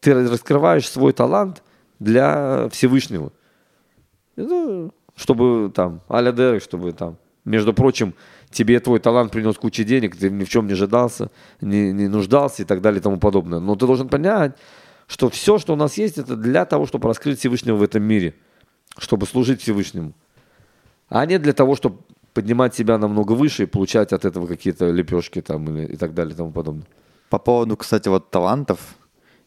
ты 0.00 0.14
раскрываешь 0.14 0.88
свой 0.88 1.12
талант 1.12 1.62
для 1.98 2.68
Всевышнего. 2.70 3.32
Ну, 4.36 4.92
чтобы 5.16 5.72
там, 5.74 6.00
аля 6.08 6.32
деры, 6.32 6.60
чтобы 6.60 6.92
там, 6.92 7.16
между 7.44 7.74
прочим, 7.74 8.14
тебе 8.50 8.80
твой 8.80 9.00
талант 9.00 9.32
принес 9.32 9.56
кучу 9.56 9.84
денег, 9.84 10.16
ты 10.16 10.30
ни 10.30 10.44
в 10.44 10.48
чем 10.48 10.66
не 10.66 10.72
ожидался, 10.72 11.30
не, 11.60 11.92
не 11.92 12.08
нуждался 12.08 12.62
и 12.62 12.64
так 12.64 12.80
далее 12.80 13.00
и 13.00 13.02
тому 13.02 13.18
подобное. 13.18 13.60
Но 13.60 13.74
ты 13.74 13.86
должен 13.86 14.08
понять, 14.08 14.56
что 15.06 15.28
все, 15.28 15.58
что 15.58 15.72
у 15.72 15.76
нас 15.76 15.98
есть, 15.98 16.18
это 16.18 16.36
для 16.36 16.64
того, 16.64 16.86
чтобы 16.86 17.08
раскрыть 17.08 17.38
Всевышнего 17.38 17.76
в 17.76 17.82
этом 17.82 18.02
мире, 18.02 18.34
чтобы 18.98 19.26
служить 19.26 19.62
Всевышнему. 19.62 20.12
А 21.08 21.24
не 21.26 21.38
для 21.38 21.52
того, 21.52 21.76
чтобы 21.76 21.98
поднимать 22.34 22.74
себя 22.74 22.98
намного 22.98 23.32
выше 23.32 23.64
и 23.64 23.66
получать 23.66 24.12
от 24.12 24.24
этого 24.24 24.46
какие-то 24.46 24.90
лепешки 24.90 25.40
там 25.40 25.76
и 25.76 25.96
так 25.96 26.14
далее 26.14 26.34
и 26.34 26.36
тому 26.36 26.52
подобное. 26.52 26.86
По 27.30 27.38
поводу, 27.38 27.76
кстати, 27.76 28.08
вот 28.08 28.30
талантов, 28.30 28.78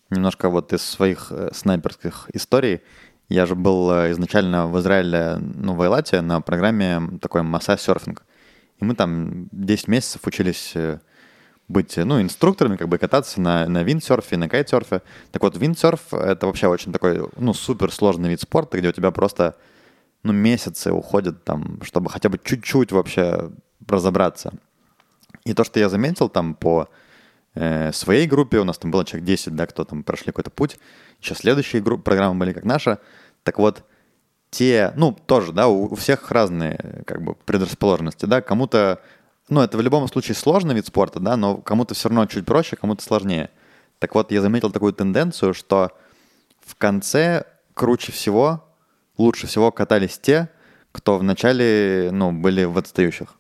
немножко 0.10 0.50
вот 0.50 0.74
из 0.74 0.82
своих 0.82 1.32
э, 1.32 1.50
снайперских 1.54 2.30
историй. 2.34 2.82
Я 3.30 3.46
же 3.46 3.56
был 3.56 3.92
э, 3.92 4.12
изначально 4.12 4.68
в 4.68 4.78
Израиле, 4.80 5.38
ну, 5.40 5.74
в 5.74 5.82
Эйлате 5.82 6.22
на 6.22 6.42
программе 6.42 7.02
такой 7.22 7.44
масса 7.44 7.78
серфинг. 7.78 8.24
И 8.82 8.86
мы 8.86 8.96
там 8.96 9.48
10 9.52 9.88
месяцев 9.88 10.22
учились 10.26 10.72
э, 10.76 11.00
быть, 11.68 11.98
ну, 11.98 12.22
инструкторами, 12.22 12.78
как 12.78 12.90
бы 12.90 12.98
кататься 12.98 13.40
на, 13.40 13.68
на 13.68 13.84
виндсерфе, 13.84 14.38
на 14.38 14.50
кайтсерфе. 14.50 15.02
Так 15.32 15.44
вот, 15.44 15.56
виндсерф— 15.56 16.02
это 16.14 16.48
вообще 16.48 16.68
очень 16.68 16.92
такой, 16.92 17.30
ну, 17.38 17.54
супер 17.54 17.92
сложный 17.92 18.30
вид 18.30 18.42
спорта, 18.42 18.78
где 18.80 18.90
у 18.90 18.92
тебя 18.92 19.12
просто, 19.12 19.56
ну, 20.24 20.34
месяцы 20.34 20.92
уходят 20.92 21.44
там, 21.44 21.80
чтобы 21.84 22.10
хотя 22.10 22.30
бы 22.30 22.40
чуть-чуть 22.44 22.92
вообще 22.92 23.52
разобраться. 23.88 24.54
И 25.46 25.54
то, 25.54 25.64
что 25.64 25.80
я 25.80 25.88
заметил 25.88 26.28
там 26.28 26.56
по 26.56 26.90
э, 27.54 27.92
своей 27.94 28.28
группе, 28.28 28.60
у 28.60 28.64
нас 28.64 28.80
там 28.80 28.90
было 28.90 29.06
человек 29.06 29.28
10, 29.28 29.56
да, 29.56 29.68
кто 29.68 29.86
там 29.86 30.04
прошли 30.04 30.28
какой-то 30.28 30.50
путь, 30.50 30.78
еще 31.22 31.36
следующие 31.36 31.82
группы, 31.82 32.04
программы 32.04 32.40
были 32.40 32.54
как 32.54 32.64
наша, 32.64 33.00
так 33.44 33.60
вот, 33.60 33.84
те, 34.52 34.92
ну, 34.96 35.14
тоже, 35.14 35.54
да, 35.54 35.68
у, 35.68 35.86
у 35.86 35.96
всех 35.96 36.30
разные, 36.30 37.04
как 37.08 37.24
бы, 37.24 37.36
предрасположенности, 37.36 38.26
да, 38.26 38.42
кому-то, 38.42 39.02
ну, 39.50 39.62
это 39.62 39.78
в 39.78 39.82
любом 39.82 40.08
случае 40.08 40.36
сложный 40.36 40.76
вид 40.76 40.86
спорта, 40.86 41.20
да, 41.20 41.38
но 41.38 41.58
кому-то 41.58 41.96
все 41.96 42.10
равно 42.10 42.26
чуть 42.28 42.46
проще, 42.46 42.76
кому-то 42.76 43.02
сложнее. 43.02 43.50
Так 44.00 44.14
вот, 44.14 44.32
я 44.32 44.42
заметил 44.42 44.70
такую 44.70 44.94
тенденцию, 44.94 45.54
что 45.54 45.92
в 46.60 46.76
конце 46.76 47.46
круче 47.74 48.12
всего, 48.12 48.64
лучше 49.18 49.48
всего 49.48 49.72
катались 49.72 50.20
те, 50.20 50.50
кто 50.92 51.18
вначале, 51.18 52.10
ну, 52.12 52.34
были 52.34 52.66
в 52.66 52.78
отстающих. 52.78 53.36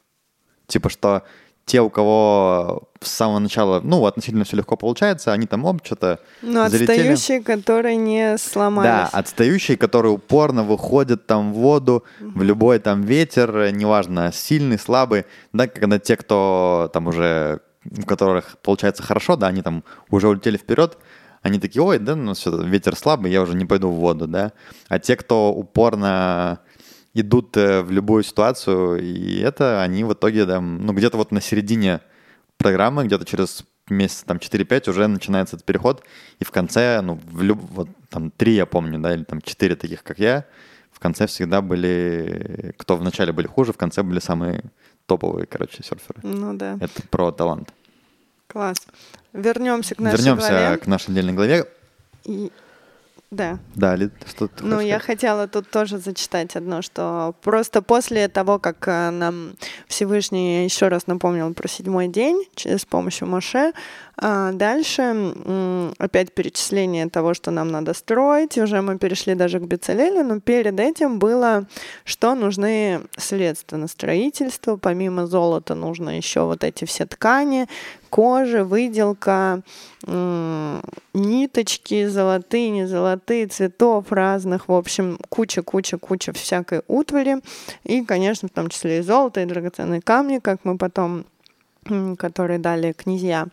Типа, 0.67 0.89
что 0.89 1.23
те, 1.71 1.79
у 1.79 1.89
кого 1.89 2.89
с 2.99 3.09
самого 3.09 3.39
начала, 3.39 3.79
ну, 3.81 4.05
относительно 4.05 4.43
все 4.43 4.57
легко 4.57 4.75
получается, 4.75 5.31
они 5.31 5.47
там 5.47 5.63
оп, 5.63 5.79
что-то 5.85 6.19
Ну, 6.41 6.63
отстающие, 6.63 7.41
которые 7.41 7.95
не 7.95 8.37
сломались. 8.37 8.89
Да, 8.89 9.09
отстающие, 9.19 9.77
которые 9.77 10.11
упорно 10.11 10.63
выходят 10.63 11.27
там 11.27 11.53
в 11.53 11.55
воду, 11.55 12.03
в 12.19 12.41
любой 12.43 12.79
там 12.79 13.03
ветер, 13.03 13.71
неважно, 13.71 14.33
сильный, 14.33 14.77
слабый, 14.77 15.23
да, 15.53 15.67
когда 15.67 15.97
те, 15.97 16.17
кто 16.17 16.89
там 16.91 17.07
уже, 17.07 17.61
у 17.85 18.01
которых 18.01 18.57
получается 18.61 19.01
хорошо, 19.01 19.37
да, 19.37 19.47
они 19.47 19.61
там 19.61 19.85
уже 20.09 20.27
улетели 20.27 20.57
вперед, 20.57 20.97
они 21.41 21.57
такие, 21.57 21.81
ой, 21.81 21.99
да, 21.99 22.17
ну 22.17 22.33
все, 22.33 22.51
ветер 22.61 22.97
слабый, 22.97 23.31
я 23.31 23.41
уже 23.41 23.55
не 23.55 23.63
пойду 23.63 23.87
в 23.89 23.95
воду, 23.95 24.27
да. 24.27 24.51
А 24.89 24.99
те, 24.99 25.15
кто 25.15 25.53
упорно 25.53 26.59
идут 27.13 27.57
э, 27.57 27.81
в 27.81 27.91
любую 27.91 28.23
ситуацию, 28.23 29.01
и 29.01 29.39
это 29.39 29.81
они 29.81 30.03
в 30.03 30.13
итоге 30.13 30.45
там, 30.45 30.85
ну, 30.85 30.93
где-то 30.93 31.17
вот 31.17 31.31
на 31.31 31.41
середине 31.41 32.01
программы, 32.57 33.05
где-то 33.05 33.25
через 33.25 33.65
месяца 33.89 34.25
там 34.25 34.37
4-5 34.37 34.89
уже 34.89 35.07
начинается 35.07 35.55
этот 35.55 35.65
переход, 35.65 36.03
и 36.39 36.43
в 36.43 36.51
конце, 36.51 37.01
ну, 37.01 37.19
в 37.31 37.41
люб... 37.41 37.59
вот 37.71 37.89
там 38.09 38.31
три 38.31 38.53
я 38.53 38.65
помню, 38.65 38.99
да, 38.99 39.13
или 39.13 39.23
там 39.23 39.41
четыре 39.41 39.75
таких, 39.75 40.03
как 40.03 40.19
я, 40.19 40.45
в 40.91 40.99
конце 40.99 41.27
всегда 41.27 41.61
были, 41.61 42.73
кто 42.77 42.95
вначале 42.95 43.33
были 43.33 43.47
хуже, 43.47 43.73
в 43.73 43.77
конце 43.77 44.03
были 44.03 44.19
самые 44.19 44.63
топовые, 45.05 45.45
короче, 45.45 45.83
серферы. 45.83 46.19
Ну 46.23 46.53
да. 46.53 46.77
Это 46.79 47.01
про 47.09 47.31
талант. 47.31 47.73
Класс. 48.47 48.77
Вернемся 49.33 49.95
к 49.95 49.99
нашей 49.99 50.17
Вернемся 50.17 50.49
главе. 50.49 50.77
к 50.77 50.87
нашей 50.87 51.11
отдельной 51.11 51.33
главе. 51.33 51.65
И 52.25 52.51
да. 53.31 53.59
Да, 53.75 53.95
Лид, 53.95 54.11
что 54.27 54.47
ты 54.47 54.63
Ну, 54.65 54.81
я 54.81 54.99
сказать? 54.99 55.05
хотела 55.05 55.47
тут 55.47 55.69
тоже 55.71 55.97
зачитать 55.97 56.55
одно, 56.57 56.81
что 56.81 57.33
просто 57.41 57.81
после 57.81 58.27
того, 58.27 58.59
как 58.59 58.87
э, 58.87 59.09
нам 59.09 59.53
Всевышний 59.87 60.65
еще 60.65 60.89
раз 60.89 61.07
напомнил 61.07 61.53
про 61.53 61.67
седьмой 61.69 62.09
день 62.09 62.45
с 62.57 62.85
помощью 62.85 63.27
Моше, 63.27 63.71
дальше 64.21 65.01
м, 65.01 65.93
опять 65.97 66.33
перечисление 66.33 67.09
того, 67.09 67.33
что 67.33 67.49
нам 67.49 67.69
надо 67.69 67.93
строить, 67.95 68.57
уже 68.57 68.81
мы 68.81 68.99
перешли 68.99 69.33
даже 69.33 69.59
к 69.59 69.63
Бецалелю, 69.63 70.23
но 70.23 70.39
перед 70.39 70.79
этим 70.79 71.17
было, 71.17 71.65
что 72.05 72.35
нужны 72.35 73.01
средства 73.17 73.77
на 73.77 73.87
строительство, 73.87 74.77
помимо 74.77 75.25
золота 75.25 75.73
нужно 75.73 76.17
еще 76.17 76.41
вот 76.41 76.63
эти 76.63 76.85
все 76.85 77.07
ткани, 77.07 77.67
кожа, 78.11 78.63
выделка, 78.63 79.63
ниточки 81.13 82.05
золотые, 82.05 82.69
не 82.69 82.85
золотые, 82.85 83.47
цветов 83.47 84.11
разных, 84.11 84.67
в 84.67 84.73
общем, 84.73 85.17
куча-куча-куча 85.29 86.31
всякой 86.33 86.83
утвари, 86.87 87.37
и, 87.85 88.05
конечно, 88.05 88.49
в 88.49 88.51
том 88.51 88.69
числе 88.69 88.99
и 88.99 89.01
золото, 89.01 89.41
и 89.41 89.45
драгоценные 89.45 90.01
камни, 90.01 90.37
как 90.37 90.59
мы 90.63 90.77
потом 90.77 91.25
которые 92.17 92.59
дали 92.59 92.91
князья. 92.91 93.47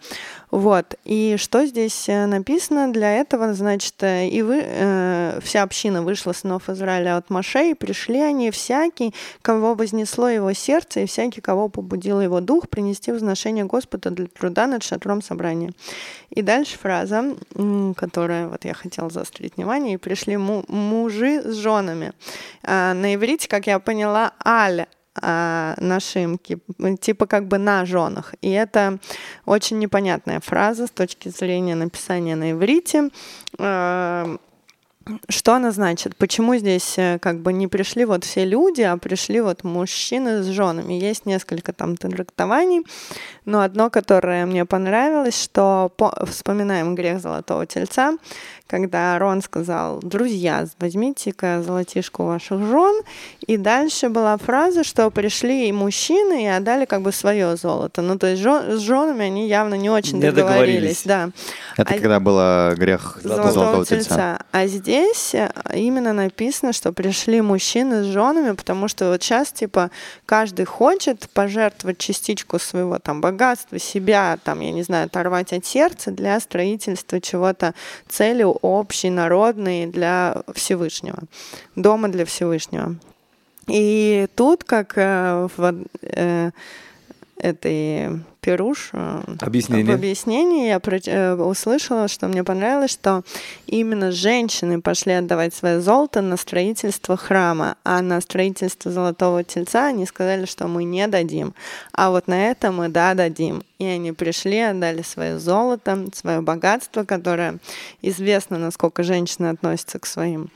Вот. 0.51 0.97
И 1.05 1.37
что 1.39 1.65
здесь 1.65 2.09
э, 2.09 2.27
написано? 2.27 2.93
Для 2.93 3.15
этого, 3.15 3.55
значит, 3.55 3.95
э, 4.03 4.29
и 4.29 4.43
вы, 4.43 4.61
э, 4.63 5.41
вся 5.43 5.63
община 5.63 6.03
вышла 6.03 6.33
сынов 6.33 6.69
Израиля 6.69 7.17
от 7.17 7.31
Моше, 7.31 7.71
и 7.71 7.75
пришли 7.75 8.21
они 8.21 8.51
всякий, 8.51 9.15
кого 9.41 9.75
вознесло 9.75 10.29
его 10.29 10.53
сердце, 10.53 11.01
и 11.01 11.07
всякий, 11.07 11.41
кого 11.41 11.69
побудил 11.69 12.21
его 12.21 12.41
дух, 12.41 12.69
принести 12.69 13.13
возношение 13.13 13.65
Господа 13.65 14.11
для 14.11 14.27
труда 14.27 14.67
над 14.67 14.83
шатром 14.83 15.23
собрания. 15.23 15.73
И 16.29 16.43
дальше 16.43 16.77
фраза, 16.79 17.35
которая 17.97 18.49
вот 18.49 18.65
я 18.67 18.75
хотела 18.75 19.09
заострить 19.09 19.57
внимание, 19.57 19.95
и 19.95 19.99
пришли 19.99 20.37
му- 20.37 20.65
мужи 20.69 21.43
с 21.43 21.55
женами. 21.55 22.13
А, 22.63 22.93
на 22.93 23.15
иврите, 23.15 23.49
как 23.49 23.67
я 23.67 23.79
поняла, 23.79 24.33
аль 24.45 24.87
а, 25.23 25.75
нашимки, 25.79 26.59
типа 27.01 27.27
как 27.27 27.47
бы 27.49 27.59
на 27.59 27.85
женах. 27.85 28.35
И 28.43 28.51
это 28.51 28.99
очень 29.47 29.79
непонятная 29.79 30.41
фраза 30.41 30.87
с 30.87 30.91
точки 30.91 31.29
зрения 31.29 31.75
написания 31.75 32.37
на 32.37 32.53
иврите. 32.53 33.11
А, 33.59 34.37
Что 35.31 35.55
она 35.55 35.71
значит? 35.71 36.17
Почему 36.17 36.57
здесь 36.57 36.99
э, 36.99 37.19
как 37.19 37.41
бы 37.41 37.53
не 37.53 37.67
пришли 37.67 38.05
вот 38.05 38.25
все 38.25 38.45
люди, 38.45 38.83
а 38.83 38.97
пришли 38.99 39.41
вот 39.41 39.65
мужчины 39.65 40.43
с 40.43 40.47
женами? 40.47 40.95
Есть 40.95 41.27
несколько 41.27 41.73
там 41.73 41.97
трактований, 41.97 42.85
но 43.47 43.61
одно, 43.61 43.89
которое 43.91 44.45
мне 44.47 44.65
понравилось, 44.67 45.43
что 45.43 45.91
по... 45.97 46.13
вспоминаем 46.27 46.95
грех 46.95 47.21
Золотого 47.21 47.65
Тельца, 47.65 48.19
когда 48.69 49.19
Рон 49.19 49.43
сказал, 49.43 49.99
друзья, 50.01 50.67
возьмите-ка 50.79 51.63
золотишко 51.67 52.23
ваших 52.23 52.61
жен. 52.61 53.03
И 53.47 53.57
дальше 53.57 54.11
была 54.11 54.37
фраза, 54.37 54.85
что 54.85 55.11
пришли 55.11 55.69
и 55.69 55.73
мужчины 55.73 56.45
и 56.45 56.47
отдали 56.47 56.85
как 56.85 57.01
бы 57.03 57.11
свое 57.11 57.57
золото. 57.57 58.03
Ну, 58.03 58.19
то 58.19 58.27
есть 58.27 58.43
жен, 58.43 58.79
с 58.79 58.81
женами 58.81 59.25
они 59.25 59.49
явно 59.49 59.75
не 59.75 59.89
очень 59.91 60.19
Не 60.19 60.31
договорились. 60.31 61.03
договорились. 61.03 61.03
Да. 61.05 61.31
Это 61.83 61.95
А- 61.95 61.99
когда 61.99 62.21
было 62.21 62.75
грех 62.77 63.19
Золотого, 63.23 63.53
золотого, 63.53 63.87
тельца. 63.87 64.09
тельца. 64.09 64.39
А 64.53 64.67
здесь 64.67 65.35
э, 65.35 65.51
именно 65.75 66.13
написано, 66.13 66.73
что 66.75 66.93
пришли 66.93 67.41
мужчины 67.41 68.03
с 68.03 68.07
женами, 68.07 68.53
потому 68.55 68.87
что 68.89 69.09
вот 69.11 69.23
сейчас, 69.23 69.51
типа, 69.51 69.91
каждый 70.27 70.67
хочет 70.67 71.29
пожертвовать 71.31 71.97
частичку 71.99 72.59
своего 72.59 72.99
там 72.99 73.23
богатства, 73.23 73.79
себя, 73.79 74.39
там, 74.45 74.61
я 74.61 74.73
не 74.73 74.83
знаю, 74.83 75.07
оторвать 75.07 75.55
от 75.55 75.65
сердца 75.65 76.11
для 76.11 76.39
строительства 76.41 77.19
чего-то 77.21 77.73
цели 78.09 78.45
общей, 78.63 79.11
народной 79.11 79.87
для 79.87 80.43
Всевышнего, 80.55 81.19
дома 81.77 82.09
для 82.09 82.25
Всевышнего. 82.25 82.97
И 83.67 84.27
тут, 84.35 84.65
как 84.65 84.97
э, 84.97 85.49
в 85.57 85.85
э, 86.03 86.51
этой 87.37 88.21
Перуш 88.49 88.89
э, 88.95 89.21
Объяснение. 89.41 89.85
в 89.85 89.91
объяснении 89.91 90.69
я 90.69 90.81
э, 90.83 91.35
услышала, 91.35 92.09
что 92.09 92.29
мне 92.29 92.43
понравилось, 92.43 92.93
что 92.93 93.23
именно 93.67 94.11
женщины 94.11 94.81
пошли 94.81 95.13
отдавать 95.13 95.53
свое 95.53 95.83
золото 95.83 96.23
на 96.23 96.39
строительство 96.39 97.19
храма, 97.19 97.77
а 97.85 98.01
на 98.01 98.23
строительство 98.23 98.91
золотого 98.91 99.45
тельца 99.45 99.89
они 99.89 100.07
сказали, 100.07 100.47
что 100.47 100.67
мы 100.67 100.85
не 100.85 101.07
дадим. 101.09 101.53
А 101.93 102.09
вот 102.09 102.27
на 102.27 102.51
это 102.51 102.73
мы 102.73 102.89
да 102.89 103.13
дадим. 103.13 103.63
И 103.79 103.85
они 103.85 104.13
пришли, 104.13 104.61
отдали 104.61 105.03
свое 105.03 105.39
золото, 105.39 106.07
свое 106.15 106.41
богатство, 106.41 107.05
которое 107.05 107.59
известно, 108.01 108.57
насколько 108.59 109.03
женщины 109.03 109.49
относятся 109.49 109.99
к 109.99 110.07
своим 110.07 110.49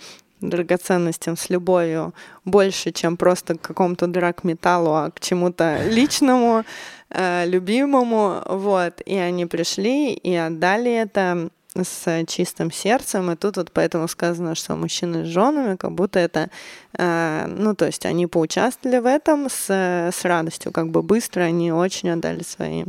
драгоценностям 0.42 1.36
с 1.36 1.48
любовью 1.50 2.12
больше, 2.44 2.90
чем 2.92 3.16
просто 3.16 3.54
к 3.56 3.60
какому-то 3.62 4.06
драгметаллу, 4.06 4.90
а 4.94 5.10
к 5.10 5.20
чему-то 5.20 5.78
личному, 5.88 6.64
э, 7.10 7.46
любимому. 7.46 8.42
Вот. 8.48 9.00
И 9.06 9.14
они 9.16 9.46
пришли 9.46 10.12
и 10.12 10.34
отдали 10.34 10.92
это 10.92 11.48
с 11.74 12.26
чистым 12.26 12.70
сердцем, 12.70 13.30
и 13.30 13.36
тут 13.36 13.56
вот 13.56 13.70
поэтому 13.72 14.06
сказано, 14.06 14.54
что 14.54 14.76
мужчины 14.76 15.24
с 15.24 15.28
женами, 15.28 15.76
как 15.76 15.92
будто 15.92 16.18
это, 16.18 16.50
э, 16.98 17.46
ну, 17.48 17.74
то 17.74 17.86
есть 17.86 18.04
они 18.04 18.26
поучаствовали 18.26 18.98
в 18.98 19.06
этом 19.06 19.48
с, 19.48 19.70
с 19.70 20.22
радостью, 20.24 20.70
как 20.70 20.90
бы 20.90 21.02
быстро 21.02 21.40
они 21.44 21.72
очень 21.72 22.10
отдали 22.10 22.42
свои 22.42 22.84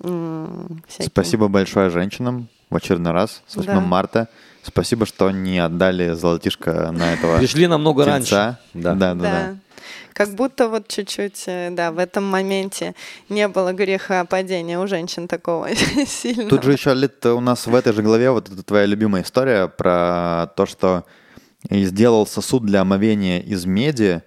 м, 0.00 0.82
всякие- 0.88 1.08
Спасибо 1.10 1.48
большое 1.48 1.90
женщинам 1.90 2.48
в 2.70 2.76
очередной 2.76 3.12
раз 3.12 3.42
с 3.46 3.56
8 3.56 3.66
Да. 3.74 3.80
марта. 3.80 4.28
Спасибо, 4.66 5.06
что 5.06 5.30
не 5.30 5.58
отдали 5.58 6.12
золотишко 6.14 6.90
на 6.90 7.12
этого 7.14 7.38
Пришли 7.38 7.66
намного 7.66 8.04
раньше. 8.04 8.56
Да, 8.72 8.94
да, 8.94 8.94
да. 8.94 9.14
Да. 9.14 9.56
Как 10.14 10.30
будто 10.30 10.68
вот 10.68 10.86
чуть-чуть, 10.88 11.42
э, 11.46 11.70
да, 11.72 11.90
в 11.90 11.98
этом 11.98 12.24
моменте 12.24 12.94
не 13.28 13.48
было 13.48 13.72
греха 13.72 14.24
падения 14.24 14.78
у 14.78 14.86
женщин 14.86 15.26
такого 15.26 15.68
сильного. 16.06 16.48
Тут 16.48 16.62
же 16.62 16.72
еще 16.72 16.94
лет 16.94 17.26
у 17.26 17.40
нас 17.40 17.66
в 17.66 17.74
этой 17.74 17.92
же 17.92 18.02
главе 18.02 18.30
вот 18.30 18.48
эта 18.48 18.62
твоя 18.62 18.86
любимая 18.86 19.22
история 19.22 19.66
про 19.66 20.52
то, 20.56 20.66
что 20.66 21.04
сделал 21.68 22.26
сосуд 22.26 22.64
для 22.64 22.82
омовения 22.82 23.40
из 23.40 23.66
меди, 23.66 24.22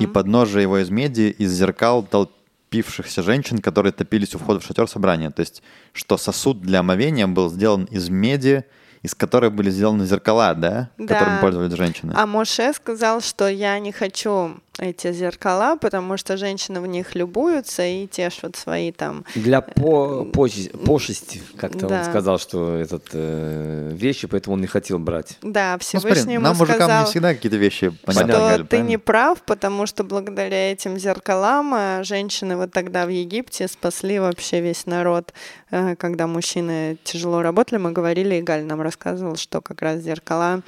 и 0.00 0.06
подножие 0.06 0.62
его 0.62 0.78
из 0.78 0.90
меди 0.90 1.32
из 1.38 1.52
зеркал 1.52 2.02
толпившихся 2.02 3.22
женщин, 3.22 3.58
которые 3.58 3.92
топились 3.92 4.34
у 4.34 4.38
входа 4.38 4.58
в 4.58 4.64
шатер 4.64 4.88
собрания. 4.88 5.30
То 5.30 5.40
есть, 5.40 5.62
что 5.92 6.16
сосуд 6.18 6.60
для 6.60 6.80
омовения 6.80 7.28
был 7.28 7.48
сделан 7.48 7.84
из 7.84 8.08
меди, 8.08 8.64
из 9.02 9.14
которой 9.14 9.50
были 9.50 9.70
сделаны 9.70 10.04
зеркала, 10.06 10.54
да, 10.54 10.90
Да. 10.96 11.14
которыми 11.14 11.40
пользовались 11.40 11.72
женщины. 11.74 12.12
А 12.16 12.26
Моше 12.26 12.72
сказал, 12.72 13.20
что 13.20 13.48
я 13.48 13.78
не 13.78 13.92
хочу 13.92 14.56
эти 14.78 15.12
зеркала, 15.12 15.76
потому 15.76 16.16
что 16.16 16.36
женщины 16.36 16.80
в 16.80 16.86
них 16.86 17.14
любуются 17.14 17.84
и 17.84 18.06
тешат 18.06 18.56
свои 18.56 18.90
там. 18.90 19.24
Для 19.34 19.60
по, 19.60 20.24
почести, 20.24 20.70
пошести, 20.70 21.42
как-то 21.56 21.88
Да. 21.88 21.98
он 21.98 22.04
сказал, 22.06 22.38
что 22.38 22.76
этот 22.76 23.04
э, 23.12 23.90
вещи, 23.92 24.26
поэтому 24.26 24.54
он 24.54 24.62
не 24.62 24.66
хотел 24.66 24.98
брать. 24.98 25.36
Да, 25.42 25.74
Ну, 25.74 25.78
Всевышний 25.80 26.14
смотри, 26.14 26.32
ему 26.34 26.44
нам, 26.44 26.56
мужикам, 26.56 26.76
сказал, 26.80 27.00
не 27.04 27.10
всегда 27.10 27.34
какие-то 27.34 27.58
вещи 27.58 27.92
понятны. 28.04 28.32
что 28.32 28.58
ты 28.58 28.64
правильно? 28.64 28.88
не 28.88 28.96
прав, 28.98 29.42
потому 29.42 29.86
что 29.86 30.04
благодаря 30.04 30.72
этим 30.72 30.98
зеркалам 30.98 31.74
э, 31.74 32.04
женщины 32.04 32.56
вот 32.56 32.72
тогда 32.72 33.04
в 33.04 33.10
Египте 33.10 33.68
спасли 33.68 34.18
вообще 34.18 34.60
весь 34.60 34.86
народ. 34.86 35.34
Э, 35.70 35.96
Когда 35.96 36.26
мужчины 36.26 36.96
тяжело 37.04 37.42
работали, 37.42 37.78
мы 37.78 37.92
говорили, 37.92 38.36
и 38.36 38.42
Галь 38.42 38.64
нам 38.64 38.80
рассказывал, 38.80 39.36
что 39.36 39.60
как 39.60 39.82
раз 39.82 40.00
зеркала 40.00 40.62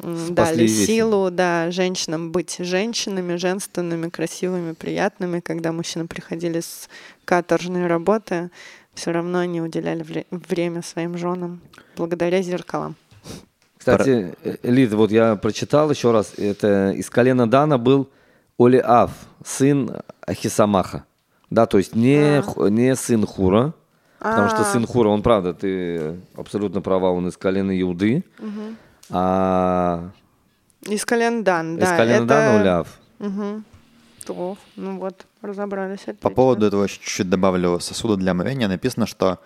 Спасли 0.00 0.34
дали 0.34 0.62
весь. 0.62 0.86
силу 0.86 1.30
да, 1.30 1.70
женщинам 1.70 2.32
быть 2.32 2.56
женщинами, 2.58 3.36
женственными, 3.36 4.08
красивыми, 4.08 4.72
приятными. 4.72 5.40
Когда 5.40 5.72
мужчины 5.72 6.06
приходили 6.06 6.60
с 6.60 6.88
каторжной 7.24 7.86
работы, 7.86 8.50
все 8.94 9.12
равно 9.12 9.38
они 9.38 9.60
уделяли 9.60 10.02
вре- 10.02 10.26
время 10.30 10.82
своим 10.82 11.16
женам 11.18 11.60
благодаря 11.96 12.42
зеркалам. 12.42 12.96
Кстати, 13.78 14.34
э, 14.44 14.56
Лид, 14.62 14.92
вот 14.92 15.10
я 15.10 15.36
прочитал 15.36 15.90
еще 15.90 16.12
раз, 16.12 16.34
это 16.36 16.90
из 16.90 17.08
колена 17.08 17.48
Дана 17.48 17.78
был 17.78 18.10
Олиав, 18.58 19.10
сын 19.44 19.90
Ахисамаха. 20.26 21.04
Да, 21.48 21.66
то 21.66 21.78
есть 21.78 21.94
не, 21.96 22.42
А. 22.42 22.68
не 22.68 22.94
сын 22.94 23.24
Хура, 23.26 23.72
потому 24.18 24.48
что 24.50 24.60
А. 24.60 24.64
сын 24.64 24.86
Хура, 24.86 25.08
он 25.08 25.22
правда, 25.22 25.54
ты 25.54 26.16
абсолютно 26.36 26.80
права, 26.82 27.10
он 27.10 27.28
из 27.28 27.36
колена 27.38 27.78
Иуды, 27.80 28.22
а 29.10 30.10
Из 30.82 31.04
колен 31.04 31.44
Дан, 31.44 31.76
из 31.76 31.80
да. 31.80 31.96
колена 31.96 32.24
это... 32.24 32.60
Олиав. 32.60 32.98
Мгм. 33.18 33.64
То, 34.24 34.56
ну 34.76 34.98
вот, 34.98 35.26
разобрались. 35.42 36.00
По 36.00 36.10
отлично. 36.12 36.30
поводу 36.30 36.66
этого 36.66 36.84
еще 36.84 36.96
чуть-чуть 36.96 37.28
добавлю 37.30 37.80
сосуда 37.80 38.16
для 38.16 38.32
омовения. 38.32 38.68
Написано, 38.68 39.06
что 39.06 39.38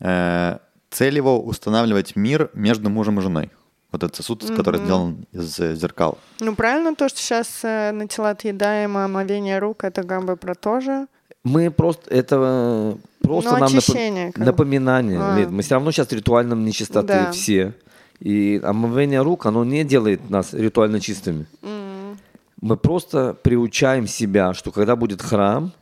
э, 0.00 0.58
цель 0.90 1.16
его 1.16 1.40
устанавливать 1.42 2.16
мир 2.16 2.50
между 2.54 2.90
мужем 2.90 3.18
и 3.18 3.22
женой. 3.22 3.50
Вот 3.92 4.02
этот 4.02 4.16
сосуд, 4.16 4.44
который 4.56 4.80
сделан 4.80 5.24
из 5.30 5.60
э, 5.60 5.74
зеркал. 5.74 6.18
Ну, 6.40 6.54
правильно 6.56 6.94
то, 6.96 7.08
что 7.08 7.18
сейчас 7.20 7.60
э, 7.62 7.92
на 7.92 8.08
тела 8.08 8.30
отъедаем, 8.30 8.96
а 8.96 9.04
омовение 9.04 9.58
рук, 9.58 9.84
это 9.84 10.02
как 10.02 10.24
бы 10.24 10.36
про 10.36 10.54
то 10.54 10.80
же. 10.80 11.06
Мы 11.44 11.70
просто 11.70 12.10
это 12.10 12.96
просто 13.22 13.50
Ну, 13.52 13.58
нам 13.58 13.72
напом- 13.72 14.32
напоминание. 14.44 15.20
А. 15.22 15.36
Лид. 15.38 15.50
Мы 15.50 15.62
все 15.62 15.74
равно 15.74 15.92
сейчас 15.92 16.08
в 16.08 16.12
ритуальном 16.12 16.64
нечистоты 16.64 17.06
Да. 17.08 17.30
все. 17.32 17.74
И 18.20 18.60
омовение 18.62 19.22
рук, 19.22 19.46
оно 19.46 19.64
не 19.64 19.84
делает 19.84 20.30
нас 20.30 20.54
ритуально 20.54 21.00
чистыми. 21.00 21.46
М, 21.62 22.18
Мы 22.60 22.76
просто 22.76 23.34
приучаем 23.42 24.06
себя, 24.06 24.54
что 24.54 24.70
когда 24.70 24.96
будет 24.96 25.20
храм, 25.20 25.72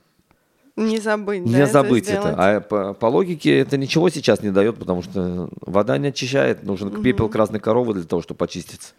Не 0.74 0.98
забыть, 0.98 1.44
да, 1.44 1.50
не 1.50 1.56
это 1.62 1.72
забыть 1.72 2.04
это. 2.08 2.12
сделать. 2.22 2.34
А 2.38 2.60
по, 2.60 2.94
по 2.94 3.06
логике 3.06 3.58
это 3.58 3.76
ничего 3.76 4.08
сейчас 4.08 4.42
не 4.42 4.50
дает, 4.50 4.76
потому 4.78 5.02
что 5.02 5.48
вода 5.60 5.98
не 5.98 6.08
очищает. 6.08 6.64
Нужен 6.64 7.02
пепел 7.02 7.28
красной 7.28 7.60
коровы 7.60 7.94
для 7.94 8.04
того, 8.04 8.22
чтобы 8.22 8.38
почиститься. 8.38 8.94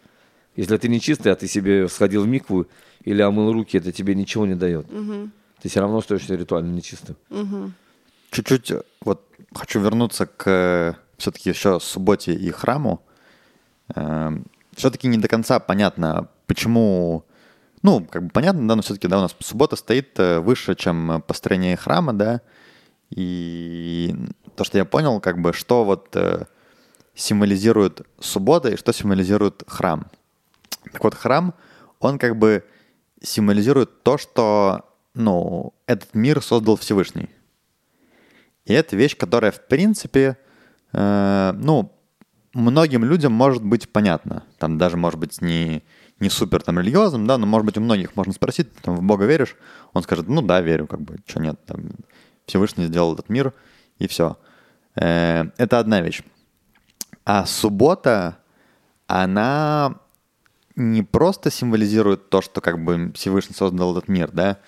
Если 0.56 0.78
ты 0.78 0.88
не 0.88 1.02
чистый, 1.02 1.32
а 1.32 1.36
ты 1.36 1.48
себе 1.48 1.90
сходил 1.90 2.24
в 2.24 2.28
микву 2.28 2.68
или 3.04 3.22
омыл 3.24 3.52
руки, 3.52 3.78
это 3.78 3.92
тебе 3.92 4.14
ничего 4.16 4.46
не 4.46 4.56
дает. 4.56 4.86
Ты 5.62 5.68
все 5.70 5.80
равно 5.80 5.98
остаешься 5.98 6.36
ритуально 6.36 6.74
нечистым. 6.76 7.16
Чуть-чуть 8.32 8.72
э, 8.72 8.82
вот 9.02 9.22
хочу 9.54 9.80
вернуться 9.80 10.26
к 10.26 10.98
все-таки 11.18 11.50
еще 11.50 11.80
субботе 11.80 12.34
и 12.34 12.50
храму. 12.52 13.02
Все-таки 13.88 15.08
не 15.08 15.18
до 15.18 15.28
конца 15.28 15.60
понятно, 15.60 16.30
почему... 16.48 17.26
Ну, 17.82 18.06
как 18.06 18.24
бы 18.24 18.30
понятно, 18.30 18.68
да, 18.68 18.76
но 18.76 18.82
все-таки, 18.82 19.08
да, 19.08 19.18
у 19.18 19.22
нас 19.22 19.36
суббота 19.40 19.76
стоит 19.76 20.18
э, 20.18 20.40
выше, 20.40 20.74
чем 20.74 21.22
построение 21.28 21.76
храма, 21.76 22.14
да, 22.14 22.40
и 23.10 24.16
то, 24.56 24.64
что 24.64 24.78
я 24.78 24.86
понял, 24.86 25.20
как 25.20 25.42
бы, 25.42 25.52
что 25.52 25.84
вот 25.84 26.16
э, 26.16 26.46
символизирует 27.14 28.02
суббота 28.20 28.70
и 28.70 28.78
что 28.78 28.94
символизирует 28.94 29.64
храм. 29.68 30.08
Так 30.92 31.04
вот, 31.04 31.14
храм, 31.14 31.54
он 32.00 32.18
как 32.20 32.38
бы 32.38 32.64
символизирует 33.22 34.04
то, 34.04 34.18
что, 34.18 34.86
ну, 35.14 35.74
этот 35.86 36.14
мир 36.14 36.42
создал 36.42 36.76
Всевышний. 36.76 37.30
И 38.66 38.74
это 38.74 38.96
вещь, 38.96 39.18
которая, 39.18 39.52
в 39.52 39.68
принципе, 39.68 40.38
э, 40.94 41.54
ну, 41.56 41.92
многим 42.54 43.04
людям 43.04 43.34
может 43.34 43.64
быть 43.64 43.90
понятна. 43.90 44.44
Там 44.58 44.78
даже, 44.78 44.98
может 44.98 45.20
быть, 45.20 45.42
не, 45.42 45.84
не 46.20 46.30
супер 46.30 46.62
там 46.62 46.80
религиозным, 46.80 47.28
да, 47.28 47.38
но, 47.38 47.46
может 47.46 47.66
быть, 47.66 47.78
у 47.78 47.82
многих 47.82 48.16
можно 48.16 48.34
спросить, 48.34 48.74
там 48.82 48.96
в 48.96 49.02
Бога 49.02 49.26
веришь? 49.26 49.56
Он 49.94 50.04
скажет, 50.04 50.28
ну 50.28 50.42
да, 50.42 50.62
верю, 50.62 50.88
как 50.88 51.02
бы, 51.02 51.18
что 51.26 51.40
нет, 51.40 51.60
там, 51.66 51.92
Всевышний 52.46 52.86
сделал 52.86 53.14
этот 53.14 53.30
мир, 53.30 53.54
и 54.00 54.08
все. 54.08 54.38
это 54.96 55.80
одна 55.80 56.02
вещь. 56.02 56.24
А 57.26 57.46
суббота, 57.46 58.38
она 59.08 59.96
не 60.76 61.04
просто 61.04 61.52
символизирует 61.52 62.30
то, 62.30 62.42
что 62.42 62.62
как 62.62 62.84
бы 62.84 63.12
Всевышний 63.16 63.56
создал 63.56 63.96
этот 63.96 64.08
мир, 64.08 64.30
да, 64.32 64.60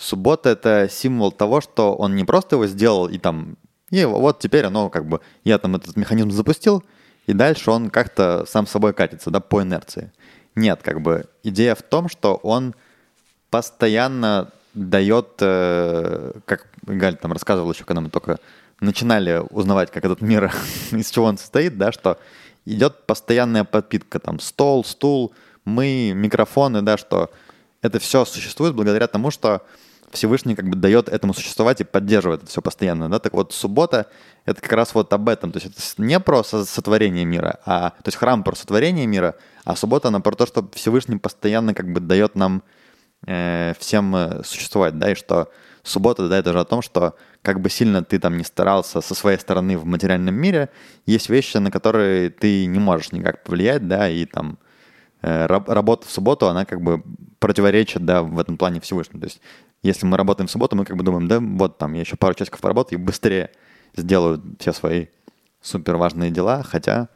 Суббота— 0.00 0.48
это 0.50 0.88
символ 0.90 1.30
того, 1.30 1.60
что 1.60 1.94
он 1.94 2.16
не 2.16 2.24
просто 2.24 2.56
его 2.56 2.66
сделал 2.66 3.06
и 3.06 3.18
там, 3.18 3.58
и 3.90 4.02
вот 4.06 4.38
теперь 4.38 4.64
оно 4.64 4.88
как 4.88 5.06
бы, 5.06 5.20
я 5.44 5.58
там 5.58 5.76
этот 5.76 5.94
механизм 5.96 6.30
запустил, 6.30 6.82
и 7.30 7.32
дальше 7.32 7.70
он 7.70 7.90
как-то 7.90 8.44
сам 8.48 8.66
собой 8.66 8.92
катится, 8.92 9.30
да, 9.30 9.38
по 9.38 9.62
инерции. 9.62 10.12
Нет, 10.56 10.80
как 10.82 11.00
бы 11.00 11.26
идея 11.44 11.76
в 11.76 11.82
том, 11.82 12.08
что 12.08 12.34
он 12.34 12.74
постоянно 13.50 14.50
дает, 14.74 15.28
э, 15.40 16.32
как 16.44 16.66
Галь 16.82 17.16
там 17.16 17.32
рассказывал 17.32 17.72
еще, 17.72 17.84
когда 17.84 18.00
мы 18.00 18.10
только 18.10 18.40
начинали 18.80 19.42
узнавать, 19.50 19.92
как 19.92 20.04
этот 20.04 20.20
мир, 20.20 20.52
из 20.90 21.10
чего 21.10 21.26
он 21.26 21.38
состоит, 21.38 21.78
да, 21.78 21.92
что 21.92 22.18
идет 22.66 23.06
постоянная 23.06 23.62
подпитка, 23.62 24.18
там, 24.18 24.40
стол, 24.40 24.84
стул, 24.84 25.32
мы, 25.64 26.12
микрофоны, 26.12 26.82
да, 26.82 26.96
что 26.96 27.30
это 27.80 28.00
все 28.00 28.24
существует 28.24 28.74
благодаря 28.74 29.06
тому, 29.06 29.30
что 29.30 29.62
Всевышний 30.10 30.54
как 30.54 30.68
бы 30.68 30.76
дает 30.76 31.08
этому 31.08 31.34
существовать 31.34 31.80
и 31.80 31.84
поддерживает 31.84 32.42
это 32.42 32.50
все 32.50 32.62
постоянно, 32.62 33.08
да, 33.08 33.18
так 33.18 33.32
вот 33.32 33.52
суббота— 33.52 34.06
это 34.44 34.60
как 34.60 34.72
раз 34.72 34.94
вот 34.94 35.12
об 35.12 35.28
этом, 35.28 35.52
то 35.52 35.58
есть 35.58 35.72
это 35.72 36.02
не 36.02 36.18
про 36.18 36.42
сотворение 36.42 37.24
мира, 37.24 37.60
а, 37.64 37.90
то 37.90 38.08
есть 38.08 38.18
храм 38.18 38.42
про 38.42 38.54
сотворение 38.54 39.06
мира, 39.06 39.36
а 39.64 39.76
суббота 39.76 40.08
она 40.08 40.20
про 40.20 40.34
то, 40.34 40.46
что 40.46 40.68
Всевышний 40.74 41.16
постоянно 41.16 41.74
как 41.74 41.92
бы 41.92 42.00
дает 42.00 42.34
нам 42.34 42.62
э, 43.26 43.74
всем 43.78 44.14
э, 44.16 44.42
существовать, 44.44 44.98
да, 44.98 45.12
и 45.12 45.14
что 45.14 45.48
суббота, 45.82 46.28
да, 46.28 46.38
это 46.38 46.52
же 46.52 46.60
о 46.60 46.64
том, 46.64 46.82
что 46.82 47.14
как 47.42 47.60
бы 47.60 47.70
сильно 47.70 48.04
ты 48.04 48.18
там 48.18 48.36
не 48.36 48.44
старался 48.44 49.00
со 49.00 49.14
своей 49.14 49.38
стороны 49.38 49.78
в 49.78 49.84
материальном 49.84 50.34
мире, 50.34 50.70
есть 51.06 51.28
вещи, 51.28 51.56
на 51.58 51.70
которые 51.70 52.30
ты 52.30 52.66
не 52.66 52.78
можешь 52.78 53.12
никак 53.12 53.44
повлиять, 53.44 53.86
да, 53.86 54.08
и 54.08 54.24
там 54.24 54.58
э, 55.22 55.46
работа 55.46 56.06
в 56.06 56.10
субботу, 56.10 56.48
она 56.48 56.64
как 56.64 56.80
бы 56.82 57.02
противоречит, 57.38 58.04
да, 58.04 58.22
в 58.22 58.38
этом 58.38 58.56
плане 58.56 58.80
Всевышнему. 58.80 59.20
То 59.20 59.26
есть 59.26 59.40
если 59.82 60.06
мы 60.06 60.16
работаем 60.16 60.46
в 60.46 60.50
субботу, 60.50 60.76
мы 60.76 60.84
как 60.84 60.96
бы 60.96 61.04
думаем, 61.04 61.28
да, 61.28 61.40
вот 61.40 61.78
там 61.78 61.94
я 61.94 62.00
еще 62.00 62.16
пару 62.16 62.34
часиков 62.34 62.60
поработаю 62.60 62.98
и 62.98 63.02
быстрее 63.02 63.50
сделаю 63.96 64.42
все 64.58 64.72
свои 64.72 65.06
супер 65.60 65.96
важные 65.96 66.30
дела, 66.30 66.62
хотя 66.62 67.08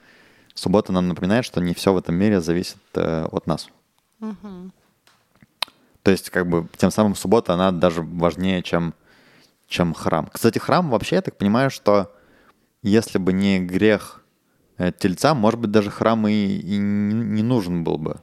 суббота 0.55 0.93
нам 0.93 1.09
напоминает, 1.09 1.45
что 1.45 1.61
не 1.61 1.75
все 1.75 1.93
в 1.93 1.99
этом 1.99 2.15
мире 2.15 2.41
зависит 2.41 2.79
э, 2.95 3.27
от 3.31 3.47
нас. 3.47 3.69
Угу. 4.21 4.71
То 6.03 6.11
есть, 6.11 6.31
как 6.31 6.49
бы, 6.49 6.69
тем 6.77 6.91
самым 6.91 7.15
суббота, 7.15 7.55
она 7.55 7.73
даже 7.73 8.03
важнее, 8.03 8.63
чем, 8.63 8.95
чем 9.67 9.95
храм. 9.95 10.29
Кстати, 10.33 10.59
храм 10.59 10.91
вообще, 10.91 11.17
я 11.17 11.23
так 11.23 11.37
понимаю, 11.37 11.71
что 11.71 12.15
если 12.83 13.19
бы 13.19 13.33
не 13.33 13.61
грех 13.61 14.23
э, 14.77 14.93
тельца, 14.93 15.35
может 15.35 15.61
быть, 15.61 15.71
даже 15.71 15.91
храм 15.91 16.27
и, 16.29 16.33
и 16.33 16.77
не 16.77 17.43
нужен 17.43 17.85
был 17.85 17.97
бы. 17.99 18.21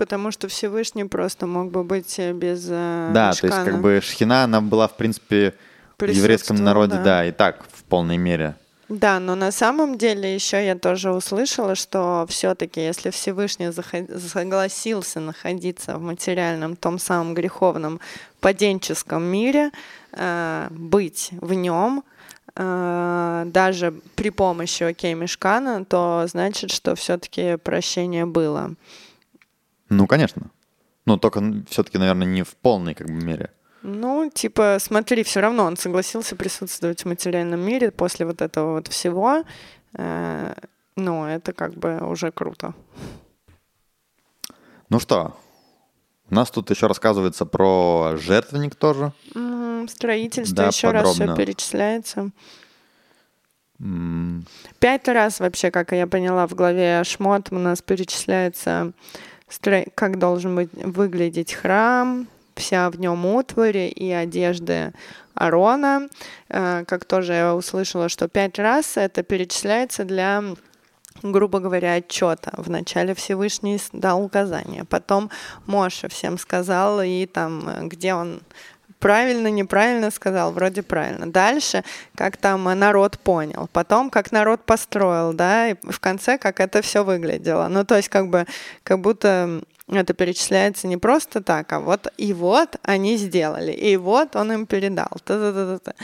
Потому 0.00 0.30
что 0.30 0.48
Всевышний 0.48 1.04
просто 1.04 1.46
мог 1.46 1.70
бы 1.70 1.84
быть 1.84 2.18
э, 2.18 2.32
без 2.32 2.66
э, 2.70 3.10
Да, 3.12 3.28
мешкана. 3.28 3.52
то 3.52 3.58
есть 3.58 3.70
как 3.70 3.82
бы 3.82 4.00
шхина, 4.02 4.44
она 4.44 4.62
была, 4.62 4.88
в 4.88 4.96
принципе, 4.96 5.52
в 5.98 6.06
еврейском 6.06 6.56
народе, 6.56 6.94
да. 6.94 7.04
да, 7.04 7.26
и 7.26 7.32
так 7.32 7.66
в 7.70 7.84
полной 7.84 8.16
мере. 8.16 8.54
Да, 8.88 9.20
но 9.20 9.34
на 9.34 9.52
самом 9.52 9.98
деле 9.98 10.34
еще 10.34 10.64
я 10.64 10.74
тоже 10.74 11.12
услышала, 11.12 11.74
что 11.74 12.24
все-таки, 12.30 12.80
если 12.80 13.10
Всевышний 13.10 13.70
согласился 14.18 15.20
находиться 15.20 15.98
в 15.98 16.00
материальном, 16.00 16.76
том 16.76 16.98
самом 16.98 17.34
греховном, 17.34 18.00
паденческом 18.40 19.22
мире, 19.22 19.70
э, 20.12 20.68
быть 20.70 21.28
в 21.32 21.52
нем, 21.52 22.04
э, 22.56 23.42
даже 23.48 23.92
при 24.16 24.30
помощи 24.30 24.82
окей 24.82 25.12
мешкана, 25.12 25.84
то 25.84 26.24
значит, 26.26 26.70
что 26.70 26.94
все-таки 26.94 27.58
прощение 27.58 28.24
было. 28.24 28.74
Ну, 29.90 30.06
конечно. 30.06 30.50
Но 31.04 31.18
только 31.18 31.42
все-таки, 31.68 31.98
наверное, 31.98 32.26
не 32.26 32.42
в 32.42 32.56
полной 32.56 32.94
как 32.94 33.08
бы 33.08 33.12
мере. 33.12 33.50
Ну, 33.82 34.30
типа, 34.32 34.78
смотри, 34.80 35.22
все 35.22 35.40
равно 35.40 35.64
он 35.64 35.76
согласился 35.76 36.36
присутствовать 36.36 37.02
в 37.02 37.08
материальном 37.08 37.60
мире 37.60 37.90
после 37.90 38.26
вот 38.26 38.42
этого 38.42 38.74
вот 38.74 38.88
всего. 38.88 39.44
Э, 39.94 40.54
ну, 40.96 41.26
это 41.26 41.52
как 41.52 41.74
бы 41.74 41.98
уже 42.00 42.30
круто. 42.30 42.74
Ну 44.90 44.98
что, 44.98 45.36
у 46.30 46.34
нас 46.34 46.50
тут 46.50 46.70
еще 46.70 46.86
рассказывается 46.86 47.46
про 47.46 48.16
жертвенник 48.16 48.76
тоже. 48.76 49.12
Mm, 49.34 49.88
строительство 49.88 50.56
да, 50.56 50.66
еще 50.68 50.88
подробно. 50.88 51.08
раз 51.08 51.14
все 51.14 51.34
перечисляется. 51.34 52.30
Mm. 53.80 54.42
Пять 54.78 55.08
раз 55.08 55.40
вообще, 55.40 55.70
как 55.70 55.92
я 55.92 56.06
поняла, 56.06 56.46
в 56.46 56.54
главе 56.54 57.02
Шмот 57.04 57.48
у 57.50 57.58
нас 57.58 57.82
перечисляется, 57.82 58.92
как 59.94 60.18
должен 60.18 60.56
быть 60.56 60.70
выглядеть 60.72 61.52
храм, 61.52 62.28
вся 62.54 62.90
в 62.90 62.98
нем 63.00 63.26
утварь 63.26 63.92
и 63.94 64.10
одежды 64.10 64.92
Арона. 65.34 66.08
Э, 66.48 66.84
как 66.86 67.04
тоже 67.04 67.32
я 67.32 67.54
услышала, 67.54 68.08
что 68.08 68.28
пять 68.28 68.58
раз 68.58 68.96
это 68.96 69.22
перечисляется 69.22 70.04
для 70.04 70.42
грубо 71.22 71.58
говоря, 71.58 71.94
отчета. 71.94 72.52
Вначале 72.56 73.14
Всевышний 73.14 73.78
дал 73.92 74.22
указания, 74.22 74.84
потом 74.84 75.30
Моша 75.66 76.08
всем 76.08 76.38
сказал, 76.38 77.02
и 77.02 77.26
там, 77.26 77.68
э, 77.68 77.86
где 77.86 78.14
он 78.14 78.40
правильно, 79.00 79.48
неправильно 79.48 80.10
сказал, 80.10 80.52
вроде 80.52 80.82
правильно. 80.82 81.30
Дальше, 81.30 81.82
как 82.14 82.36
там 82.36 82.64
народ 82.64 83.18
понял, 83.18 83.68
потом, 83.72 84.10
как 84.10 84.30
народ 84.30 84.60
построил, 84.64 85.32
да, 85.32 85.70
и 85.70 85.74
в 85.82 85.98
конце, 85.98 86.38
как 86.38 86.60
это 86.60 86.82
все 86.82 87.02
выглядело. 87.02 87.66
Ну, 87.68 87.84
то 87.84 87.96
есть, 87.96 88.08
как 88.08 88.28
бы, 88.28 88.46
как 88.84 89.00
будто 89.00 89.62
это 89.88 90.14
перечисляется 90.14 90.86
не 90.86 90.96
просто 90.96 91.42
так, 91.42 91.72
а 91.72 91.80
вот 91.80 92.12
и 92.16 92.32
вот 92.32 92.76
они 92.82 93.16
сделали, 93.16 93.72
и 93.72 93.96
вот 93.96 94.36
он 94.36 94.52
им 94.52 94.66
передал. 94.66 95.08
Та-та-та-та. 95.24 95.94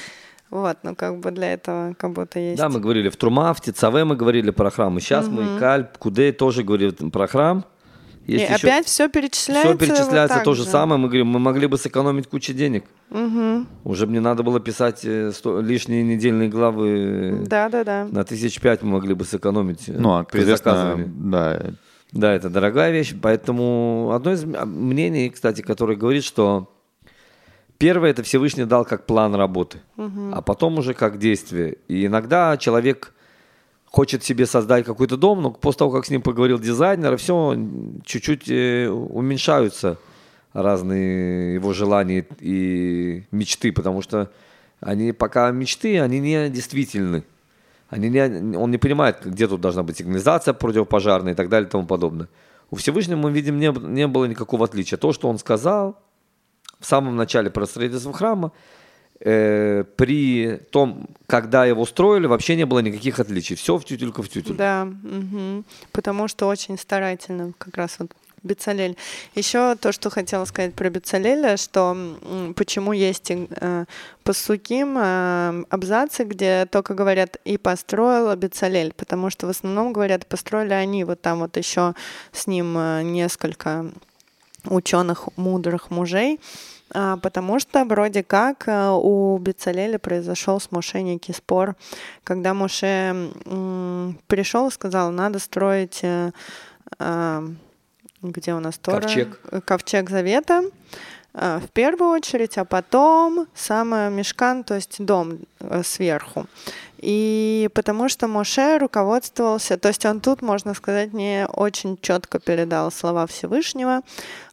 Вот, 0.48 0.78
ну 0.84 0.94
как 0.94 1.18
бы 1.18 1.32
для 1.32 1.54
этого 1.54 1.94
как 1.98 2.12
будто 2.12 2.38
есть. 2.38 2.58
Да, 2.60 2.68
мы 2.68 2.80
говорили 2.80 3.08
в 3.08 3.16
Трума, 3.16 3.52
в 3.52 3.60
Тицаве 3.60 4.04
мы 4.04 4.16
говорили 4.16 4.50
про 4.50 4.70
храм, 4.70 4.96
и 4.96 5.00
сейчас 5.00 5.26
угу. 5.26 5.42
мы 5.42 5.58
Кальп, 5.58 5.98
Кудей 5.98 6.32
тоже 6.32 6.62
говорили 6.62 6.90
про 6.90 7.26
храм. 7.26 7.64
Есть 8.26 8.50
и 8.50 8.52
еще... 8.52 8.66
опять 8.66 8.86
все 8.86 9.08
перечисляется. 9.08 9.76
Все 9.76 9.78
перечисляется 9.78 10.36
вот 10.38 10.44
то 10.44 10.54
же 10.54 10.64
самое. 10.64 11.00
Мы 11.00 11.06
говорим, 11.06 11.28
мы 11.28 11.38
могли 11.38 11.68
бы 11.68 11.78
сэкономить 11.78 12.26
кучу 12.26 12.52
денег. 12.52 12.84
Угу. 13.10 13.66
Уже 13.84 14.06
мне 14.06 14.20
надо 14.20 14.42
было 14.42 14.58
писать 14.58 14.98
100, 14.98 15.04
э, 15.06 15.62
лишние 15.62 16.02
недельные 16.02 16.48
главы. 16.48 17.44
Да, 17.46 17.68
да, 17.68 17.84
да. 17.84 18.08
На 18.10 18.24
тысяч 18.24 18.60
пять 18.60 18.82
мы 18.82 18.92
могли 18.92 19.14
бы 19.14 19.24
сэкономить. 19.24 19.88
Э, 19.88 19.92
ну, 19.96 20.16
а 20.16 20.24
при 20.24 20.42
заказывании. 20.42 21.08
Да, 21.08 21.62
да, 22.10 22.32
это 22.32 22.50
дорогая 22.50 22.90
вещь. 22.90 23.14
Поэтому 23.20 24.10
одно 24.12 24.32
из 24.32 24.44
мнений, 24.44 25.30
кстати, 25.30 25.62
которое 25.62 25.96
говорит, 25.96 26.24
что 26.24 26.72
первое 27.78 28.10
это 28.10 28.24
Всевышний 28.24 28.64
дал 28.64 28.84
как 28.84 29.06
план 29.06 29.36
работы, 29.36 29.82
угу. 29.96 30.32
а 30.32 30.42
потом 30.42 30.78
уже 30.78 30.94
как 30.94 31.18
действие. 31.18 31.78
И 31.86 32.06
иногда 32.06 32.56
человек 32.56 33.12
хочет 33.96 34.22
себе 34.22 34.44
создать 34.44 34.84
какой-то 34.84 35.16
дом, 35.16 35.40
но 35.40 35.50
после 35.50 35.78
того, 35.78 35.90
как 35.90 36.04
с 36.04 36.10
ним 36.10 36.20
поговорил 36.20 36.58
дизайнер, 36.58 37.16
все 37.16 37.56
чуть-чуть 38.04 38.50
э, 38.50 38.88
уменьшаются 38.88 39.96
разные 40.52 41.54
его 41.54 41.72
желания 41.72 42.26
и 42.40 43.24
мечты, 43.30 43.72
потому 43.72 44.02
что 44.02 44.30
они 44.80 45.12
пока 45.12 45.50
мечты, 45.50 45.98
они 45.98 46.20
не 46.20 46.50
действительны. 46.50 47.24
Они 47.88 48.10
не, 48.10 48.56
он 48.58 48.70
не 48.70 48.76
понимает, 48.76 49.24
где 49.24 49.48
тут 49.48 49.62
должна 49.62 49.82
быть 49.82 49.96
сигнализация 49.96 50.52
противопожарная 50.52 51.32
и 51.32 51.36
так 51.36 51.48
далее 51.48 51.66
и 51.66 51.70
тому 51.70 51.86
подобное. 51.86 52.28
У 52.70 52.76
Всевышнего 52.76 53.16
мы 53.16 53.30
видим, 53.30 53.58
не, 53.58 53.72
не 53.72 54.06
было 54.06 54.26
никакого 54.26 54.66
отличия. 54.66 54.98
То, 54.98 55.14
что 55.14 55.30
он 55.30 55.38
сказал 55.38 55.98
в 56.80 56.84
самом 56.84 57.16
начале 57.16 57.48
про 57.48 57.64
строительство 57.64 58.12
храма, 58.12 58.52
э, 59.20 59.84
при 59.96 60.60
том, 60.70 61.08
когда 61.26 61.64
его 61.66 61.86
строили, 61.86 62.26
вообще 62.26 62.56
не 62.56 62.66
было 62.66 62.80
никаких 62.80 63.18
отличий. 63.20 63.56
Все 63.56 63.76
в 63.76 63.84
тютельку 63.84 64.22
в 64.22 64.28
тютельку. 64.28 64.58
Да, 64.58 64.86
угу. 64.86 65.64
потому 65.92 66.28
что 66.28 66.46
очень 66.46 66.78
старательно 66.78 67.52
как 67.58 67.76
раз 67.76 67.96
вот 67.98 68.12
Бецалель. 68.46 68.96
Еще 69.34 69.74
то, 69.76 69.92
что 69.92 70.08
хотела 70.08 70.44
сказать 70.44 70.74
про 70.74 70.88
Бецалеля, 70.88 71.56
что 71.56 71.96
почему 72.54 72.92
есть 72.92 73.30
э, 73.30 73.84
по 74.24 74.32
суким 74.32 74.96
э, 74.98 75.64
абзацы, 75.68 76.24
где 76.24 76.66
только 76.66 76.94
говорят 76.94 77.36
«и 77.44 77.58
построил 77.58 78.34
Бецалель», 78.36 78.92
потому 78.96 79.30
что 79.30 79.46
в 79.46 79.50
основном 79.50 79.92
говорят 79.92 80.26
«построили 80.26 80.72
они», 80.72 81.04
вот 81.04 81.20
там 81.20 81.40
вот 81.40 81.56
еще 81.56 81.94
с 82.32 82.46
ним 82.46 82.76
э, 82.78 83.02
несколько 83.02 83.86
ученых 84.64 85.28
мудрых 85.36 85.90
мужей, 85.90 86.40
потому 86.90 87.58
что 87.58 87.84
вроде 87.84 88.22
как 88.22 88.68
э, 88.68 88.90
у 88.90 89.36
Бецалеля 89.38 89.98
произошел 89.98 90.60
с 90.60 90.70
Моше 90.70 91.02
некий 91.02 91.32
спор, 91.32 91.74
когда 92.24 92.54
Моше 92.54 93.30
пришел 94.26 94.68
и 94.68 94.72
сказал, 94.72 95.10
надо 95.10 95.38
строить 95.38 96.00
э, 96.02 96.30
э, 96.98 97.48
где 98.22 98.54
у 98.54 98.60
нас 98.60 98.78
Тора? 98.78 99.00
Ковчег. 99.00 99.40
Ковчег 99.64 100.10
Завета 100.10 100.62
э, 101.34 101.58
в 101.58 101.70
первую 101.70 102.10
очередь, 102.10 102.56
а 102.58 102.64
потом 102.64 103.46
самое 103.54 104.10
мешкан, 104.10 104.64
то 104.64 104.74
есть 104.74 105.04
дом 105.04 105.38
сверху. 105.82 106.46
И 106.98 107.68
потому 107.74 108.08
что 108.08 108.26
Моше 108.26 108.78
руководствовался, 108.78 109.76
то 109.76 109.88
есть 109.88 110.04
он 110.06 110.20
тут, 110.20 110.40
можно 110.40 110.72
сказать, 110.74 111.12
не 111.12 111.46
очень 111.46 111.98
четко 112.00 112.38
передал 112.38 112.90
слова 112.90 113.26
Всевышнего, 113.26 114.00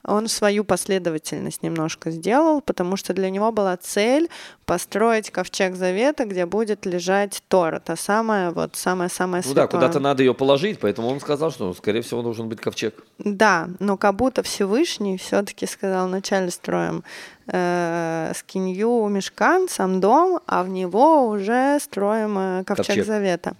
он 0.06 0.28
свою 0.28 0.64
последовательность 0.64 1.64
немножко 1.64 2.12
сделал, 2.12 2.62
потому 2.62 2.98
что 2.98 3.14
для 3.14 3.30
него 3.30 3.52
была 3.52 3.78
цель 3.78 4.30
построить 4.66 5.30
ковчег 5.32 5.76
завета, 5.76 6.26
где 6.26 6.46
будет 6.46 6.86
лежать 6.86 7.42
Тора, 7.48 7.80
та 7.80 7.96
самая 7.96 8.52
вот 8.52 8.76
самая-самая 8.76 9.42
Ну 9.46 9.54
да, 9.54 9.62
святое. 9.64 9.68
куда-то 9.80 10.00
надо 10.00 10.24
ее 10.24 10.34
положить, 10.34 10.80
поэтому 10.80 11.10
он 11.10 11.20
сказал, 11.20 11.52
что, 11.52 11.74
скорее 11.74 12.02
всего, 12.02 12.22
должен 12.22 12.50
быть 12.50 12.60
ковчег. 12.62 12.94
Да, 13.20 13.70
но 13.80 13.98
как 13.98 14.16
будто 14.16 14.42
Всевышний 14.44 15.18
все-таки 15.18 15.66
сказал, 15.66 16.08
вначале 16.08 16.50
строим 16.52 17.04
э, 17.48 18.32
скинью 18.36 19.08
мешкан, 19.10 19.68
сам 19.70 20.00
дом, 20.00 20.40
а 20.48 20.64
в 20.64 20.70
него 20.70 21.28
уже 21.28 21.78
строим 21.82 22.38
э, 22.38 22.64
ковчег, 22.66 22.88
Ковчег. 22.88 23.06
завета. 23.06 23.54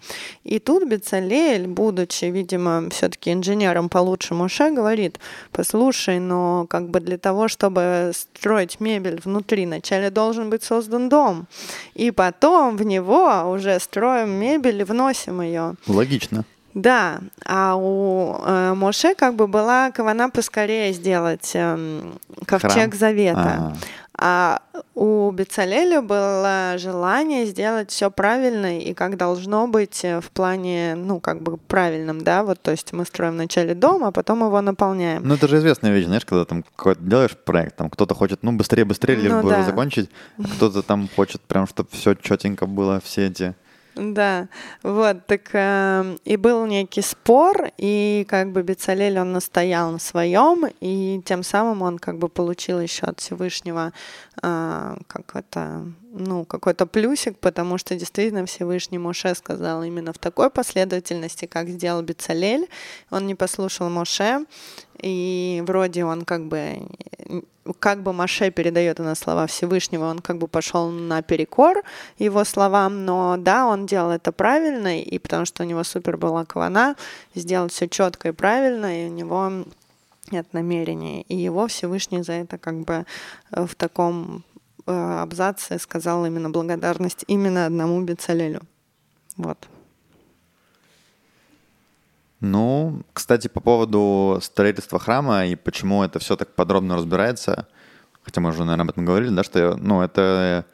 И 0.44 0.60
тут 0.60 0.88
Бецалель, 0.88 1.68
будучи, 1.68 2.26
видимо, 2.26 2.90
все-таки 2.90 3.32
инженером 3.34 3.90
получше 3.90 4.34
Моше, 4.34 4.72
говорит, 4.72 5.20
послушай, 5.52 6.20
но 6.20 6.33
как 6.70 6.90
бы 6.90 7.00
для 7.00 7.18
того, 7.18 7.48
чтобы 7.48 8.12
строить 8.14 8.80
мебель 8.80 9.22
внутри, 9.24 9.66
вначале 9.66 10.10
должен 10.10 10.50
быть 10.50 10.64
создан 10.64 11.10
дом, 11.10 11.48
и 11.94 12.12
потом 12.12 12.78
в 12.78 12.84
него 12.84 13.50
уже 13.50 13.80
строим 13.80 14.30
мебель 14.30 14.82
и 14.82 14.84
вносим 14.84 15.42
ее. 15.42 15.76
Логично. 15.88 16.46
Да, 16.74 17.20
а 17.46 17.76
у 17.76 18.36
э, 18.44 18.74
Моше 18.74 19.14
как 19.14 19.36
бы 19.36 19.48
была 19.48 19.92
кавана 19.92 20.30
поскорее 20.30 20.92
сделать 20.94 21.52
эм, 21.54 22.20
ковчег 22.48 22.72
Храм? 22.72 22.94
завета. 22.94 23.40
А, 23.40 23.74
А 24.16 24.62
у 24.94 25.32
Бецалеля 25.32 26.02
было 26.02 26.76
желание 26.78 27.46
сделать 27.46 27.90
все 27.90 28.12
правильно 28.12 28.80
и 28.80 28.94
как 28.94 29.18
должно 29.18 29.68
быть 29.68 30.06
э, 30.06 30.22
в 30.22 30.30
плане, 30.30 30.94
ну, 30.96 31.20
как 31.20 31.42
бы 31.42 31.58
правильном, 31.58 32.24
да, 32.24 32.44
вот, 32.44 32.62
то 32.62 32.72
есть 32.72 32.94
мы 32.94 33.06
строим 33.06 33.34
вначале 33.34 33.74
дом, 33.74 34.04
а 34.04 34.12
потом 34.12 34.46
его 34.46 34.62
наполняем. 34.62 35.28
Ну, 35.28 35.34
это 35.34 35.48
же 35.48 35.58
известная 35.58 35.92
вещь, 35.92 36.06
знаешь, 36.06 36.26
когда 36.26 36.46
там 36.46 36.64
какой-то 36.76 37.02
делаешь 37.02 37.36
проект, 37.36 37.76
там 37.76 37.90
кто-то 37.90 38.14
хочет, 38.14 38.44
ну, 38.44 38.52
быстрее-быстрее, 38.52 39.16
лишь 39.16 39.32
Ну 39.32 39.50
да. 39.50 39.64
закончить, 39.64 40.12
а 40.38 40.44
кто-то 40.44 40.84
там 40.84 41.10
хочет 41.16 41.42
прям, 41.42 41.66
чтобы 41.68 41.90
все 41.92 42.14
четенько 42.14 42.68
было, 42.68 43.02
все 43.04 43.28
эти... 43.28 43.56
Да, 43.96 44.48
вот, 44.82 45.28
так 45.28 45.50
э, 45.54 46.18
и 46.26 46.36
был 46.36 46.66
некий 46.66 47.02
спор, 47.02 47.70
и 47.78 48.26
как 48.28 48.52
бы 48.52 48.64
Бецалель, 48.64 49.20
он 49.20 49.34
настоял 49.34 49.92
на 49.92 50.00
своем, 50.00 50.66
и 50.82 51.22
тем 51.26 51.44
самым 51.44 51.84
он 51.84 52.00
как 52.00 52.18
бы 52.18 52.28
получил 52.28 52.80
еще 52.80 53.06
от 53.06 53.20
Всевышнего 53.20 53.94
э, 54.42 54.96
как 55.08 55.36
это, 55.36 55.86
ну, 56.16 56.46
какой-то 56.46 56.86
плюсик, 56.86 57.38
потому 57.40 57.78
что 57.80 57.96
действительно 57.96 58.46
Всевышний 58.46 59.00
Моше 59.00 59.34
сказал 59.34 59.84
именно 59.84 60.14
в 60.14 60.20
такой 60.20 60.50
последовательности, 60.50 61.46
как 61.46 61.70
сделал 61.70 62.04
Бецалель. 62.04 62.70
Он 63.10 63.26
не 63.26 63.34
послушал 63.34 63.90
Моше, 63.90 64.46
и 65.02 65.64
вроде 65.66 66.06
он 66.06 66.24
как 66.24 66.46
бы 66.46 66.88
как 67.80 68.04
бы 68.04 68.14
Маше 68.14 68.52
передает 68.52 69.00
у 69.00 69.04
нас 69.04 69.20
слова 69.20 69.48
Всевышнего, 69.48 70.06
он 70.06 70.20
как 70.20 70.38
бы 70.38 70.48
пошел 70.48 70.90
наперекор 70.90 71.82
его 72.20 72.44
словам, 72.44 73.06
но 73.06 73.38
да, 73.40 73.66
он 73.66 73.86
делал 73.86 74.12
это 74.12 74.32
правильно, 74.32 75.02
и 75.02 75.18
потому 75.18 75.46
что 75.46 75.64
у 75.64 75.66
него 75.66 75.84
супер 75.84 76.18
была 76.18 76.46
кавана, 76.46 76.96
сделать 77.34 77.72
все 77.72 77.88
четко 77.88 78.30
и 78.30 78.32
правильно, 78.32 79.04
и 79.04 79.10
у 79.10 79.14
него 79.14 79.64
нет 80.32 80.48
намерения. 80.52 81.22
И 81.24 81.36
его 81.36 81.68
Всевышний 81.68 82.22
за 82.22 82.34
это 82.34 82.58
как 82.58 82.82
бы 82.82 83.06
э, 83.52 83.66
в 83.66 83.76
таком 83.76 84.44
абзаце 84.86 85.80
сказал 85.80 86.26
именно 86.26 86.50
благодарность 86.50 87.24
именно 87.28 87.66
одному 87.66 88.02
Бецалелю. 88.02 88.62
Вот. 89.38 89.68
Ну, 92.40 93.04
кстати, 93.14 93.48
по 93.48 93.62
поводу 93.62 94.40
строительства 94.42 95.00
храма 95.00 95.46
и 95.46 95.56
почему 95.56 96.04
это 96.04 96.20
все 96.20 96.36
так 96.36 96.54
подробно 96.56 96.98
разбирается, 96.98 97.68
хотя 98.22 98.42
мы 98.42 98.50
уже, 98.50 98.66
наверное, 98.66 98.84
об 98.84 98.90
этом 98.90 99.06
говорили, 99.06 99.34
да, 99.34 99.44
что, 99.44 99.78
ну, 99.78 100.02
это 100.02 100.66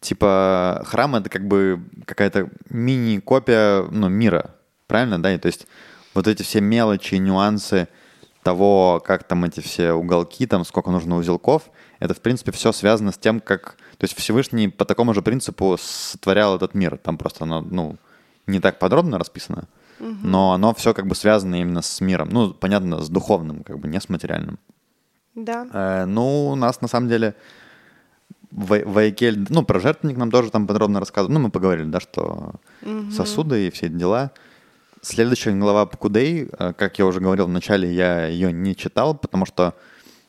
типа 0.00 0.82
храм— 0.86 1.14
это 1.16 1.28
как 1.30 1.48
бы 1.48 1.82
какая-то 2.06 2.48
мини-копия, 2.68 3.88
ну, 3.90 4.08
мира, 4.08 4.54
правильно, 4.86 5.20
да? 5.20 5.34
И 5.34 5.38
то 5.38 5.46
есть 5.46 5.66
вот 6.14 6.28
эти 6.28 6.42
все 6.42 6.60
мелочи, 6.60 7.16
нюансы 7.16 7.88
того, 8.44 9.02
как 9.04 9.24
там 9.24 9.44
эти 9.44 9.58
все 9.60 9.92
уголки, 9.92 10.46
там 10.46 10.64
сколько 10.64 10.90
нужно 10.90 11.16
узелков, 11.16 11.70
это, 12.04 12.12
в 12.12 12.20
принципе, 12.20 12.52
все 12.52 12.70
связано 12.72 13.12
с 13.12 13.18
тем, 13.18 13.40
как... 13.40 13.76
То 13.96 14.04
есть 14.04 14.14
Всевышний 14.16 14.68
по 14.68 14.84
такому 14.84 15.14
же 15.14 15.22
принципу 15.22 15.76
сотворял 15.80 16.54
этот 16.54 16.74
мир. 16.74 16.98
Там 16.98 17.16
просто 17.16 17.44
оно, 17.44 17.62
ну, 17.62 17.96
не 18.46 18.60
так 18.60 18.78
подробно 18.78 19.18
расписано, 19.18 19.68
но 19.98 20.52
оно 20.52 20.74
все 20.74 20.92
как 20.92 21.06
бы 21.06 21.14
связано 21.14 21.60
именно 21.60 21.80
с 21.80 22.00
миром. 22.02 22.28
Ну, 22.30 22.52
понятно, 22.52 23.02
с 23.02 23.08
духовным, 23.08 23.64
как 23.64 23.78
бы, 23.78 23.88
не 23.88 23.98
с 23.98 24.10
материальным. 24.10 24.58
Да. 25.34 25.66
Э, 25.72 26.04
ну, 26.04 26.50
у 26.50 26.54
нас 26.56 26.82
на 26.82 26.88
самом 26.88 27.08
деле 27.08 27.34
Вай- 28.50 28.84
Вайкель, 28.84 29.46
ну, 29.48 29.64
про 29.64 29.80
жертвенник 29.80 30.18
нам 30.18 30.30
тоже 30.30 30.50
там 30.50 30.66
подробно 30.66 31.00
рассказывал. 31.00 31.32
Ну, 31.32 31.40
мы 31.40 31.50
поговорили, 31.50 31.88
да, 31.88 32.00
что 32.00 32.52
сосуды 33.10 33.66
и 33.66 33.70
все 33.70 33.86
эти 33.86 33.94
дела. 33.94 34.30
Следующая 35.00 35.52
глава 35.52 35.86
Пакудей, 35.86 36.48
э, 36.58 36.72
как 36.74 36.98
я 36.98 37.06
уже 37.06 37.20
говорил 37.20 37.46
в 37.46 37.50
начале, 37.50 37.92
я 37.92 38.26
ее 38.26 38.52
не 38.52 38.76
читал, 38.76 39.14
потому 39.14 39.46
что 39.46 39.74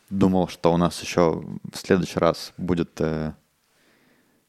думал, 0.10 0.48
что 0.48 0.74
у 0.74 0.78
нас 0.78 1.02
еще 1.02 1.44
в 1.72 1.78
следующий 1.78 2.20
раз 2.20 2.54
будет... 2.58 3.00
э, 3.02 3.34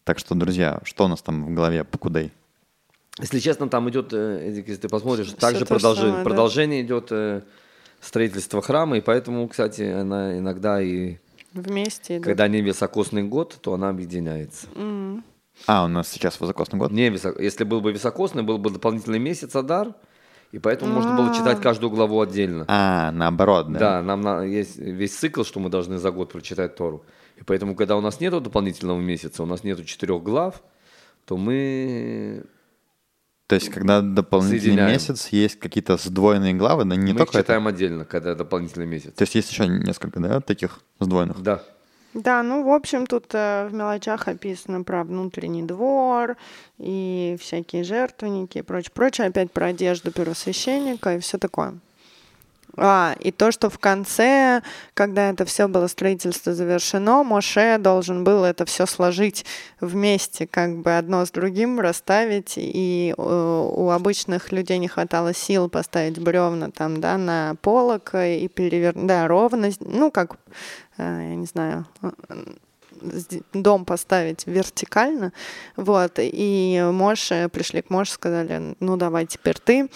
Так 0.05 0.19
что, 0.19 0.35
друзья, 0.35 0.81
что 0.85 1.05
у 1.05 1.09
нас 1.09 1.23
там 1.23 1.45
в 1.47 1.55
голове 1.55 1.85
Пакудей? 1.85 2.33
Если 3.19 3.39
честно, 3.41 3.69
там 3.69 3.89
идет, 3.91 4.13
э, 4.13 4.49
Эдик, 4.51 4.69
если 4.69 4.83
ты 4.83 4.89
посмотришь, 4.89 5.29
Всё 5.29 5.37
также 5.37 5.61
то 5.65 5.67
же 5.67 6.23
продолжение, 6.25 6.25
самое, 6.25 6.83
да. 6.83 6.87
идет 6.87 7.09
э, 7.13 7.43
строительство 8.01 8.61
храма, 8.61 8.99
и 8.99 9.01
поэтому, 9.01 9.49
кстати, 9.49 9.83
она 9.83 10.39
иногда 10.39 10.83
и 10.83 11.17
Вместе 11.55 12.17
идут. 12.17 12.25
когда 12.27 12.47
не 12.49 12.61
високосный 12.61 13.23
год, 13.23 13.57
то 13.63 13.73
она 13.73 13.89
объединяется. 13.89 14.67
М. 14.75 15.25
А, 15.67 15.85
у 15.87 15.89
нас 15.89 16.09
сейчас 16.09 16.39
высокосный 16.39 16.79
год? 16.79 16.93
Не 16.93 17.09
висок- 17.09 17.41
Если 17.41 17.65
был 17.65 17.81
бы 17.81 17.91
високосный, 17.91 18.43
был 18.43 18.59
бы 18.59 18.69
дополнительный 18.69 19.19
месяц 19.19 19.57
Адар, 19.57 19.95
и 20.53 20.59
поэтому 20.59 20.93
можно 20.95 21.17
было 21.17 21.35
читать 21.35 21.61
каждую 21.61 21.91
главу 21.91 22.21
отдельно. 22.21 22.65
А, 22.69 23.11
наоборот, 23.13 23.73
да? 23.73 23.79
Да, 23.79 24.03
нам 24.03 24.21
на- 24.21 24.43
есть 24.43 24.77
весь 24.79 25.15
цикл, 25.17 25.43
что 25.43 25.61
мы 25.61 25.69
должны 25.71 25.99
за 25.99 26.11
год 26.11 26.33
прочитать 26.33 26.77
Тору. 26.77 27.05
И 27.37 27.43
поэтому, 27.45 27.75
когда 27.75 27.97
у 27.97 28.01
нас 28.01 28.21
нет 28.21 28.33
дополнительного 28.43 28.99
месяца, 29.01 29.43
у 29.43 29.47
нас 29.47 29.65
нету 29.65 29.85
четырех 29.85 30.23
глав, 30.23 30.63
то 31.27 31.37
мы, 31.37 32.45
То 33.49 33.55
есть, 33.57 33.69
когда 33.69 34.01
дополнительный 34.01 34.61
Соединяем. 34.61 34.91
месяц, 34.93 35.29
есть 35.29 35.59
какие-то 35.59 35.97
сдвоенные 35.99 36.55
главы, 36.55 36.85
да 36.85 36.97
не 36.97 37.13
мы 37.13 37.19
их 37.21 37.27
только 37.27 37.39
это? 37.39 37.45
читаем 37.45 37.67
отдельно, 37.67 38.05
когда 38.05 38.35
дополнительный 38.35 38.87
месяц. 38.87 39.13
То 39.15 39.23
есть 39.23 39.35
есть 39.35 39.51
еще 39.51 39.67
несколько, 39.67 40.19
да, 40.21 40.41
таких 40.41 40.81
сдвоенных? 41.01 41.43
Да. 41.43 41.63
Да, 42.17 42.43
ну, 42.43 42.65
в 42.65 42.71
общем, 42.71 43.07
тут 43.07 43.27
э, 43.35 43.69
в 43.69 43.75
мелочах 43.75 44.27
описано 44.27 44.83
про 44.83 45.05
внутренний 45.05 45.63
двор 45.63 46.39
и 46.79 47.37
всякие 47.39 47.85
жертвенники 47.85 48.57
и 48.57 48.63
прочее. 48.63 48.91
Прочее 48.95 49.27
опять 49.27 49.53
про 49.53 49.67
одежду 49.67 50.11
первосвященника 50.11 51.17
и 51.17 51.19
все 51.19 51.37
такое. 51.37 51.75
А, 52.79 53.15
и 53.21 53.33
то, 53.33 53.53
что 53.53 53.69
в 53.69 53.79
конце, 53.79 54.63
когда 54.95 55.31
это 55.31 55.45
все 55.45 55.69
было 55.69 55.87
строительство 55.89 56.55
завершено, 56.55 57.23
Моше 57.23 57.77
должен 57.79 58.25
был 58.25 58.45
это 58.45 58.65
все 58.65 58.87
сложить 58.87 59.45
вместе, 59.81 60.47
как 60.47 60.79
бы 60.79 60.97
одно 60.97 61.25
с 61.25 61.31
другим 61.31 61.81
расставить, 61.81 62.55
и 62.57 63.15
э, 63.17 63.23
у 63.23 63.91
обычных 63.91 64.53
людей 64.53 64.79
не 64.79 64.89
хватало 64.89 65.35
сил 65.35 65.69
поставить 65.69 66.19
бревна 66.19 66.71
там, 66.71 67.01
да, 67.01 67.17
на 67.17 67.57
полок 67.63 68.15
и 68.15 68.49
перевернуть, 68.49 69.07
да, 69.07 69.29
ровно, 69.29 69.71
ну, 69.81 70.11
как, 70.11 70.37
я 70.99 71.35
не 71.35 71.47
знаю, 71.47 71.87
э, 72.03 72.09
дом 73.53 73.85
поставить 73.85 74.47
вертикально, 74.47 75.33
вот, 75.77 76.13
и 76.19 76.83
Моше, 76.93 77.49
пришли 77.51 77.83
к 77.83 77.91
Моше, 77.91 78.13
сказали, 78.13 78.75
ну, 78.81 78.97
давай 78.97 79.27
теперь 79.27 79.59
ты, 79.59 79.89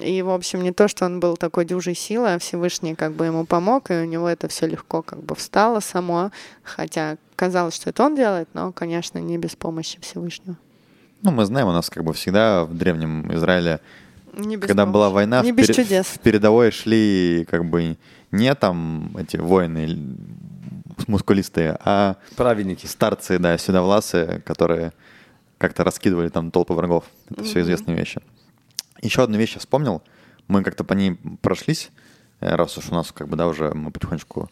и, 0.00 0.22
в 0.22 0.30
общем, 0.30 0.62
не 0.62 0.72
то, 0.72 0.88
что 0.88 1.04
он 1.04 1.20
был 1.20 1.36
такой 1.36 1.64
дюжей 1.66 1.94
силой, 1.94 2.34
а 2.34 2.38
Всевышний 2.38 2.94
как 2.94 3.12
бы 3.12 3.26
ему 3.26 3.44
помог, 3.44 3.90
и 3.90 3.94
у 3.94 4.04
него 4.04 4.28
это 4.28 4.48
все 4.48 4.66
легко 4.66 5.02
как 5.02 5.22
бы 5.22 5.34
встало 5.34 5.80
само, 5.80 6.30
хотя 6.62 7.18
казалось, 7.36 7.74
что 7.74 7.90
это 7.90 8.02
он 8.04 8.16
делает, 8.16 8.48
но, 8.54 8.72
конечно, 8.72 9.18
не 9.18 9.36
без 9.38 9.54
помощи 9.54 10.00
Всевышнего. 10.00 10.56
Ну, 11.22 11.30
мы 11.32 11.44
знаем, 11.44 11.66
у 11.68 11.72
нас 11.72 11.90
как 11.90 12.04
бы 12.04 12.12
всегда 12.14 12.64
в 12.64 12.74
древнем 12.74 13.32
Израиле, 13.34 13.80
Не 14.34 14.56
без 14.56 14.68
когда 14.68 14.86
была 14.86 15.06
помощи. 15.08 15.14
война, 15.14 15.42
Не 15.42 15.52
в, 15.52 15.56
без 15.56 15.66
пере- 15.66 15.82
чудес. 15.84 16.06
в 16.06 16.18
передовой 16.20 16.70
шли 16.70 17.46
как 17.50 17.64
бы 17.64 17.96
не 18.30 18.54
там 18.54 19.16
эти 19.18 19.36
воины 19.36 19.98
мускулистые, 21.06 21.78
а 21.84 22.16
Праведники. 22.36 22.86
старцы, 22.86 23.38
да, 23.38 23.56
седовласы, 23.58 24.42
которые 24.44 24.92
как-то 25.58 25.84
раскидывали 25.84 26.28
там 26.28 26.50
толпы 26.50 26.74
врагов. 26.74 27.04
Это 27.30 27.44
все 27.44 27.60
известные 27.60 27.96
вещи. 27.96 28.20
Еще 29.02 29.22
одну 29.22 29.38
вещь 29.38 29.54
я 29.54 29.60
вспомнил. 29.60 30.02
Мы 30.46 30.62
как-то 30.62 30.84
по 30.84 30.94
ней 30.94 31.18
прошлись, 31.42 31.90
э, 32.40 32.54
раз 32.54 32.78
уж 32.78 32.88
у 32.90 32.94
нас 32.94 33.12
как 33.12 33.28
бы, 33.28 33.36
да, 33.36 33.46
уже 33.46 33.72
мы 33.74 33.90
потихонечку 33.90 34.50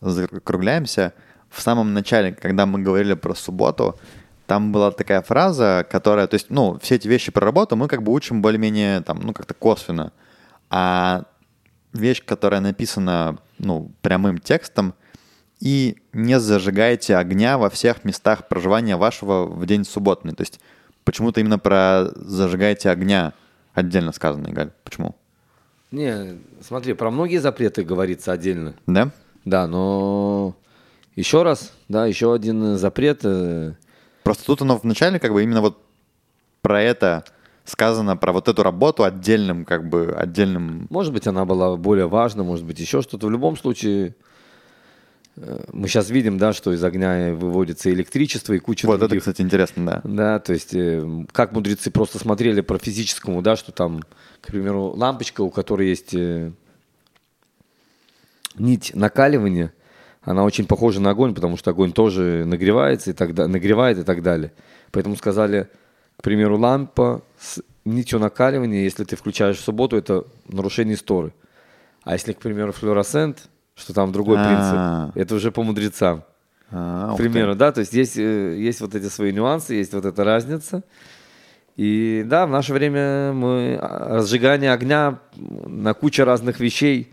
закругляемся. 0.00 1.12
В 1.50 1.60
самом 1.60 1.94
начале, 1.94 2.32
когда 2.32 2.66
мы 2.66 2.80
говорили 2.80 3.14
про 3.14 3.34
субботу, 3.34 3.98
там 4.46 4.72
была 4.72 4.90
такая 4.90 5.22
фраза, 5.22 5.86
которая, 5.90 6.26
то 6.26 6.34
есть, 6.34 6.50
ну, 6.50 6.78
все 6.80 6.94
эти 6.96 7.06
вещи 7.06 7.30
про 7.30 7.44
работу 7.44 7.76
мы 7.76 7.86
как 7.88 8.02
бы 8.02 8.12
учим 8.12 8.42
более-менее 8.42 9.02
там, 9.02 9.20
ну, 9.20 9.32
как-то 9.32 9.54
косвенно. 9.54 10.12
А 10.70 11.24
вещь, 11.92 12.22
которая 12.24 12.60
написана 12.60 13.38
ну, 13.58 13.90
прямым 14.02 14.38
текстом 14.38 14.94
и 15.60 15.96
не 16.12 16.38
зажигайте 16.38 17.16
огня 17.16 17.58
во 17.58 17.70
всех 17.70 18.04
местах 18.04 18.48
проживания 18.48 18.96
вашего 18.96 19.44
в 19.44 19.66
день 19.66 19.84
субботный. 19.84 20.32
То 20.34 20.42
есть 20.42 20.60
почему-то 21.04 21.40
именно 21.40 21.58
про 21.58 22.08
зажигайте 22.14 22.90
огня 22.90 23.32
отдельно 23.74 24.12
сказано, 24.12 24.48
Игаль. 24.48 24.70
Почему? 24.84 25.16
Не, 25.90 26.38
смотри, 26.60 26.92
про 26.92 27.10
многие 27.10 27.38
запреты 27.38 27.82
говорится 27.82 28.32
отдельно. 28.32 28.74
Да? 28.86 29.10
Да, 29.44 29.66
но 29.66 30.54
еще 31.16 31.42
раз, 31.42 31.72
да, 31.88 32.06
еще 32.06 32.34
один 32.34 32.76
запрет. 32.76 33.20
э, 33.24 33.72
Просто 34.22 34.44
тут 34.44 34.62
оно 34.62 34.76
вначале 34.76 35.18
как 35.18 35.32
бы 35.32 35.42
именно 35.42 35.62
вот 35.62 35.82
про 36.60 36.82
это 36.82 37.24
сказано, 37.64 38.16
про 38.16 38.32
вот 38.32 38.48
эту 38.48 38.62
работу 38.62 39.04
отдельным, 39.04 39.64
как 39.64 39.88
бы 39.88 40.14
отдельным... 40.16 40.86
Может 40.90 41.12
быть, 41.12 41.26
она 41.26 41.44
была 41.44 41.76
более 41.76 42.06
важна, 42.06 42.42
может 42.42 42.64
быть, 42.64 42.78
еще 42.78 43.02
что-то. 43.02 43.26
В 43.26 43.30
любом 43.30 43.56
случае, 43.56 44.14
мы 45.72 45.88
сейчас 45.88 46.10
видим, 46.10 46.38
да, 46.38 46.52
что 46.52 46.72
из 46.72 46.82
огня 46.82 47.34
выводится 47.34 47.90
электричество 47.92 48.52
и 48.52 48.58
куча 48.58 48.86
Вот 48.86 48.96
это, 48.96 49.08
других 49.08 49.20
кстати, 49.20 49.42
интересно, 49.42 49.86
да. 49.86 50.00
Да, 50.04 50.38
то 50.38 50.52
есть 50.52 50.74
э, 50.74 51.24
как 51.32 51.52
мудрецы 51.52 51.90
просто 51.90 52.18
смотрели 52.18 52.60
по 52.60 52.78
физическому, 52.78 53.42
да, 53.42 53.56
что 53.56 53.72
там, 53.72 54.02
к 54.40 54.46
примеру, 54.48 54.92
лампочка, 54.96 55.42
у 55.42 55.50
которой 55.50 55.88
есть 55.88 56.14
э, 56.14 56.52
нить 58.58 58.92
накаливания, 58.94 59.72
она 60.22 60.44
очень 60.44 60.66
похожа 60.66 61.00
на 61.00 61.10
огонь, 61.10 61.34
потому 61.34 61.56
что 61.56 61.70
огонь 61.70 61.92
тоже 61.92 62.44
нагревается 62.44 63.10
и 63.10 63.12
так 63.12 63.34
да- 63.34 63.48
нагревает 63.48 63.98
и 63.98 64.02
так 64.02 64.22
далее. 64.22 64.52
Поэтому 64.90 65.16
сказали, 65.16 65.68
к 66.16 66.22
примеру, 66.22 66.58
лампа 66.58 67.22
с 67.38 67.62
нитью 67.84 68.18
накаливания, 68.18 68.82
если 68.82 69.04
ты 69.04 69.16
включаешь 69.16 69.58
в 69.58 69.64
субботу, 69.64 69.96
это 69.96 70.24
нарушение 70.48 70.96
сторы. 70.96 71.32
А 72.02 72.14
если, 72.14 72.32
к 72.32 72.38
примеру, 72.38 72.72
флуоресцент, 72.72 73.48
что 73.78 73.94
там 73.94 74.12
другой 74.12 74.36
А. 74.38 74.44
принцип, 75.10 75.16
это 75.22 75.34
уже 75.34 75.50
по 75.50 75.62
мудрецам. 75.62 76.24
А, 76.70 77.14
К 77.14 77.16
ты. 77.16 77.22
примеру, 77.22 77.54
да, 77.54 77.72
то 77.72 77.80
есть 77.80 77.94
есть, 77.94 78.18
э, 78.18 78.56
есть 78.58 78.80
вот 78.80 78.94
эти 78.94 79.06
свои 79.08 79.32
нюансы, 79.32 79.74
есть 79.74 79.94
вот 79.94 80.04
эта 80.04 80.22
разница. 80.24 80.82
И 81.76 82.24
да, 82.26 82.46
в 82.46 82.50
наше 82.50 82.74
время 82.74 83.32
мы 83.32 83.78
а, 83.80 84.16
разжигание 84.16 84.72
огня 84.72 85.20
на 85.36 85.94
кучу 85.94 86.24
разных 86.24 86.60
вещей 86.60 87.12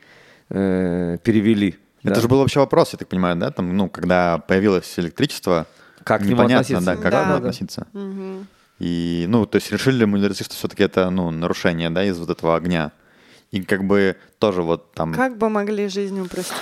э, 0.49 1.17
перевели. 1.23 1.75
Это 2.03 2.15
да. 2.15 2.21
же 2.21 2.27
был 2.27 2.39
вообще 2.39 2.59
вопрос, 2.59 2.93
я 2.93 2.97
так 2.99 3.07
понимаю, 3.07 3.35
да? 3.37 3.51
Там, 3.51 3.75
ну, 3.77 3.89
когда 3.89 4.39
появилось 4.39 4.91
электричество, 4.97 5.65
Как 6.03 6.21
к 6.21 6.23
нему 6.25 6.33
непонятно, 6.33 6.59
относиться. 6.61 6.85
да, 6.85 6.95
как 7.01 7.11
Да, 7.11 7.21
к 7.21 7.23
нему 7.23 7.31
да. 7.33 7.37
относиться. 7.37 7.87
Мгм. 7.93 8.47
И, 8.79 9.25
ну, 9.29 9.45
то 9.45 9.55
есть 9.55 9.71
решили 9.71 9.99
ли 9.99 10.05
мудрецы, 10.05 10.43
что 10.43 10.53
все-таки 10.53 10.83
это, 10.83 11.09
ну, 11.09 11.31
нарушение, 11.31 11.89
да, 11.89 12.03
из 12.03 12.19
вот 12.19 12.29
этого 12.29 12.55
огня. 12.55 12.91
И 13.51 13.61
как 13.63 13.85
бы 13.85 14.15
тоже 14.39 14.61
вот 14.61 14.91
там... 14.93 15.13
Как 15.13 15.37
бы 15.37 15.49
могли 15.49 15.87
жизнь 15.87 16.19
упростить? 16.19 16.55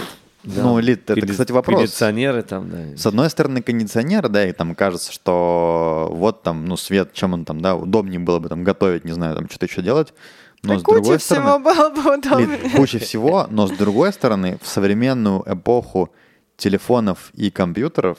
Ну, 0.44 0.78
Лид, 0.80 1.10
это, 1.10 1.20
Кондиц- 1.22 1.32
кстати, 1.32 1.52
вопрос. 1.54 1.78
Кондиционеры 1.80 2.42
там, 2.44 2.70
да. 2.70 2.98
С 2.98 3.06
одной 3.06 3.30
стороны, 3.30 3.62
кондиционер, 3.62 4.28
да, 4.28 4.46
и 4.46 4.52
там 4.52 4.76
кажется, 4.76 5.12
что 5.12 6.10
вот 6.12 6.44
там, 6.44 6.66
ну, 6.66 6.76
свет, 6.76 7.14
чем 7.14 7.34
он 7.34 7.46
там, 7.46 7.62
да, 7.62 7.76
удобнее 7.76 8.20
было 8.20 8.40
бы 8.40 8.50
там 8.50 8.64
готовить, 8.66 9.06
не 9.06 9.14
знаю, 9.14 9.36
там 9.38 9.48
что-то 9.50 9.68
еще 9.68 9.82
делать. 9.82 10.14
Но 10.62 10.74
Да 10.74 10.80
с 10.80 10.84
другой 10.84 11.02
куча 11.02 11.18
всего 11.20 11.40
стороны, 11.40 11.64
было 11.64 11.90
бы 11.90 12.18
удобнее. 12.18 12.58
Лид, 12.62 12.72
куча 12.76 13.00
всего, 13.00 13.48
но 13.50 13.68
с 13.68 13.72
другой 13.72 14.12
стороны, 14.12 14.60
в 14.62 14.68
современную 14.68 15.44
эпоху 15.46 16.10
телефонов 16.58 17.32
и 17.34 17.50
компьютеров, 17.50 18.18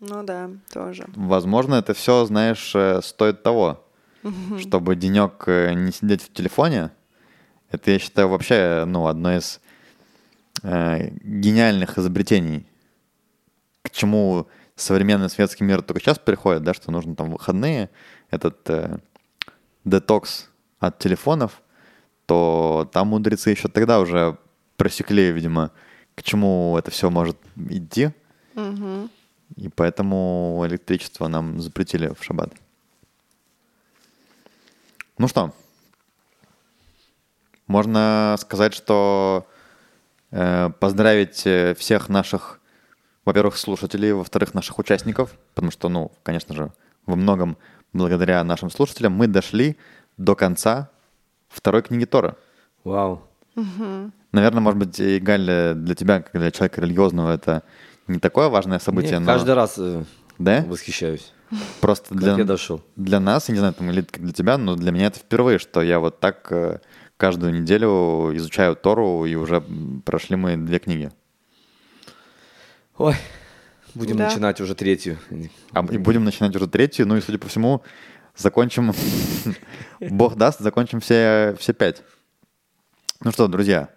Ну 0.00 0.22
да, 0.22 0.50
тоже. 0.72 1.06
возможно, 1.16 1.74
это 1.74 1.92
все, 1.92 2.24
знаешь, 2.24 2.72
э, 2.74 3.00
стоит 3.02 3.42
того, 3.42 3.84
чтобы 4.58 4.96
денек 4.96 5.44
э, 5.46 5.72
не 5.74 5.92
сидеть 5.92 6.22
в 6.22 6.32
телефоне. 6.32 6.90
Это, 7.70 7.90
я 7.90 7.98
считаю, 7.98 8.28
вообще, 8.28 8.84
ну, 8.86 9.06
одно 9.06 9.36
из 9.36 9.60
э, 10.62 11.10
гениальных 11.22 11.98
изобретений, 11.98 12.66
к 13.82 13.90
чему 13.90 14.46
современный 14.74 15.28
светский 15.28 15.64
мир 15.64 15.82
только 15.82 16.00
сейчас 16.00 16.18
приходит, 16.18 16.62
да, 16.62 16.72
что 16.72 16.90
нужно 16.90 17.14
там 17.14 17.30
выходные, 17.30 17.90
этот 18.30 18.68
э, 18.70 18.98
детокс 19.84 20.48
от 20.78 20.98
телефонов, 20.98 21.62
то 22.26 22.88
там 22.92 23.08
мудрецы 23.08 23.50
еще 23.50 23.68
тогда 23.68 24.00
уже 24.00 24.38
просекли, 24.76 25.32
видимо, 25.32 25.72
к 26.14 26.22
чему 26.22 26.76
это 26.78 26.90
все 26.90 27.10
может 27.10 27.36
идти. 27.56 28.10
Мгм. 28.54 29.10
И 29.56 29.68
поэтому 29.68 30.62
электричество 30.66 31.26
нам 31.28 31.60
запретили 31.60 32.08
в 32.08 32.22
шаббат. 32.22 32.52
Ну 35.16 35.26
что, 35.26 35.52
можно 37.68 38.36
сказать, 38.40 38.74
что 38.74 39.46
э, 40.30 40.70
поздравить 40.80 41.46
э, 41.46 41.74
всех 41.78 42.08
наших, 42.08 42.60
во-первых, 43.24 43.56
слушателей, 43.56 44.12
во-вторых, 44.12 44.54
наших 44.54 44.78
участников, 44.78 45.30
потому 45.54 45.70
что, 45.70 45.88
ну, 45.88 46.10
конечно 46.22 46.54
же, 46.54 46.72
во 47.06 47.14
многом 47.14 47.56
благодаря 47.92 48.42
нашим 48.42 48.70
слушателям 48.70 49.12
мы 49.12 49.26
дошли 49.28 49.76
до 50.16 50.34
конца 50.34 50.90
второй 51.48 51.82
книги 51.82 52.04
Тора. 52.04 52.36
Вау. 52.84 53.22
Наверное, 54.32 54.60
может 54.60 54.78
быть, 54.78 55.00
и 55.00 55.18
Галь, 55.18 55.74
для 55.74 55.94
тебя, 55.94 56.20
как 56.22 56.32
для 56.40 56.50
человека 56.50 56.80
религиозного, 56.80 57.32
это 57.34 57.62
не 58.06 58.18
такое 58.18 58.48
важное 58.48 58.78
событие, 58.78 59.12
Нет, 59.12 59.20
но... 59.20 59.26
Каждый 59.26 59.54
раз 59.54 59.74
э, 59.78 60.04
Да? 60.38 60.64
восхищаюсь. 60.66 61.32
Просто 61.80 62.10
Как 62.10 62.18
для, 62.18 62.36
я 62.36 62.44
дошел. 62.44 62.82
для 62.96 63.20
нас, 63.20 63.48
я 63.48 63.54
не 63.54 63.58
знаю, 63.58 63.72
там, 63.72 63.90
или 63.90 64.02
как 64.02 64.22
для 64.22 64.32
тебя, 64.32 64.58
но 64.58 64.76
для 64.76 64.92
меня 64.92 65.06
это 65.06 65.18
впервые, 65.18 65.58
что 65.58 65.80
я 65.80 65.98
вот 65.98 66.20
так 66.20 66.46
э, 66.50 66.80
каждую 67.18 67.52
неделю 67.52 68.34
изучаю 68.36 68.74
Тору, 68.74 69.26
и 69.26 69.34
уже 69.34 69.62
прошли 70.04 70.36
мы 70.36 70.56
две 70.56 70.78
книги. 70.78 71.10
Ой, 72.96 73.14
будем 73.94 74.16
Да. 74.16 74.28
начинать 74.28 74.60
уже 74.62 74.74
третью. 74.74 75.18
А, 75.72 75.84
и 75.84 75.98
будем 75.98 76.24
начинать 76.24 76.56
уже 76.56 76.66
третью, 76.66 77.06
ну 77.06 77.16
и, 77.16 77.20
судя 77.20 77.38
по 77.38 77.48
всему, 77.48 77.82
закончим, 78.34 78.92
бог 80.00 80.36
даст, 80.36 80.60
закончим 80.60 81.00
все, 81.00 81.54
все 81.58 81.74
пять. 81.74 82.02
Ну 83.20 83.32
что, 83.32 83.46
друзья, 83.48 83.90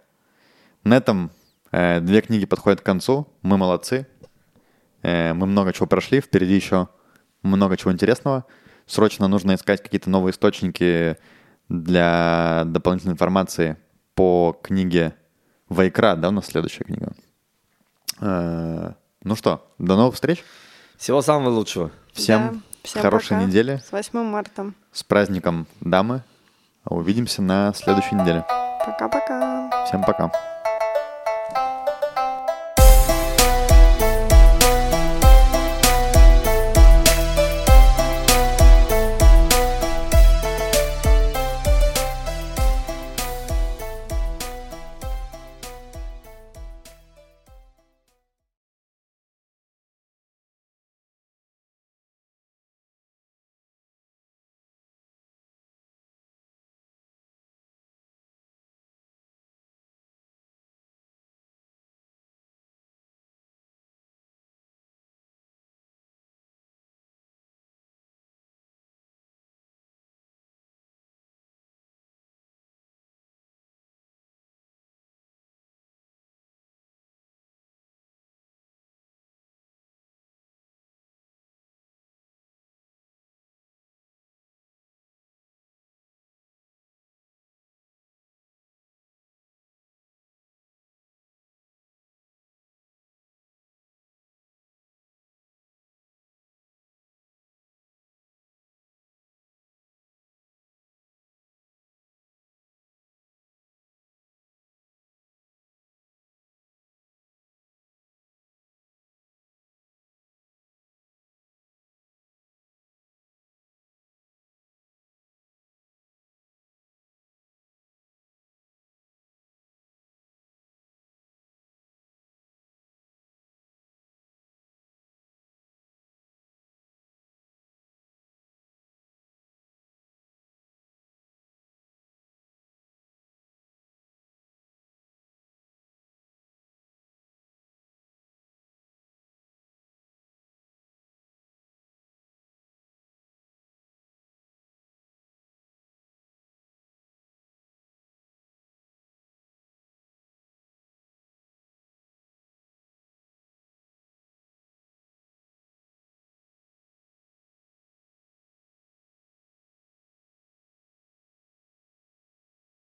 на 0.83 0.97
этом 0.97 1.31
э, 1.71 2.01
две 2.01 2.21
книги 2.21 2.45
подходят 2.45 2.81
к 2.81 2.85
концу, 2.85 3.27
мы 3.41 3.57
молодцы, 3.57 4.07
Э, 5.03 5.33
мы 5.33 5.47
много 5.47 5.73
чего 5.73 5.87
прошли, 5.87 6.21
впереди 6.21 6.53
еще 6.55 6.87
много 7.43 7.77
чего 7.77 7.91
интересного. 7.91 8.45
Срочно 8.85 9.27
нужно 9.27 9.55
искать 9.55 9.81
какие-то 9.81 10.09
новые 10.09 10.31
источники 10.31 11.17
для 11.71 12.63
дополнительной 12.65 13.13
информации 13.13 13.77
по 14.13 14.57
книге 14.61 15.13
Вайкра, 15.69 16.15
да, 16.15 16.27
у 16.27 16.31
нас 16.31 16.45
следующая 16.47 16.83
книга. 16.83 17.13
Э, 18.19 18.91
Ну 19.23 19.35
что, 19.35 19.65
до 19.77 19.95
новых 19.95 20.15
встреч. 20.15 20.43
Всего 20.97 21.21
самого 21.21 21.49
лучшего. 21.49 21.91
Всем, 22.11 22.41
Да, 22.55 22.59
всем 22.83 23.01
хорошей 23.01 23.37
пока. 23.37 23.43
недели. 23.45 23.81
С 23.87 23.91
8 23.91 24.23
марта. 24.23 24.73
С 24.91 25.03
праздником 25.03 25.65
дамы. 25.79 26.23
Увидимся 26.85 27.41
на 27.41 27.73
следующей 27.73 28.15
неделе. 28.15 28.43
Пока-пока. 28.85 29.85
Всем 29.85 30.03
пока. 30.03 30.31